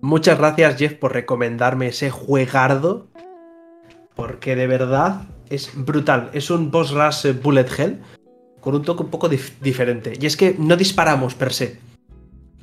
Muchas 0.00 0.38
gracias, 0.38 0.76
Jeff, 0.76 0.94
por 0.94 1.12
recomendarme 1.12 1.86
ese 1.88 2.10
juegardo. 2.10 3.06
Porque 4.16 4.56
de 4.56 4.66
verdad 4.66 5.22
es 5.48 5.70
brutal. 5.74 6.30
Es 6.32 6.50
un 6.50 6.70
boss 6.70 6.90
rush 6.90 7.32
bullet 7.40 7.66
hell 7.78 8.00
con 8.60 8.74
un 8.74 8.82
toque 8.82 9.04
un 9.04 9.10
poco 9.10 9.30
dif- 9.30 9.58
diferente. 9.60 10.14
Y 10.20 10.26
es 10.26 10.36
que 10.36 10.56
no 10.58 10.76
disparamos 10.76 11.34
per 11.34 11.52
se, 11.52 11.78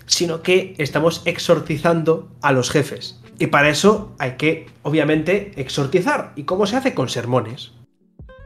sino 0.05 0.41
que 0.41 0.75
estamos 0.77 1.21
exorcizando 1.25 2.29
a 2.41 2.51
los 2.51 2.69
jefes. 2.69 3.21
Y 3.39 3.47
para 3.47 3.69
eso 3.69 4.13
hay 4.19 4.33
que, 4.33 4.67
obviamente, 4.83 5.53
exorcizar. 5.55 6.33
¿Y 6.35 6.43
cómo 6.43 6.67
se 6.67 6.75
hace? 6.75 6.93
Con 6.93 7.07
sermones. 7.07 7.71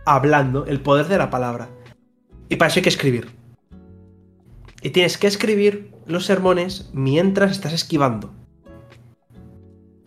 Hablando, 0.05 0.65
el 0.67 0.79
poder 0.79 1.07
de 1.07 1.17
la 1.17 1.31
palabra. 1.31 1.69
Y 2.49 2.57
para 2.57 2.69
eso 2.69 2.77
hay 2.79 2.83
que 2.83 2.89
escribir. 2.89 3.29
Y 4.83 4.89
tienes 4.89 5.17
que 5.17 5.27
escribir 5.27 5.91
los 6.05 6.25
sermones 6.25 6.89
mientras 6.93 7.51
estás 7.51 7.71
esquivando. 7.73 8.33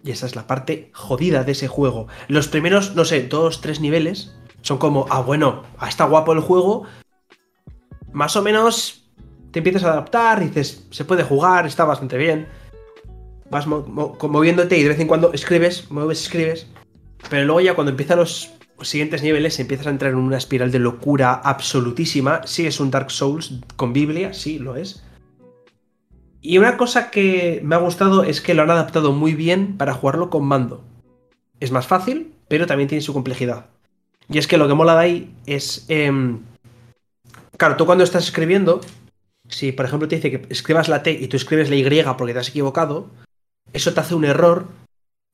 Y 0.04 0.10
esa 0.10 0.26
es 0.26 0.36
la 0.36 0.46
parte 0.46 0.90
jodida 0.94 1.42
de 1.42 1.52
ese 1.52 1.66
juego. 1.66 2.06
Los 2.28 2.46
primeros, 2.46 2.94
no 2.94 3.04
sé, 3.04 3.26
dos, 3.26 3.60
tres 3.62 3.80
niveles 3.80 4.36
son 4.60 4.78
como, 4.78 5.06
ah, 5.10 5.20
bueno, 5.22 5.62
ah, 5.78 5.88
está 5.88 6.04
guapo 6.04 6.32
el 6.32 6.40
juego. 6.40 6.84
Más 8.12 8.36
o 8.36 8.42
menos 8.42 9.10
te 9.50 9.60
empiezas 9.60 9.84
a 9.84 9.92
adaptar, 9.92 10.40
dices, 10.40 10.86
se 10.90 11.04
puede 11.04 11.24
jugar, 11.24 11.66
está 11.66 11.84
bastante 11.84 12.18
bien. 12.18 12.46
Vas 13.50 13.66
mo- 13.66 13.84
mo- 13.88 14.16
moviéndote 14.28 14.76
y 14.76 14.82
de 14.82 14.90
vez 14.90 15.00
en 15.00 15.08
cuando 15.08 15.32
escribes, 15.32 15.90
mueves, 15.90 16.22
escribes. 16.22 16.66
Pero 17.30 17.46
luego 17.46 17.60
ya 17.62 17.74
cuando 17.74 17.90
empiezan 17.92 18.18
los 18.18 18.52
siguientes 18.82 19.22
niveles 19.22 19.58
empiezas 19.58 19.86
a 19.86 19.90
entrar 19.90 20.12
en 20.12 20.18
una 20.18 20.36
espiral 20.36 20.70
de 20.70 20.78
locura 20.78 21.32
absolutísima. 21.32 22.42
Sí, 22.44 22.66
es 22.66 22.80
un 22.80 22.90
Dark 22.90 23.10
Souls 23.10 23.60
con 23.76 23.92
Biblia, 23.92 24.32
sí, 24.34 24.58
lo 24.58 24.76
es. 24.76 25.02
Y 26.40 26.58
una 26.58 26.76
cosa 26.76 27.10
que 27.10 27.60
me 27.64 27.74
ha 27.74 27.78
gustado 27.78 28.22
es 28.22 28.40
que 28.40 28.54
lo 28.54 28.62
han 28.62 28.70
adaptado 28.70 29.12
muy 29.12 29.34
bien 29.34 29.76
para 29.76 29.94
jugarlo 29.94 30.30
con 30.30 30.44
mando. 30.44 30.84
Es 31.58 31.72
más 31.72 31.86
fácil, 31.86 32.34
pero 32.48 32.66
también 32.66 32.88
tiene 32.88 33.02
su 33.02 33.12
complejidad. 33.12 33.66
Y 34.28 34.38
es 34.38 34.46
que 34.46 34.58
lo 34.58 34.68
que 34.68 34.74
mola 34.74 34.94
de 34.94 35.00
ahí 35.00 35.34
es... 35.46 35.84
em, 35.88 36.40
claro, 37.56 37.76
tú 37.76 37.86
cuando 37.86 38.04
estás 38.04 38.24
escribiendo, 38.24 38.80
si 39.48 39.72
por 39.72 39.86
ejemplo 39.86 40.08
te 40.08 40.16
dice 40.16 40.30
que 40.30 40.46
escribas 40.50 40.88
la 40.88 41.02
T 41.02 41.10
y 41.10 41.28
tú 41.28 41.36
escribes 41.36 41.70
la 41.70 41.76
Y 41.76 42.04
porque 42.16 42.32
te 42.32 42.38
has 42.38 42.48
equivocado, 42.48 43.10
eso 43.72 43.92
te 43.92 44.00
hace 44.00 44.14
un 44.14 44.24
error 44.24 44.68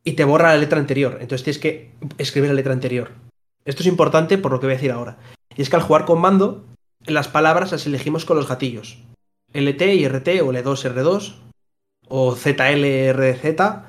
y 0.05 0.13
te 0.13 0.25
borra 0.25 0.53
la 0.53 0.59
letra 0.59 0.79
anterior. 0.79 1.19
Entonces 1.21 1.45
tienes 1.45 1.59
que 1.59 1.91
escribir 2.19 2.51
la 2.51 2.57
letra 2.57 2.73
anterior. 2.73 3.11
Esto 3.65 3.83
es 3.83 3.87
importante 3.87 4.39
por 4.39 4.53
lo 4.53 4.61
que 4.61 4.67
voy 4.67 4.75
a 4.75 4.77
decir 4.77 4.93
ahora. 4.93 5.19
Y 5.57 5.63
es 5.63 5.71
que 5.71 5.77
al 5.77 5.83
jugar 5.83 6.05
con 6.05 6.21
mando, 6.21 6.65
las 7.05 7.29
palabras 7.29 7.73
las 7.73 7.87
elegimos 7.87 8.25
con 8.25 8.37
los 8.37 8.49
gatillos. 8.49 8.99
LT 9.53 9.83
y 9.95 10.09
RT 10.09 10.29
o 10.43 10.53
L2 10.53 10.95
R2 10.95 11.35
o 12.09 12.35
ZL 12.35 13.13
RZ. 13.13 13.89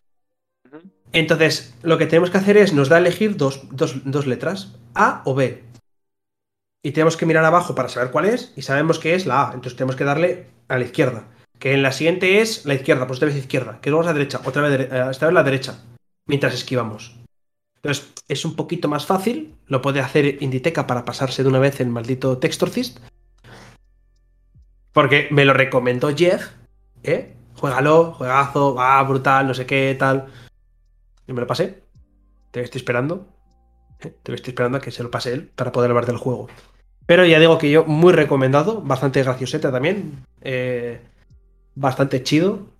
Entonces, 1.11 1.75
lo 1.83 1.97
que 1.97 2.05
tenemos 2.07 2.31
que 2.31 2.37
hacer 2.37 2.57
es, 2.57 2.73
nos 2.73 2.89
da 2.89 2.95
a 2.97 2.99
elegir 2.99 3.37
dos, 3.37 3.61
dos- 3.71 4.01
dos 4.03 4.25
letras, 4.27 4.75
A 4.95 5.21
o 5.25 5.35
B. 5.35 5.63
Y 6.83 6.91
tenemos 6.91 7.15
que 7.17 7.25
mirar 7.25 7.45
abajo 7.45 7.75
para 7.75 7.87
saber 7.89 8.11
cuál 8.11 8.25
es, 8.25 8.51
y 8.55 8.63
sabemos 8.63 8.99
que 8.99 9.15
es 9.15 9.25
la 9.25 9.43
A. 9.49 9.53
Entonces 9.53 9.75
tenemos 9.77 9.95
que 9.95 10.03
darle 10.03 10.47
a 10.67 10.77
la 10.77 10.83
izquierda. 10.85 11.27
Que 11.59 11.73
en 11.73 11.83
la 11.83 11.91
siguiente 11.91 12.41
es 12.41 12.65
la 12.65 12.73
izquierda, 12.73 13.07
pues 13.07 13.17
esta 13.17 13.27
vez 13.27 13.35
izquierda. 13.37 13.79
Que 13.79 13.89
luego 13.89 14.01
es 14.01 14.07
la 14.07 14.13
derecha, 14.13 14.41
otra 14.43 14.63
vez, 14.63 14.79
eh, 14.91 15.07
esta 15.11 15.27
vez 15.27 15.33
la 15.33 15.43
derecha. 15.43 15.79
Mientras 16.27 16.53
esquivamos. 16.53 17.15
Entonces, 17.83 18.13
es 18.29 18.45
un 18.45 18.55
poquito 18.55 18.87
más 18.87 19.05
fácil. 19.05 19.55
Lo 19.67 19.81
puede 19.81 19.99
hacer 19.99 20.41
Inditeca 20.41 20.87
para 20.87 21.03
pasarse 21.03 21.43
de 21.43 21.49
una 21.49 21.59
vez 21.59 21.81
el 21.81 21.89
maldito 21.89 22.37
Textorcist. 22.37 22.99
Porque 24.93 25.27
me 25.31 25.43
lo 25.43 25.53
recomendó 25.53 26.15
Jeff. 26.15 26.51
¿Eh? 27.03 27.35
Juégalo, 27.55 28.13
juegazo, 28.13 28.73
va, 28.73 29.03
brutal, 29.03 29.47
no 29.47 29.53
sé 29.53 29.65
qué, 29.65 29.95
tal. 29.99 30.27
Y 31.27 31.33
me 31.33 31.41
lo 31.41 31.47
pasé. 31.47 31.83
Te 32.51 32.61
estoy 32.61 32.79
esperando. 32.79 33.27
¿eh? 33.99 34.15
Te 34.23 34.33
estoy 34.33 34.51
esperando 34.51 34.77
a 34.77 34.81
que 34.81 34.91
se 34.91 35.03
lo 35.03 35.11
pase 35.11 35.33
él 35.33 35.51
para 35.53 35.73
poder 35.73 35.91
hablar 35.91 36.05
del 36.05 36.17
juego. 36.17 36.47
Pero 37.05 37.25
ya 37.25 37.37
digo 37.37 37.57
que 37.57 37.69
yo, 37.69 37.83
muy 37.83 38.13
recomendado. 38.13 38.81
Bastante 38.81 39.21
gracioseta 39.21 39.73
también. 39.73 40.25
eh, 40.39 41.01
bastante 41.75 42.23
chido. 42.23 42.72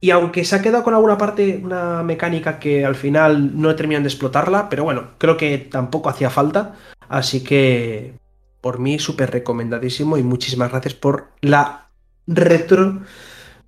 Y 0.00 0.10
aunque 0.10 0.44
se 0.44 0.54
ha 0.54 0.62
quedado 0.62 0.84
con 0.84 0.94
alguna 0.94 1.18
parte, 1.18 1.60
una 1.62 2.02
mecánica 2.02 2.58
que 2.60 2.84
al 2.84 2.94
final 2.94 3.60
no 3.60 3.74
terminan 3.74 4.04
de 4.04 4.08
explotarla, 4.08 4.68
pero 4.68 4.84
bueno, 4.84 5.10
creo 5.18 5.36
que 5.36 5.58
tampoco 5.58 6.08
hacía 6.08 6.30
falta. 6.30 6.76
Así 7.08 7.42
que 7.42 8.14
por 8.60 8.78
mí 8.78 8.98
súper 8.98 9.30
recomendadísimo 9.30 10.16
y 10.16 10.22
muchísimas 10.22 10.70
gracias 10.70 10.94
por 10.94 11.28
la 11.40 11.88
retro 12.26 13.00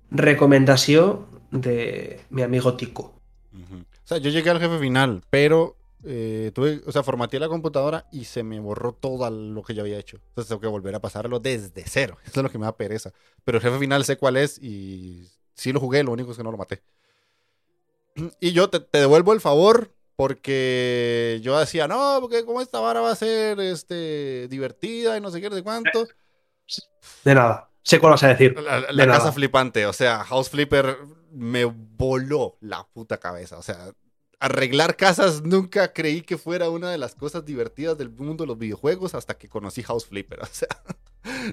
recomendación 0.09 1.25
de 1.51 2.21
mi 2.29 2.43
amigo 2.43 2.75
Tico. 2.75 3.13
O 3.53 4.07
sea, 4.13 4.17
yo 4.17 4.29
llegué 4.29 4.49
al 4.49 4.59
jefe 4.59 4.79
final, 4.79 5.23
pero 5.29 5.77
eh, 6.03 6.51
tuve, 6.53 6.81
o 6.85 6.91
sea, 6.91 7.03
formateé 7.03 7.39
la 7.39 7.47
computadora 7.47 8.07
y 8.11 8.25
se 8.25 8.43
me 8.43 8.59
borró 8.59 8.93
todo 8.93 9.29
lo 9.29 9.63
que 9.63 9.73
yo 9.73 9.81
había 9.81 9.99
hecho. 9.99 10.17
Entonces 10.29 10.49
tengo 10.49 10.61
que 10.61 10.67
volver 10.67 10.95
a 10.95 10.99
pasarlo 10.99 11.39
desde 11.39 11.83
cero. 11.85 12.17
Eso 12.25 12.39
es 12.39 12.43
lo 12.43 12.49
que 12.49 12.57
me 12.57 12.65
da 12.65 12.75
pereza. 12.75 13.11
Pero 13.43 13.57
el 13.57 13.61
jefe 13.63 13.79
final 13.79 14.03
sé 14.05 14.17
cuál 14.17 14.37
es 14.37 14.57
y 14.61 15.29
sí 15.53 15.71
lo 15.71 15.79
jugué, 15.79 16.03
lo 16.03 16.11
único 16.11 16.31
es 16.31 16.37
que 16.37 16.43
no 16.43 16.51
lo 16.51 16.57
maté. 16.57 16.81
Y 18.39 18.51
yo 18.51 18.69
te, 18.69 18.79
te 18.79 18.99
devuelvo 18.99 19.33
el 19.33 19.41
favor 19.41 19.93
porque 20.15 21.39
yo 21.41 21.57
decía, 21.59 21.87
no, 21.87 22.17
porque 22.21 22.45
como 22.45 22.61
esta 22.61 22.79
vara 22.79 23.01
va 23.01 23.11
a 23.11 23.15
ser 23.15 23.59
este, 23.59 24.47
divertida 24.49 25.17
y 25.17 25.21
no 25.21 25.31
sé 25.31 25.41
qué, 25.41 25.49
sé 25.49 25.63
cuánto. 25.63 26.07
De 27.23 27.35
nada. 27.35 27.69
Sé 27.83 27.99
cuál 27.99 28.11
vas 28.11 28.23
a 28.23 28.27
decir. 28.27 28.59
La, 28.59 28.81
la 28.91 29.05
De 29.05 29.11
casa 29.11 29.31
flipante, 29.31 29.87
o 29.87 29.93
sea, 29.93 30.23
House 30.23 30.49
Flipper 30.49 30.97
me 31.31 31.65
voló 31.65 32.57
la 32.61 32.87
puta 32.93 33.17
cabeza. 33.17 33.57
O 33.57 33.63
sea, 33.63 33.93
arreglar 34.39 34.95
casas 34.95 35.41
nunca 35.43 35.93
creí 35.93 36.21
que 36.21 36.37
fuera 36.37 36.69
una 36.69 36.91
de 36.91 36.97
las 36.97 37.15
cosas 37.15 37.45
divertidas 37.45 37.97
del 37.97 38.09
mundo 38.09 38.43
de 38.43 38.49
los 38.49 38.57
videojuegos 38.57 39.15
hasta 39.15 39.35
que 39.35 39.49
conocí 39.49 39.81
House 39.83 40.05
Flipper. 40.05 40.39
O 40.43 40.45
sea, 40.45 40.67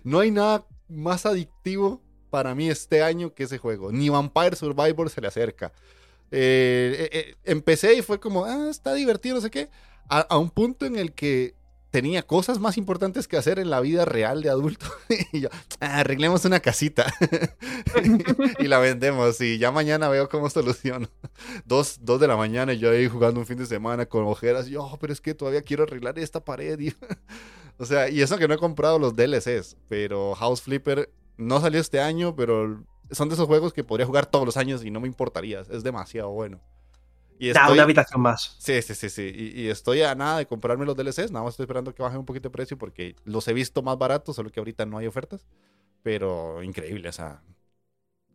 no 0.04 0.20
hay 0.20 0.30
nada 0.30 0.66
más 0.88 1.26
adictivo 1.26 2.02
para 2.28 2.54
mí 2.54 2.68
este 2.70 3.02
año 3.02 3.34
que 3.34 3.44
ese 3.44 3.58
juego. 3.58 3.92
Ni 3.92 4.08
Vampire 4.08 4.56
Survivor 4.56 5.10
se 5.10 5.20
le 5.20 5.28
acerca. 5.28 5.72
Eh, 6.30 6.96
eh, 6.98 7.08
eh, 7.12 7.34
empecé 7.44 7.94
y 7.94 8.02
fue 8.02 8.20
como, 8.20 8.44
ah, 8.44 8.68
está 8.70 8.94
divertido, 8.94 9.36
no 9.36 9.40
sé 9.40 9.50
qué. 9.50 9.70
A, 10.08 10.20
a 10.20 10.38
un 10.38 10.50
punto 10.50 10.86
en 10.86 10.96
el 10.96 11.12
que 11.12 11.54
tenía 11.90 12.22
cosas 12.22 12.58
más 12.58 12.76
importantes 12.76 13.26
que 13.26 13.38
hacer 13.38 13.58
en 13.58 13.70
la 13.70 13.80
vida 13.80 14.04
real 14.04 14.42
de 14.42 14.50
adulto. 14.50 14.86
y 15.32 15.40
yo, 15.40 15.48
"Ah, 15.80 16.00
arreglemos 16.00 16.44
una 16.44 16.60
casita 16.60 17.06
y 18.58 18.68
la 18.68 18.78
vendemos. 18.78 19.40
Y 19.40 19.58
ya 19.58 19.70
mañana 19.72 20.08
veo 20.08 20.28
cómo 20.28 20.50
soluciono. 20.50 21.08
Dos, 21.64 21.98
dos 22.02 22.20
de 22.20 22.26
la 22.28 22.36
mañana 22.36 22.72
y 22.74 22.78
yo 22.78 22.90
ahí 22.90 23.08
jugando 23.08 23.40
un 23.40 23.46
fin 23.46 23.58
de 23.58 23.66
semana 23.66 24.06
con 24.06 24.24
ojeras. 24.24 24.66
Yo, 24.66 24.82
"Oh, 24.84 24.98
pero 24.98 25.12
es 25.12 25.20
que 25.20 25.34
todavía 25.34 25.62
quiero 25.62 25.84
arreglar 25.84 26.18
esta 26.18 26.44
pared. 26.44 26.78
o 27.78 27.86
sea, 27.86 28.08
y 28.08 28.20
eso 28.20 28.36
que 28.38 28.48
no 28.48 28.54
he 28.54 28.58
comprado 28.58 28.98
los 28.98 29.16
DLCs. 29.16 29.76
Pero 29.88 30.34
House 30.34 30.60
Flipper 30.60 31.10
no 31.38 31.60
salió 31.60 31.80
este 31.80 32.00
año, 32.00 32.36
pero 32.36 32.84
son 33.10 33.28
de 33.28 33.34
esos 33.34 33.46
juegos 33.46 33.72
que 33.72 33.84
podría 33.84 34.06
jugar 34.06 34.26
todos 34.26 34.44
los 34.44 34.56
años 34.56 34.84
y 34.84 34.90
no 34.90 35.00
me 35.00 35.08
importaría. 35.08 35.60
Es 35.70 35.82
demasiado 35.82 36.30
bueno. 36.30 36.60
Y 37.38 37.50
una 37.50 37.84
habitación 37.84 38.20
más. 38.20 38.56
Sí, 38.58 38.82
sí, 38.82 38.94
sí, 38.94 39.08
sí. 39.08 39.32
Y, 39.34 39.62
y 39.62 39.68
estoy 39.68 40.02
a 40.02 40.14
nada 40.14 40.38
de 40.38 40.46
comprarme 40.46 40.84
los 40.84 40.96
DLCs. 40.96 41.30
Nada 41.30 41.44
más 41.44 41.52
estoy 41.52 41.64
esperando 41.64 41.94
que 41.94 42.02
bajen 42.02 42.18
un 42.18 42.26
poquito 42.26 42.48
de 42.48 42.52
precio 42.52 42.76
porque 42.76 43.14
los 43.24 43.46
he 43.46 43.52
visto 43.52 43.80
más 43.80 43.96
baratos, 43.96 44.34
solo 44.34 44.50
que 44.50 44.58
ahorita 44.60 44.84
no 44.86 44.98
hay 44.98 45.06
ofertas. 45.06 45.46
Pero 46.02 46.62
increíble, 46.62 47.08
o 47.08 47.12
sea. 47.12 47.42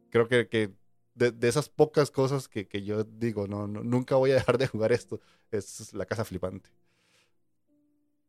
Creo 0.09 0.27
que, 0.27 0.47
que 0.47 0.71
de, 1.15 1.31
de 1.31 1.47
esas 1.47 1.69
pocas 1.69 2.11
cosas 2.11 2.47
que, 2.47 2.67
que 2.67 2.83
yo 2.83 3.03
digo, 3.03 3.47
no, 3.47 3.67
no, 3.67 3.83
nunca 3.83 4.15
voy 4.15 4.31
a 4.31 4.35
dejar 4.35 4.57
de 4.57 4.67
jugar 4.67 4.91
esto, 4.91 5.19
es 5.51 5.93
la 5.93 6.05
casa 6.05 6.23
flipante. 6.23 6.69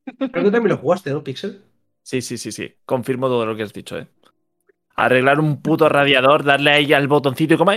Creo 0.04 0.44
que 0.44 0.50
también 0.50 0.68
lo 0.68 0.76
jugaste, 0.78 1.10
¿no, 1.10 1.22
Pixel? 1.22 1.62
Sí, 2.02 2.20
sí, 2.20 2.36
sí, 2.36 2.52
sí. 2.52 2.74
Confirmo 2.84 3.28
todo 3.28 3.46
lo 3.46 3.56
que 3.56 3.62
has 3.62 3.72
dicho, 3.72 3.98
¿eh? 3.98 4.08
Arreglar 4.96 5.40
un 5.40 5.60
puto 5.60 5.88
radiador, 5.88 6.44
darle 6.44 6.70
ahí 6.70 6.92
al 6.92 7.08
botoncito 7.08 7.54
y 7.54 7.56
como. 7.56 7.72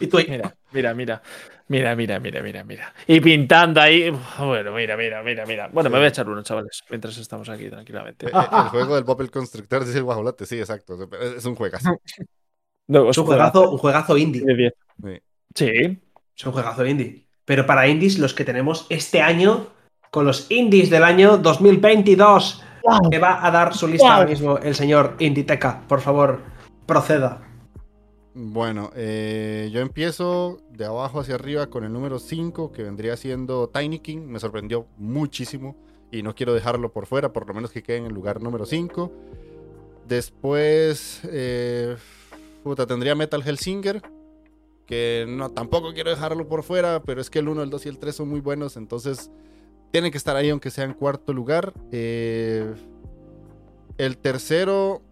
Y 0.00 0.06
tú 0.06 0.18
ahí, 0.18 0.26
Mira, 0.28 0.54
mira, 0.72 0.94
mira. 0.94 1.22
Mira, 1.68 1.94
mira, 1.94 2.18
mira, 2.18 2.42
mira, 2.42 2.64
mira. 2.64 2.94
Y 3.06 3.20
pintando 3.20 3.80
ahí. 3.80 4.10
Bueno, 4.38 4.72
mira, 4.72 4.96
mira, 4.96 5.22
mira, 5.22 5.44
mira. 5.44 5.68
Bueno, 5.68 5.90
me 5.90 5.98
voy 5.98 6.06
a 6.06 6.08
echar 6.08 6.26
uno, 6.28 6.42
chavales, 6.42 6.82
mientras 6.88 7.16
estamos 7.18 7.48
aquí 7.50 7.68
tranquilamente. 7.68 8.26
El 8.32 8.68
juego 8.70 8.94
del 8.94 9.04
Bubble 9.04 9.28
Constructor 9.28 9.84
dice 9.84 9.98
el 9.98 10.04
guajolote, 10.04 10.46
sí, 10.46 10.58
exacto. 10.58 10.98
Es 11.36 11.44
un 11.44 11.54
juegazo. 11.54 12.00
No, 12.90 13.10
es 13.10 13.18
un 13.18 13.26
juegazo, 13.26 13.70
un 13.70 13.76
juegazo 13.76 14.16
indie. 14.16 14.40
de 14.42 14.54
10. 14.54 14.74
Sí. 15.04 15.20
Sí. 15.54 16.00
Es 16.34 16.46
un 16.46 16.52
juegazo 16.52 16.86
indie. 16.86 17.26
Pero 17.44 17.66
para 17.66 17.86
indies, 17.86 18.18
los 18.18 18.32
que 18.32 18.46
tenemos 18.46 18.86
este 18.88 19.20
año, 19.20 19.66
con 20.10 20.24
los 20.24 20.50
indies 20.50 20.88
del 20.88 21.04
año 21.04 21.36
2022, 21.36 22.64
que 23.10 23.18
va 23.18 23.44
a 23.46 23.50
dar 23.50 23.74
su 23.74 23.86
lista 23.86 24.06
Wow. 24.06 24.16
ahora 24.16 24.28
mismo 24.28 24.58
el 24.58 24.74
señor 24.74 25.16
Inditeca. 25.18 25.82
Por 25.88 26.00
favor, 26.00 26.40
proceda. 26.86 27.42
Bueno, 28.34 28.90
eh, 28.94 29.68
yo 29.72 29.80
empiezo 29.80 30.58
de 30.70 30.84
abajo 30.84 31.20
hacia 31.20 31.34
arriba 31.34 31.66
con 31.68 31.84
el 31.84 31.92
número 31.92 32.18
5, 32.18 32.70
que 32.72 32.84
vendría 32.84 33.16
siendo 33.16 33.68
Tiny 33.68 33.98
King. 33.98 34.20
Me 34.26 34.38
sorprendió 34.38 34.86
muchísimo 34.96 35.76
y 36.12 36.22
no 36.22 36.34
quiero 36.34 36.54
dejarlo 36.54 36.92
por 36.92 37.06
fuera, 37.06 37.32
por 37.32 37.48
lo 37.48 37.54
menos 37.54 37.70
que 37.72 37.82
quede 37.82 37.96
en 37.96 38.06
el 38.06 38.14
lugar 38.14 38.40
número 38.40 38.64
5. 38.64 39.10
Después, 40.06 41.20
eh, 41.30 41.96
puta, 42.62 42.86
tendría 42.86 43.14
Metal 43.14 43.42
Hellsinger, 43.44 44.02
que 44.86 45.26
no, 45.28 45.50
tampoco 45.50 45.92
quiero 45.92 46.10
dejarlo 46.10 46.48
por 46.48 46.62
fuera, 46.62 47.02
pero 47.02 47.20
es 47.20 47.28
que 47.30 47.40
el 47.40 47.48
1, 47.48 47.62
el 47.62 47.70
2 47.70 47.86
y 47.86 47.88
el 47.90 47.98
3 47.98 48.14
son 48.16 48.28
muy 48.28 48.40
buenos, 48.40 48.76
entonces 48.76 49.30
tienen 49.90 50.10
que 50.10 50.18
estar 50.18 50.36
ahí 50.36 50.50
aunque 50.50 50.70
sea 50.70 50.84
en 50.84 50.94
cuarto 50.94 51.32
lugar. 51.32 51.72
Eh, 51.92 52.74
el 53.96 54.18
tercero 54.18 55.02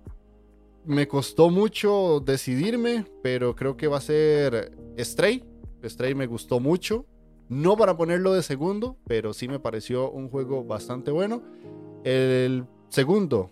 me 0.85 1.09
costó 1.09 1.51
mucho 1.51 2.23
decidirme, 2.24 3.05
pero 3.23 3.57
creo 3.57 3.77
que 3.77 3.89
va 3.89 3.98
a 3.98 4.01
ser 4.03 4.77
Stray. 4.98 5.44
Stray 5.85 6.15
me 6.15 6.27
gustó 6.27 6.61
mucho. 6.61 7.07
No 7.48 7.77
para 7.77 7.97
ponerlo 7.97 8.32
de 8.32 8.43
segundo, 8.43 8.97
pero 9.07 9.32
sí 9.32 9.47
me 9.47 9.61
pareció 9.61 10.11
un 10.11 10.28
juego 10.28 10.65
bastante 10.65 11.11
bueno. 11.11 11.43
El 12.05 12.66
segundo, 12.89 13.51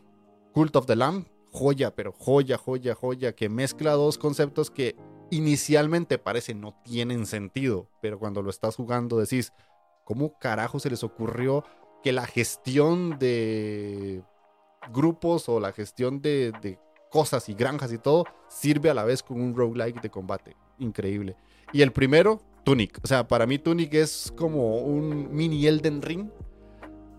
Cult 0.53 0.75
of 0.77 0.87
the 0.87 0.97
Lamb, 0.97 1.27
joya, 1.51 1.95
pero 1.95 2.13
joya, 2.13 2.59
joya, 2.59 2.95
joya, 2.95 3.35
que 3.35 3.49
mezcla 3.49 3.93
dos 3.93 4.19
conceptos 4.19 4.71
que 4.71 4.97
inicialmente 5.31 6.19
parece 6.19 6.55
no 6.55 6.75
tienen 6.85 7.27
sentido, 7.27 7.89
pero 8.01 8.19
cuando 8.19 8.43
lo 8.43 8.51
estás 8.51 8.77
jugando 8.77 9.19
decís, 9.19 9.53
¿cómo 10.05 10.39
carajo 10.39 10.79
se 10.79 10.91
les 10.91 11.03
ocurrió 11.03 11.65
que 12.03 12.13
la 12.13 12.27
gestión 12.27 13.19
de 13.19 14.23
grupos 14.93 15.49
o 15.49 15.59
la 15.59 15.73
gestión 15.73 16.21
de, 16.21 16.79
cosas 17.11 17.49
y 17.49 17.55
granjas 17.55 17.93
y 17.93 17.99
todo 17.99 18.25
sirve 18.49 18.91
a 18.91 18.95
la 18.95 19.05
vez 19.05 19.23
con 19.23 19.41
un 19.41 19.57
roguelike 19.57 20.01
de 20.01 20.11
combate? 20.11 20.57
Increíble. 20.79 21.37
Y 21.73 21.83
el 21.83 21.93
primero, 21.93 22.41
Tunic. 22.65 22.99
O 23.03 23.07
sea, 23.07 23.27
para 23.27 23.47
mí 23.47 23.59
Tunic 23.59 23.95
es 23.95 24.33
como 24.37 24.79
un 24.79 25.35
mini 25.35 25.67
Elden 25.67 26.03
Ring, 26.03 26.29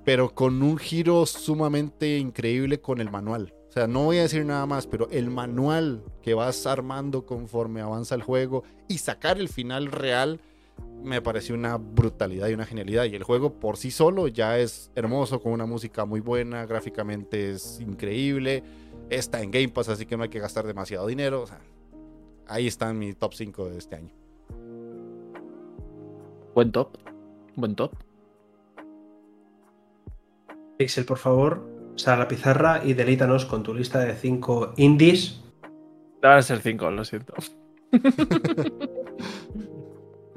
pero 0.04 0.34
con 0.34 0.62
un 0.62 0.78
giro 0.78 1.26
sumamente 1.26 2.18
increíble 2.18 2.80
con 2.80 3.02
el 3.02 3.10
manual. 3.10 3.54
O 3.70 3.72
sea, 3.72 3.88
no 3.88 4.06
voy 4.06 4.20
a 4.20 4.22
decir 4.22 4.46
nada 4.46 4.66
más, 4.66 4.88
pero 4.88 5.10
el 5.10 5.30
manual 5.30 6.04
que 6.22 6.34
vas 6.34 6.66
armando 6.66 7.26
conforme 7.26 7.82
avanza 7.82 8.16
el 8.16 8.22
juego 8.22 8.64
y 8.88 9.00
sacar 9.00 9.38
el 9.38 9.50
final 9.50 9.92
real 9.92 10.40
me 11.06 11.22
pareció 11.22 11.56
una 11.56 11.78
brutalidad 11.78 12.50
y 12.50 12.54
una 12.54 12.66
genialidad. 12.66 13.06
Y 13.06 13.16
el 13.16 13.24
juego 13.24 13.60
por 13.60 13.78
sí 13.78 13.92
solo 13.92 14.28
ya 14.28 14.58
es 14.58 14.92
hermoso, 14.96 15.40
con 15.42 15.52
una 15.52 15.66
música 15.66 16.06
muy 16.06 16.20
buena, 16.20 16.66
gráficamente 16.66 17.52
es 17.52 17.80
increíble. 17.80 18.64
Está 19.10 19.42
en 19.42 19.52
Game 19.52 19.70
Pass, 19.70 19.90
así 19.90 20.06
que 20.06 20.18
no 20.18 20.24
hay 20.24 20.30
que 20.30 20.40
gastar 20.40 20.66
demasiado 20.66 21.08
dinero. 21.08 21.44
O 21.44 21.48
sea, 21.48 21.60
ahí 22.48 22.68
están 22.68 22.98
mi 22.98 23.14
top 23.14 23.34
5 23.34 23.70
de 23.70 23.78
este 23.78 23.96
año. 23.96 24.14
Buen 26.56 26.72
top. 26.72 26.98
Buen 27.56 27.76
top. 27.76 27.94
Pixel, 30.78 31.06
por 31.06 31.18
favor, 31.18 31.70
sal 31.96 32.16
a 32.16 32.20
la 32.24 32.28
pizarra 32.28 32.82
y 32.84 32.94
delítanos 32.94 33.46
con 33.46 33.64
tu 33.64 33.74
lista 33.74 34.00
de 34.00 34.14
5 34.14 34.74
indies. 34.78 35.42
Van 36.22 36.40
a 36.40 36.42
ser 36.42 36.60
5, 36.60 36.92
lo 36.92 37.06
siento. 37.06 37.34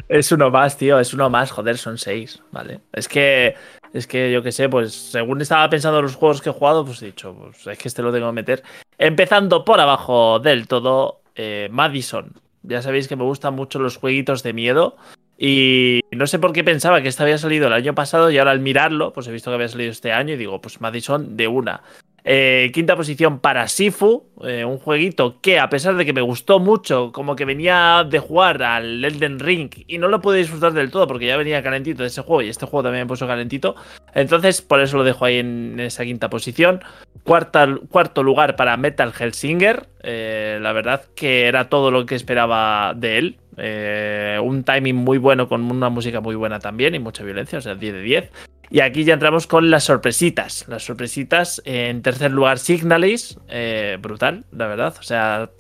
es 0.09 0.33
uno 0.33 0.51
más, 0.51 0.77
tío. 0.77 0.99
Es 0.99 1.15
uno 1.15 1.31
más, 1.31 1.51
joder, 1.51 1.79
son 1.79 1.99
6, 1.99 2.43
¿vale? 2.51 2.81
Es 2.93 3.09
que, 3.09 3.55
es 3.93 4.07
que 4.07 4.33
yo 4.33 4.43
qué 4.43 4.53
sé, 4.53 4.69
pues 4.69 4.93
según 4.93 5.41
estaba 5.41 5.69
pensando 5.69 5.99
en 5.99 6.05
los 6.05 6.17
juegos 6.17 6.41
que 6.41 6.51
he 6.51 6.53
jugado, 6.53 6.85
pues 6.85 7.03
he 7.03 7.07
dicho, 7.07 7.35
pues 7.35 7.67
es 7.67 7.79
que 7.79 7.89
este 7.89 8.03
lo 8.03 8.13
tengo 8.13 8.27
que 8.29 8.33
meter. 8.33 8.63
Empezando 8.97 9.65
por 9.65 9.81
abajo 9.81 10.39
del 10.39 10.67
todo, 10.67 11.23
eh, 11.35 11.69
Madison. 11.71 12.33
Ya 12.63 12.83
sabéis 12.83 13.09
que 13.09 13.17
me 13.17 13.25
gustan 13.25 13.55
mucho 13.55 13.79
los 13.79 13.97
jueguitos 13.97 14.43
de 14.43 14.53
miedo. 14.53 14.97
Y 15.41 16.01
no 16.11 16.27
sé 16.27 16.41
por 16.41 16.53
qué 16.53 16.65
pensaba 16.65 17.01
que 17.01 17.09
este 17.09 17.23
había 17.23 17.39
salido 17.39 17.69
el 17.69 17.73
año 17.73 17.95
pasado 17.95 18.29
y 18.29 18.39
ahora 18.39 18.51
al 18.51 18.59
mirarlo, 18.59 19.13
pues 19.13 19.29
he 19.29 19.33
visto 19.33 19.51
que 19.51 19.55
había 19.55 19.69
salido 19.69 19.93
este 19.93 20.11
año 20.11 20.35
y 20.35 20.37
digo, 20.37 20.61
pues 20.61 20.81
Madison 20.81 21.37
de 21.37 21.47
una. 21.47 21.83
Eh, 22.25 22.71
quinta 22.75 22.97
posición 22.97 23.39
para 23.39 23.69
Sifu, 23.69 24.25
eh, 24.45 24.65
un 24.65 24.79
jueguito 24.79 25.41
que 25.41 25.59
a 25.59 25.69
pesar 25.69 25.97
de 25.97 26.05
que 26.05 26.13
me 26.13 26.21
gustó 26.21 26.59
mucho, 26.59 27.13
como 27.13 27.37
que 27.37 27.45
venía 27.45 28.05
de 28.09 28.19
jugar 28.19 28.63
al 28.63 29.05
Elden 29.05 29.39
Ring 29.39 29.71
y 29.87 29.99
no 29.99 30.09
lo 30.09 30.21
pude 30.21 30.39
disfrutar 30.39 30.73
del 30.73 30.91
todo 30.91 31.07
porque 31.07 31.27
ya 31.27 31.37
venía 31.37 31.63
calentito 31.63 32.03
de 32.03 32.09
ese 32.09 32.23
juego 32.23 32.43
y 32.43 32.49
este 32.49 32.67
juego 32.67 32.83
también 32.83 33.05
me 33.05 33.09
puso 33.09 33.27
calentito, 33.27 33.77
entonces 34.15 34.61
por 34.63 34.81
eso 34.81 34.97
lo 34.97 35.05
dejo 35.05 35.25
ahí 35.25 35.39
en 35.39 35.79
esa 35.81 36.05
quinta 36.05 36.29
posición. 36.29 36.83
Cuarta, 37.23 37.69
cuarto 37.89 38.23
lugar 38.23 38.57
para 38.57 38.77
Metal 38.77 39.13
Hellsinger, 39.19 39.87
eh, 40.03 40.59
la 40.61 40.73
verdad 40.73 41.03
que 41.15 41.47
era 41.47 41.69
todo 41.69 41.91
lo 41.91 42.05
que 42.05 42.15
esperaba 42.15 42.95
de 42.97 43.19
él. 43.19 43.39
Eh, 43.59 44.39
un 44.43 44.65
timing 44.65 44.97
muy 44.97 45.19
bueno 45.19 45.49
con 45.49 45.71
una 45.71 45.89
música 45.89 46.21
muy 46.21 46.35
buena 46.35 46.59
también 46.59 46.95
y 46.95 46.99
mucha 46.99 47.25
violencia, 47.25 47.59
o 47.59 47.63
sea, 47.63 47.75
10 47.75 47.95
de 47.95 48.03
10. 48.03 48.31
Y 48.71 48.81
aquí 48.81 49.05
ya 49.05 49.15
entramos 49.15 49.47
con 49.47 49.71
las 49.71 49.85
sorpresitas. 49.85 50.67
Las 50.69 50.85
sorpresitas, 50.85 51.63
en 51.65 52.03
tercer 52.03 52.31
lugar, 52.31 52.59
Signalis. 52.59 53.39
eh, 53.49 53.97
brutal, 54.01 54.45
la 54.53 54.67
verdad. 54.67 54.95
O 54.99 55.03
sea, 55.03 55.51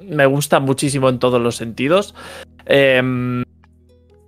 me 0.00 0.26
gusta 0.26 0.60
muchísimo 0.60 1.08
en 1.08 1.18
todos 1.18 1.40
los 1.40 1.56
sentidos. 1.56 2.14
Eh, 2.66 3.44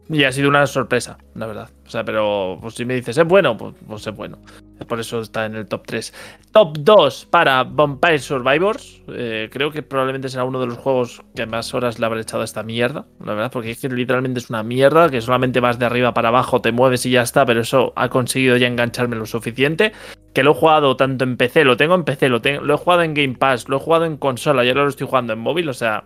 y 0.09 0.24
ha 0.24 0.33
sido 0.33 0.49
una 0.49 0.66
sorpresa, 0.66 1.19
la 1.35 1.47
verdad. 1.47 1.70
O 1.87 1.91
sea, 1.91 2.05
pero 2.05 2.59
pues, 2.61 2.74
si 2.74 2.85
me 2.85 2.95
dices, 2.95 3.16
¿es 3.19 3.24
bueno? 3.24 3.57
Pues, 3.57 3.74
pues 3.87 4.07
es 4.07 4.15
bueno. 4.15 4.39
Por 4.87 5.01
eso 5.01 5.20
está 5.20 5.47
en 5.47 5.57
el 5.57 5.66
top 5.66 5.85
3. 5.87 6.12
Top 6.53 6.77
2 6.78 7.27
para 7.31 7.65
Vampire 7.65 8.19
Survivors. 8.19 9.03
Eh, 9.09 9.49
creo 9.51 9.70
que 9.70 9.83
probablemente 9.83 10.28
será 10.28 10.45
uno 10.45 10.61
de 10.61 10.66
los 10.66 10.78
juegos 10.78 11.23
que 11.35 11.47
más 11.47 11.73
horas 11.74 11.99
le 11.99 12.07
habré 12.07 12.20
echado 12.20 12.43
a 12.43 12.45
esta 12.45 12.62
mierda. 12.62 13.07
La 13.24 13.35
verdad, 13.35 13.51
porque 13.51 13.70
es 13.70 13.81
que 13.81 13.89
literalmente 13.89 14.39
es 14.39 14.51
una 14.51 14.62
mierda. 14.62 15.09
Que 15.09 15.20
solamente 15.20 15.61
vas 15.61 15.78
de 15.78 15.87
arriba 15.87 16.12
para 16.12 16.28
abajo, 16.28 16.61
te 16.61 16.73
mueves 16.73 17.07
y 17.07 17.11
ya 17.11 17.23
está. 17.23 17.47
Pero 17.47 17.62
eso 17.62 17.93
ha 17.97 18.09
conseguido 18.09 18.57
ya 18.57 18.66
engancharme 18.66 19.16
lo 19.16 19.27
suficiente. 19.27 19.93
Que 20.35 20.43
lo 20.43 20.51
he 20.53 20.55
jugado 20.55 20.97
tanto 20.97 21.24
en 21.24 21.37
PC, 21.37 21.65
lo 21.65 21.77
tengo 21.77 21.95
en 21.95 22.05
PC, 22.05 22.28
lo, 22.28 22.43
tengo, 22.43 22.62
lo 22.62 22.74
he 22.74 22.77
jugado 22.77 23.03
en 23.03 23.15
Game 23.15 23.37
Pass, 23.37 23.69
lo 23.69 23.78
he 23.78 23.81
jugado 23.81 24.05
en 24.05 24.19
consola 24.19 24.65
y 24.65 24.69
ahora 24.69 24.83
lo 24.83 24.91
estoy 24.91 25.07
jugando 25.07 25.33
en 25.33 25.39
móvil. 25.39 25.69
O 25.70 25.74
sea, 25.74 26.05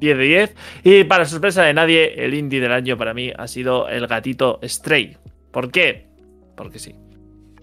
10 0.00 0.18
de 0.18 0.24
10. 0.24 0.54
Y 0.84 1.04
para 1.04 1.24
sorpresa 1.26 1.62
de 1.62 1.74
nadie, 1.74 2.24
el 2.24 2.34
indie 2.34 2.60
del 2.60 2.72
año 2.72 2.96
para 2.96 3.14
mí 3.14 3.30
ha 3.36 3.46
sido 3.46 3.88
el 3.88 4.06
gatito 4.06 4.58
Stray. 4.64 5.16
¿Por 5.52 5.70
qué? 5.70 6.08
Porque 6.56 6.78
sí. 6.78 6.94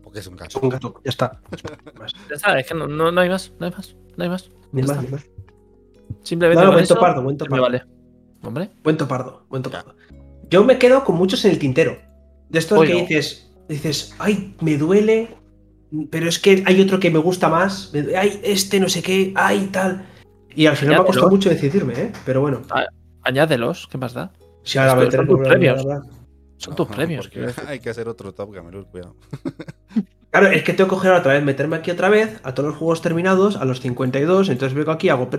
Porque 0.03 0.19
es 0.19 0.27
un 0.27 0.35
Es 0.35 0.39
gato. 0.41 0.59
un 0.61 0.69
gato, 0.69 1.01
ya 1.03 1.09
está. 1.09 1.41
Ya 2.29 2.35
está, 2.35 2.59
es 2.59 2.67
que 2.67 2.73
no, 2.73 2.87
no- 2.87 3.11
no 3.11 3.21
hay 3.21 3.29
más, 3.29 3.51
no 3.59 3.65
hay 3.65 3.71
más, 3.71 3.95
no 4.15 4.23
hay 4.23 4.29
más. 4.29 4.49
Ni 4.71 4.81
más, 4.83 5.01
ni 5.03 5.07
más. 5.09 5.25
Simplemente 6.23 6.63
No, 6.63 6.71
buen 6.71 6.83
eso 6.83 6.95
topardo, 6.95 7.21
buen 7.23 7.35
me 7.35 7.37
topardo. 7.39 7.61
vale. 7.63 7.83
Hombre, 8.43 8.69
Buen 8.83 8.97
topardo, 8.97 9.45
buen 9.49 9.63
topardo. 9.63 9.95
Yo 10.49 10.63
me 10.63 10.77
quedo 10.77 11.03
con 11.03 11.15
muchos 11.15 11.43
en 11.45 11.51
el 11.51 11.59
tintero. 11.59 11.97
De 12.49 12.59
estos 12.59 12.77
Uy, 12.79 12.87
que 12.87 12.93
dices, 12.93 13.51
dices, 13.67 14.15
ay, 14.19 14.55
me 14.61 14.77
duele, 14.77 15.35
pero 16.11 16.29
es 16.29 16.39
que 16.39 16.63
hay 16.65 16.79
otro 16.79 16.99
que 16.99 17.09
me 17.11 17.19
gusta 17.19 17.49
más. 17.49 17.91
me- 17.93 18.15
Ay, 18.15 18.39
este 18.43 18.79
no 18.79 18.87
sé 18.89 19.01
qué, 19.01 19.33
ay, 19.35 19.69
tal. 19.71 20.05
Y 20.57 20.65
al 20.65 20.75
final 20.75 20.95
me 20.95 21.01
ha 21.01 21.05
costado 21.05 21.29
mucho 21.29 21.51
decidirme, 21.51 21.93
¿eh? 21.93 22.11
Pero 22.25 22.41
bueno. 22.41 22.63
Ah, 22.71 22.87
añádelos, 23.21 23.87
¿qué 23.91 23.99
más 23.99 24.13
da? 24.13 24.33
Si 24.63 24.79
ahora 24.79 24.95
voy 24.95 25.05
a 25.05 25.09
tener 25.09 25.27
premios. 25.27 25.85
Son 26.57 26.75
tus 26.75 26.87
premios. 26.87 27.29
Hay 27.67 27.79
que 27.79 27.91
hacer 27.91 28.07
otro 28.07 28.33
Top 28.33 28.51
Gamelur, 28.51 28.87
cuidado. 28.87 29.15
Claro, 30.29 30.47
es 30.47 30.61
que 30.61 30.73
tengo 30.73 30.89
que 30.89 30.95
coger 30.95 31.13
otra 31.13 31.31
vez, 31.33 31.43
meterme 31.43 31.77
aquí 31.77 31.89
otra 31.89 32.09
vez, 32.09 32.41
a 32.43 32.53
todos 32.53 32.69
los 32.69 32.77
juegos 32.77 33.01
terminados, 33.01 33.55
a 33.55 33.63
los 33.63 33.79
52, 33.79 34.49
entonces 34.49 34.77
vengo 34.77 34.91
aquí, 34.91 35.07
hago 35.07 35.29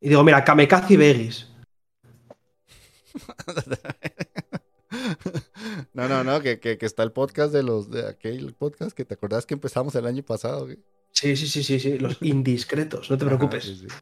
y 0.00 0.08
digo, 0.10 0.22
mira, 0.22 0.44
Kamekaze 0.44 0.92
y 0.92 0.96
no, 5.94 6.06
no, 6.06 6.22
no, 6.22 6.42
que, 6.42 6.60
que, 6.60 6.76
está 6.82 7.02
el 7.02 7.12
podcast 7.12 7.50
de 7.52 7.62
los, 7.62 7.90
de 7.90 8.06
aquel 8.06 8.52
podcast 8.52 8.94
que 8.94 9.06
te 9.06 9.14
acordás 9.14 9.46
que 9.46 9.54
empezamos 9.54 9.94
el 9.94 10.04
año 10.06 10.22
pasado. 10.22 10.66
Güey? 10.66 10.78
Sí, 11.12 11.36
sí, 11.36 11.46
sí, 11.46 11.62
sí, 11.62 11.78
sí, 11.78 11.98
los 11.98 12.18
indiscretos, 12.22 13.10
no 13.10 13.18
te 13.18 13.26
preocupes. 13.26 13.64
Ajá, 13.64 13.74
sí, 13.74 13.88
sí. 13.88 13.94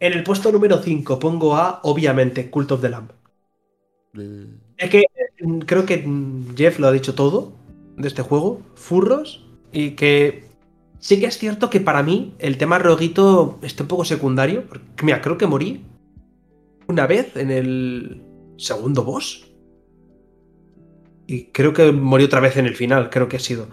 En 0.00 0.12
el 0.12 0.22
puesto 0.22 0.52
número 0.52 0.80
5 0.80 1.18
pongo 1.18 1.56
a, 1.56 1.80
obviamente, 1.82 2.50
Cult 2.50 2.72
of 2.72 2.80
the 2.80 2.88
Lamb. 2.88 3.10
Es 4.76 4.90
que 4.90 5.04
mm, 5.40 5.58
creo 5.60 5.84
que 5.84 5.98
mm, 5.98 6.56
Jeff 6.56 6.78
lo 6.78 6.88
ha 6.88 6.92
dicho 6.92 7.14
todo 7.14 7.52
de 7.96 8.06
este 8.06 8.22
juego, 8.22 8.62
furros, 8.74 9.44
y 9.72 9.90
que 9.92 10.44
sí 11.00 11.18
que 11.18 11.26
es 11.26 11.38
cierto 11.38 11.68
que 11.68 11.80
para 11.80 12.02
mí 12.02 12.34
el 12.38 12.58
tema 12.58 12.78
roguito 12.78 13.58
está 13.62 13.82
un 13.82 13.88
poco 13.88 14.04
secundario. 14.04 14.64
Porque, 14.68 15.04
mira, 15.04 15.20
creo 15.20 15.36
que 15.36 15.46
morí 15.46 15.84
una 16.86 17.06
vez 17.06 17.36
en 17.36 17.50
el 17.50 18.22
segundo 18.56 19.02
boss. 19.04 19.46
Y 21.26 21.46
creo 21.46 21.72
que 21.74 21.92
morí 21.92 22.24
otra 22.24 22.40
vez 22.40 22.56
en 22.56 22.66
el 22.66 22.74
final, 22.74 23.10
creo 23.10 23.28
que 23.28 23.36
ha 23.36 23.40
sido. 23.40 23.68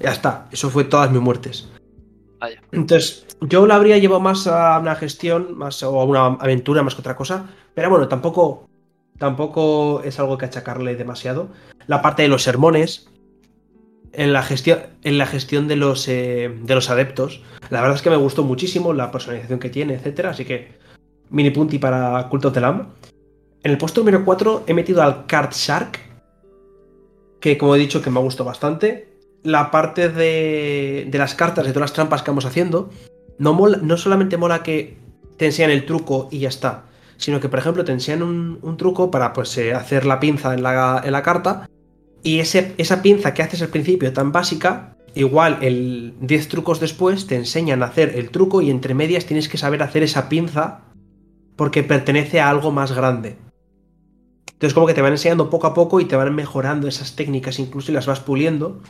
Ya 0.00 0.12
está, 0.12 0.46
eso 0.50 0.70
fue 0.70 0.84
todas 0.84 1.10
mis 1.10 1.20
muertes. 1.20 1.68
Vaya. 2.38 2.62
Entonces, 2.72 3.26
yo 3.40 3.66
la 3.66 3.76
habría 3.76 3.98
llevado 3.98 4.20
más 4.20 4.46
a 4.46 4.78
una 4.78 4.94
gestión, 4.94 5.56
más 5.56 5.82
o 5.82 6.00
a 6.00 6.04
una 6.04 6.26
aventura 6.26 6.82
más 6.82 6.94
que 6.94 7.00
otra 7.00 7.16
cosa. 7.16 7.46
Pero 7.74 7.90
bueno, 7.90 8.08
tampoco, 8.08 8.68
tampoco 9.18 10.02
es 10.02 10.18
algo 10.18 10.38
que 10.38 10.46
achacarle 10.46 10.96
demasiado. 10.96 11.48
La 11.86 12.02
parte 12.02 12.22
de 12.22 12.28
los 12.28 12.42
sermones, 12.42 13.10
en 14.12 14.32
la 14.32 14.42
gestión, 14.42 14.80
en 15.02 15.18
la 15.18 15.26
gestión 15.26 15.68
de, 15.68 15.76
los, 15.76 16.08
eh, 16.08 16.50
de 16.62 16.74
los 16.74 16.90
adeptos, 16.90 17.42
la 17.70 17.80
verdad 17.80 17.96
es 17.96 18.02
que 18.02 18.10
me 18.10 18.16
gustó 18.16 18.42
muchísimo 18.42 18.92
la 18.92 19.10
personalización 19.10 19.58
que 19.58 19.70
tiene, 19.70 19.94
etcétera. 19.94 20.30
Así 20.30 20.44
que, 20.44 20.78
mini 21.30 21.50
punti 21.50 21.78
para 21.78 22.28
Cult 22.28 22.46
of 22.46 22.54
the 22.54 22.60
Lamb. 22.60 22.88
En 23.62 23.72
el 23.72 23.78
puesto 23.78 24.00
número 24.00 24.24
4 24.24 24.64
he 24.66 24.74
metido 24.74 25.02
al 25.02 25.26
Card 25.26 25.52
Shark, 25.52 25.98
que 27.40 27.58
como 27.58 27.74
he 27.74 27.78
dicho 27.78 28.00
que 28.00 28.10
me 28.10 28.18
ha 28.18 28.22
gustado 28.22 28.48
bastante. 28.48 29.15
La 29.46 29.70
parte 29.70 30.08
de, 30.08 31.06
de 31.08 31.18
las 31.18 31.34
cartas, 31.34 31.64
de 31.64 31.72
todas 31.72 31.90
las 31.90 31.92
trampas 31.92 32.22
que 32.22 32.30
vamos 32.30 32.46
haciendo, 32.46 32.90
no, 33.38 33.56
no 33.56 33.96
solamente 33.96 34.36
mola 34.36 34.62
que 34.62 34.98
te 35.36 35.46
enseñan 35.46 35.70
el 35.70 35.86
truco 35.86 36.28
y 36.30 36.40
ya 36.40 36.48
está, 36.48 36.84
sino 37.16 37.40
que 37.40 37.48
por 37.48 37.58
ejemplo 37.58 37.84
te 37.84 37.92
enseñan 37.92 38.22
un, 38.22 38.58
un 38.62 38.76
truco 38.76 39.10
para 39.10 39.32
pues 39.32 39.56
eh, 39.58 39.72
hacer 39.74 40.04
la 40.04 40.18
pinza 40.18 40.54
en 40.54 40.62
la, 40.62 41.00
en 41.04 41.12
la 41.12 41.22
carta 41.22 41.68
y 42.22 42.40
ese, 42.40 42.74
esa 42.78 43.02
pinza 43.02 43.34
que 43.34 43.42
haces 43.42 43.62
al 43.62 43.68
principio 43.68 44.12
tan 44.12 44.32
básica, 44.32 44.96
igual 45.14 45.58
el 45.62 46.14
10 46.20 46.48
trucos 46.48 46.80
después 46.80 47.26
te 47.26 47.36
enseñan 47.36 47.82
a 47.82 47.86
hacer 47.86 48.18
el 48.18 48.30
truco 48.30 48.62
y 48.62 48.70
entre 48.70 48.94
medias 48.94 49.26
tienes 49.26 49.48
que 49.48 49.58
saber 49.58 49.82
hacer 49.82 50.02
esa 50.02 50.28
pinza 50.28 50.80
porque 51.56 51.82
pertenece 51.82 52.40
a 52.40 52.50
algo 52.50 52.72
más 52.72 52.92
grande. 52.92 53.38
Entonces 54.52 54.74
como 54.74 54.86
que 54.86 54.94
te 54.94 55.02
van 55.02 55.12
enseñando 55.12 55.50
poco 55.50 55.66
a 55.66 55.74
poco 55.74 56.00
y 56.00 56.06
te 56.06 56.16
van 56.16 56.34
mejorando 56.34 56.88
esas 56.88 57.14
técnicas 57.14 57.58
incluso 57.58 57.92
y 57.92 57.94
las 57.94 58.06
vas 58.06 58.20
puliendo. 58.20 58.80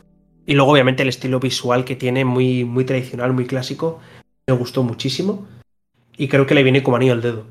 Y 0.47 0.55
luego 0.55 0.73
obviamente 0.73 1.03
el 1.03 1.09
estilo 1.09 1.41
visual 1.41 1.85
que 1.85 1.97
tiene 1.97 2.25
muy, 2.25 2.65
muy 2.65 2.85
tradicional, 2.85 3.33
muy 3.33 3.47
clásico, 3.47 3.99
me 4.47 4.55
gustó 4.55 4.85
muchísimo. 4.85 5.47
Y 6.17 6.29
creo 6.29 6.47
que 6.47 6.55
le 6.55 6.63
viene 6.63 6.85
como 6.85 6.97
anillo 6.97 7.13
al 7.13 7.21
dedo. 7.21 7.47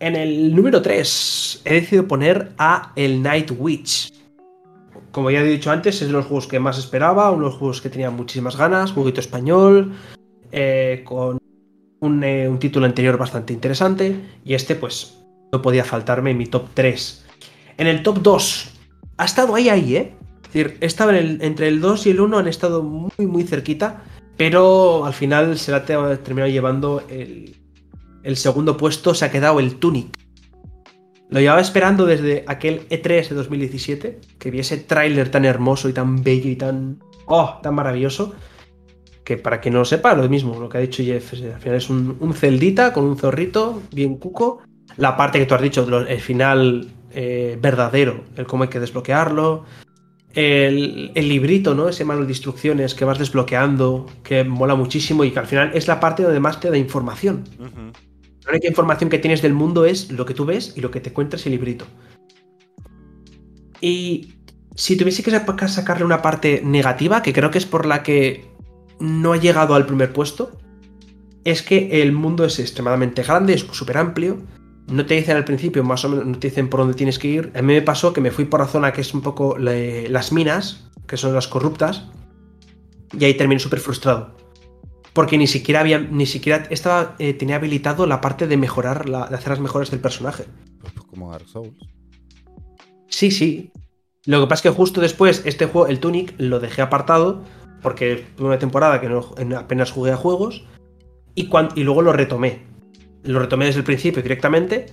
En 0.00 0.16
el 0.16 0.54
número 0.54 0.82
3 0.82 1.62
he 1.64 1.74
decidido 1.74 2.08
poner 2.08 2.50
a 2.58 2.92
el 2.96 3.22
Night 3.22 3.52
Witch. 3.56 4.12
Como 5.12 5.30
ya 5.30 5.40
he 5.40 5.44
dicho 5.44 5.70
antes, 5.70 6.02
es 6.02 6.08
de 6.08 6.12
los 6.12 6.26
juegos 6.26 6.48
que 6.48 6.58
más 6.58 6.78
esperaba, 6.78 7.30
uno 7.30 7.44
de 7.44 7.50
los 7.50 7.58
juegos 7.58 7.80
que 7.80 7.90
tenía 7.90 8.10
muchísimas 8.10 8.56
ganas, 8.56 8.90
jueguito 8.90 9.20
español, 9.20 9.92
eh, 10.50 11.02
con 11.04 11.38
un, 12.00 12.24
eh, 12.24 12.48
un 12.48 12.58
título 12.58 12.86
anterior 12.86 13.16
bastante 13.16 13.52
interesante, 13.52 14.16
y 14.44 14.54
este 14.54 14.74
pues 14.74 15.22
no 15.52 15.62
podía 15.62 15.84
faltarme 15.84 16.32
en 16.32 16.38
mi 16.38 16.46
top 16.46 16.68
3. 16.74 17.24
En 17.76 17.86
el 17.86 18.02
top 18.02 18.22
2, 18.22 18.72
ha 19.18 19.24
estado 19.24 19.54
ahí, 19.54 19.68
ahí, 19.68 19.96
¿eh? 19.96 20.14
Es 20.52 20.54
decir, 20.54 20.76
estaba 20.82 21.12
en 21.12 21.24
el- 21.24 21.42
entre 21.42 21.68
el 21.68 21.80
2 21.80 22.06
y 22.06 22.10
el 22.10 22.20
1, 22.20 22.36
han 22.38 22.46
estado 22.46 22.82
muy, 22.82 23.26
muy 23.26 23.44
cerquita, 23.44 24.02
pero 24.36 25.06
al 25.06 25.14
final 25.14 25.58
se 25.58 25.70
la 25.70 25.78
ha 25.78 25.84
te- 25.86 25.96
terminado 26.18 26.50
llevando 26.52 27.02
el, 27.08 27.56
el 28.22 28.36
segundo 28.36 28.76
puesto, 28.76 29.14
se 29.14 29.24
ha 29.24 29.30
quedado 29.30 29.60
el 29.60 29.76
Tunic. 29.76 30.14
Lo 31.30 31.40
llevaba 31.40 31.62
esperando 31.62 32.04
desde 32.04 32.44
aquel 32.46 32.86
E3 32.90 33.28
de 33.30 33.34
2017, 33.34 34.20
que 34.38 34.50
vi 34.50 34.58
ese 34.60 34.76
tráiler 34.76 35.30
tan 35.30 35.46
hermoso 35.46 35.88
y 35.88 35.94
tan 35.94 36.22
bello 36.22 36.50
y 36.50 36.56
tan... 36.56 36.98
¡Oh! 37.26 37.58
tan 37.62 37.74
maravilloso. 37.74 38.34
Que 39.24 39.38
para 39.38 39.58
quien 39.60 39.72
no 39.72 39.78
lo 39.80 39.84
sepa, 39.86 40.12
lo 40.14 40.28
mismo, 40.28 40.60
lo 40.60 40.68
que 40.68 40.76
ha 40.76 40.80
dicho 40.82 41.02
Jeff, 41.02 41.32
al 41.32 41.60
final 41.60 41.76
es 41.78 41.88
un, 41.88 42.18
un 42.20 42.34
celdita 42.34 42.92
con 42.92 43.04
un 43.04 43.16
zorrito 43.16 43.80
bien 43.92 44.16
cuco. 44.16 44.60
La 44.98 45.16
parte 45.16 45.38
que 45.38 45.46
tú 45.46 45.54
has 45.54 45.62
dicho, 45.62 45.86
el 46.06 46.20
final 46.20 46.88
eh, 47.12 47.56
verdadero, 47.62 48.24
el 48.36 48.44
cómo 48.46 48.64
hay 48.64 48.68
que 48.68 48.80
desbloquearlo. 48.80 49.64
El, 50.34 51.12
el 51.14 51.28
librito, 51.28 51.74
¿no? 51.74 51.88
Ese 51.88 52.04
manual 52.04 52.26
de 52.26 52.32
instrucciones 52.32 52.94
que 52.94 53.04
vas 53.04 53.18
desbloqueando, 53.18 54.06
que 54.22 54.44
mola 54.44 54.74
muchísimo 54.74 55.24
y 55.24 55.30
que 55.30 55.38
al 55.38 55.46
final 55.46 55.70
es 55.74 55.86
la 55.88 56.00
parte 56.00 56.22
donde 56.22 56.40
más 56.40 56.58
te 56.58 56.70
da 56.70 56.78
información. 56.78 57.44
La 58.44 58.50
única 58.50 58.66
información 58.66 59.10
que 59.10 59.18
tienes 59.18 59.42
del 59.42 59.52
mundo 59.52 59.84
es 59.84 60.10
lo 60.10 60.24
que 60.24 60.34
tú 60.34 60.44
ves 60.46 60.72
y 60.76 60.80
lo 60.80 60.90
que 60.90 61.00
te 61.00 61.12
cuenta 61.12 61.36
ese 61.36 61.50
librito. 61.50 61.84
Y 63.80 64.34
si 64.74 64.96
tuviese 64.96 65.22
que 65.22 65.30
sa- 65.30 65.68
sacarle 65.68 66.04
una 66.04 66.22
parte 66.22 66.62
negativa, 66.64 67.22
que 67.22 67.32
creo 67.32 67.50
que 67.50 67.58
es 67.58 67.66
por 67.66 67.84
la 67.84 68.02
que 68.02 68.46
no 69.00 69.32
ha 69.32 69.36
llegado 69.36 69.74
al 69.74 69.86
primer 69.86 70.12
puesto, 70.12 70.58
es 71.44 71.62
que 71.62 72.02
el 72.02 72.12
mundo 72.12 72.44
es 72.44 72.58
extremadamente 72.58 73.22
grande, 73.22 73.54
es 73.54 73.66
súper 73.72 73.98
amplio. 73.98 74.38
No 74.88 75.06
te 75.06 75.14
dicen 75.14 75.36
al 75.36 75.44
principio, 75.44 75.84
más 75.84 76.04
o 76.04 76.08
menos, 76.08 76.26
no 76.26 76.38
te 76.38 76.48
dicen 76.48 76.68
por 76.68 76.80
dónde 76.80 76.94
tienes 76.94 77.18
que 77.18 77.28
ir. 77.28 77.52
A 77.54 77.62
mí 77.62 77.72
me 77.74 77.82
pasó 77.82 78.12
que 78.12 78.20
me 78.20 78.30
fui 78.30 78.44
por 78.44 78.60
la 78.60 78.66
zona 78.66 78.92
que 78.92 79.00
es 79.00 79.14
un 79.14 79.20
poco 79.22 79.56
le- 79.56 80.08
las 80.08 80.32
minas, 80.32 80.90
que 81.06 81.16
son 81.16 81.34
las 81.34 81.48
corruptas, 81.48 82.04
y 83.18 83.24
ahí 83.24 83.34
terminé 83.34 83.58
súper 83.60 83.80
frustrado 83.80 84.36
porque 85.12 85.36
ni 85.36 85.46
siquiera 85.46 85.80
había 85.80 85.98
ni 85.98 86.24
siquiera 86.24 86.66
estaba 86.70 87.16
eh, 87.18 87.34
tenía 87.34 87.56
habilitado 87.56 88.06
la 88.06 88.22
parte 88.22 88.46
de 88.46 88.56
mejorar 88.56 89.06
la- 89.10 89.26
de 89.26 89.34
hacer 89.34 89.50
las 89.50 89.60
mejoras 89.60 89.90
del 89.90 90.00
personaje 90.00 90.46
Pues 90.80 90.94
como 91.10 91.30
Dark 91.30 91.46
Souls. 91.46 91.76
sí 93.08 93.30
sí 93.30 93.70
lo 94.24 94.40
que 94.40 94.46
pasa 94.46 94.54
es 94.60 94.62
que 94.72 94.76
justo 94.78 95.02
después 95.02 95.42
este 95.44 95.66
juego 95.66 95.88
el 95.88 96.00
Tunic 96.00 96.34
lo 96.38 96.60
dejé 96.60 96.80
apartado 96.80 97.42
porque 97.82 98.24
tuve 98.36 98.46
una 98.48 98.58
temporada 98.58 99.02
que 99.02 99.10
no, 99.10 99.34
en- 99.36 99.52
apenas 99.52 99.90
jugué 99.90 100.12
a 100.12 100.16
juegos 100.16 100.64
y 101.34 101.44
luego 101.82 102.00
lo 102.00 102.14
retomé 102.14 102.62
lo 103.24 103.38
retomé 103.38 103.66
desde 103.66 103.78
el 103.78 103.84
principio 103.84 104.22
directamente 104.22 104.86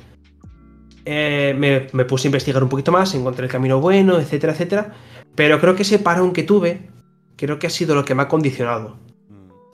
Eh, 1.06 1.56
me, 1.58 2.06
puse 2.06 2.28
a 2.28 2.30
investigar 2.30 2.62
un 2.62 2.70
poquito 2.70 2.92
más 2.92 3.16
encontré 3.16 3.46
el 3.46 3.52
camino 3.52 3.80
bueno 3.80 4.20
etcétera 4.20 4.54
etcétera 4.54 4.94
pero 5.34 5.60
creo 5.60 5.74
que 5.76 5.84
ese 5.84 5.98
parón 5.98 6.34
que 6.34 6.44
tuve 6.44 6.90
creo 7.36 7.58
que 7.58 7.68
ha 7.68 7.70
sido 7.70 7.96
lo 7.96 8.04
que 8.04 8.14
me 8.14 8.22
ha 8.24 8.28
condicionado 8.28 8.98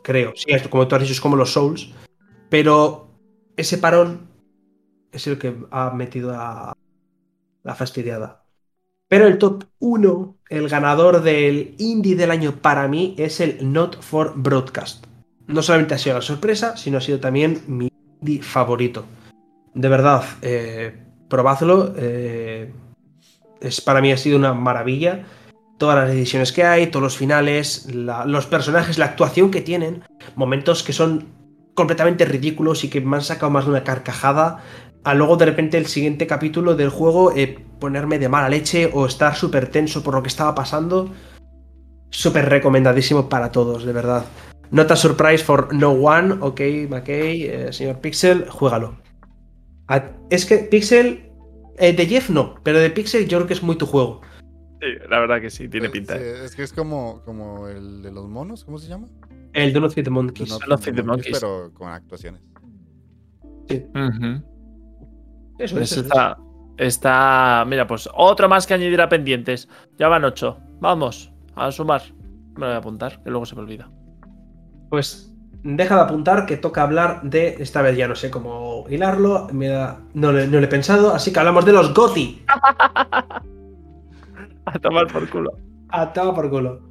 creo. 0.06 0.34
Sí, 0.36 0.54
como 0.70 0.88
tú 0.88 0.96
has 0.96 1.02
dicho, 1.02 1.14
es 1.14 1.20
como 1.20 1.36
los 1.36 1.52
Souls. 1.52 1.92
Pero 2.50 3.10
ese 3.58 3.80
parón 3.80 4.30
es 5.12 5.28
el 5.28 5.38
que 5.38 5.56
ha 5.72 5.90
metido 5.90 6.32
a 6.34 6.74
la 7.64 7.76
fastidiada. 7.76 8.46
Pero 9.08 9.28
el 9.28 9.38
top 9.38 9.66
1, 9.80 10.38
el 10.50 10.70
ganador 10.70 11.22
del 11.22 11.76
indie 11.80 12.16
del 12.16 12.32
año 12.32 12.56
para 12.62 12.88
mí 12.88 13.16
es 13.18 13.40
el 13.40 13.72
Not 13.74 14.02
for 14.02 14.34
Broadcast. 14.36 15.06
No 15.48 15.62
solamente 15.62 15.96
ha 15.96 15.98
sido 15.98 16.16
la 16.16 16.22
sorpresa, 16.22 16.78
sino 16.78 17.00
ha 17.00 17.02
sido 17.02 17.20
también 17.20 17.62
mi 17.68 17.92
favorito. 18.42 19.06
De 19.74 19.90
verdad, 19.90 20.24
eh, 20.42 20.94
probadlo. 21.28 21.94
eh, 21.98 22.72
es, 23.62 23.82
para 23.82 24.02
mí 24.02 24.12
ha 24.12 24.18
sido 24.18 24.38
una 24.38 24.54
maravilla 24.54 25.26
todas 25.78 25.98
las 25.98 26.10
decisiones 26.10 26.52
que 26.52 26.64
hay, 26.64 26.88
todos 26.88 27.04
los 27.04 27.18
finales, 27.18 27.88
los 27.94 28.46
personajes, 28.46 28.98
la 28.98 29.06
actuación 29.06 29.52
que 29.52 29.62
tienen, 29.62 30.04
momentos 30.36 30.84
que 30.84 30.94
son 30.94 31.28
completamente 31.74 32.26
ridículos 32.26 32.84
y 32.84 32.90
que 32.90 33.02
me 33.02 33.18
han 33.18 33.24
sacado 33.24 33.50
más 33.50 33.66
de 33.66 33.72
una 33.72 33.84
carcajada, 33.84 34.64
a 35.04 35.14
luego 35.14 35.38
de 35.38 35.46
repente 35.46 35.78
el 35.78 35.86
siguiente 35.86 36.26
capítulo 36.28 36.76
del 36.76 36.90
juego 36.90 37.34
eh, 37.36 37.60
ponerme 37.80 38.18
de 38.18 38.30
mala 38.30 38.50
leche 38.50 38.90
o 38.94 39.06
estar 39.06 39.36
súper 39.36 39.68
tenso 39.68 40.02
por 40.02 40.16
lo 40.16 40.24
que 40.24 40.30
estaba 40.30 40.56
pasando. 40.56 41.12
Súper 42.10 42.50
recomendadísimo 42.50 43.28
para 43.28 43.52
todos, 43.52 43.84
de 43.84 43.92
verdad. 43.92 44.24
Nota 44.72 44.96
surprise 44.96 45.44
for 45.44 45.74
no 45.74 45.92
one, 45.92 46.34
ok, 46.42 46.60
McKay, 46.90 47.44
eh, 47.44 47.74
señor 47.74 48.00
Pixel, 48.00 48.50
juégalo. 48.50 48.98
A- 49.88 50.12
es 50.30 50.46
que 50.46 50.58
Pixel, 50.58 51.30
eh, 51.78 51.94
de 51.94 52.06
Jeff 52.06 52.30
no, 52.30 52.56
pero 52.64 52.80
de 52.80 52.90
Pixel 52.90 53.28
yo 53.28 53.38
creo 53.38 53.48
que 53.48 53.54
es 53.54 53.64
muy 53.64 53.78
tu 53.78 53.86
juego. 53.86 54.22
Sí, 54.82 54.88
la 55.10 55.20
verdad 55.20 55.40
que 55.42 55.50
sí, 55.50 55.68
tiene 55.70 55.88
Eh, 55.88 55.92
pinta. 55.92 56.18
sí, 56.18 56.24
es 56.24 56.56
que 56.56 56.64
es 56.64 56.74
como, 56.74 57.22
como 57.24 57.68
el 57.68 58.02
de 58.02 58.12
los 58.12 58.28
monos, 58.28 58.66
¿cómo 58.66 58.78
se 58.78 58.88
llama? 58.88 59.08
El 59.54 59.72
Do 59.72 59.80
Not 59.80 59.94
Feed 59.94 60.04
the 60.04 60.10
Monkeys. 60.10 60.50
The 60.50 60.54
Not 60.68 60.68
Not 60.68 60.96
the 60.96 61.04
Monkeys. 61.04 61.40
Pero 61.40 61.72
con 61.74 61.88
actuaciones. 61.90 62.42
Ujú. 63.70 64.44
Eso, 65.58 65.76
Pues 65.78 65.92
eso, 65.92 66.02
está, 66.02 66.38
está. 66.78 67.64
Mira, 67.66 67.88
pues 67.88 68.10
otro 68.14 68.50
más 68.50 68.68
que 68.68 68.74
añadir 68.74 69.00
a 69.02 69.08
pendientes. 69.10 69.70
Ya 69.98 70.08
van 70.10 70.26
ocho. 70.26 70.58
Vamos, 70.82 71.32
a 71.56 71.72
sumar. 71.72 72.02
Me 72.56 72.62
lo 72.62 72.66
voy 72.68 72.76
a 72.76 72.78
apuntar, 72.78 73.24
que 73.24 73.30
luego 73.30 73.46
se 73.46 73.56
me 73.56 73.62
olvida. 73.62 73.90
Pues 74.90 75.32
deja 75.64 75.96
de 75.96 76.02
apuntar 76.02 76.46
que 76.46 76.58
toca 76.58 76.84
hablar 76.84 77.22
de. 77.24 77.56
Esta 77.60 77.82
vez 77.82 77.98
ya 77.98 78.08
no 78.08 78.16
sé 78.16 78.30
cómo 78.32 78.86
hilarlo. 78.90 79.48
me 79.52 79.68
da- 79.68 80.00
no, 80.14 80.32
le- 80.32 80.48
no 80.48 80.60
lo 80.60 80.66
he 80.66 80.70
pensado. 80.70 81.14
Así 81.14 81.34
que 81.34 81.40
hablamos 81.40 81.66
de 81.66 81.74
los 81.74 81.94
GOTI. 81.94 82.44
A 84.66 84.80
tomar 84.80 85.08
por 85.12 85.30
culo. 85.30 85.52
A 85.90 86.12
toma 86.14 86.34
por 86.34 86.50
culo. 86.50 86.82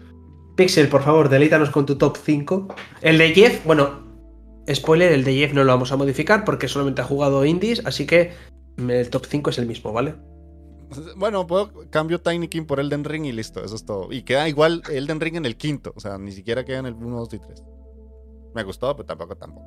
Pixel, 0.57 0.89
por 0.89 1.03
favor, 1.03 1.29
deleítanos 1.29 1.71
con 1.71 1.85
tu 1.87 1.97
top 1.97 2.17
5. 2.17 2.69
El 3.03 3.19
de 3.19 3.35
Jeff, 3.35 3.65
bueno, 3.67 4.05
spoiler, 4.73 5.13
el 5.13 5.25
de 5.25 5.35
Jeff 5.35 5.53
no 5.53 5.65
lo 5.65 5.73
vamos 5.73 5.91
a 5.91 5.97
modificar 5.97 6.45
porque 6.45 6.69
solamente 6.69 7.03
ha 7.03 7.05
jugado 7.05 7.45
indies, 7.45 7.85
así 7.85 8.07
que 8.07 8.33
el 8.79 9.11
top 9.11 9.27
5 9.27 9.51
es 9.51 9.59
el 9.59 9.67
mismo, 9.67 9.93
¿vale? 9.93 10.15
Bueno, 11.17 11.45
puedo 11.49 11.73
cambio 11.91 12.21
Tiny 12.21 12.47
King 12.47 12.67
por 12.67 12.79
Elden 12.79 13.03
Ring 13.03 13.25
y 13.25 13.33
listo, 13.33 13.65
eso 13.65 13.75
es 13.75 13.85
todo. 13.85 14.13
Y 14.13 14.23
queda 14.23 14.49
igual 14.49 14.83
Elden 14.89 15.19
Ring 15.21 15.35
en 15.37 15.47
el 15.47 15.57
quinto, 15.57 15.93
o 15.97 16.01
sea, 16.01 16.17
ni 16.19 16.31
siquiera 16.31 16.65
queda 16.65 16.79
en 16.79 16.87
el 16.87 16.95
1, 16.95 17.17
2 17.19 17.35
y 17.35 17.39
3. 17.41 17.63
Me 18.55 18.63
gustó, 18.63 18.95
pero 18.97 19.07
tampoco, 19.07 19.37
tampoco. 19.37 19.67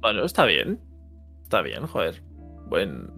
Bueno, 0.00 0.24
está 0.24 0.44
bien. 0.44 0.80
Está 1.42 1.62
bien, 1.62 1.86
joder. 1.86 2.22
Buen, 2.66 3.08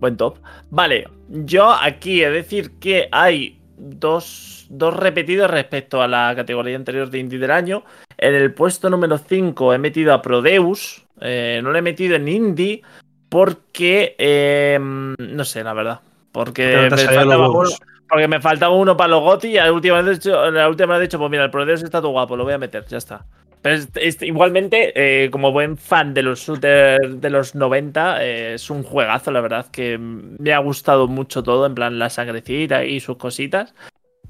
buen 0.00 0.16
top. 0.16 0.38
Vale, 0.70 1.08
yo 1.28 1.72
aquí 1.72 2.22
he 2.22 2.30
de 2.30 2.36
decir 2.36 2.78
que 2.78 3.08
hay 3.10 3.60
dos, 3.76 4.66
dos 4.70 4.94
repetidos 4.94 5.50
respecto 5.50 6.02
a 6.02 6.08
la 6.08 6.32
categoría 6.34 6.76
anterior 6.76 7.10
de 7.10 7.18
Indie 7.18 7.38
del 7.38 7.50
año. 7.50 7.84
En 8.16 8.34
el 8.34 8.54
puesto 8.54 8.90
número 8.90 9.18
5 9.18 9.74
he 9.74 9.78
metido 9.78 10.12
a 10.12 10.22
Prodeus. 10.22 11.04
Eh, 11.20 11.60
no 11.62 11.70
lo 11.70 11.78
he 11.78 11.82
metido 11.82 12.16
en 12.16 12.28
Indie 12.28 12.82
porque. 13.28 14.14
eh, 14.18 14.78
no 14.80 15.44
sé, 15.44 15.64
la 15.64 15.72
verdad. 15.72 16.00
Porque 16.32 16.88
no 16.90 16.96
me, 16.96 17.02
faltaba 17.02 17.36
uno, 17.36 17.50
huevos. 17.50 17.80
porque 18.08 18.28
me 18.28 18.40
faltaba 18.40 18.74
uno 18.74 18.96
para 18.96 19.10
los 19.10 19.22
GOTY 19.22 19.48
y 19.48 19.54
la 19.54 19.72
última 19.72 20.02
vez 20.02 20.06
he 20.06 20.14
dicho, 20.14 20.50
la 20.50 20.68
última 20.68 20.94
vez 20.94 20.98
he 20.98 21.02
dicho, 21.02 21.18
pues 21.18 21.30
mira, 21.30 21.44
el 21.44 21.50
Prodeus 21.50 21.82
está 21.82 22.00
todo 22.00 22.10
guapo, 22.10 22.36
lo 22.36 22.42
voy 22.42 22.54
a 22.54 22.58
meter, 22.58 22.84
ya 22.86 22.98
está. 22.98 23.24
Pero 23.64 23.82
es- 23.94 24.20
igualmente, 24.20 24.92
eh, 24.94 25.30
como 25.30 25.50
buen 25.50 25.78
fan 25.78 26.12
de 26.12 26.22
los 26.22 26.40
shooters 26.40 27.18
de 27.18 27.30
los 27.30 27.54
90, 27.54 28.22
eh, 28.22 28.52
es 28.56 28.68
un 28.68 28.82
juegazo, 28.82 29.30
la 29.30 29.40
verdad, 29.40 29.70
que 29.70 29.96
me 29.96 30.52
ha 30.52 30.58
gustado 30.58 31.08
mucho 31.08 31.42
todo, 31.42 31.64
en 31.64 31.74
plan 31.74 31.98
la 31.98 32.10
sangrecita 32.10 32.84
y 32.84 33.00
sus 33.00 33.16
cositas. 33.16 33.74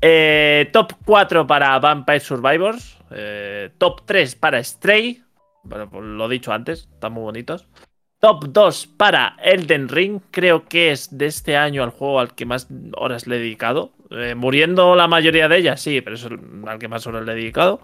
Eh, 0.01 0.71
top 0.73 0.93
4 1.05 1.49
para 1.49 1.77
Vampire 1.81 2.21
Survivors. 2.21 2.97
top 3.79 4.03
3 4.07 4.37
para 4.37 4.63
Stray. 4.63 5.21
Bueno, 5.65 5.91
pues 5.91 6.05
lo 6.05 6.29
dicho 6.29 6.53
antes, 6.53 6.89
están 6.93 7.13
muy 7.15 7.25
bonitos. 7.25 7.67
Top 8.21 8.45
2 8.51 8.87
para 8.87 9.37
Elden 9.43 9.89
Ring. 9.89 10.21
Creo 10.31 10.65
que 10.69 10.93
es 10.93 11.19
de 11.19 11.27
este 11.27 11.57
año 11.57 11.83
el 11.83 11.91
juego 11.91 12.21
al 12.21 12.37
que 12.37 12.47
más 12.47 12.69
horas 12.97 13.27
le 13.27 13.35
he 13.37 13.39
dedicado. 13.41 13.95
Muriendo 14.37 14.95
la 14.95 15.09
mayoría 15.09 15.49
de 15.49 15.57
ellas, 15.59 15.81
sí, 15.81 16.01
pero 16.03 16.15
es 16.15 16.25
el 16.25 16.39
al 16.69 16.79
que 16.79 16.87
más 16.87 17.05
horas 17.09 17.25
le 17.25 17.33
he 17.33 17.35
dedicado. 17.35 17.81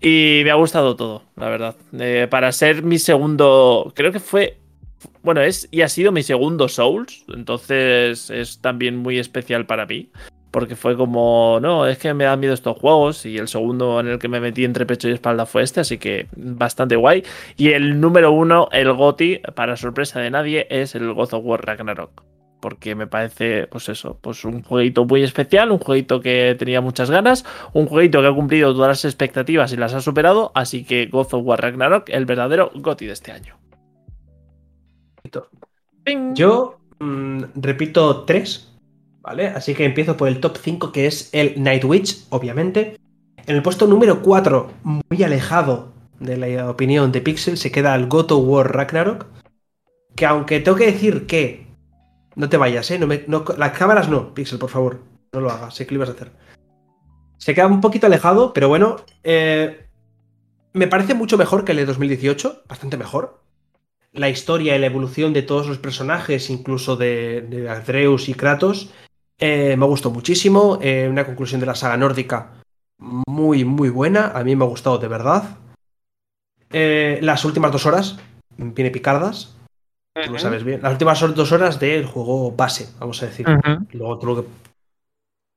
Y 0.00 0.42
me 0.44 0.50
ha 0.50 0.54
gustado 0.54 0.96
todo, 0.96 1.22
la 1.36 1.48
verdad. 1.48 1.76
Eh, 1.98 2.26
para 2.30 2.52
ser 2.52 2.82
mi 2.82 2.98
segundo. 2.98 3.92
Creo 3.94 4.12
que 4.12 4.20
fue. 4.20 4.58
Bueno, 5.22 5.40
es 5.40 5.68
y 5.70 5.82
ha 5.82 5.88
sido 5.88 6.12
mi 6.12 6.22
segundo 6.22 6.68
Souls. 6.68 7.24
Entonces 7.28 8.30
es 8.30 8.60
también 8.60 8.96
muy 8.96 9.18
especial 9.18 9.66
para 9.66 9.86
mí. 9.86 10.10
Porque 10.50 10.76
fue 10.76 10.96
como, 10.96 11.58
no, 11.60 11.86
es 11.86 11.98
que 11.98 12.14
me 12.14 12.24
dan 12.24 12.40
miedo 12.40 12.54
estos 12.54 12.78
juegos. 12.78 13.26
Y 13.26 13.36
el 13.36 13.48
segundo 13.48 14.00
en 14.00 14.08
el 14.08 14.18
que 14.18 14.28
me 14.28 14.40
metí 14.40 14.64
entre 14.64 14.86
pecho 14.86 15.08
y 15.08 15.12
espalda 15.12 15.46
fue 15.46 15.62
este, 15.62 15.80
así 15.80 15.98
que 15.98 16.26
bastante 16.36 16.96
guay. 16.96 17.24
Y 17.56 17.70
el 17.72 18.00
número 18.00 18.32
uno, 18.32 18.68
el 18.72 18.92
GOTI, 18.92 19.42
para 19.54 19.76
sorpresa 19.76 20.20
de 20.20 20.30
nadie, 20.30 20.66
es 20.70 20.94
el 20.94 21.12
God 21.12 21.34
of 21.34 21.44
War 21.44 21.66
Ragnarok. 21.66 22.37
Porque 22.60 22.94
me 22.94 23.06
parece, 23.06 23.68
pues 23.68 23.88
eso, 23.88 24.18
pues 24.20 24.44
un 24.44 24.62
jueguito 24.62 25.04
muy 25.04 25.22
especial, 25.22 25.70
un 25.70 25.78
jueguito 25.78 26.20
que 26.20 26.56
tenía 26.58 26.80
muchas 26.80 27.10
ganas, 27.10 27.44
un 27.72 27.86
jueguito 27.86 28.20
que 28.20 28.26
ha 28.26 28.34
cumplido 28.34 28.72
todas 28.74 28.88
las 28.88 29.04
expectativas 29.04 29.72
y 29.72 29.76
las 29.76 29.94
ha 29.94 30.00
superado. 30.00 30.50
Así 30.54 30.84
que 30.84 31.06
God 31.06 31.28
of 31.32 31.44
War 31.44 31.60
Ragnarok, 31.60 32.08
el 32.08 32.26
verdadero 32.26 32.70
GOTI 32.74 33.06
de 33.06 33.12
este 33.12 33.32
año. 33.32 33.56
Yo 36.34 36.78
mm, 36.98 37.42
repito 37.56 38.24
tres, 38.24 38.72
¿vale? 39.20 39.48
Así 39.48 39.74
que 39.74 39.84
empiezo 39.84 40.16
por 40.16 40.28
el 40.28 40.40
top 40.40 40.56
5, 40.56 40.92
que 40.92 41.06
es 41.06 41.30
el 41.32 41.62
Night 41.62 41.84
Witch, 41.84 42.26
obviamente. 42.30 42.96
En 43.46 43.56
el 43.56 43.62
puesto 43.62 43.86
número 43.86 44.22
4, 44.22 44.70
muy 44.82 45.22
alejado 45.22 45.92
de 46.20 46.36
la 46.36 46.70
opinión 46.70 47.12
de 47.12 47.20
Pixel, 47.20 47.56
se 47.56 47.70
queda 47.70 47.94
el 47.94 48.06
God 48.06 48.32
of 48.32 48.44
War 48.46 48.74
Ragnarok. 48.74 49.26
Que 50.16 50.26
aunque 50.26 50.60
tengo 50.60 50.76
que 50.76 50.86
decir 50.86 51.26
que. 51.26 51.67
No 52.38 52.48
te 52.48 52.56
vayas, 52.56 52.90
¿eh? 52.90 52.98
No 52.98 53.44
las 53.58 53.78
cámaras 53.78 54.08
no, 54.08 54.32
Pixel, 54.32 54.58
por 54.58 54.70
favor. 54.70 55.02
No 55.32 55.40
lo 55.40 55.50
hagas, 55.50 55.74
sé 55.74 55.86
que 55.86 55.94
lo 55.94 55.98
ibas 55.98 56.08
a 56.08 56.12
hacer. 56.12 56.32
Se 57.36 57.54
queda 57.54 57.66
un 57.66 57.82
poquito 57.82 58.06
alejado, 58.06 58.54
pero 58.54 58.68
bueno. 58.68 58.96
eh, 59.22 59.84
me 60.72 60.86
parece 60.86 61.12
mucho 61.12 61.36
mejor 61.36 61.64
que 61.64 61.72
el 61.72 61.78
de 61.78 61.86
2018, 61.86 62.62
bastante 62.66 62.96
mejor 62.96 63.42
la 64.12 64.28
historia 64.28 64.76
y 64.76 64.78
la 64.78 64.86
evolución 64.86 65.32
de 65.32 65.42
todos 65.42 65.66
los 65.66 65.78
personajes, 65.78 66.50
incluso 66.50 66.96
de, 66.96 67.42
de 67.42 68.18
y 68.26 68.34
Kratos, 68.34 68.90
eh, 69.38 69.76
me 69.76 69.86
gustó 69.86 70.10
muchísimo. 70.10 70.78
Eh, 70.82 71.08
una 71.10 71.26
conclusión 71.26 71.60
de 71.60 71.66
la 71.66 71.74
saga 71.74 71.96
nórdica 71.96 72.62
muy, 72.98 73.64
muy 73.64 73.90
buena. 73.90 74.32
A 74.34 74.42
mí 74.44 74.56
me 74.56 74.64
ha 74.64 74.68
gustado 74.68 74.98
de 74.98 75.08
verdad. 75.08 75.58
Eh, 76.70 77.18
las 77.22 77.44
últimas 77.44 77.72
dos 77.72 77.86
horas, 77.86 78.18
viene 78.56 78.90
picardas, 78.90 79.56
tú 80.26 80.32
lo 80.32 80.38
sabes 80.38 80.64
bien. 80.64 80.80
Las 80.82 80.92
últimas 80.92 81.20
dos 81.34 81.52
horas 81.52 81.78
del 81.80 82.06
juego 82.06 82.52
base, 82.52 82.88
vamos 82.98 83.22
a 83.22 83.26
decir. 83.26 83.46
Ujú. 83.48 83.86
Luego 83.92 84.18
todo 84.18 84.34
lo 84.34 84.42
que- 84.42 84.48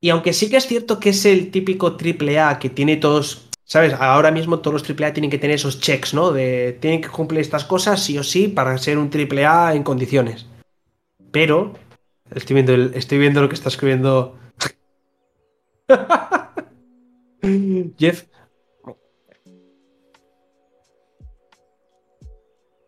Y 0.02 0.10
aunque 0.10 0.34
sí 0.34 0.50
que 0.50 0.58
es 0.58 0.68
cierto 0.68 1.00
que 1.00 1.10
es 1.10 1.26
el 1.26 1.52
típico 1.52 1.98
AAA 1.98 2.60
que 2.60 2.70
tiene 2.70 2.98
todos, 2.98 3.48
¿sabes? 3.64 3.94
Ahora 3.94 4.32
mismo 4.32 4.60
todos 4.60 4.74
los 4.74 4.84
AAA 4.84 5.14
tienen 5.14 5.30
que 5.30 5.38
tener 5.38 5.56
esos 5.58 5.80
checks, 5.80 6.14
¿no? 6.14 6.32
De 6.32 6.78
tienen 6.82 7.02
que 7.02 7.10
cumplir 7.10 7.42
estas 7.42 7.66
cosas 7.66 8.04
sí 8.04 8.18
o 8.18 8.24
sí 8.24 8.48
para 8.48 8.78
ser 8.78 8.98
un 8.98 9.10
AAA 9.12 9.76
en 9.76 9.84
condiciones. 9.84 10.48
Pero 11.32 11.74
estoy 12.34 12.56
viendo, 12.56 12.74
el- 12.74 12.94
estoy 12.96 13.20
viendo 13.20 13.42
lo 13.42 13.50
que 13.50 13.56
está 13.56 13.70
escribiendo 13.70 14.38
Jeff. 17.98 18.24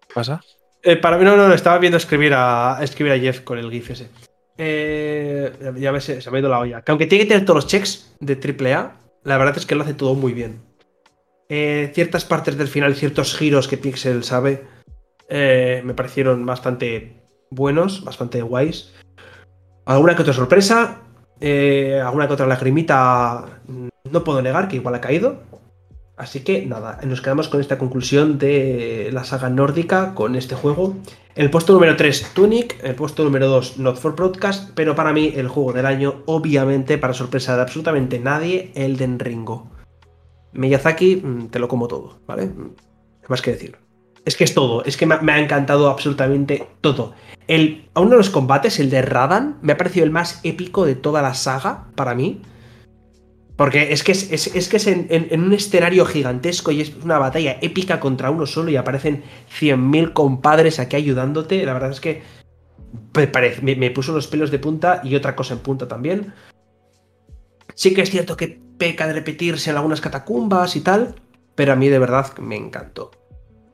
¿Qué 0.07 0.13
pasa? 0.13 0.41
Eh, 0.85 0.97
para 0.97 1.18
no, 1.18 1.38
no, 1.38 1.47
no, 1.47 1.53
estaba 1.53 1.77
viendo 1.77 1.97
escribir 1.97 2.34
a, 2.35 2.77
escribir 2.81 3.14
a 3.14 3.18
Jeff 3.18 3.39
con 3.41 3.57
el 3.57 3.72
GIF 3.72 3.91
ese. 3.91 4.10
Eh, 4.57 5.51
ya 5.77 5.91
ves, 5.91 6.03
se 6.03 6.30
me 6.30 6.38
ha 6.38 6.39
ido 6.41 6.49
la 6.49 6.60
olla. 6.60 6.81
Que 6.81 6.91
aunque 6.91 7.07
tiene 7.07 7.23
que 7.23 7.30
tener 7.30 7.45
todos 7.45 7.64
los 7.64 7.68
checks 7.68 8.14
de 8.19 8.35
AAA, 8.35 8.97
la 9.23 9.38
verdad 9.38 9.57
es 9.57 9.65
que 9.65 9.76
lo 9.76 9.84
hace 9.84 9.93
todo 9.93 10.14
muy 10.14 10.34
bien. 10.34 10.61
Eh, 11.47 11.91
ciertas 11.95 12.26
partes 12.26 12.57
del 12.57 12.68
final, 12.68 12.95
ciertos 12.95 13.38
giros 13.38 13.69
que 13.69 13.77
Pixel 13.77 14.23
sabe, 14.23 14.65
me 15.30 15.93
parecieron 15.95 16.45
bastante 16.45 17.23
buenos, 17.49 18.03
bastante 18.03 18.41
guays. 18.41 18.93
Alguna 19.85 20.15
que 20.15 20.22
otra 20.22 20.34
sorpresa, 20.34 21.01
alguna 22.03 22.27
que 22.27 22.34
otra 22.34 22.45
lagrimita, 22.45 23.61
mm, 23.65 23.88
no 24.11 24.23
puedo 24.23 24.41
negar 24.41 24.68
que 24.68 24.76
igual 24.76 24.95
ha 24.95 25.01
caído. 25.01 25.43
Así 26.23 26.39
que 26.39 26.65
nada, 26.65 26.99
nos 27.03 27.19
quedamos 27.19 27.49
con 27.49 27.59
esta 27.59 27.77
conclusión 27.77 28.39
de 28.39 29.09
la 29.11 29.25
saga 29.25 29.49
nórdica 29.49 30.15
con 30.15 30.37
este 30.37 30.55
juego. 30.55 30.95
El 31.35 31.49
puesto 31.49 31.73
número 31.73 31.97
3, 31.97 32.31
Tunic. 32.33 32.81
El 32.81 32.95
puesto 32.95 33.25
número 33.25 33.49
2, 33.49 33.77
Not 33.79 33.97
for 33.97 34.15
Broadcast. 34.15 34.71
Pero 34.73 34.95
para 34.95 35.11
mí, 35.11 35.33
el 35.35 35.49
juego 35.49 35.73
del 35.73 35.85
año, 35.85 36.23
obviamente, 36.25 36.97
para 36.97 37.13
sorpresa 37.13 37.57
de 37.57 37.61
absolutamente 37.61 38.19
nadie, 38.19 38.71
Elden 38.73 39.19
Ringo. 39.19 39.69
Miyazaki, 40.53 41.17
mm, 41.17 41.47
te 41.47 41.59
lo 41.59 41.67
como 41.67 41.89
todo, 41.89 42.19
¿vale? 42.25 42.45
Mm, 42.45 42.73
¿Qué 43.21 43.27
más 43.27 43.41
que 43.41 43.51
decir? 43.51 43.77
Es 44.23 44.37
que 44.37 44.45
es 44.45 44.53
todo, 44.53 44.85
es 44.85 44.95
que 44.95 45.05
me 45.05 45.33
ha 45.33 45.39
encantado 45.39 45.89
absolutamente 45.89 46.67
todo. 46.79 47.15
El, 47.47 47.89
a 47.93 47.99
uno 47.99 48.11
de 48.11 48.17
los 48.17 48.29
combates, 48.29 48.79
el 48.79 48.89
de 48.89 49.01
Radan, 49.01 49.57
me 49.61 49.73
ha 49.73 49.77
parecido 49.77 50.05
el 50.05 50.11
más 50.11 50.39
épico 50.43 50.85
de 50.85 50.95
toda 50.95 51.21
la 51.21 51.33
saga, 51.33 51.87
para 51.95 52.15
mí. 52.15 52.41
Porque 53.55 53.93
es 53.93 54.03
que 54.03 54.11
es, 54.13 54.31
es- 54.31 54.55
es 54.55 54.67
que 54.67 54.77
es 54.77 54.88
en, 54.88 55.07
un 55.39 55.53
escenario 55.53 56.05
gigantesco 56.05 56.71
y 56.71 56.81
es 56.81 56.93
una 57.03 57.19
batalla 57.19 57.57
épica 57.61 57.99
contra 57.99 58.31
uno 58.31 58.45
solo 58.47 58.71
y 58.71 58.75
aparecen 58.77 59.23
100.000 59.59 60.13
compadres 60.13 60.80
aquí 60.80 60.95
ayudándote. 60.95 61.63
La 61.65 61.73
verdad 61.73 61.91
es 61.91 61.99
que 61.99 62.23
me 63.61 63.91
puso 63.91 64.11
los 64.13 64.27
pelos 64.27 64.49
de 64.51 64.59
punta 64.59 65.01
y 65.03 65.15
otra 65.15 65.35
cosa 65.35 65.53
en 65.53 65.59
punta 65.59 65.88
también. 65.88 66.34
Sí 67.75 67.93
que 67.93 68.01
es 68.01 68.09
cierto 68.09 68.35
que 68.38 68.59
peca 68.77 69.07
de 69.07 69.13
repetirse 69.13 69.69
en 69.69 69.77
algunas 69.77 70.01
catacumbas 70.01 70.75
y 70.75 70.81
tal, 70.81 71.15
pero 71.55 71.73
a 71.73 71.75
mí 71.75 71.89
de 71.89 71.99
verdad 71.99 72.35
me 72.39 72.55
encantó. 72.55 73.11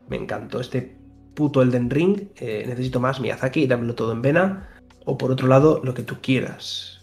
Me 0.09 0.17
encantó 0.17 0.59
este 0.59 0.97
puto 1.35 1.61
Elden 1.61 1.89
Ring. 1.89 2.29
eh, 2.35 2.65
necesito 2.67 2.99
más 2.99 3.19
Miyazaki, 3.19 3.65
dámelo 3.67 3.95
todo 3.95 4.11
en 4.11 4.21
vena. 4.21 4.69
O 5.05 5.17
por 5.17 5.31
otro 5.31 5.47
lado, 5.47 5.79
lo 5.83 5.93
que 5.93 6.03
tú 6.03 6.17
quieras. 6.21 6.98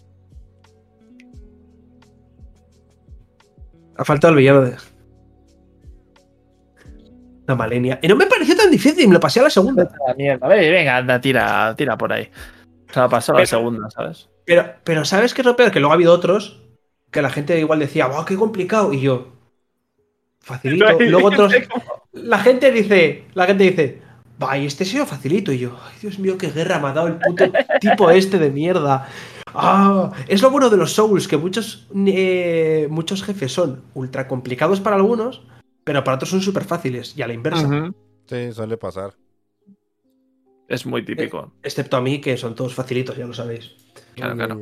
Ha 3.97 4.05
faltado 4.05 4.33
el 4.33 4.39
villano 4.39 4.61
de. 4.61 4.75
La 7.47 7.55
Malenia. 7.55 7.99
Y 8.01 8.07
no 8.07 8.15
me 8.15 8.25
pareció 8.25 8.55
tan 8.55 8.69
difícil, 8.69 9.07
me 9.07 9.13
lo 9.13 9.19
pasé 9.19 9.39
a 9.39 9.43
la 9.43 9.49
segunda. 9.49 9.89
La 10.07 10.13
mierda. 10.13 10.45
A 10.45 10.49
ver, 10.49 10.71
venga, 10.71 10.97
anda, 10.97 11.21
tira, 11.21 11.73
tira 11.75 11.97
por 11.97 12.11
ahí. 12.11 12.29
Se 12.91 12.99
la 12.99 13.07
pasó 13.07 13.33
a 13.35 13.39
la 13.39 13.45
segunda, 13.45 13.89
¿sabes? 13.89 14.29
Pero, 14.45 14.65
pero 14.83 15.05
¿sabes 15.05 15.33
qué 15.33 15.41
es 15.41 15.45
lo 15.45 15.55
peor? 15.55 15.71
Que 15.71 15.79
luego 15.79 15.91
ha 15.91 15.95
habido 15.95 16.13
otros 16.13 16.61
que 17.11 17.21
la 17.21 17.29
gente 17.29 17.57
igual 17.59 17.79
decía, 17.79 18.07
¡wow, 18.07 18.25
qué 18.25 18.35
complicado! 18.35 18.93
Y 18.93 19.01
yo, 19.01 19.33
facilito. 20.41 20.99
Luego 20.99 21.27
otros. 21.27 21.53
La 22.13 22.39
gente 22.39 22.71
dice, 22.71 23.25
la 23.35 23.45
gente 23.45 23.63
dice, 23.65 24.01
¡va, 24.41 24.57
y 24.57 24.65
este 24.65 24.83
ha 24.83 24.87
sido 24.87 25.05
facilito! 25.05 25.51
Y 25.51 25.59
yo, 25.59 25.77
¡ay, 25.85 25.93
Dios 26.01 26.17
mío, 26.17 26.35
qué 26.35 26.49
guerra 26.49 26.79
me 26.79 26.87
ha 26.87 26.93
dado 26.93 27.07
el 27.07 27.17
puto 27.17 27.45
tipo 27.79 28.09
este 28.09 28.39
de 28.39 28.49
mierda! 28.49 29.07
Ah, 29.53 30.11
es 30.27 30.41
lo 30.41 30.51
bueno 30.51 30.69
de 30.69 30.77
los 30.77 30.93
Souls, 30.93 31.27
que 31.27 31.37
muchos, 31.37 31.87
eh, 31.95 32.87
muchos 32.89 33.23
jefes 33.23 33.51
son 33.51 33.83
ultra 33.93 34.27
complicados 34.27 34.79
para 34.79 34.95
algunos, 34.95 35.43
pero 35.83 36.03
para 36.03 36.15
otros 36.15 36.29
son 36.29 36.41
súper 36.41 36.63
fáciles, 36.63 37.17
y 37.17 37.21
a 37.21 37.27
la 37.27 37.33
inversa. 37.33 37.91
Sí, 38.25 38.51
suele 38.51 38.77
pasar. 38.77 39.13
Es 40.67 40.85
muy 40.85 41.03
típico. 41.05 41.53
Excepto 41.63 41.97
a 41.97 42.01
mí, 42.01 42.19
que 42.19 42.35
son 42.35 42.55
todos 42.55 42.73
facilitos, 42.73 43.15
ya 43.15 43.25
lo 43.25 43.33
sabéis. 43.33 43.75
Claro, 44.15 44.35
claro. 44.35 44.59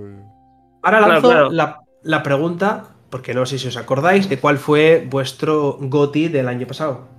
Ahora 0.83 1.01
lanzo 1.01 1.29
claro. 1.29 1.51
La, 1.51 1.79
la 2.03 2.21
pregunta, 2.21 2.95
porque 3.09 3.33
no 3.33 3.45
sé 3.45 3.57
si 3.57 3.67
os 3.67 3.77
acordáis, 3.77 4.29
de 4.29 4.39
cuál 4.39 4.57
fue 4.59 5.07
vuestro 5.09 5.77
GOTI 5.79 6.27
del 6.27 6.47
año 6.47 6.67
pasado. 6.67 7.15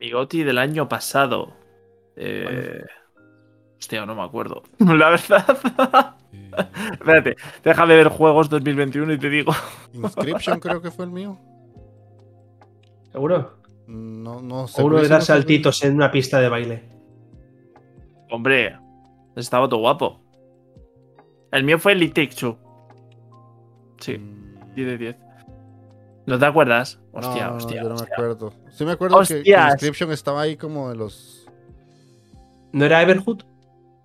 Mi 0.00 0.10
Goti 0.12 0.44
del 0.44 0.58
año 0.58 0.88
pasado. 0.88 1.56
Eh, 2.14 2.84
hostia, 3.78 4.04
no 4.06 4.14
me 4.14 4.22
acuerdo. 4.22 4.62
La 4.78 5.10
verdad. 5.10 6.16
Eh, 6.32 6.50
Espérate, 6.92 7.36
déjame 7.62 7.96
ver 7.96 8.08
juegos 8.08 8.48
2021 8.48 9.12
y 9.12 9.18
te 9.18 9.30
digo. 9.30 9.52
Inscription 9.92 10.60
creo 10.60 10.82
que 10.82 10.90
fue 10.90 11.04
el 11.04 11.10
mío. 11.10 11.38
¿Seguro? 13.12 13.58
No, 13.86 14.42
no 14.42 14.68
sé. 14.68 14.82
Uno 14.82 14.98
de 14.98 15.08
dar 15.08 15.22
saltitos 15.22 15.82
en 15.84 15.94
una 15.94 16.10
pista 16.10 16.40
de 16.40 16.48
baile. 16.48 16.88
Hombre, 18.30 18.78
estaba 19.36 19.68
todo 19.68 19.80
guapo. 19.80 20.20
El 21.50 21.64
mío 21.64 21.78
fue 21.78 21.92
Elite 21.92 22.26
Take 22.26 22.36
Two. 22.36 22.58
Sí, 23.98 24.20
10 24.74 24.86
de 24.86 24.98
10. 24.98 25.16
¿No 26.26 26.38
te 26.38 26.44
acuerdas? 26.44 27.00
Hostia, 27.12 27.44
no, 27.46 27.50
no, 27.52 27.56
hostia. 27.56 27.82
yo 27.82 27.88
no 27.88 27.94
me 27.94 28.02
acuerdo. 28.02 28.52
Sí 28.70 28.84
me 28.84 28.92
acuerdo 28.92 29.18
que, 29.20 29.26
que 29.28 29.34
Hostias. 29.36 29.72
Inscription 29.72 30.12
estaba 30.12 30.42
ahí 30.42 30.56
como 30.56 30.90
de 30.90 30.96
los... 30.96 31.48
¿No 32.72 32.84
era 32.84 33.00
Everhood? 33.00 33.42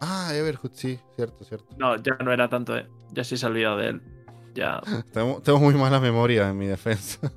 Ah, 0.05 0.31
Everhood, 0.35 0.71
sí, 0.73 0.99
cierto, 1.15 1.45
cierto. 1.45 1.73
No, 1.77 1.95
ya 1.95 2.15
no 2.21 2.33
era 2.33 2.49
tanto, 2.49 2.75
eh. 2.77 2.85
Ya 3.13 3.23
sí 3.23 3.37
se 3.37 3.45
ha 3.45 3.49
olvidado 3.49 3.77
de 3.77 3.87
él. 3.87 4.01
Ya. 4.53 4.81
Tengo, 5.13 5.41
tengo 5.41 5.59
muy 5.59 5.73
mala 5.75 5.99
memoria 6.01 6.49
en 6.49 6.57
mi 6.57 6.65
defensa. 6.67 7.31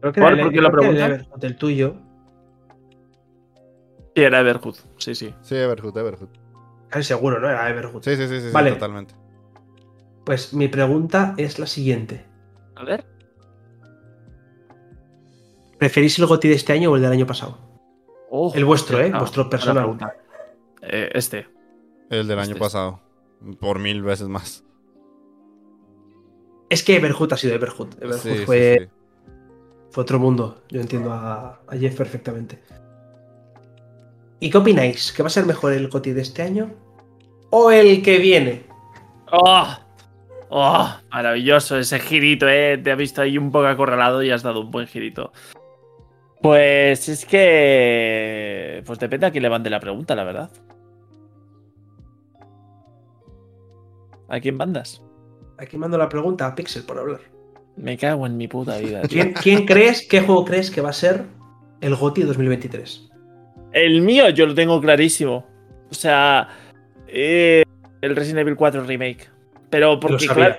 Creo 0.00 0.12
que 0.12 0.20
¿Por- 0.20 0.36
qué 0.36 0.50
que 0.50 0.58
era 0.58 0.66
el 0.66 0.72
preguntas? 0.72 1.10
Everhood, 1.10 1.44
el 1.44 1.56
tuyo. 1.56 1.94
Sí, 4.14 4.22
era 4.22 4.40
Everhood. 4.40 4.76
Sí, 4.98 5.14
sí. 5.14 5.34
Sí, 5.40 5.54
Everhood, 5.56 5.96
Everhood. 5.96 6.28
Casi 6.88 7.04
seguro, 7.04 7.40
¿no? 7.40 7.48
Era 7.48 7.68
Everhood. 7.70 8.02
Sí, 8.02 8.14
sí, 8.16 8.28
sí, 8.28 8.40
sí, 8.40 8.46
sí, 8.48 8.52
Vale. 8.52 8.72
totalmente. 8.72 9.14
Pues 10.24 10.52
mi 10.52 10.68
pregunta 10.68 11.34
es 11.38 11.58
la 11.58 11.66
siguiente. 11.66 12.26
A 12.76 12.84
ver. 12.84 13.06
¿Preferís 15.78 16.18
el 16.18 16.26
GOTI 16.26 16.48
de 16.48 16.54
este 16.54 16.72
año 16.74 16.90
o 16.90 16.96
el 16.96 17.02
del 17.02 17.12
año 17.12 17.26
pasado? 17.26 17.58
Oh, 18.30 18.52
El 18.54 18.64
vuestro, 18.64 19.00
¿eh? 19.00 19.10
no, 19.10 19.20
Vuestro 19.20 19.48
personal. 19.48 19.84
pregunta. 19.84 20.14
Eh, 20.82 21.10
este. 21.14 21.46
El 22.10 22.28
del 22.28 22.38
año 22.38 22.50
Este. 22.50 22.60
pasado. 22.60 23.00
Por 23.60 23.78
mil 23.78 24.02
veces 24.02 24.28
más. 24.28 24.64
Es 26.68 26.82
que 26.82 26.96
Everhood 26.96 27.32
ha 27.32 27.36
sido 27.36 27.54
Everhood. 27.54 27.94
Everhood 28.00 28.18
Sí, 28.20 28.44
fue, 28.44 28.78
sí. 28.80 28.86
fue 29.90 30.02
otro 30.02 30.18
mundo. 30.18 30.62
Yo 30.68 30.80
entiendo 30.80 31.12
a, 31.12 31.60
a 31.66 31.76
Jeff 31.78 31.96
perfectamente. 31.96 32.60
¿Y 34.40 34.50
qué 34.50 34.58
opináis? 34.58 35.12
¿Que 35.12 35.22
va 35.22 35.28
a 35.28 35.30
ser 35.30 35.46
mejor 35.46 35.72
el 35.72 35.88
GOTI 35.88 36.12
de 36.12 36.20
este 36.22 36.42
año? 36.42 36.70
¿O 37.50 37.70
el 37.70 38.02
que 38.02 38.18
viene? 38.18 38.66
¡Oh! 39.32 39.66
¡Oh! 40.50 40.88
Maravilloso 41.10 41.78
ese 41.78 41.98
girito, 41.98 42.46
¿eh? 42.48 42.78
Te 42.78 42.92
has 42.92 42.98
visto 42.98 43.22
ahí 43.22 43.38
un 43.38 43.50
poco 43.50 43.66
acorralado 43.66 44.22
y 44.22 44.30
has 44.30 44.42
dado 44.42 44.60
un 44.60 44.70
buen 44.70 44.86
girito. 44.86 45.32
Pues 46.42 47.08
es 47.08 47.24
que. 47.24 48.82
Pues 48.86 48.98
depende 48.98 49.26
a 49.26 49.30
quién 49.30 49.42
le 49.42 49.50
mande 49.50 49.70
la 49.70 49.80
pregunta, 49.80 50.14
la 50.14 50.24
verdad. 50.24 50.50
¿A 54.28 54.40
quién 54.40 54.56
mandas? 54.56 55.02
Aquí 55.58 55.76
mando 55.76 55.98
la 55.98 56.08
pregunta 56.08 56.46
a 56.46 56.54
Pixel 56.54 56.84
por 56.84 56.98
hablar. 56.98 57.20
Me 57.76 57.96
cago 57.96 58.26
en 58.26 58.36
mi 58.36 58.46
puta 58.46 58.78
vida. 58.78 59.02
¿Quién, 59.08 59.32
quién 59.32 59.66
crees, 59.66 60.06
qué 60.06 60.20
juego 60.20 60.44
crees 60.44 60.70
que 60.70 60.80
va 60.80 60.90
a 60.90 60.92
ser 60.92 61.24
el 61.80 61.94
GOTI 61.94 62.22
2023? 62.22 63.10
El 63.72 64.02
mío 64.02 64.28
yo 64.30 64.46
lo 64.46 64.54
tengo 64.54 64.80
clarísimo. 64.80 65.46
O 65.90 65.94
sea, 65.94 66.48
eh, 67.06 67.62
el 68.00 68.16
Resident 68.16 68.40
Evil 68.40 68.56
4 68.56 68.84
Remake. 68.84 69.28
Pero 69.70 69.98
porque, 70.00 70.26
claro, 70.26 70.56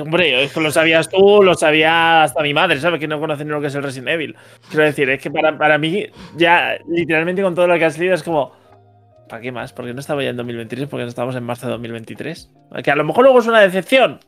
hombre, 0.00 0.44
es 0.44 0.52
que 0.52 0.60
lo 0.60 0.70
sabías 0.70 1.08
tú, 1.08 1.42
lo 1.42 1.54
sabía 1.54 2.22
hasta 2.24 2.42
mi 2.42 2.52
madre, 2.54 2.80
¿sabes? 2.80 3.00
Que 3.00 3.08
no 3.08 3.20
conoce 3.20 3.44
ni 3.44 3.50
lo 3.50 3.60
que 3.60 3.68
es 3.68 3.74
el 3.74 3.82
Resident 3.82 4.08
Evil. 4.10 4.36
Quiero 4.68 4.84
decir, 4.84 5.08
es 5.10 5.20
que 5.22 5.30
para, 5.30 5.56
para 5.56 5.78
mí, 5.78 6.06
ya 6.36 6.76
literalmente 6.88 7.42
con 7.42 7.54
todo 7.54 7.66
lo 7.66 7.78
que 7.78 7.84
has 7.84 7.98
leído 7.98 8.14
es 8.14 8.22
como. 8.22 8.52
¿Para 9.28 9.42
qué 9.42 9.50
más? 9.50 9.72
Porque 9.72 9.92
no 9.92 9.98
estaba 10.00 10.22
ya 10.22 10.30
en 10.30 10.36
2023, 10.36 10.88
porque 10.88 11.02
no 11.02 11.08
estamos 11.08 11.34
en 11.34 11.42
marzo 11.44 11.66
de 11.66 11.72
2023. 11.72 12.50
Que 12.84 12.90
a 12.92 12.96
lo 12.96 13.02
mejor 13.04 13.24
luego 13.24 13.40
es 13.40 13.46
una 13.48 13.60
decepción. 13.60 14.20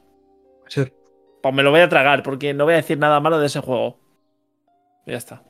Ser- 0.66 0.93
Pues 1.40 1.55
me 1.55 1.62
lo 1.62 1.70
voy 1.70 1.80
a 1.80 1.89
tragar, 1.89 2.22
porque 2.24 2.52
no 2.52 2.64
voy 2.64 2.74
a 2.74 2.78
decir 2.78 2.98
nada 2.98 3.20
malo 3.20 3.39
de 3.39 3.47
ese 3.47 3.60
juego. 3.60 4.01
Ya 5.06 5.16
está. 5.16 5.43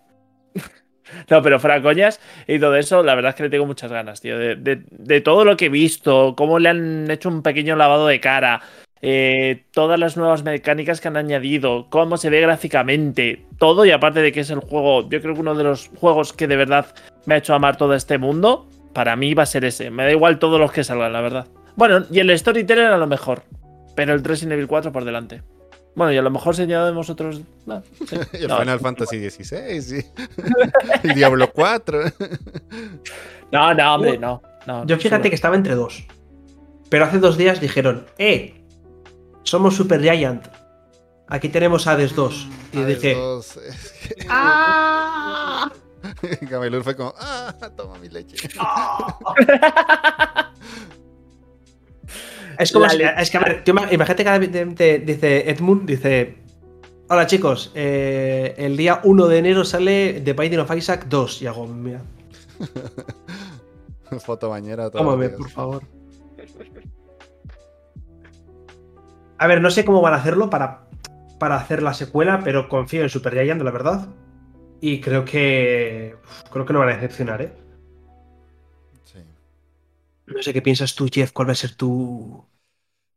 no, 1.31 1.43
pero 1.43 1.59
fuera 1.59 1.81
coñas 1.83 2.21
y 2.47 2.59
todo 2.59 2.77
eso, 2.77 3.03
la 3.03 3.15
verdad 3.15 3.31
es 3.31 3.35
que 3.37 3.43
le 3.45 3.51
tengo 3.51 3.65
muchas 3.67 3.91
ganas, 3.91 4.21
tío. 4.21 4.39
De, 4.39 4.57
de- 4.57 4.83
de 4.91 5.21
todo 5.23 5.45
lo 5.47 5.57
que 5.57 5.67
he 5.67 5.71
visto, 5.71 6.35
cómo 6.37 6.59
le 6.59 6.69
han 6.69 7.11
hecho 7.11 7.31
un 7.31 7.43
pequeño 7.43 7.75
lavado 7.75 8.07
de 8.07 8.21
cara, 8.21 8.61
eh, 9.01 9.65
todas 9.73 9.99
las 9.99 10.17
nuevas 10.17 10.43
mecánicas 10.43 11.01
que 11.01 11.09
han 11.09 11.17
añadido, 11.17 11.87
cómo 11.91 12.17
se 12.17 12.31
ve 12.31 12.41
gráficamente, 12.41 13.45
todo. 13.59 13.85
Y 13.85 13.91
aparte 13.91 14.21
de 14.21 14.33
que 14.33 14.41
es 14.41 14.51
el 14.51 14.61
juego, 14.61 15.09
yo 15.09 15.21
creo 15.21 15.35
que 15.35 15.41
uno 15.41 15.55
de 15.55 15.65
los 15.65 15.91
juegos 15.97 16.33
que 16.33 16.47
de 16.47 16.57
verdad 16.57 16.87
me 17.27 17.35
ha 17.35 17.39
hecho 17.39 17.55
amar 17.55 17.77
todo 17.77 17.95
este 17.95 18.19
mundo, 18.19 18.69
para 18.93 19.17
mí 19.17 19.35
va 19.35 19.45
a 19.45 19.47
ser 19.47 19.65
ese. 19.65 19.91
Me 19.91 20.05
da 20.05 20.11
igual 20.11 20.39
todos 20.39 20.59
los 20.59 20.73
que 20.73 20.85
salgan, 20.85 21.13
la 21.13 21.21
verdad. 21.21 21.47
Bueno, 21.77 22.05
y 22.11 22.19
el 22.19 22.37
Storyteller 22.37 22.87
a 22.87 22.99
lo 22.99 23.07
mejor, 23.07 23.43
pero 23.95 24.15
el 24.15 24.25
Resident 24.25 24.55
Evil 24.55 24.67
4 24.67 24.91
por 24.91 25.05
delante. 25.05 25.43
Bueno, 25.95 26.13
y 26.13 26.17
a 26.17 26.23
lo 26.23 26.31
mejor 26.31 26.55
se 26.55 26.63
añadimos 26.63 27.11
otros. 27.11 27.41
no, 27.67 27.83
sí. 28.07 28.17
Y 28.35 28.43
el 28.43 28.49
No. 28.49 28.59
Final 28.59 28.81
Fantasy 28.81 29.31
XVI, 29.31 29.83
sí. 29.83 30.07
el 31.03 31.15
Diablo 31.15 31.51
4. 31.53 32.03
No, 33.51 33.75
no, 33.75 33.95
hombre, 33.95 34.19
no. 34.19 34.43
no 34.67 34.87
Yo 34.87 34.97
fíjate 34.97 35.29
que 35.29 35.35
estaba 35.35 35.57
entre 35.57 35.75
dos. 35.75 36.07
Pero 36.89 37.05
hace 37.05 37.19
dos 37.19 37.37
días 37.37 37.61
dijeron, 37.61 38.07
¡eh! 38.19 38.58
Somos 39.49 39.77
Super 39.77 40.03
Giant. 40.03 40.47
Aquí 41.27 41.49
tenemos 41.49 41.87
Hades 41.87 42.15
2. 42.15 42.49
Y 42.75 42.79
Hades 42.83 43.01
dije, 43.01 43.15
2, 43.15 43.57
es 43.69 43.93
que- 43.93 44.27
¡ah! 44.29 45.71
Gamelur 46.43 46.85
fue 46.85 46.95
como, 46.95 47.15
ah, 47.19 47.55
toma 47.75 47.99
mi 47.99 48.09
leche. 48.11 48.37
Es 52.59 52.73
como 52.73 52.89
si- 52.91 53.03
es 53.03 53.31
que 53.31 53.37
a 53.39 53.41
ver, 53.41 53.65
imagínate 53.91 54.25
que 54.25 54.39
de- 54.39 54.99
dice 54.99 55.51
Edmund, 55.51 55.87
dice. 55.89 56.39
Hola 57.09 57.27
chicos, 57.27 57.73
eh, 57.75 58.55
el 58.59 58.77
día 58.77 59.01
1 59.03 59.27
de 59.29 59.39
enero 59.39 59.65
sale 59.65 60.21
The 60.23 60.35
Binding 60.35 60.61
of 60.61 60.77
Isaac 60.77 61.07
2. 61.09 61.41
Y 61.43 61.47
hago, 61.47 61.67
mira, 61.67 62.03
Foto 64.21 64.51
bañera. 64.51 64.91
tómame, 64.91 65.31
por 65.31 65.49
favor. 65.49 65.83
A 69.39 69.47
ver, 69.47 69.61
no 69.61 69.71
sé 69.71 69.85
cómo 69.85 70.01
van 70.01 70.15
a 70.15 70.17
hacerlo 70.17 70.51
para, 70.51 70.89
para 71.39 71.57
hacer 71.57 71.83
la 71.83 71.95
secuela, 71.95 72.41
pero 72.45 72.69
confío 72.69 73.03
en 73.03 73.09
Super 73.09 73.35
Giant, 73.35 73.63
la 73.63 73.71
verdad. 73.71 74.09
Y 74.81 75.01
creo 75.01 75.25
que. 75.25 76.17
uf, 76.23 76.51
Creo 76.51 76.65
que 76.67 76.73
no 76.73 76.79
van 76.81 76.91
a 76.91 76.95
decepcionar, 76.95 77.43
¿eh? 77.43 77.53
Sí. 79.05 79.19
No 80.27 80.43
sé 80.43 80.53
qué 80.53 80.63
piensas 80.63 80.95
tú, 80.95 81.09
Jeff, 81.13 81.33
cuál 81.33 81.49
va 81.49 81.53
a 81.53 81.57
ser 81.57 81.75
tu, 81.75 82.45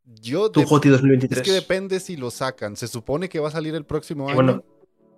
Yo 0.06 0.49
tu 0.52 0.60
de- 0.61 0.65
GOTY 0.65 0.89
2023. 0.89 1.41
Es 1.41 1.45
que 1.48 1.53
depende 1.53 1.99
si 1.99 2.18
lo 2.18 2.31
sacan. 2.31 2.76
Se 2.76 2.88
supone 2.88 3.30
que 3.30 3.39
va 3.39 3.48
a 3.49 3.52
salir 3.52 3.76
el 3.76 3.85
próximo 3.85 4.27
año. 4.27 4.35
bueno, 4.35 4.64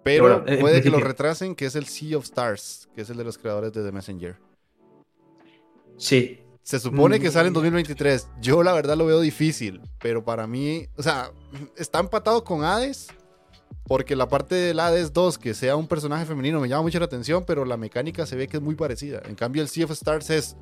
pero 0.03 0.41
bueno, 0.41 0.59
puede 0.61 0.81
que 0.81 0.89
lo 0.89 0.99
retrasen, 0.99 1.55
que 1.55 1.65
es 1.65 1.75
el 1.75 1.85
Sea 1.85 2.17
of 2.17 2.25
Stars, 2.25 2.89
que 2.93 3.01
es 3.01 3.09
el 3.09 3.15
de 3.17 3.23
los 3.23 3.38
creadores 3.38 3.71
de 3.73 3.84
The 3.84 3.91
Messenger. 3.91 4.35
Sí. 5.97 6.39
Se 6.64 6.80
supone 6.80 7.19
que 7.19 7.30
Mm. 7.30 7.31
sale 7.31 7.48
en 7.49 7.53
2023. 7.53 8.27
Yo 8.41 8.64
la 8.64 8.72
verdad 8.73 8.95
lo 8.98 9.06
veo 9.06 9.19
difícil, 9.19 9.81
pero 9.99 10.23
para 10.23 10.48
mí, 10.48 10.88
o 10.98 11.03
sea, 11.03 11.30
está 11.77 11.99
empatado 11.99 12.44
con 12.44 12.64
Hades, 12.64 13.07
porque 13.85 14.15
la 14.15 14.30
parte 14.30 14.56
del 14.56 14.80
Hades 14.80 15.11
2, 15.11 15.38
que 15.38 15.53
sea 15.53 15.76
un 15.76 15.88
personaje 15.88 16.26
femenino, 16.26 16.61
me 16.61 16.69
llama 16.69 16.84
mucho 16.84 16.99
la 16.99 17.06
atención, 17.06 17.44
pero 17.45 17.65
la 17.65 17.76
mecánica 17.76 18.26
se 18.26 18.38
ve 18.38 18.48
que 18.48 18.57
es 18.57 18.64
muy 18.64 18.76
parecida. 18.76 19.22
En 19.26 19.35
cambio, 19.35 19.61
el 19.61 19.68
Sea 19.68 19.85
of 19.85 19.91
Stars 19.91 20.30
es 20.30 20.56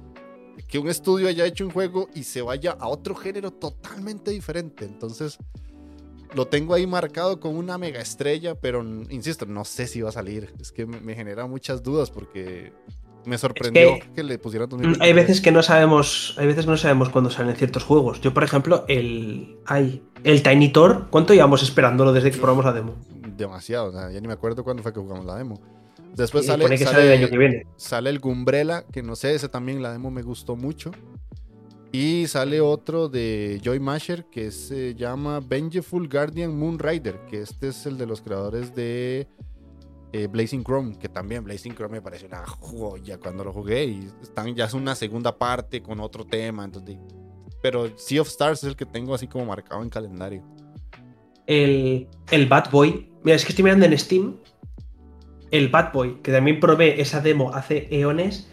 que 0.68 0.80
un 0.80 0.90
estudio 0.90 1.28
haya 1.28 1.46
hecho 1.46 1.66
un 1.66 1.72
juego 1.72 2.10
y 2.16 2.24
se 2.24 2.42
vaya 2.42 2.72
a 2.80 2.88
otro 2.88 3.14
género 3.16 3.52
totalmente 3.52 4.32
diferente. 4.32 4.86
Entonces, 4.86 5.38
lo 6.34 6.48
tengo 6.48 6.74
ahí 6.74 6.88
marcado 6.88 7.40
con 7.40 7.56
una 7.56 7.78
mega 7.78 8.00
estrella, 8.02 8.56
pero 8.56 8.82
insisto, 9.10 9.46
no 9.46 9.66
sé 9.66 9.86
si 9.86 10.02
va 10.02 10.10
a 10.10 10.14
salir. 10.14 10.52
Es 10.60 10.72
que 10.72 10.86
me 10.86 11.14
genera 11.14 11.46
muchas 11.46 11.84
dudas 11.84 12.10
porque 12.10 12.74
me 13.26 13.38
sorprendió 13.38 13.96
que, 13.96 14.10
que- 14.16 14.24
le 14.24 14.38
pusieran 14.40 14.68
Mm, 14.68 14.72
2023. 14.72 15.08
Hay 15.08 15.14
veces 15.14 15.42
que 15.42 15.52
no 15.52 15.62
sabemos, 15.64 16.36
hay 16.38 16.48
veces 16.48 16.66
que 16.66 16.72
no 16.72 16.78
sabemos 16.78 17.10
cuándo 17.10 17.30
salen 17.30 17.56
ciertos 17.56 17.84
juegos. 17.84 18.22
Yo, 18.22 18.34
por 18.34 18.44
ejemplo, 18.44 18.86
el, 18.88 19.58
ay, 19.66 20.04
el 20.24 20.44
Tiny 20.44 20.70
Tor, 20.70 21.08
¿cuánto 21.10 21.34
llevamos 21.34 21.64
esperándolo 21.64 22.14
desde 22.14 22.32
que 22.32 22.38
probamos 22.38 22.66
la 22.66 22.74
demo? 22.74 22.96
demasiado, 23.38 23.88
o 23.90 23.92
sea, 23.92 24.12
ya 24.12 24.22
ni 24.22 24.28
me 24.28 24.34
acuerdo 24.34 24.64
cuándo 24.64 24.84
fue 24.84 24.94
que 24.94 25.00
jugamos 25.00 25.26
la 25.26 25.36
demo. 25.36 25.60
Después 26.16 26.44
que 26.44 26.52
sale, 26.52 26.78
sale 26.78 27.08
el 27.08 27.20
año 27.20 27.30
que 27.30 27.38
viene. 27.40 27.66
sale 27.76 28.10
el 28.12 28.20
Gumbrella, 28.20 28.84
que 28.92 29.02
no 29.02 29.16
sé, 29.16 29.34
ese 29.34 29.50
también 29.50 29.82
la 29.82 29.92
demo 29.92 30.12
me 30.12 30.22
gustó 30.22 30.56
mucho. 30.56 30.92
Y 31.92 32.28
sale 32.28 32.62
otro 32.62 33.10
de 33.10 33.60
Joy 33.64 33.80
Masher 33.80 34.26
que 34.26 34.52
se 34.52 34.94
llama 34.96 35.40
Vengeful 35.40 36.08
Guardian 36.08 36.56
Moon 36.58 36.78
Rider, 36.80 37.20
que 37.30 37.42
este 37.42 37.70
es 37.70 37.86
el 37.86 37.98
de 37.98 38.06
los 38.06 38.22
creadores 38.22 38.76
de 38.76 39.28
eh, 40.14 40.28
Blazing 40.28 40.64
Chrome, 40.64 40.98
que 41.00 41.08
también 41.10 41.44
Blazing 41.44 41.74
Chrome 41.76 41.94
me 41.98 42.02
pareció 42.02 42.28
una 42.28 42.46
joya 42.46 43.18
cuando 43.18 43.44
lo 43.44 43.54
jugué 43.54 43.86
y 43.86 44.10
están, 44.22 44.54
ya 44.56 44.66
es 44.66 44.74
una 44.74 44.94
segunda 44.96 45.38
parte 45.38 45.82
con 45.82 46.00
otro 46.00 46.26
tema, 46.26 46.66
entonces, 46.66 46.98
pero 47.62 47.98
Sea 47.98 48.22
of 48.22 48.28
Stars 48.28 48.64
es 48.64 48.70
el 48.70 48.76
que 48.76 48.86
tengo 48.86 49.14
así 49.16 49.28
como 49.28 49.46
marcado 49.46 49.82
en 49.84 49.90
calendario. 49.90 50.44
El, 51.48 52.08
el 52.32 52.46
Bad 52.48 52.72
Boy. 52.72 53.12
Mira, 53.24 53.36
es 53.36 53.44
que 53.46 53.50
estoy 53.52 53.64
mirando 53.64 53.86
en 53.86 53.98
Steam. 53.98 54.38
el 55.52 55.70
Bad 55.70 55.92
Boy, 55.94 56.22
que 56.22 56.32
también 56.32 56.60
probé 56.60 57.02
esa 57.02 57.20
demo 57.22 57.54
hace 57.54 57.88
eones. 57.92 58.50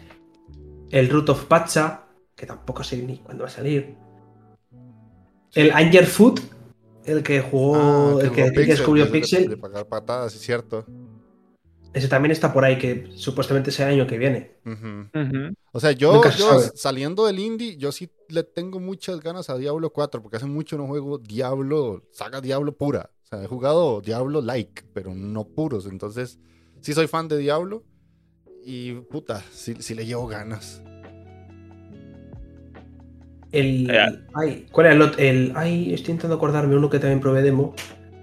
El 0.91 1.09
Root 1.09 1.29
of 1.29 1.45
Pacha, 1.45 2.05
que 2.35 2.45
tampoco 2.45 2.83
sé 2.83 2.97
ni 3.03 3.17
cuándo 3.19 3.43
va 3.43 3.47
a 3.49 3.51
salir. 3.51 3.95
El 5.53 5.71
Anger 5.71 6.05
Food, 6.05 6.39
el 7.05 7.23
que 7.23 7.41
jugó, 7.41 7.75
Ah, 7.75 8.23
el 8.23 8.31
que, 8.31 8.49
descubrió 8.51 9.05
de- 9.05 9.11
de- 9.11 9.19
Pixel. 9.19 9.49
De, 9.49 9.57
pagar 9.57 9.87
patadas, 9.87 10.35
es 10.35 10.41
cierto. 10.41 10.85
Ese 11.93 12.07
también 12.07 12.31
está 12.31 12.53
por 12.53 12.63
ahí, 12.63 12.77
que 12.77 13.09
supuestamente 13.15 13.71
sea 13.71 13.87
el 13.87 13.95
año 13.95 14.07
que 14.07 14.17
viene. 14.17 14.51
O 15.71 15.79
sea, 15.79 15.91
yo, 15.91 16.21
se 16.23 16.77
saliendo 16.77 17.25
del 17.25 17.39
indie, 17.39 17.77
yo 17.77 17.91
sí 17.91 18.09
le 18.27 18.43
tengo 18.43 18.79
muchas 18.79 19.19
ganas 19.21 19.49
a 19.49 19.57
Diablo 19.57 19.91
4, 19.91 20.21
porque 20.21 20.37
hace 20.37 20.45
mucho 20.45 20.77
no 20.77 20.85
juego 20.85 21.17
Diablo, 21.17 22.03
saga 22.11 22.41
Diablo 22.41 22.77
pura. 22.77 23.09
O 23.23 23.27
sea, 23.27 23.43
he 23.43 23.47
jugado 23.47 24.01
Diablo 24.01 24.41
like, 24.41 24.83
pero 24.93 25.15
no 25.15 25.45
puros. 25.45 25.87
Entonces, 25.87 26.39
sí 26.81 26.93
soy 26.93 27.07
fan 27.07 27.27
de 27.27 27.37
Diablo. 27.37 27.83
Y 28.63 28.93
puta, 28.93 29.43
sí, 29.51 29.75
sí 29.79 29.95
le 29.95 30.05
llevo 30.05 30.27
ganas. 30.27 30.81
El. 33.51 33.89
Eh. 33.89 34.19
Ay, 34.35 34.67
¿Cuál 34.71 34.87
era 34.87 34.95
el 34.95 35.01
otro? 35.01 35.19
El. 35.19 35.53
Ay, 35.55 35.93
estoy 35.93 36.11
intentando 36.11 36.35
acordarme 36.35 36.75
uno 36.75 36.89
que 36.89 36.99
también 36.99 37.19
probé 37.19 37.41
demo. 37.41 37.73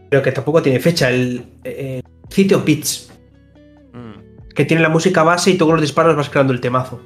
Pero 0.09 0.23
que 0.23 0.31
tampoco 0.31 0.63
tiene 0.63 0.79
fecha. 0.79 1.11
El. 1.11 1.45
eh, 1.65 2.03
City 2.31 2.55
of 2.55 2.65
Beats. 2.65 3.11
Que 4.57 4.65
tiene 4.65 4.83
la 4.83 4.89
música 4.89 5.23
base 5.23 5.51
y 5.53 5.59
tú 5.59 5.67
con 5.67 5.75
los 5.77 5.83
disparos 5.83 6.17
vas 6.17 6.29
creando 6.31 6.53
el 6.53 6.61
temazo. 6.61 7.01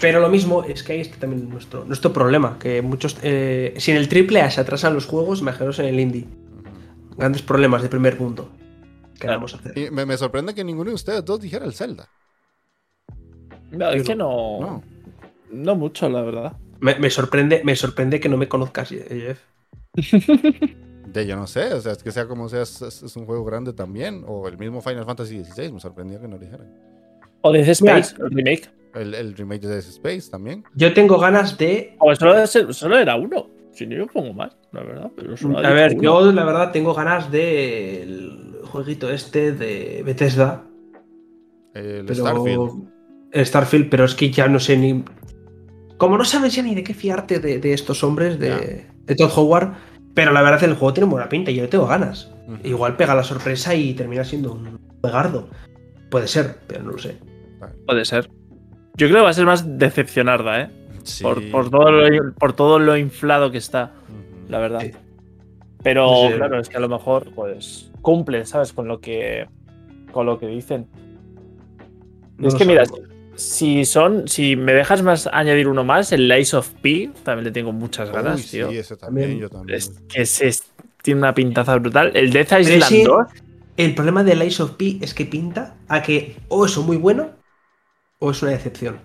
Pero 0.00 0.20
lo 0.20 0.28
mismo 0.28 0.64
es 0.64 0.82
que 0.82 0.92
ahí 0.94 1.00
está 1.00 1.16
también 1.18 1.48
nuestro, 1.48 1.84
nuestro 1.84 2.12
problema. 2.12 2.58
Que 2.58 2.82
muchos. 2.82 3.16
eh, 3.22 3.74
si 3.78 3.90
en 3.92 3.96
el 3.96 4.08
triple 4.08 4.40
A 4.42 4.50
se 4.50 4.60
atrasan 4.60 4.94
los 4.94 5.06
juegos, 5.06 5.40
imaginaos 5.40 5.78
en 5.78 5.86
el 5.86 5.98
indie. 6.00 6.26
Grandes 7.16 7.42
problemas 7.42 7.82
de 7.82 7.88
primer 7.88 8.16
punto. 8.18 8.50
¿Qué 9.14 9.20
Claro. 9.20 9.38
vamos 9.38 9.54
a 9.54 9.58
hacer? 9.58 9.78
Y 9.78 9.90
me, 9.90 10.04
me 10.06 10.16
sorprende 10.16 10.54
que 10.54 10.64
ninguno 10.64 10.90
de 10.90 10.94
ustedes 10.96 11.24
dos 11.24 11.40
dijera 11.40 11.64
el 11.64 11.72
Zelda. 11.72 12.08
No, 13.70 13.90
es 13.90 14.02
que 14.02 14.14
no, 14.16 14.58
No. 14.60 14.82
no 15.50 15.74
mucho, 15.76 16.08
la 16.08 16.22
verdad. 16.22 16.56
Me, 16.80 16.96
me 16.98 17.08
sorprende, 17.08 17.62
me 17.64 17.76
sorprende 17.76 18.18
que 18.20 18.28
no 18.28 18.36
me 18.36 18.48
conozcas, 18.48 18.88
Jeff. 18.90 19.38
De 21.06 21.26
yo 21.26 21.36
no 21.36 21.46
sé, 21.46 21.74
o 21.74 21.80
sea, 21.80 21.92
es 21.92 22.02
que 22.02 22.12
sea 22.12 22.26
como 22.26 22.48
sea, 22.48 22.62
es, 22.62 23.16
un 23.16 23.26
juego 23.26 23.44
grande 23.44 23.72
también. 23.72 24.24
O 24.26 24.46
el 24.48 24.56
mismo 24.56 24.80
Final 24.80 25.04
Fantasy 25.04 25.44
XVI, 25.44 25.72
me 25.72 25.80
sorprendió 25.80 26.20
que 26.20 26.28
no 26.28 26.36
lo 26.36 26.38
dijeran. 26.38 26.68
O 27.42 27.52
Dead 27.52 27.68
Space, 27.68 28.14
el 28.18 28.30
remake. 28.30 28.70
El, 28.94 29.14
el 29.14 29.34
remake 29.34 29.62
de 29.62 29.68
Dead 29.68 29.78
Space 29.78 30.30
también. 30.30 30.64
Yo 30.74 30.92
tengo 30.94 31.18
ganas 31.18 31.58
de. 31.58 31.96
O 31.98 32.14
solo, 32.14 32.46
solo 32.46 32.98
era 32.98 33.16
uno. 33.16 33.48
Si 33.72 33.86
no, 33.86 33.96
yo 33.96 34.06
pongo 34.06 34.32
más, 34.32 34.56
la 34.72 34.82
verdad. 34.82 35.10
Pero 35.16 35.36
solo 35.36 35.58
A 35.58 35.70
ver, 35.70 35.92
uno. 35.92 36.02
yo 36.02 36.32
la 36.32 36.44
verdad 36.44 36.72
tengo 36.72 36.94
ganas 36.94 37.30
del 37.30 38.60
jueguito 38.64 39.10
este 39.10 39.52
de 39.52 40.02
Bethesda. 40.04 40.64
El 41.74 42.04
Pero. 42.06 42.14
Starfield. 42.14 42.88
el 43.32 43.46
Starfield, 43.46 43.88
pero 43.88 44.04
es 44.04 44.14
que 44.14 44.30
ya 44.30 44.46
no 44.46 44.60
sé 44.60 44.76
ni. 44.76 45.04
Como 45.96 46.18
no 46.18 46.24
sabes 46.24 46.54
ya 46.54 46.62
ni 46.62 46.74
de 46.74 46.84
qué 46.84 46.94
fiarte 46.94 47.38
de, 47.38 47.58
de 47.58 47.72
estos 47.72 48.04
hombres, 48.04 48.38
de, 48.38 48.86
de 49.04 49.14
Todd 49.14 49.30
Howard, 49.36 49.74
pero 50.14 50.32
la 50.32 50.42
verdad 50.42 50.62
el 50.64 50.74
juego 50.74 50.92
tiene 50.92 51.10
buena 51.10 51.28
pinta 51.28 51.50
y 51.50 51.56
yo 51.56 51.68
tengo 51.68 51.86
ganas. 51.86 52.30
Igual 52.64 52.96
pega 52.96 53.14
la 53.14 53.22
sorpresa 53.22 53.74
y 53.74 53.94
termina 53.94 54.24
siendo 54.24 54.52
un 54.52 54.78
juegardo. 55.00 55.48
Puede 56.10 56.28
ser, 56.28 56.58
pero 56.66 56.82
no 56.82 56.92
lo 56.92 56.98
sé. 56.98 57.16
Puede 57.86 58.04
ser. 58.04 58.28
Yo 58.96 59.06
creo 59.08 59.20
que 59.20 59.24
va 59.24 59.30
a 59.30 59.34
ser 59.34 59.46
más 59.46 59.78
decepcionarda, 59.78 60.60
¿eh? 60.62 60.70
Sí. 61.04 61.22
Por, 61.24 61.50
por 61.50 61.70
todo 61.70 61.90
lo, 61.90 62.34
por 62.34 62.52
todo 62.52 62.78
lo 62.78 62.96
inflado 62.96 63.50
que 63.50 63.58
está, 63.58 63.92
la 64.48 64.58
verdad. 64.58 64.80
Sí. 64.80 64.92
Pero 65.82 66.06
No 66.06 66.28
sé. 66.28 66.36
claro, 66.36 66.60
es 66.60 66.68
que 66.68 66.76
a 66.76 66.80
lo 66.80 66.88
mejor, 66.88 67.32
pues, 67.34 67.90
cumple, 68.02 68.44
¿sabes? 68.44 68.72
Con 68.72 68.86
lo 68.86 69.00
que. 69.00 69.48
Con 70.12 70.26
lo 70.26 70.38
que 70.38 70.46
dicen. 70.46 70.86
No 72.36 72.48
es 72.48 72.54
que 72.54 72.64
mira. 72.64 72.84
Si 73.34 73.84
son. 73.84 74.28
Si 74.28 74.56
me 74.56 74.72
dejas 74.72 75.02
más 75.02 75.28
añadir 75.32 75.68
uno 75.68 75.84
más, 75.84 76.12
el 76.12 76.28
Lies 76.28 76.54
of 76.54 76.68
P, 76.82 77.10
también 77.24 77.44
le 77.44 77.50
tengo 77.50 77.72
muchas 77.72 78.10
ganas, 78.10 78.40
Uy, 78.40 78.46
tío. 78.50 78.70
Sí, 78.70 78.78
ese 78.78 78.96
también, 78.96 79.38
yo 79.38 79.48
también. 79.48 79.76
Es 79.78 79.90
que 80.08 80.26
se, 80.26 80.52
tiene 81.02 81.20
una 81.20 81.34
pintaza 81.34 81.76
brutal. 81.76 82.12
El 82.14 82.32
Death 82.32 82.52
Island 82.60 82.82
ese- 82.82 83.04
2. 83.04 83.26
El 83.76 83.94
problema 83.94 84.22
de 84.22 84.36
Lies 84.36 84.60
of 84.60 84.72
P 84.72 84.98
es 85.00 85.14
que 85.14 85.24
pinta 85.24 85.76
a 85.88 86.02
que 86.02 86.36
o 86.48 86.66
es 86.66 86.76
muy 86.78 86.96
bueno 86.98 87.30
o 88.18 88.30
es 88.30 88.42
una 88.42 88.52
decepción. 88.52 88.98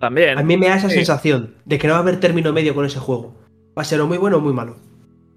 También. 0.00 0.38
A 0.38 0.42
mí 0.42 0.56
me 0.56 0.68
da 0.68 0.76
esa 0.76 0.88
Sí. 0.88 0.96
sensación 0.96 1.54
de 1.64 1.78
que 1.78 1.86
no 1.86 1.92
va 1.92 1.98
a 1.98 2.02
haber 2.02 2.18
término 2.18 2.52
medio 2.52 2.74
con 2.74 2.84
ese 2.86 2.98
juego. 2.98 3.38
Va 3.78 3.82
a 3.82 3.84
ser 3.84 4.00
o 4.00 4.06
muy 4.06 4.18
bueno 4.18 4.38
o 4.38 4.40
muy 4.40 4.52
malo. 4.52 4.76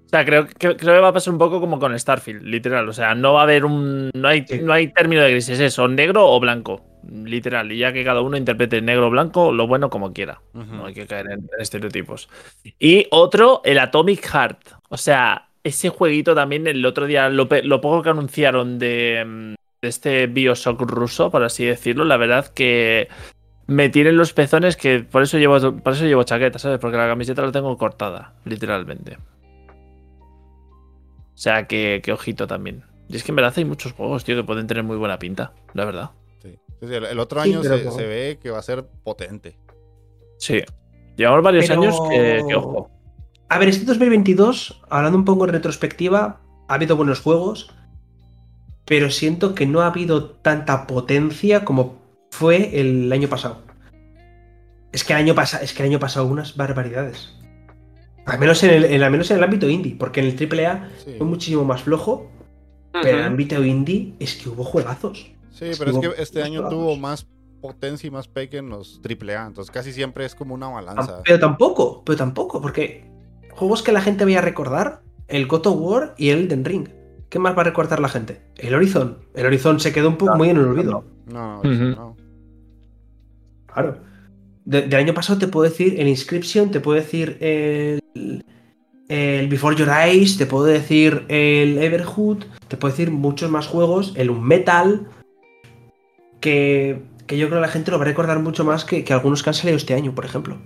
O 0.06 0.08
sea, 0.08 0.24
creo, 0.24 0.46
que- 0.46 0.54
creo 0.76 0.76
que 0.76 1.00
va 1.00 1.08
a 1.08 1.12
pasar 1.12 1.32
un 1.32 1.38
poco 1.38 1.60
como 1.60 1.78
con 1.78 1.98
Starfield, 1.98 2.42
literal. 2.42 2.88
O 2.88 2.92
sea, 2.92 3.14
no 3.14 3.32
va 3.34 3.40
a 3.40 3.42
haber 3.42 3.64
un. 3.64 4.10
No 4.14 4.28
hay, 4.28 4.44
Sí. 4.46 4.60
no 4.62 4.72
hay 4.72 4.88
término 4.88 5.22
de 5.22 5.32
grises, 5.32 5.58
es 5.60 5.78
o 5.78 5.88
negro 5.88 6.26
o 6.28 6.38
blanco. 6.40 6.84
Literal. 7.08 7.70
Y 7.70 7.78
ya 7.78 7.92
que 7.92 8.04
cada 8.04 8.20
uno 8.20 8.36
interprete 8.36 8.80
negro 8.82 9.06
o 9.08 9.10
blanco, 9.10 9.52
lo 9.52 9.66
bueno 9.66 9.90
como 9.90 10.12
quiera. 10.12 10.40
No 10.54 10.86
hay 10.86 10.94
que 10.94 11.06
caer 11.06 11.26
en, 11.26 11.40
en 11.40 11.60
estereotipos. 11.60 12.28
Y 12.78 13.06
otro, 13.10 13.60
el 13.64 13.78
Atomic 13.78 14.24
Heart. 14.26 14.58
O 14.88 14.96
sea, 14.96 15.48
ese 15.62 15.88
jueguito 15.88 16.34
también, 16.34 16.66
el 16.66 16.84
otro 16.86 17.06
día, 17.06 17.28
lo, 17.28 17.48
poco 17.48 18.02
que 18.02 18.10
anunciaron 18.10 18.78
de, 18.78 19.24
mm, 19.26 19.54
de 19.82 19.88
este 19.88 20.26
Bioshock 20.28 20.80
ruso, 20.82 21.30
por 21.30 21.42
así 21.44 21.64
decirlo, 21.64 22.04
la 22.04 22.16
verdad 22.16 22.46
que 22.52 23.08
me 23.68 23.88
tienen 23.88 24.16
los 24.16 24.32
pezones 24.32 24.76
que 24.76 25.00
por 25.00 25.22
eso 25.22 25.38
llevo, 25.38 25.58
por 25.78 25.92
eso 25.92 26.04
llevo 26.06 26.22
chaqueta, 26.22 26.58
¿sabes? 26.60 26.78
Porque 26.78 26.96
la 26.96 27.08
camiseta 27.08 27.42
la 27.42 27.50
tengo 27.52 27.76
cortada, 27.76 28.34
literalmente. 28.44 29.18
O 31.36 31.38
sea, 31.38 31.66
que, 31.66 32.00
que 32.02 32.12
ojito 32.12 32.46
también. 32.46 32.82
Y 33.08 33.16
es 33.16 33.22
que 33.22 33.30
en 33.30 33.36
verdad 33.36 33.52
hay 33.54 33.66
muchos 33.66 33.92
juegos, 33.92 34.24
tío, 34.24 34.34
que 34.34 34.42
pueden 34.42 34.66
tener 34.66 34.82
muy 34.82 34.96
buena 34.96 35.18
pinta, 35.18 35.52
la 35.74 35.84
verdad. 35.84 36.10
Sí. 36.42 36.58
Sí, 36.80 36.86
sí, 36.88 36.94
el, 36.94 37.04
el 37.04 37.18
otro 37.20 37.42
Sí, 37.42 37.50
año 37.52 37.62
se, 37.62 38.06
ve 38.06 38.38
que 38.42 38.50
va 38.50 38.58
a 38.58 38.62
ser 38.62 38.84
potente. 39.04 39.58
Sí. 40.38 40.62
Llevamos 41.16 41.44
varios 41.44 41.66
Pero- 41.68 41.82
años 41.82 42.00
que, 42.10 42.42
que 42.48 42.54
ojo. 42.54 42.90
A 43.48 43.58
ver, 43.58 43.68
este 43.68 43.84
2022, 43.84 44.82
hablando 44.90 45.18
un 45.18 45.24
poco 45.24 45.44
en 45.44 45.52
retrospectiva, 45.52 46.40
ha 46.68 46.74
habido 46.74 46.96
buenos 46.96 47.20
juegos, 47.20 47.70
pero 48.86 49.10
siento 49.10 49.54
que 49.54 49.66
no 49.66 49.82
ha 49.82 49.86
habido 49.88 50.30
tanta 50.30 50.86
potencia 50.86 51.64
como 51.64 51.96
fue 52.30 52.80
el 52.80 53.12
año 53.12 53.28
pasado. 53.28 53.62
Es 54.92 55.04
que 55.04 55.12
el 55.12 55.18
año 55.20 55.34
pasado, 55.34 55.62
es 55.62 55.74
que 55.74 55.82
el 55.82 55.90
año 55.90 56.00
pasado 56.00 56.26
unas 56.26 56.56
barbaridades. 56.56 57.35
Al 58.26 58.38
menos 58.38 58.62
en 58.64 58.70
el, 58.70 58.84
en- 58.84 59.02
al 59.02 59.10
menos 59.10 59.30
en 59.30 59.38
el 59.38 59.44
ámbito 59.44 59.68
indie, 59.68 59.96
porque 59.98 60.20
en 60.20 60.26
el 60.26 60.36
AAA 60.36 60.88
Sí, 61.04 61.14
fue 61.16 61.26
muchísimo 61.26 61.64
más 61.64 61.82
flojo, 61.82 62.30
pero 62.92 63.08
en 63.08 63.18
el 63.18 63.24
ámbito 63.24 63.64
indie 63.64 64.14
es 64.18 64.34
que 64.36 64.48
hubo 64.48 64.64
juegazos. 64.64 65.30
Sí, 65.52 65.66
pero 65.78 65.92
es 65.92 65.98
que 65.98 66.22
este 66.22 66.42
año 66.42 66.68
tuvo 66.68 66.96
más 66.96 67.26
potencia 67.62 68.06
y 68.08 68.10
más 68.10 68.28
peque 68.28 68.58
en 68.58 68.68
los 68.68 69.00
AAA. 69.02 69.46
Entonces 69.46 69.70
casi 69.70 69.92
siempre 69.92 70.24
es 70.26 70.34
como 70.34 70.54
una 70.54 70.68
balanza. 70.68 71.22
Pero 71.24 71.38
tampoco, 71.38 72.02
pero 72.04 72.18
tampoco, 72.18 72.60
porque 72.60 73.08
juegos 73.52 73.82
que 73.82 73.92
la 73.92 74.00
gente 74.02 74.24
vaya 74.24 74.38
a 74.38 74.42
recordar, 74.42 75.02
el 75.28 75.46
God 75.46 75.66
of 75.68 75.76
War 75.80 76.14
y 76.18 76.28
el 76.30 76.40
Elden 76.40 76.64
Ring. 76.64 76.88
¿Qué 77.28 77.38
más 77.40 77.56
va 77.56 77.62
a 77.62 77.64
recordar 77.64 77.98
la 78.00 78.08
gente? 78.08 78.40
El 78.56 78.74
Horizon. 78.74 79.18
El 79.34 79.46
Horizon 79.46 79.80
se 79.80 79.92
quedó 79.92 80.08
un 80.08 80.16
poco 80.16 80.36
muy 80.36 80.50
en 80.50 80.58
el 80.58 80.64
olvido. 80.66 81.04
No, 81.26 81.62
no. 81.62 82.16
Claro. 83.72 83.98
De- 84.66 84.82
del 84.82 84.94
año 85.00 85.14
pasado 85.14 85.38
te 85.38 85.48
puedo 85.48 85.68
decir 85.68 85.98
el 85.98 86.08
Inscription, 86.08 86.70
te 86.70 86.80
puedo 86.80 86.96
decir 87.00 87.38
el, 87.40 88.00
el 89.08 89.48
Before 89.48 89.76
Your 89.76 89.88
Eyes, 89.88 90.36
te 90.36 90.44
puedo 90.46 90.64
decir 90.64 91.24
el 91.28 91.78
Everhood, 91.78 92.44
te 92.68 92.76
puedo 92.76 92.92
decir 92.92 93.10
muchos 93.10 93.50
más 93.50 93.66
juegos, 93.68 94.12
el 94.16 94.28
Unmetal, 94.28 95.06
que, 96.40 97.02
que 97.26 97.38
yo 97.38 97.46
creo 97.48 97.58
que 97.60 97.66
la 97.66 97.72
gente 97.72 97.90
lo 97.90 97.98
va 97.98 98.04
a 98.04 98.08
recordar 98.08 98.40
mucho 98.40 98.64
más 98.64 98.84
que, 98.84 99.04
que 99.04 99.12
algunos 99.12 99.42
que 99.42 99.50
han 99.50 99.54
salido 99.54 99.76
este 99.76 99.94
año, 99.94 100.14
por 100.14 100.24
ejemplo. 100.24 100.58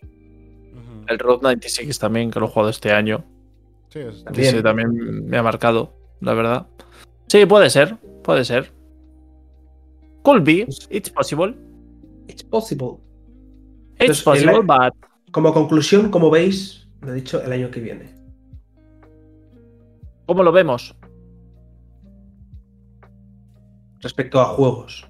El 1.06 1.18
Road 1.18 1.42
96 1.42 1.98
también, 1.98 2.30
que 2.30 2.40
lo 2.40 2.46
he 2.46 2.48
jugado 2.48 2.70
este 2.70 2.92
año. 2.92 3.24
Sí, 3.90 3.98
es- 4.00 4.24
ese 4.36 4.62
también 4.62 5.26
me 5.26 5.36
ha 5.36 5.42
marcado, 5.42 5.92
la 6.20 6.34
verdad. 6.34 6.66
Sí, 7.28 7.44
puede 7.46 7.68
ser, 7.70 7.96
puede 8.22 8.44
ser. 8.44 8.72
Could 10.22 10.42
be, 10.44 10.66
it's 10.90 11.10
possible. 11.10 11.54
It's 12.28 12.42
possible. 12.44 12.98
It's 14.00 14.20
Entonces, 14.20 14.24
possible, 14.24 14.52
el- 14.56 14.62
but 14.66 14.94
Como 15.32 15.52
conclusión, 15.52 16.10
como 16.10 16.30
veis, 16.30 16.88
lo 17.02 17.12
he 17.12 17.14
dicho, 17.16 17.40
el 17.42 17.52
año 17.52 17.70
que 17.70 17.80
viene. 17.80 18.14
¿cómo 20.26 20.42
lo 20.44 20.52
vemos? 20.52 20.94
Respecto 24.00 24.40
a 24.40 24.44
juegos. 24.46 25.06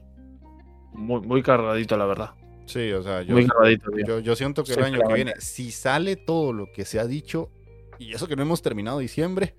Muy, 0.92 1.20
muy 1.20 1.42
cargadito, 1.42 1.96
la 1.96 2.06
verdad. 2.06 2.30
sí, 2.66 2.90
o 2.92 3.02
sea, 3.02 3.22
yo, 3.22 3.34
Muy 3.34 3.46
cargadito, 3.46 3.90
yo, 4.06 4.18
yo 4.20 4.34
siento 4.36 4.64
que 4.64 4.72
Sí, 4.74 4.78
el 4.80 4.84
año 4.86 5.00
que 5.06 5.14
viene, 5.14 5.34
si 5.38 5.70
sale 5.70 6.16
todo 6.16 6.52
lo 6.52 6.66
que 6.72 6.84
se 6.84 6.98
ha 7.00 7.06
dicho, 7.06 7.50
y 7.98 8.12
eso 8.14 8.26
que 8.26 8.34
no 8.36 8.42
hemos 8.42 8.62
terminado 8.62 8.98
diciembre, 8.98 9.54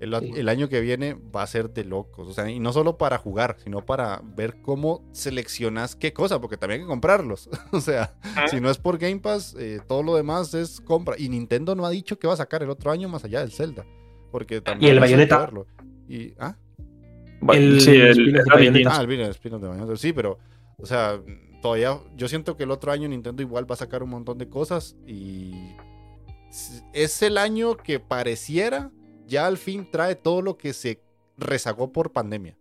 el, 0.00 0.14
Sí. 0.20 0.32
el 0.36 0.48
año 0.48 0.68
que 0.68 0.80
viene 0.80 1.14
va 1.14 1.42
a 1.42 1.46
ser 1.46 1.70
de 1.70 1.84
locos. 1.84 2.28
O 2.28 2.32
sea, 2.32 2.50
y 2.50 2.58
no 2.60 2.72
solo 2.72 2.98
para 2.98 3.18
jugar, 3.18 3.56
sino 3.62 3.84
para 3.84 4.20
ver 4.22 4.60
cómo 4.62 5.02
seleccionas 5.12 5.96
qué 5.96 6.12
cosa, 6.12 6.40
porque 6.40 6.56
también 6.56 6.80
hay 6.80 6.86
que 6.86 6.88
comprarlos. 6.88 7.48
o 7.72 7.80
sea, 7.80 8.14
si 8.50 8.60
no 8.60 8.70
es 8.70 8.78
por 8.78 8.98
Game 8.98 9.18
Pass, 9.20 9.56
eh, 9.58 9.80
todo 9.86 10.02
lo 10.02 10.16
demás 10.16 10.54
es 10.54 10.80
compra. 10.80 11.16
Y 11.18 11.28
Nintendo 11.28 11.74
no 11.74 11.86
ha 11.86 11.90
dicho 11.90 12.18
que 12.18 12.26
va 12.26 12.34
a 12.34 12.38
sacar 12.38 12.62
el 12.62 12.70
otro 12.70 12.90
año 12.90 13.08
más 13.08 13.24
allá 13.24 13.40
del 13.40 13.52
Zelda. 13.52 13.84
Porque 14.30 14.60
también 14.60 14.92
el 14.92 15.02
hay 15.02 15.10
que 15.10 15.16
Bayonetta? 15.16 15.50
Y, 16.08 16.34
ah, 16.38 16.56
El 17.52 17.80
sí, 17.80 17.90
el, 17.90 18.36
el 18.36 18.44
Bayonetta. 18.44 18.98
Ah, 18.98 19.02
el 19.02 19.20
Spin-off 19.30 19.62
de 19.62 19.68
Bayonetta. 19.68 19.96
Sí, 19.96 20.12
pero, 20.12 20.38
o 20.76 20.86
sea, 20.86 21.20
todavía 21.62 21.98
yo 22.16 22.28
siento 22.28 22.56
que 22.56 22.64
el 22.64 22.70
otro 22.70 22.92
año 22.92 23.08
Nintendo 23.08 23.42
igual 23.42 23.68
va 23.70 23.74
a 23.74 23.78
sacar 23.78 24.02
un 24.02 24.10
montón 24.10 24.38
de 24.38 24.48
cosas 24.48 24.96
y 25.06 25.74
es 26.92 27.22
el 27.22 27.38
año 27.38 27.76
que 27.76 28.00
pareciera 28.00 28.90
ya 29.26 29.46
al 29.46 29.58
fin 29.58 29.88
trae 29.90 30.14
todo 30.14 30.42
lo 30.42 30.56
que 30.56 30.72
se 30.72 31.00
rezagó 31.36 31.92
por 31.92 32.12
pandemia. 32.12 32.56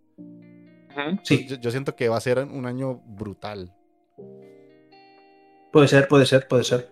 Sí, 1.23 1.45
Yo, 1.47 1.57
yo 1.57 1.71
siento 1.71 1.95
que 1.95 2.07
va 2.09 2.17
a 2.17 2.21
ser 2.21 2.39
un 2.39 2.65
año 2.65 3.01
brutal. 3.05 3.73
puede 5.71 5.87
ser, 5.87 6.07
puede 6.07 6.25
ser, 6.25 6.47
puede 6.47 6.63
ser. 6.63 6.89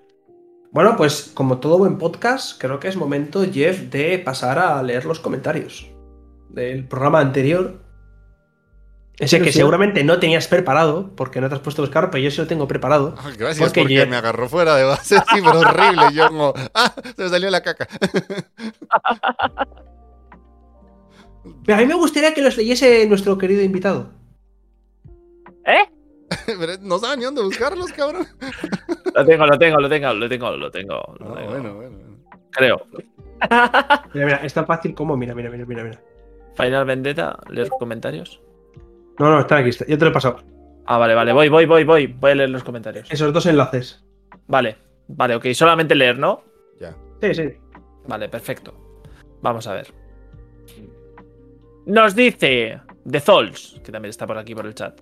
Bueno, 0.72 0.95
pues 0.98 1.32
como 1.34 1.60
todo 1.60 1.78
buen 1.78 1.98
podcast, 1.98 2.60
creo 2.60 2.80
que 2.80 2.88
es 2.88 2.95
momento, 2.98 3.45
Jeff, 3.50 3.90
de 3.91 4.20
pasar 4.20 4.58
a 4.60 4.82
leer 4.82 5.06
los 5.06 5.20
comentarios 5.20 5.88
del 6.50 6.88
programa 6.88 7.20
anterior. 7.20 7.83
Ese 9.19 9.40
que 9.40 9.52
Sí. 9.52 9.60
seguramente 9.60 10.03
no 10.03 10.19
tenías 10.19 10.48
preparado, 10.48 11.11
porque 11.15 11.40
no 11.40 11.48
te 11.48 11.56
has 11.56 11.61
puesto 11.61 11.81
a 11.84 11.85
buscar, 11.85 12.10
pero 12.10 12.23
yo 12.23 12.31
sí 12.31 12.38
lo 12.41 12.48
tengo 12.48 12.68
preparado. 12.68 13.14
Ah, 13.18 13.30
gracias 13.38 13.60
Porque 13.69 13.81
porque, 13.81 13.94
ya- 13.95 14.06
me 14.07 14.15
agarró 14.15 14.49
fuera 14.49 14.76
de 14.76 14.84
base, 14.85 15.18
sí, 15.18 15.40
pero 15.44 15.60
horrible. 15.60 16.06
Yo 16.14 16.27
como, 16.30 16.53
ah, 16.73 16.94
se 17.15 17.23
me 17.23 17.30
salió 17.30 17.49
la 17.52 17.61
caca. 17.61 17.88
Pero 21.65 21.77
a 21.77 21.81
mí 21.81 21.88
me 21.88 21.94
gustaría 21.95 22.34
que 22.34 22.41
los 22.41 22.56
leyese 22.57 23.06
nuestro 23.07 23.38
querido 23.38 23.61
invitado. 23.61 24.11
¿Eh? 25.65 25.84
Pero 26.45 26.73
no 26.81 26.98
saben 26.99 27.19
ni 27.19 27.26
dónde 27.26 27.41
buscarlos, 27.44 27.91
cabrón. 27.91 28.26
Lo 29.14 29.26
tengo, 29.26 29.45
lo 29.45 29.57
tengo, 29.60 29.77
lo 29.80 29.90
tengo, 29.90 30.14
lo 30.14 30.30
tengo, 30.30 30.52
lo 30.57 30.72
tengo. 30.72 31.15
lo 31.19 31.34
Ah, 31.34 31.35
tengo. 31.35 31.49
bueno, 31.52 31.76
bueno, 31.76 31.98
bueno. 31.98 32.18
Creo. 32.52 32.88
Mira, 34.14 34.26
mira, 34.26 34.35
es 34.44 34.53
tan 34.53 34.65
fácil 34.65 34.95
como. 34.95 35.18
Mira, 35.18 35.35
mira, 35.35 35.49
mira, 35.49 35.65
mira. 35.65 35.84
mira. 35.84 36.02
Final 36.56 36.85
Vendetta, 36.85 37.38
leer 37.49 37.69
comentarios. 37.77 38.40
No, 39.19 39.30
no, 39.31 39.40
están 39.41 39.60
aquí, 39.60 39.69
está- 39.69 39.85
yo 39.85 39.98
te 39.98 40.06
lo 40.06 40.11
he 40.11 40.14
pasado. 40.14 40.38
Ah, 40.85 40.98
vale, 40.98 41.14
vale, 41.15 41.31
voy, 41.34 41.49
voy, 41.49 41.65
voy, 41.65 41.84
voy. 41.84 42.07
Voy 42.07 42.31
a 42.31 42.35
leer 42.35 42.49
los 42.49 42.64
comentarios. 42.64 43.10
Esos 43.11 43.31
dos 43.34 43.45
enlaces. 43.45 44.03
Vale, 44.48 44.76
vale, 45.07 45.35
ok, 45.35 45.48
solamente 45.53 45.95
leer, 45.95 46.18
¿no? 46.19 46.44
Ya. 46.80 46.95
Sí, 47.22 47.34
sí. 47.34 47.44
Vale, 48.07 48.27
perfecto. 48.27 48.73
Vamos 49.41 49.65
a 49.68 49.73
ver. 49.76 49.88
Nos 51.85 52.15
dice 52.15 52.80
The 53.10 53.19
Souls, 53.19 53.80
que 53.84 53.91
también 53.91 54.10
está 54.10 54.26
por 54.26 54.38
aquí 54.38 54.56
por 54.56 54.65
el 54.65 54.73
chat. 54.76 54.99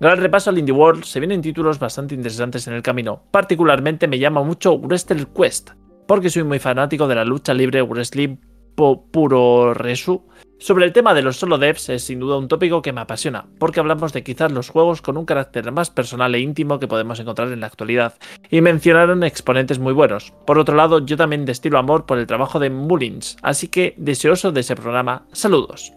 Gran 0.00 0.18
repaso 0.18 0.50
al 0.50 0.58
Indie 0.58 0.74
World, 0.74 1.04
se 1.04 1.20
vienen 1.20 1.42
títulos 1.42 1.78
bastante 1.78 2.14
interesantes 2.14 2.66
en 2.66 2.74
el 2.74 2.82
camino. 2.82 3.24
Particularmente 3.30 4.08
me 4.08 4.18
llama 4.18 4.42
mucho 4.42 4.78
Wrestle 4.78 5.26
Quest, 5.34 5.70
porque 6.06 6.30
soy 6.30 6.44
muy 6.44 6.58
fanático 6.58 7.06
de 7.06 7.14
la 7.14 7.24
lucha 7.24 7.52
libre 7.52 7.82
wrestling 7.82 8.36
puro 8.74 9.74
resu. 9.74 10.22
Sobre 10.58 10.84
el 10.84 10.92
tema 10.92 11.14
de 11.14 11.22
los 11.22 11.38
solo 11.38 11.56
devs 11.56 11.88
es 11.88 12.04
sin 12.04 12.20
duda 12.20 12.36
un 12.36 12.46
tópico 12.46 12.82
que 12.82 12.92
me 12.92 13.00
apasiona, 13.00 13.46
porque 13.58 13.80
hablamos 13.80 14.12
de 14.12 14.22
quizás 14.22 14.52
los 14.52 14.68
juegos 14.68 15.00
con 15.00 15.16
un 15.16 15.24
carácter 15.24 15.72
más 15.72 15.88
personal 15.88 16.34
e 16.34 16.40
íntimo 16.40 16.78
que 16.78 16.86
podemos 16.86 17.18
encontrar 17.18 17.50
en 17.50 17.60
la 17.60 17.66
actualidad, 17.66 18.14
y 18.50 18.60
mencionaron 18.60 19.22
exponentes 19.22 19.78
muy 19.78 19.94
buenos. 19.94 20.34
Por 20.46 20.58
otro 20.58 20.76
lado, 20.76 20.98
yo 20.98 21.16
también 21.16 21.46
destilo 21.46 21.78
amor 21.78 22.04
por 22.04 22.18
el 22.18 22.26
trabajo 22.26 22.58
de 22.58 22.68
Mullins, 22.68 23.38
así 23.40 23.68
que 23.68 23.94
deseoso 23.96 24.52
de 24.52 24.60
ese 24.60 24.76
programa, 24.76 25.26
saludos. 25.32 25.94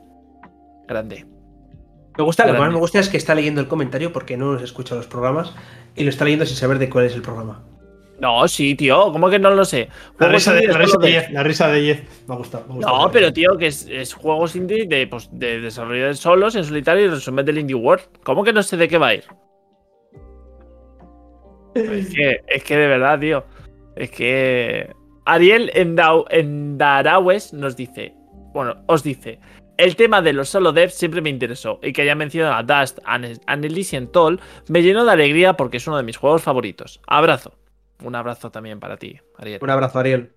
Grande. 0.88 1.26
Me 2.18 2.24
gusta, 2.24 2.46
lo 2.48 2.54
que 2.54 2.60
más 2.60 2.72
me 2.72 2.80
gusta 2.80 3.00
es 3.00 3.10
que 3.10 3.18
está 3.18 3.36
leyendo 3.36 3.60
el 3.60 3.68
comentario 3.68 4.14
porque 4.14 4.38
no 4.38 4.54
nos 4.54 4.62
escucha 4.62 4.96
los 4.96 5.08
programas 5.08 5.54
y 5.96 6.04
lo 6.04 6.10
está 6.10 6.24
leyendo 6.24 6.46
sin 6.46 6.56
saber 6.56 6.80
de 6.80 6.90
cuál 6.90 7.06
es 7.06 7.16
el 7.16 7.22
programa. 7.22 7.64
No, 8.24 8.48
sí, 8.48 8.74
tío, 8.76 9.12
¿cómo 9.12 9.30
que 9.30 9.38
no 9.38 9.50
lo 9.52 9.66
sé? 9.66 9.90
La 10.18 10.30
risa, 10.30 10.54
de, 10.54 10.66
la, 10.66 10.78
risa 10.78 10.98
de. 10.98 11.12
Jeff, 11.12 11.30
la 11.32 11.44
risa 11.44 11.68
de 11.68 11.82
Jeff 11.82 12.02
me 12.26 12.36
ha 12.36 12.38
gustado. 12.38 12.66
me. 12.74 12.80
No, 12.80 13.10
pero 13.12 13.34
tío, 13.34 13.58
que 13.58 13.68
es, 13.68 13.86
es 13.92 14.14
juegos 14.14 14.56
indie 14.56 14.86
de, 14.88 15.08
pues, 15.08 15.28
de 15.34 15.60
desarrolladores 15.60 16.20
solos, 16.20 16.56
en 16.56 16.64
solitario 16.64 17.04
y 17.04 17.10
resumen 17.10 17.46
del 17.46 17.58
Indie 17.58 17.76
World. 17.76 18.06
¿Cómo 18.24 18.46
que 18.46 18.54
no 18.54 18.64
sé 18.64 18.78
de 18.78 18.88
qué 18.88 18.98
va 18.98 19.08
a 19.08 19.16
ir? 19.16 19.26
Es 21.76 22.14
que, 22.16 22.40
es 22.48 22.64
que 22.64 22.78
de 22.78 22.88
verdad, 22.88 23.20
tío. 23.20 23.44
Es 23.98 24.10
que. 24.12 24.90
Ariel 25.26 25.70
Endau- 25.74 26.26
Endarawes 26.30 27.52
nos 27.52 27.76
dice. 27.76 28.14
Bueno, 28.54 28.84
os 28.88 29.04
dice. 29.04 29.40
El 29.76 29.98
tema 29.98 30.22
de 30.22 30.32
los 30.32 30.48
solo 30.48 30.72
devs 30.72 30.94
siempre 30.94 31.20
me 31.22 31.30
interesó 31.30 31.80
y 31.84 31.92
que 31.92 32.04
haya 32.04 32.16
mencionado 32.16 32.54
a 32.54 32.64
Dust 32.64 33.00
and 33.06 33.42
and 33.48 33.66
Elysian 33.66 34.08
Toll 34.08 34.40
me 34.70 34.82
llenó 34.84 35.04
de 35.04 35.12
alegría 35.12 35.54
porque 35.58 35.78
es 35.78 35.88
uno 35.88 35.98
de 35.98 36.04
mis 36.04 36.16
juegos 36.16 36.44
favoritos. 36.44 37.02
Abrazo. 37.08 37.56
Un 38.04 38.16
abrazo 38.16 38.52
también 38.52 38.80
para 38.80 38.98
ti, 38.98 39.20
Ariel. 39.38 39.60
Un 39.62 39.70
abrazo, 39.70 40.00
Ariel. 40.00 40.32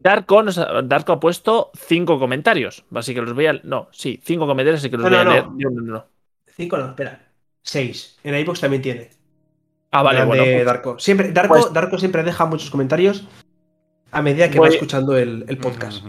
Darko, 0.00 0.42
nos 0.44 0.58
ha, 0.58 0.82
Darko 0.82 1.12
ha 1.14 1.20
puesto 1.20 1.70
cinco 1.74 2.18
comentarios. 2.20 2.84
Así 2.94 3.14
que 3.14 3.20
los 3.20 3.34
voy 3.34 3.46
a. 3.46 3.54
No, 3.64 3.88
sí, 3.90 4.20
cinco 4.22 4.46
comentarios, 4.46 4.80
así 4.80 4.90
que 4.90 4.96
los 4.96 5.10
No, 5.10 5.16
voy 5.16 5.24
no, 5.24 5.30
a 5.30 5.34
leer. 5.34 5.44
no. 5.48 5.68
uno. 5.70 6.06
Cinco, 6.46 6.76
no, 6.78 6.86
espera. 6.86 7.20
Seis. 7.62 8.18
En 8.22 8.34
iBox 8.36 8.60
también 8.60 8.82
tiene. 8.82 9.10
Ah, 9.90 10.02
vale, 10.02 10.24
bueno. 10.24 10.44
pues- 10.44 10.64
Darko. 10.64 10.98
Siempre, 10.98 11.32
Darko, 11.32 11.54
pues- 11.54 11.72
Darko 11.72 11.98
siempre 11.98 12.22
deja 12.22 12.44
muchos 12.46 12.70
comentarios 12.70 13.26
a 14.12 14.22
medida 14.22 14.50
que 14.50 14.58
Voy- 14.58 14.68
va 14.68 14.74
escuchando 14.74 15.16
el, 15.16 15.44
el 15.48 15.58
podcast. 15.58 16.04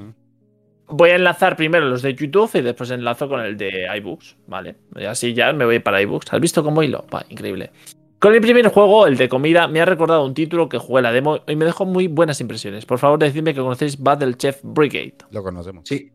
Voy 0.91 1.11
a 1.11 1.15
enlazar 1.15 1.55
primero 1.55 1.85
los 1.87 2.01
de 2.01 2.13
YouTube 2.15 2.49
y 2.55 2.61
después 2.61 2.89
enlazo 2.91 3.29
con 3.29 3.41
el 3.41 3.57
de 3.57 3.87
iBooks, 3.97 4.37
¿vale? 4.47 4.75
Y 4.95 5.05
así 5.05 5.33
ya 5.33 5.53
me 5.53 5.65
voy 5.65 5.79
para 5.79 6.01
iBooks. 6.01 6.33
¿Has 6.33 6.39
visto 6.41 6.63
cómo 6.63 6.81
hilo? 6.81 7.05
Va, 7.13 7.23
increíble. 7.29 7.71
Con 8.19 8.35
el 8.35 8.41
primer 8.41 8.67
juego, 8.67 9.07
el 9.07 9.15
de 9.15 9.29
comida, 9.29 9.67
me 9.69 9.79
ha 9.79 9.85
recordado 9.85 10.25
un 10.25 10.33
título 10.33 10.67
que 10.67 10.77
jugué 10.77 11.01
la 11.01 11.13
demo 11.13 11.39
y 11.47 11.55
me 11.55 11.63
dejó 11.63 11.85
muy 11.85 12.07
buenas 12.07 12.41
impresiones. 12.41 12.85
Por 12.85 12.99
favor, 12.99 13.17
decidme 13.17 13.53
que 13.53 13.61
conocéis 13.61 13.97
Battle 13.97 14.33
Chef 14.35 14.59
Brigade. 14.61 15.15
Lo 15.31 15.41
conocemos. 15.41 15.83
Sí. 15.87 16.11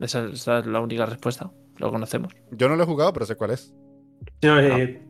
Esa, 0.00 0.26
esa 0.26 0.58
es 0.58 0.66
la 0.66 0.80
única 0.80 1.06
respuesta. 1.06 1.52
Lo 1.78 1.90
conocemos. 1.92 2.34
Yo 2.50 2.68
no 2.68 2.74
lo 2.74 2.82
he 2.82 2.86
jugado, 2.86 3.12
pero 3.12 3.24
sé 3.24 3.36
cuál 3.36 3.52
es. 3.52 3.72
Eh, 4.42 5.00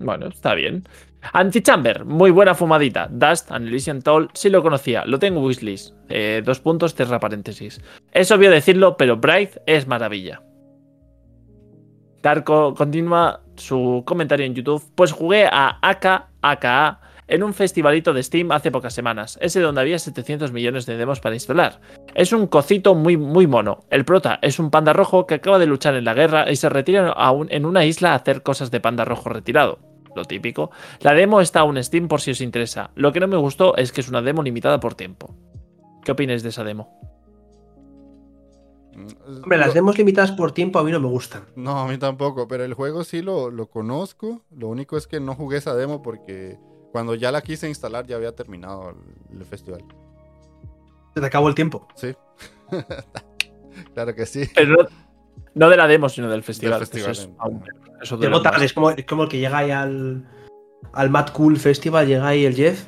Bueno, 0.00 0.26
está 0.26 0.54
bien. 0.54 0.86
Antichamber, 1.32 2.04
muy 2.04 2.30
buena 2.30 2.54
fumadita. 2.54 3.08
Dust 3.10 3.50
and 3.50 3.68
Elysian 3.68 4.02
Toll, 4.02 4.28
sí 4.34 4.50
lo 4.50 4.62
conocía. 4.62 5.06
Lo 5.06 5.18
tengo 5.18 5.40
en 5.40 5.46
wishlist. 5.46 5.94
Eh, 6.10 6.42
dos 6.44 6.60
puntos, 6.60 6.94
cierra 6.94 7.18
paréntesis. 7.18 7.80
Es 8.12 8.30
obvio 8.30 8.50
decirlo, 8.50 8.98
pero 8.98 9.16
Bright 9.16 9.56
es 9.64 9.86
maravilla. 9.86 10.42
Darko 12.22 12.74
continúa 12.74 13.42
su 13.58 14.02
comentario 14.06 14.46
en 14.46 14.54
YouTube. 14.54 14.82
Pues 14.94 15.12
jugué 15.12 15.46
a 15.50 15.78
AK, 15.82 16.28
AKA 16.42 17.00
en 17.28 17.42
un 17.42 17.54
festivalito 17.54 18.12
de 18.14 18.22
Steam 18.22 18.52
hace 18.52 18.70
pocas 18.70 18.94
semanas, 18.94 19.36
ese 19.42 19.60
donde 19.60 19.80
había 19.80 19.98
700 19.98 20.52
millones 20.52 20.86
de 20.86 20.96
demos 20.96 21.18
para 21.20 21.34
instalar. 21.34 21.80
Es 22.14 22.32
un 22.32 22.46
cocito 22.46 22.94
muy, 22.94 23.16
muy 23.16 23.46
mono. 23.48 23.84
El 23.90 24.04
prota 24.04 24.38
es 24.42 24.58
un 24.60 24.70
panda 24.70 24.92
rojo 24.92 25.26
que 25.26 25.34
acaba 25.34 25.58
de 25.58 25.66
luchar 25.66 25.96
en 25.96 26.04
la 26.04 26.14
guerra 26.14 26.50
y 26.50 26.56
se 26.56 26.68
retira 26.68 27.10
a 27.10 27.32
un- 27.32 27.48
en 27.50 27.66
una 27.66 27.84
isla 27.84 28.12
a 28.12 28.16
hacer 28.16 28.42
cosas 28.42 28.70
de 28.70 28.78
panda 28.80 29.04
rojo 29.04 29.28
retirado. 29.28 29.80
Lo 30.14 30.24
típico. 30.24 30.70
La 31.00 31.12
demo 31.14 31.40
está 31.40 31.60
aún 31.60 31.82
Steam 31.82 32.08
por 32.08 32.20
si 32.20 32.30
os 32.30 32.40
interesa. 32.40 32.90
Lo 32.94 33.12
que 33.12 33.20
no 33.20 33.26
me 33.26 33.36
gustó 33.36 33.76
es 33.76 33.90
que 33.92 34.00
es 34.00 34.08
una 34.08 34.22
demo 34.22 34.42
limitada 34.42 34.78
por 34.80 34.94
tiempo. 34.94 35.34
¿Qué 36.04 36.12
opináis 36.12 36.42
de 36.44 36.48
esa 36.50 36.62
demo? 36.64 37.00
Mm, 38.96 39.42
Hombre, 39.42 39.58
las 39.58 39.68
lo- 39.68 39.74
demos 39.74 39.98
limitadas 39.98 40.32
por 40.32 40.52
tiempo 40.52 40.78
a 40.78 40.84
mí 40.84 40.90
no 40.90 41.00
me 41.00 41.08
gustan. 41.08 41.42
No, 41.54 41.78
a 41.80 41.86
mí 41.88 41.98
tampoco, 41.98 42.48
pero 42.48 42.64
el 42.64 42.74
juego 42.74 43.04
sí 43.04 43.20
lo, 43.22 43.50
lo 43.50 43.66
conozco. 43.68 44.42
Lo 44.50 44.68
único 44.68 44.96
es 44.96 45.06
que 45.06 45.20
no 45.20 45.34
jugué 45.34 45.58
esa 45.58 45.74
demo 45.74 46.02
porque 46.02 46.58
cuando 46.92 47.14
ya 47.14 47.30
la 47.30 47.42
quise 47.42 47.68
instalar 47.68 48.06
ya 48.06 48.16
había 48.16 48.34
terminado 48.34 48.90
el, 49.30 49.38
el 49.38 49.44
festival. 49.44 49.84
Se 51.14 51.20
te 51.20 51.26
acabó 51.26 51.48
el 51.48 51.54
tiempo. 51.54 51.86
Sí. 51.94 52.14
claro 53.94 54.14
que 54.14 54.26
sí. 54.26 54.48
Pero 54.54 54.76
no, 54.76 54.88
no 55.54 55.68
de 55.70 55.76
la 55.76 55.86
demo, 55.86 56.08
sino 56.08 56.28
del 56.30 56.42
festival. 56.42 56.80
festival, 56.80 57.10
Eso 57.10 57.22
es 57.22 57.30
aún. 57.38 57.62
Eso 58.02 58.18
Llegó 58.18 58.42
tarde, 58.42 58.64
es 58.66 58.72
como, 58.72 58.90
es 58.90 59.04
como 59.06 59.22
el 59.24 59.28
que 59.28 59.38
llega 59.38 59.58
ahí 59.58 59.70
al, 59.70 60.28
al 60.92 61.10
Mad 61.10 61.28
Cool 61.30 61.56
Festival, 61.56 62.06
llega 62.06 62.28
ahí 62.28 62.44
el 62.44 62.54
Jeff. 62.54 62.86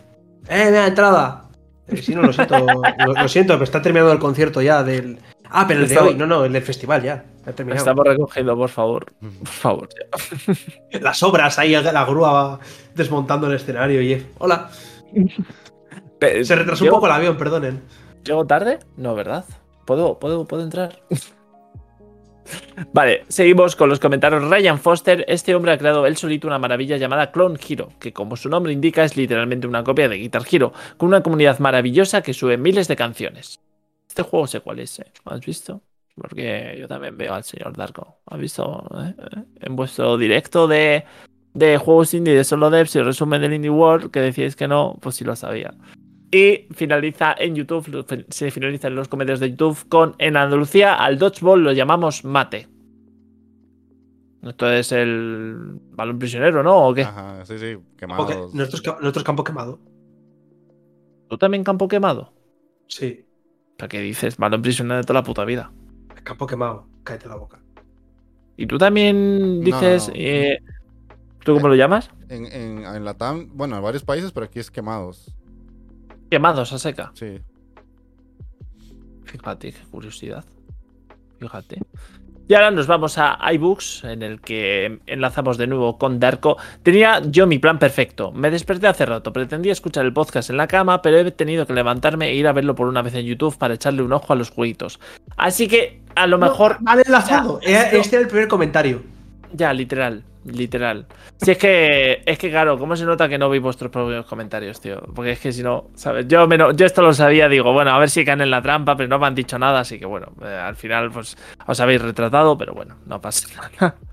¡Eh, 0.48 0.64
me 0.66 0.70
da 0.72 0.86
entrada! 0.86 1.48
Eh, 1.86 1.96
sí, 2.02 2.14
no, 2.14 2.20
lo 2.22 2.32
siento, 2.32 2.58
lo, 3.06 3.12
lo 3.14 3.28
siento, 3.28 3.54
pero 3.54 3.64
está 3.64 3.80
terminando 3.80 4.12
el 4.12 4.18
concierto 4.18 4.60
ya 4.60 4.82
del. 4.84 5.18
Ah, 5.50 5.64
pero 5.66 5.80
el 5.80 5.88
de 5.88 5.98
hoy, 5.98 6.14
no, 6.14 6.26
no, 6.26 6.44
el 6.44 6.52
del 6.52 6.62
festival 6.62 7.02
ya. 7.02 7.24
Ha 7.46 7.52
terminado. 7.52 7.78
Estamos 7.78 8.06
recogiendo, 8.06 8.56
por 8.56 8.68
favor. 8.68 9.06
Por 9.20 9.46
favor. 9.48 9.88
ya. 9.88 11.00
Las 11.00 11.22
obras 11.22 11.58
ahí, 11.58 11.72
la 11.72 12.04
grúa 12.04 12.60
desmontando 12.94 13.46
el 13.46 13.54
escenario, 13.54 14.00
Jeff. 14.02 14.24
Hola. 14.38 14.70
Se 16.20 16.56
retrasó 16.56 16.84
un 16.84 16.88
¿Llego- 16.88 16.96
poco 16.96 17.06
el 17.06 17.12
avión, 17.12 17.36
perdonen. 17.36 17.82
¿Llego 18.24 18.46
tarde? 18.46 18.80
No, 18.96 19.14
¿verdad? 19.14 19.44
¿Puedo, 19.86 20.18
puedo, 20.18 20.46
puedo 20.46 20.62
entrar? 20.64 21.00
vale, 22.92 23.24
seguimos 23.28 23.76
con 23.76 23.88
los 23.88 24.00
comentarios. 24.00 24.42
Ryan 24.50 24.78
Foster, 24.78 25.24
este 25.28 25.54
hombre 25.54 25.72
ha 25.72 25.78
creado 25.78 26.06
él 26.06 26.16
solito 26.16 26.46
una 26.46 26.58
maravilla 26.58 26.96
llamada 26.96 27.30
Clone 27.30 27.58
Hero, 27.66 27.90
que 28.00 28.12
como 28.12 28.36
su 28.36 28.48
nombre 28.48 28.72
indica 28.72 29.04
es 29.04 29.16
literalmente 29.16 29.66
una 29.66 29.84
copia 29.84 30.08
de 30.08 30.16
Guitar 30.16 30.42
Hero, 30.50 30.72
con 30.96 31.08
una 31.08 31.22
comunidad 31.22 31.58
maravillosa 31.60 32.20
que 32.22 32.34
sube 32.34 32.58
miles 32.58 32.88
de 32.88 32.96
canciones. 32.96 33.60
Este 34.08 34.22
juego 34.22 34.46
sé 34.46 34.60
cuál 34.60 34.78
es, 34.80 34.98
¿eh? 35.00 35.12
¿Has 35.26 35.40
visto? 35.44 35.82
Porque 36.14 36.76
yo 36.80 36.88
también 36.88 37.16
veo 37.16 37.34
al 37.34 37.44
señor 37.44 37.76
Darko. 37.76 38.20
¿Has 38.26 38.38
visto? 38.40 38.88
eh? 39.04 39.14
En 39.60 39.76
vuestro 39.76 40.16
directo 40.16 40.66
de, 40.66 41.04
de 41.54 41.76
juegos 41.78 42.14
indie 42.14 42.34
de 42.34 42.42
solo 42.44 42.70
devs 42.70 42.96
y 42.96 43.02
resumen 43.02 43.40
del 43.40 43.54
Indie 43.54 43.70
World 43.70 44.10
que 44.10 44.20
decíais 44.20 44.56
que 44.56 44.66
no, 44.66 44.96
pues 45.00 45.14
sí 45.16 45.24
lo 45.24 45.36
sabía. 45.36 45.74
Y 46.30 46.66
finaliza 46.72 47.34
en 47.38 47.54
YouTube, 47.54 48.24
se 48.28 48.50
finaliza 48.50 48.88
en 48.88 48.96
los 48.96 49.08
comentarios 49.08 49.40
de 49.40 49.50
YouTube 49.50 49.88
con 49.88 50.14
en 50.18 50.36
Andalucía 50.36 50.94
al 50.94 51.18
dodgeball 51.18 51.62
lo 51.62 51.72
llamamos 51.72 52.24
mate. 52.24 52.66
Esto 54.42 54.70
es 54.70 54.92
el 54.92 55.56
balón 55.90 56.18
prisionero, 56.18 56.62
¿no? 56.62 56.88
¿O 56.88 56.94
qué? 56.94 57.02
Ajá, 57.02 57.44
sí, 57.44 57.58
sí, 57.58 57.76
Campo 57.96 58.26
que- 58.26 58.32
quemados. 58.34 58.54
Nosotros, 58.54 58.82
ca- 58.82 58.98
nosotros 59.00 59.24
campo 59.24 59.42
quemado. 59.44 59.78
¿Tú 61.28 61.36
también 61.38 61.64
campo 61.64 61.88
quemado? 61.88 62.32
Sí. 62.88 63.24
¿Para 63.78 63.88
qué 63.88 64.00
dices? 64.00 64.36
Balón 64.36 64.60
prisionero 64.60 64.96
de 64.96 65.04
toda 65.04 65.20
la 65.20 65.24
puta 65.24 65.44
vida. 65.46 65.72
Campo 66.24 66.46
quemado. 66.46 66.86
Cállate 67.04 67.28
la 67.28 67.36
boca. 67.36 67.60
¿Y 68.56 68.66
tú 68.66 68.76
también 68.76 69.60
No, 69.60 69.64
dices... 69.64 70.08
no. 70.08 70.14
eh, 70.16 70.58
¿Tú 71.44 71.54
cómo 71.54 71.68
lo 71.68 71.76
llamas? 71.76 72.10
En, 72.28 72.44
en, 72.46 72.84
en 72.84 73.04
Latam, 73.04 73.48
bueno, 73.54 73.76
en 73.76 73.82
varios 73.82 74.04
países, 74.04 74.32
pero 74.32 74.46
aquí 74.46 74.58
es 74.58 74.70
quemados. 74.70 75.34
Quemados 76.30 76.72
a 76.72 76.78
seca. 76.78 77.12
Sí. 77.14 77.40
Fíjate, 79.24 79.72
qué 79.72 79.80
curiosidad. 79.90 80.44
Fíjate. 81.38 81.78
Y 82.48 82.54
ahora 82.54 82.70
nos 82.70 82.86
vamos 82.86 83.18
a 83.18 83.38
iBooks, 83.52 84.04
en 84.04 84.22
el 84.22 84.40
que 84.40 85.00
enlazamos 85.06 85.58
de 85.58 85.66
nuevo 85.66 85.98
con 85.98 86.18
Darko. 86.18 86.56
Tenía 86.82 87.20
yo 87.26 87.46
mi 87.46 87.58
plan 87.58 87.78
perfecto. 87.78 88.32
Me 88.32 88.50
desperté 88.50 88.86
hace 88.86 89.04
rato. 89.04 89.34
Pretendía 89.34 89.72
escuchar 89.72 90.06
el 90.06 90.14
podcast 90.14 90.48
en 90.48 90.56
la 90.56 90.66
cama, 90.66 91.02
pero 91.02 91.18
he 91.18 91.30
tenido 91.30 91.66
que 91.66 91.74
levantarme 91.74 92.30
e 92.30 92.34
ir 92.34 92.46
a 92.46 92.52
verlo 92.54 92.74
por 92.74 92.88
una 92.88 93.02
vez 93.02 93.14
en 93.16 93.26
YouTube 93.26 93.58
para 93.58 93.74
echarle 93.74 94.00
un 94.00 94.14
ojo 94.14 94.32
a 94.32 94.36
los 94.36 94.48
jueguitos. 94.48 94.98
Así 95.36 95.68
que 95.68 96.00
a 96.14 96.26
lo 96.26 96.38
mejor. 96.38 96.78
Vale, 96.80 97.02
enlazado. 97.04 97.60
Ya, 97.60 97.82
Este 97.90 98.16
era 98.16 98.22
el 98.22 98.28
primer 98.28 98.48
comentario. 98.48 99.02
Ya, 99.52 99.74
literal. 99.74 100.24
Literal. 100.44 101.06
Si 101.36 101.50
es 101.50 101.58
que, 101.58 102.22
es 102.24 102.38
que 102.38 102.50
claro, 102.50 102.78
¿cómo 102.78 102.96
se 102.96 103.04
nota 103.04 103.28
que 103.28 103.38
no 103.38 103.48
veis 103.48 103.62
vuestros 103.62 103.90
propios 103.90 104.24
comentarios, 104.26 104.80
tío? 104.80 105.00
Porque 105.14 105.32
es 105.32 105.40
que 105.40 105.52
si 105.52 105.62
no, 105.62 105.90
¿sabes? 105.94 106.26
Yo, 106.28 106.46
me 106.46 106.56
yo 106.56 106.86
esto 106.86 107.02
lo 107.02 107.12
sabía, 107.12 107.48
digo, 107.48 107.72
bueno, 107.72 107.90
a 107.90 107.98
ver 107.98 108.08
si 108.08 108.24
caen 108.24 108.40
en 108.40 108.50
la 108.50 108.62
trampa, 108.62 108.96
pero 108.96 109.08
no 109.08 109.18
me 109.18 109.26
han 109.26 109.34
dicho 109.34 109.58
nada, 109.58 109.80
así 109.80 109.98
que 109.98 110.06
bueno, 110.06 110.32
eh, 110.42 110.46
al 110.46 110.76
final, 110.76 111.10
pues 111.10 111.36
os 111.66 111.80
habéis 111.80 112.00
retratado, 112.00 112.56
pero 112.56 112.72
bueno, 112.72 112.96
no 113.06 113.20
pasa 113.20 113.48
nada. 113.80 113.96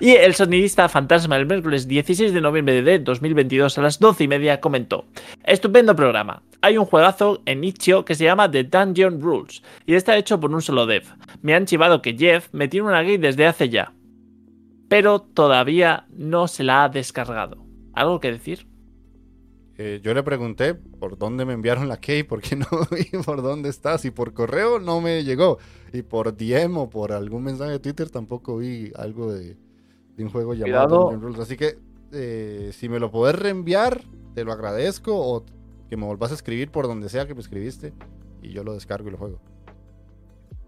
Y 0.00 0.10
el 0.10 0.34
sonidista 0.34 0.88
fantasma 0.88 1.36
el 1.36 1.46
miércoles 1.46 1.88
16 1.88 2.34
de 2.34 2.40
noviembre 2.40 2.82
de 2.82 2.98
2022 2.98 3.78
a 3.78 3.82
las 3.82 3.98
12 4.00 4.24
y 4.24 4.28
media 4.28 4.60
comentó: 4.60 5.06
Estupendo 5.44 5.96
programa. 5.96 6.42
Hay 6.60 6.76
un 6.76 6.84
juegazo 6.84 7.40
en 7.46 7.64
Itch.io 7.64 8.04
que 8.04 8.16
se 8.16 8.24
llama 8.24 8.50
The 8.50 8.64
Dungeon 8.64 9.20
Rules 9.20 9.62
y 9.86 9.94
está 9.94 10.16
hecho 10.16 10.40
por 10.40 10.52
un 10.52 10.60
solo 10.60 10.84
dev. 10.84 11.04
Me 11.42 11.54
han 11.54 11.64
chivado 11.64 12.02
que 12.02 12.18
Jeff 12.18 12.48
me 12.52 12.68
tiene 12.68 12.88
una 12.88 13.02
gay 13.02 13.16
desde 13.16 13.46
hace 13.46 13.68
ya 13.68 13.92
pero 14.92 15.22
todavía 15.22 16.06
no 16.10 16.48
se 16.48 16.64
la 16.64 16.84
ha 16.84 16.90
descargado. 16.90 17.64
¿Algo 17.94 18.20
que 18.20 18.30
decir? 18.30 18.68
Eh, 19.78 20.00
yo 20.02 20.12
le 20.12 20.22
pregunté 20.22 20.74
por 20.74 21.16
dónde 21.16 21.46
me 21.46 21.54
enviaron 21.54 21.88
la 21.88 21.96
key, 21.96 22.24
por 22.24 22.42
qué 22.42 22.56
no 22.56 22.66
vi 22.90 23.06
por 23.24 23.40
dónde 23.40 23.70
estás. 23.70 24.04
Y 24.04 24.10
por 24.10 24.34
correo 24.34 24.80
no 24.80 25.00
me 25.00 25.24
llegó. 25.24 25.56
Y 25.94 26.02
por 26.02 26.36
DM 26.36 26.76
o 26.76 26.90
por 26.90 27.12
algún 27.12 27.42
mensaje 27.42 27.70
de 27.70 27.78
Twitter 27.78 28.10
tampoco 28.10 28.58
vi 28.58 28.92
algo 28.94 29.32
de, 29.32 29.56
de 30.14 30.24
un 30.24 30.28
juego 30.28 30.52
llamado 30.52 30.88
Cuidado. 30.88 31.02
Dungeon 31.04 31.22
Rules. 31.22 31.40
Así 31.40 31.56
que 31.56 31.78
eh, 32.12 32.70
si 32.74 32.90
me 32.90 33.00
lo 33.00 33.10
podés 33.10 33.36
reenviar, 33.36 34.02
te 34.34 34.44
lo 34.44 34.52
agradezco. 34.52 35.16
O 35.16 35.46
que 35.88 35.96
me 35.96 36.04
volvás 36.04 36.32
a 36.32 36.34
escribir 36.34 36.70
por 36.70 36.86
donde 36.86 37.08
sea 37.08 37.26
que 37.26 37.34
me 37.34 37.40
escribiste. 37.40 37.94
Y 38.42 38.50
yo 38.50 38.62
lo 38.62 38.74
descargo 38.74 39.08
y 39.08 39.12
lo 39.12 39.16
juego. 39.16 39.40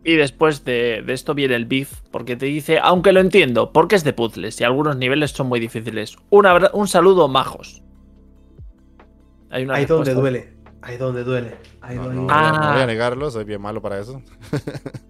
Y 0.05 0.16
después 0.16 0.64
de, 0.64 1.02
de 1.05 1.12
esto 1.14 1.35
viene 1.35 1.55
el 1.55 1.64
beef, 1.64 2.02
porque 2.10 2.36
te 2.36 2.47
dice, 2.47 2.78
aunque 2.82 3.12
lo 3.12 3.20
entiendo, 3.20 3.72
porque 3.72 3.97
es 3.97 4.05
de 4.05 4.12
puzzles 4.12 4.60
y 4.60 4.64
algunos 4.64 4.97
niveles 4.97 5.31
son 5.31 5.47
muy 5.48 5.60
difíciles. 5.60 6.16
Un, 6.31 6.44
abra- 6.47 6.70
un 6.74 6.86
saludo, 6.89 7.26
majos. 7.26 7.82
Hay 9.51 9.64
una 9.64 9.74
Ahí 9.76 9.86
donde 9.86 10.12
duele. 10.14 10.52
Ahí 10.82 10.98
donde 10.98 11.24
duele. 11.24 11.56
Ahí 11.81 11.97
No, 11.97 12.02
donde- 12.05 12.16
no, 12.16 12.22
no 12.26 12.28
Ah. 12.31 12.51
voy 12.51 12.59
a- 12.59 12.60
no 12.66 12.72
voy 12.74 12.82
a 12.82 12.86
negarlo, 12.86 13.31
soy 13.31 13.44
bien 13.44 13.60
malo 13.62 13.81
para 13.81 13.98
eso. 13.98 14.22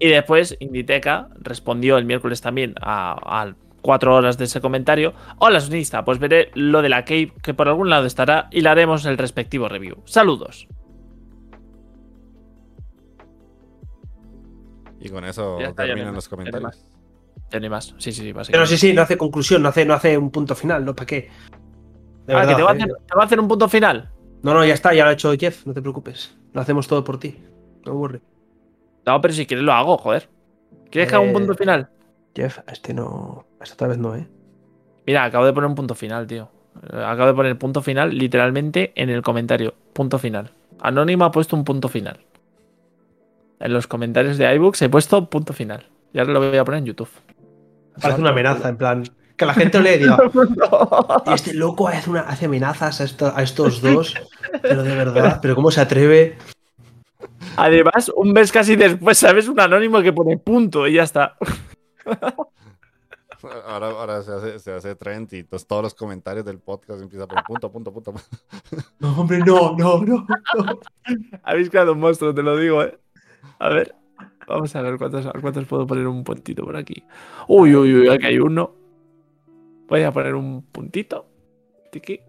Y 0.00 0.08
después 0.08 0.56
Inditeca 0.58 1.28
respondió 1.40 1.96
el 1.98 2.04
miércoles 2.04 2.40
también 2.40 2.74
a, 2.80 3.12
a 3.42 3.54
cuatro 3.80 4.14
horas 4.14 4.36
de 4.36 4.44
ese 4.46 4.60
comentario. 4.60 5.14
Hola, 5.38 5.60
sonista, 5.60 6.04
pues 6.04 6.18
veré 6.18 6.50
lo 6.54 6.82
de 6.82 6.88
la 6.88 7.04
Cave 7.04 7.32
que 7.42 7.54
por 7.54 7.68
algún 7.68 7.88
lado 7.90 8.04
estará 8.04 8.48
y 8.50 8.60
le 8.62 8.68
haremos 8.68 9.04
el 9.06 9.16
respectivo 9.16 9.68
review. 9.68 9.98
Saludos. 10.04 10.66
Y 15.04 15.10
con 15.10 15.24
eso 15.24 15.60
Ya 15.60 15.66
está, 15.68 15.82
ya 15.82 15.88
terminan 15.88 16.14
los 16.14 16.24
más, 16.24 16.28
comentarios. 16.28 16.84
Ya 17.50 17.60
no 17.60 17.64
hay 17.64 17.70
más. 17.70 17.94
Sí, 17.98 18.10
sí, 18.12 18.22
sí, 18.22 18.34
Pero 18.50 18.66
sí, 18.66 18.78
sí, 18.78 18.92
no 18.94 19.02
hace 19.02 19.16
conclusión, 19.18 19.62
no 19.62 19.68
hace, 19.68 19.84
no 19.84 19.94
hace 19.94 20.16
un 20.16 20.30
punto 20.30 20.54
final, 20.54 20.84
¿no? 20.84 20.94
¿Para 20.94 21.06
qué? 21.06 21.28
De 22.26 22.34
Ah, 22.34 22.40
que 22.40 22.46
verdad, 22.46 22.56
te 22.56 22.62
va, 22.62 22.70
a 22.70 22.72
¿eh? 22.72 22.76
hacer, 22.78 22.88
te 23.06 23.14
va 23.14 23.22
a 23.22 23.26
hacer 23.26 23.38
un 23.40 23.48
punto 23.48 23.68
final. 23.68 24.10
No, 24.42 24.54
no, 24.54 24.64
ya 24.64 24.74
está, 24.74 24.94
ya 24.94 25.04
lo 25.04 25.10
ha 25.10 25.12
hecho 25.12 25.32
Jeff, 25.38 25.66
no 25.66 25.74
te 25.74 25.82
preocupes. 25.82 26.36
Lo 26.54 26.60
hacemos 26.62 26.88
todo 26.88 27.04
por 27.04 27.18
ti. 27.20 27.38
No 27.84 27.92
aburre. 27.92 28.20
No, 29.06 29.20
pero 29.20 29.34
si 29.34 29.46
quieres 29.46 29.64
lo 29.64 29.72
hago, 29.72 29.98
joder. 29.98 30.28
¿Quieres 30.90 31.10
que 31.10 31.16
haga 31.16 31.24
un 31.24 31.30
Eh, 31.30 31.34
punto 31.34 31.54
final? 31.54 31.90
Jeff, 32.34 32.58
a 32.66 32.72
este 32.72 32.94
no. 32.94 33.44
A 33.60 33.64
esta 33.64 33.74
otra 33.74 33.88
vez 33.88 33.98
no, 33.98 34.16
¿eh? 34.16 34.26
Mira, 35.06 35.24
acabo 35.24 35.44
de 35.44 35.52
poner 35.52 35.68
un 35.68 35.74
punto 35.74 35.94
final, 35.94 36.26
tío. 36.26 36.48
Eh, 36.90 36.96
Acabo 37.04 37.26
de 37.28 37.34
poner 37.34 37.58
punto 37.58 37.82
final 37.82 38.16
literalmente 38.16 38.92
en 38.96 39.10
el 39.10 39.20
comentario. 39.22 39.74
Punto 39.92 40.18
final. 40.18 40.50
Anónimo 40.80 41.24
ha 41.26 41.30
puesto 41.30 41.54
un 41.56 41.64
punto 41.64 41.88
final. 41.88 42.18
En 43.60 43.72
los 43.72 43.86
comentarios 43.86 44.36
de 44.38 44.52
iBooks 44.54 44.82
he 44.82 44.88
puesto 44.88 45.28
punto 45.30 45.52
final. 45.52 45.86
Y 46.12 46.18
ahora 46.18 46.32
lo 46.32 46.40
voy 46.40 46.56
a 46.58 46.64
poner 46.64 46.78
en 46.78 46.86
YouTube. 46.86 47.08
Parece 48.00 48.20
una 48.20 48.30
amenaza, 48.30 48.68
en 48.68 48.76
plan. 48.76 49.04
Que 49.36 49.46
la 49.46 49.54
gente 49.54 49.78
y 49.78 49.98
diga. 49.98 50.16
"Y 51.26 51.32
este 51.32 51.54
loco 51.54 51.88
hace, 51.88 52.08
una, 52.10 52.20
hace 52.20 52.46
amenazas 52.46 53.00
a, 53.00 53.04
esto- 53.04 53.32
a 53.34 53.42
estos 53.42 53.80
dos. 53.82 54.14
Pero 54.62 54.82
de 54.82 54.94
verdad, 54.94 55.38
pero 55.42 55.54
¿cómo 55.56 55.70
se 55.72 55.80
atreve? 55.80 56.36
Además, 57.56 58.12
un 58.14 58.32
mes 58.32 58.52
casi 58.52 58.76
después, 58.76 59.18
¿sabes? 59.18 59.48
Un 59.48 59.58
anónimo 59.60 60.00
que 60.02 60.12
pone 60.12 60.36
punto 60.38 60.86
y 60.86 60.94
ya 60.94 61.02
está. 61.04 61.36
Ahora, 63.66 63.88
ahora 63.90 64.22
se, 64.22 64.32
hace, 64.32 64.58
se 64.58 64.72
hace 64.72 64.94
trend 64.94 65.30
y 65.32 65.40
entonces 65.40 65.66
todos 65.68 65.82
los 65.82 65.94
comentarios 65.94 66.46
del 66.46 66.60
podcast 66.60 67.02
empiezan 67.02 67.28
por 67.28 67.42
punto, 67.44 67.70
punto, 67.70 67.92
punto. 67.92 68.12
punto. 68.12 68.26
No, 69.00 69.20
hombre, 69.20 69.38
no, 69.40 69.76
no, 69.76 69.98
no. 70.02 70.26
no. 70.56 70.80
Habéis 71.42 71.68
creado 71.68 71.92
un 71.92 72.00
monstruo, 72.00 72.34
te 72.34 72.42
lo 72.42 72.56
digo, 72.56 72.82
¿eh? 72.82 72.98
A 73.58 73.68
ver. 73.68 73.94
Vamos 74.46 74.76
a 74.76 74.82
ver 74.82 74.98
cuántos, 74.98 75.26
cuántos 75.40 75.64
puedo 75.66 75.86
poner 75.86 76.06
un 76.06 76.22
puntito 76.22 76.64
por 76.64 76.76
aquí. 76.76 77.02
Uy, 77.48 77.74
uy, 77.74 77.94
uy, 77.94 78.08
aquí 78.08 78.26
hay 78.26 78.38
uno. 78.38 78.74
Voy 79.88 80.02
a 80.02 80.12
poner 80.12 80.34
un 80.34 80.62
puntito. 80.62 81.26
Tiki. 81.90 82.20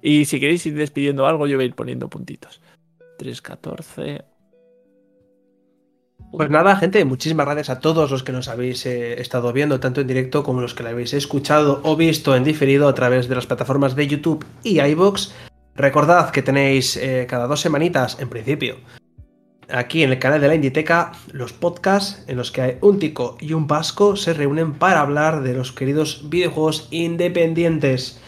Y 0.00 0.24
si 0.24 0.40
queréis 0.40 0.64
ir 0.66 0.74
despidiendo 0.74 1.26
algo, 1.26 1.46
yo 1.46 1.56
voy 1.56 1.64
a 1.64 1.68
ir 1.68 1.74
poniendo 1.74 2.08
puntitos. 2.08 2.60
3, 3.18 3.42
14. 3.42 4.24
Pues 6.30 6.50
nada, 6.50 6.76
gente, 6.76 7.04
muchísimas 7.04 7.46
gracias 7.46 7.70
a 7.70 7.80
todos 7.80 8.10
los 8.10 8.22
que 8.22 8.32
nos 8.32 8.48
habéis 8.48 8.84
eh, 8.84 9.20
estado 9.20 9.52
viendo, 9.52 9.80
tanto 9.80 10.02
en 10.02 10.06
directo 10.06 10.42
como 10.42 10.60
los 10.60 10.74
que 10.74 10.82
lo 10.82 10.90
habéis 10.90 11.14
escuchado 11.14 11.80
o 11.84 11.96
visto 11.96 12.36
en 12.36 12.44
diferido 12.44 12.86
a 12.86 12.94
través 12.94 13.28
de 13.28 13.34
las 13.34 13.46
plataformas 13.46 13.96
de 13.96 14.06
YouTube 14.06 14.44
y 14.62 14.80
iVoox. 14.80 15.32
Recordad 15.74 16.30
que 16.30 16.42
tenéis 16.42 16.96
eh, 16.96 17.26
cada 17.28 17.46
dos 17.46 17.60
semanitas, 17.60 18.20
en 18.20 18.28
principio, 18.28 18.76
aquí 19.70 20.02
en 20.02 20.10
el 20.10 20.18
canal 20.18 20.40
de 20.40 20.48
la 20.48 20.54
Inditeca, 20.54 21.12
los 21.32 21.52
podcasts 21.52 22.24
en 22.26 22.36
los 22.36 22.50
que 22.50 22.62
hay 22.62 22.78
un 22.80 22.98
tico 22.98 23.36
y 23.40 23.52
un 23.52 23.66
vasco 23.66 24.16
se 24.16 24.32
reúnen 24.34 24.74
para 24.74 25.00
hablar 25.00 25.42
de 25.42 25.54
los 25.54 25.72
queridos 25.72 26.28
videojuegos 26.28 26.88
independientes. 26.90 28.22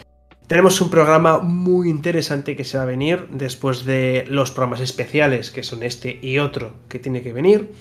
Tenemos 0.47 0.81
un 0.81 0.89
programa 0.89 1.39
muy 1.39 1.89
interesante 1.89 2.55
que 2.55 2.65
se 2.65 2.77
va 2.77 2.83
a 2.83 2.87
venir 2.87 3.27
después 3.31 3.85
de 3.85 4.25
los 4.27 4.51
programas 4.51 4.81
especiales, 4.81 5.49
que 5.49 5.63
son 5.63 5.81
este 5.83 6.19
y 6.21 6.39
otro 6.39 6.73
que 6.89 6.99
tiene 6.99 7.21
que 7.21 7.31
venir. 7.31 7.71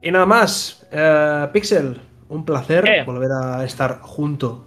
Y 0.00 0.10
nada 0.10 0.26
más, 0.26 0.86
eh, 0.90 1.48
Pixel, 1.52 2.00
un 2.28 2.44
placer 2.44 2.88
Eh. 2.88 3.04
volver 3.04 3.30
a 3.32 3.64
estar 3.64 4.00
junto 4.00 4.64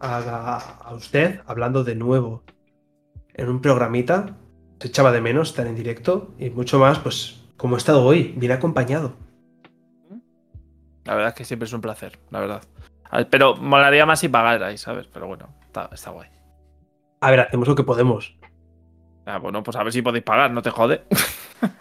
a, 0.00 0.58
a 0.84 0.94
usted, 0.94 1.40
hablando 1.46 1.84
de 1.84 1.94
nuevo 1.94 2.42
en 3.34 3.48
un 3.50 3.60
programita. 3.60 4.36
Se 4.80 4.88
echaba 4.88 5.12
de 5.12 5.20
menos 5.20 5.50
estar 5.50 5.66
en 5.66 5.74
directo 5.74 6.34
y 6.38 6.50
mucho 6.50 6.78
más, 6.78 6.98
pues 6.98 7.40
como 7.56 7.76
he 7.76 7.78
estado 7.78 8.04
hoy, 8.04 8.34
bien 8.36 8.52
acompañado. 8.52 9.14
La 11.04 11.14
verdad 11.14 11.28
es 11.30 11.34
que 11.34 11.44
siempre 11.44 11.66
es 11.66 11.72
un 11.72 11.80
placer, 11.80 12.18
la 12.30 12.40
verdad. 12.40 12.62
Pero 13.30 13.56
molaría 13.56 14.04
más 14.04 14.20
si 14.20 14.28
pagarais, 14.28 14.80
¿sabes? 14.80 15.06
Pero 15.06 15.26
bueno, 15.26 15.48
está, 15.64 15.88
está 15.92 16.10
guay. 16.10 16.28
A 17.20 17.30
ver, 17.30 17.40
hacemos 17.40 17.68
lo 17.68 17.74
que 17.74 17.84
podemos. 17.84 18.36
Ah, 19.24 19.38
bueno, 19.38 19.62
pues 19.62 19.76
a 19.76 19.82
ver 19.82 19.92
si 19.92 20.02
podéis 20.02 20.24
pagar, 20.24 20.50
no 20.50 20.62
te 20.62 20.70
jode. 20.70 21.02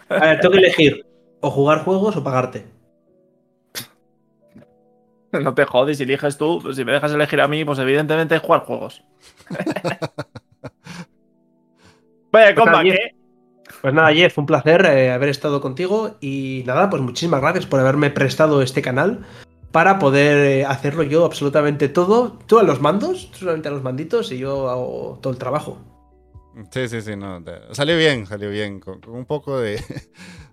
A 0.10 0.20
ver, 0.20 0.40
tengo 0.40 0.54
que 0.54 0.60
elegir 0.60 1.06
o 1.42 1.52
jugar 1.52 1.84
juegos 1.84 2.16
o 2.16 2.24
pagarte. 2.24 2.66
No 5.32 5.54
te 5.54 5.66
jodes, 5.66 5.98
si 5.98 6.04
eliges 6.04 6.38
tú, 6.38 6.74
si 6.74 6.86
me 6.86 6.94
dejas 6.94 7.12
elegir 7.12 7.42
a 7.42 7.50
mí, 7.50 7.66
pues 7.66 7.78
evidentemente 7.80 8.36
es 8.36 8.42
jugar 8.42 8.62
juegos. 8.62 9.04
Vaya, 12.36 12.53
compa, 12.53 12.82
bien. 12.84 12.98
¿qué? 12.98 13.16
Pues 13.82 13.94
nada, 13.94 14.14
Jeff, 14.14 14.38
un 14.38 14.45
placer 14.45 14.86
eh, 14.86 15.12
haber 15.12 15.30
estado 15.30 15.62
contigo 15.62 16.18
y 16.20 16.64
nada, 16.66 16.90
pues 16.90 17.02
muchísimas 17.02 17.40
gracias 17.40 17.66
por 17.66 17.80
haberme 17.80 18.10
prestado 18.10 18.62
este 18.62 18.82
canal 18.82 19.26
para 19.72 19.99
poder 19.99 20.38
eh, 20.45 20.66
hacerlo 20.66 21.03
yo 21.03 21.24
absolutamente 21.24 21.88
todo. 21.88 22.38
Tú 22.45 22.60
a 22.60 22.64
los 22.64 22.82
mandos, 22.82 23.32
tú 23.32 23.40
solamente 23.40 23.70
a 23.70 23.72
los 23.72 23.84
manditos 23.84 24.32
y 24.32 24.38
yo 24.38 24.70
hago 24.70 25.20
todo 25.22 25.32
el 25.32 25.40
trabajo. 25.40 25.78
Sí, 26.72 26.88
sí, 26.90 27.02
sí, 27.02 27.16
no. 27.16 27.44
Salió 27.72 27.98
bien, 27.98 28.26
salió 28.26 28.49
bien. 28.49 28.80
Con, 28.80 29.02
un 29.07 29.26
poco 29.26 29.60
de, 29.60 29.82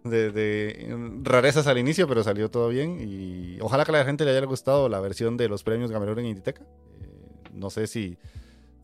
de, 0.04 0.96
rarezas 1.22 1.66
al 1.66 1.78
inicio, 1.78 2.06
pero 2.06 2.22
salió 2.22 2.50
todo 2.50 2.68
bien. 2.68 2.98
Y 3.00 3.59
ojalá 3.60 3.84
que 3.84 3.90
a 3.90 3.98
la 3.98 4.04
gente 4.04 4.24
le 4.24 4.30
haya 4.30 4.46
gustado 4.46 4.88
la 4.88 5.00
versión 5.00 5.36
de 5.36 5.48
los 5.48 5.64
premios 5.64 5.90
Gamelur 5.90 6.18
en 6.20 6.26
Inditeca. 6.26 6.62
Eh, 6.62 7.50
no 7.52 7.70
sé 7.70 7.86
si, 7.86 8.18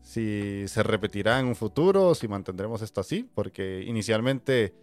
si 0.09 0.67
se 0.67 0.81
repetirá 0.81 1.39
en 1.39 1.45
un 1.45 1.55
futuro, 1.55 2.15
si 2.15 2.27
mantendremos 2.27 2.81
esto 2.81 2.99
así, 2.99 3.29
porque 3.35 3.83
inicialmente 3.85 4.73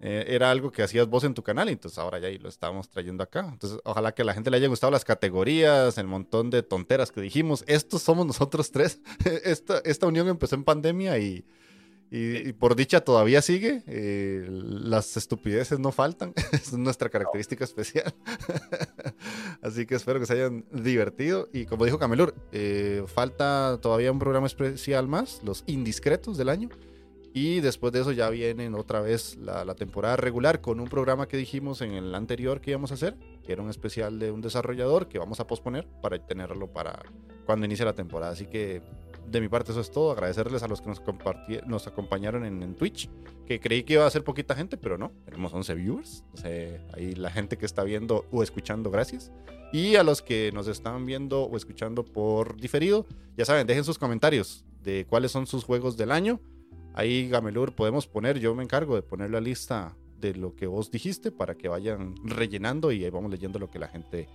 eh, 0.00 0.24
era 0.28 0.50
algo 0.50 0.72
que 0.72 0.82
hacías 0.82 1.06
vos 1.08 1.24
en 1.24 1.34
tu 1.34 1.42
canal, 1.42 1.68
y 1.68 1.72
entonces 1.72 1.98
ahora 1.98 2.18
ya 2.18 2.30
lo 2.40 2.48
estamos 2.48 2.88
trayendo 2.88 3.22
acá. 3.22 3.46
Entonces, 3.52 3.78
ojalá 3.84 4.14
que 4.14 4.22
a 4.22 4.24
la 4.24 4.32
gente 4.32 4.50
le 4.50 4.56
haya 4.56 4.68
gustado 4.68 4.90
las 4.90 5.04
categorías, 5.04 5.98
el 5.98 6.06
montón 6.06 6.48
de 6.48 6.62
tonteras 6.62 7.12
que 7.12 7.20
dijimos. 7.20 7.64
Estos 7.66 8.00
somos 8.00 8.24
nosotros 8.24 8.70
tres. 8.70 9.02
esta, 9.44 9.80
esta 9.84 10.06
unión 10.06 10.26
empezó 10.28 10.54
en 10.54 10.64
pandemia 10.64 11.18
y, 11.18 11.44
y, 12.14 12.52
por 12.52 12.76
dicha 12.76 13.00
todavía 13.00 13.40
sigue. 13.40 13.82
Eh, 13.86 14.46
las 14.50 15.16
estupideces 15.16 15.78
no 15.78 15.92
faltan. 15.92 16.34
es 16.52 16.74
nuestra 16.74 17.08
característica 17.08 17.64
especial. 17.64 18.14
Así 19.62 19.86
que 19.86 19.94
espero 19.94 20.20
que 20.20 20.26
se 20.26 20.34
hayan 20.34 20.66
divertido. 20.70 21.48
Y 21.54 21.64
como 21.64 21.86
dijo 21.86 21.98
Camelur, 21.98 22.34
eh, 22.52 23.02
falta 23.06 23.78
todavía 23.80 24.12
un 24.12 24.18
programa 24.18 24.46
especial 24.46 25.08
más, 25.08 25.40
los 25.42 25.64
indiscretos 25.66 26.36
del 26.36 26.50
año. 26.50 26.68
Y 27.32 27.60
después 27.60 27.94
de 27.94 28.02
eso 28.02 28.12
ya 28.12 28.28
vienen 28.28 28.74
otra 28.74 29.00
vez 29.00 29.38
la, 29.38 29.74
temporada 29.74 30.16
regular 30.16 30.60
con 30.60 30.80
un 30.80 30.88
programa 30.88 31.28
que 31.28 31.38
dijimos 31.38 31.80
en 31.80 31.92
el 31.92 32.14
anterior 32.14 32.60
que 32.60 32.72
íbamos 32.72 32.90
a 32.90 32.94
hacer, 32.94 33.16
que 33.42 33.54
era 33.54 33.62
un 33.62 33.70
especial 33.70 34.18
de 34.18 34.30
un 34.30 34.42
desarrollador 34.42 35.08
que 35.08 35.18
vamos 35.18 35.40
a 35.40 35.46
posponer 35.46 35.88
para 36.02 36.18
tenerlo 36.18 36.70
para 36.70 37.02
cuando 37.46 37.64
inicie 37.64 37.86
la 37.86 37.94
temporada. 37.94 38.32
Así 38.32 38.44
que 38.44 38.82
de 39.26 39.40
mi 39.40 39.48
parte 39.48 39.72
eso 39.72 39.80
es 39.80 39.90
todo. 39.90 40.12
Agradecerles 40.12 40.62
a 40.62 40.68
los 40.68 40.80
que 40.80 40.88
nos, 40.88 41.02
nos 41.66 41.86
acompañaron 41.86 42.44
en, 42.44 42.74
Twitch, 42.74 43.08
que 43.46 43.60
creí 43.60 43.82
que 43.82 43.94
iba 43.94 44.06
a 44.06 44.10
ser 44.10 44.24
poquita 44.24 44.54
gente, 44.54 44.76
pero 44.76 44.98
no. 44.98 45.12
Tenemos 45.24 45.52
11 45.52 45.74
viewers. 45.74 46.24
ahí 46.94 47.14
la 47.14 47.30
gente 47.30 47.56
que 47.58 47.66
está 47.66 47.84
viendo 47.84 48.26
o 48.30 48.42
escuchando, 48.42 48.90
gracias. 48.90 49.32
Y 49.72 49.96
a 49.96 50.02
los 50.02 50.22
que 50.22 50.50
nos 50.52 50.68
están 50.68 51.06
viendo 51.06 51.44
o 51.44 51.56
escuchando 51.56 52.04
por 52.04 52.60
diferido, 52.60 53.06
ya 53.36 53.44
saben, 53.44 53.66
dejen 53.66 53.84
sus 53.84 53.98
comentarios 53.98 54.64
de 54.82 55.06
cuáles 55.08 55.32
son 55.32 55.46
sus 55.46 55.64
juegos 55.64 55.96
del 55.96 56.12
año 56.12 56.40
Ahí, 56.94 57.28
Gamelur, 57.28 57.72
podemos 57.74 58.06
poner, 58.06 58.38
yo 58.38 58.54
me 58.54 58.62
encargo 58.62 58.94
de 58.96 59.02
poner 59.02 59.30
la 59.30 59.40
lista 59.40 59.96
de 60.18 60.34
lo 60.34 60.54
que 60.54 60.66
vos 60.66 60.90
dijiste 60.90 61.32
para 61.32 61.56
que 61.56 61.68
vayan 61.68 62.14
rellenando 62.22 62.92
y 62.92 63.02
ahí 63.02 63.10
vamos 63.10 63.30
leyendo 63.30 63.58
lo 63.58 63.70
que 63.70 63.78
la 63.78 63.88
gente 63.88 64.28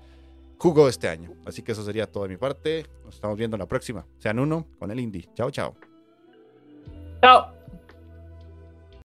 jugó 0.58 0.88
este 0.88 1.08
año. 1.08 1.34
Así 1.46 1.62
que 1.62 1.72
eso 1.72 1.84
sería 1.84 2.12
todo 2.12 2.24
de 2.24 2.30
mi 2.30 2.38
parte. 2.38 2.86
Nos 3.04 3.16
estamos 3.16 3.38
viendo 3.38 3.56
en 3.56 3.60
la 3.60 3.68
próxima. 3.68 4.06
Sean 4.18 4.40
uno 4.40 4.68
con 4.80 4.92
el 4.92 5.00
Indie. 5.00 5.30
Chao, 5.34 5.52
chao. 5.52 5.76
Chao. 7.22 7.57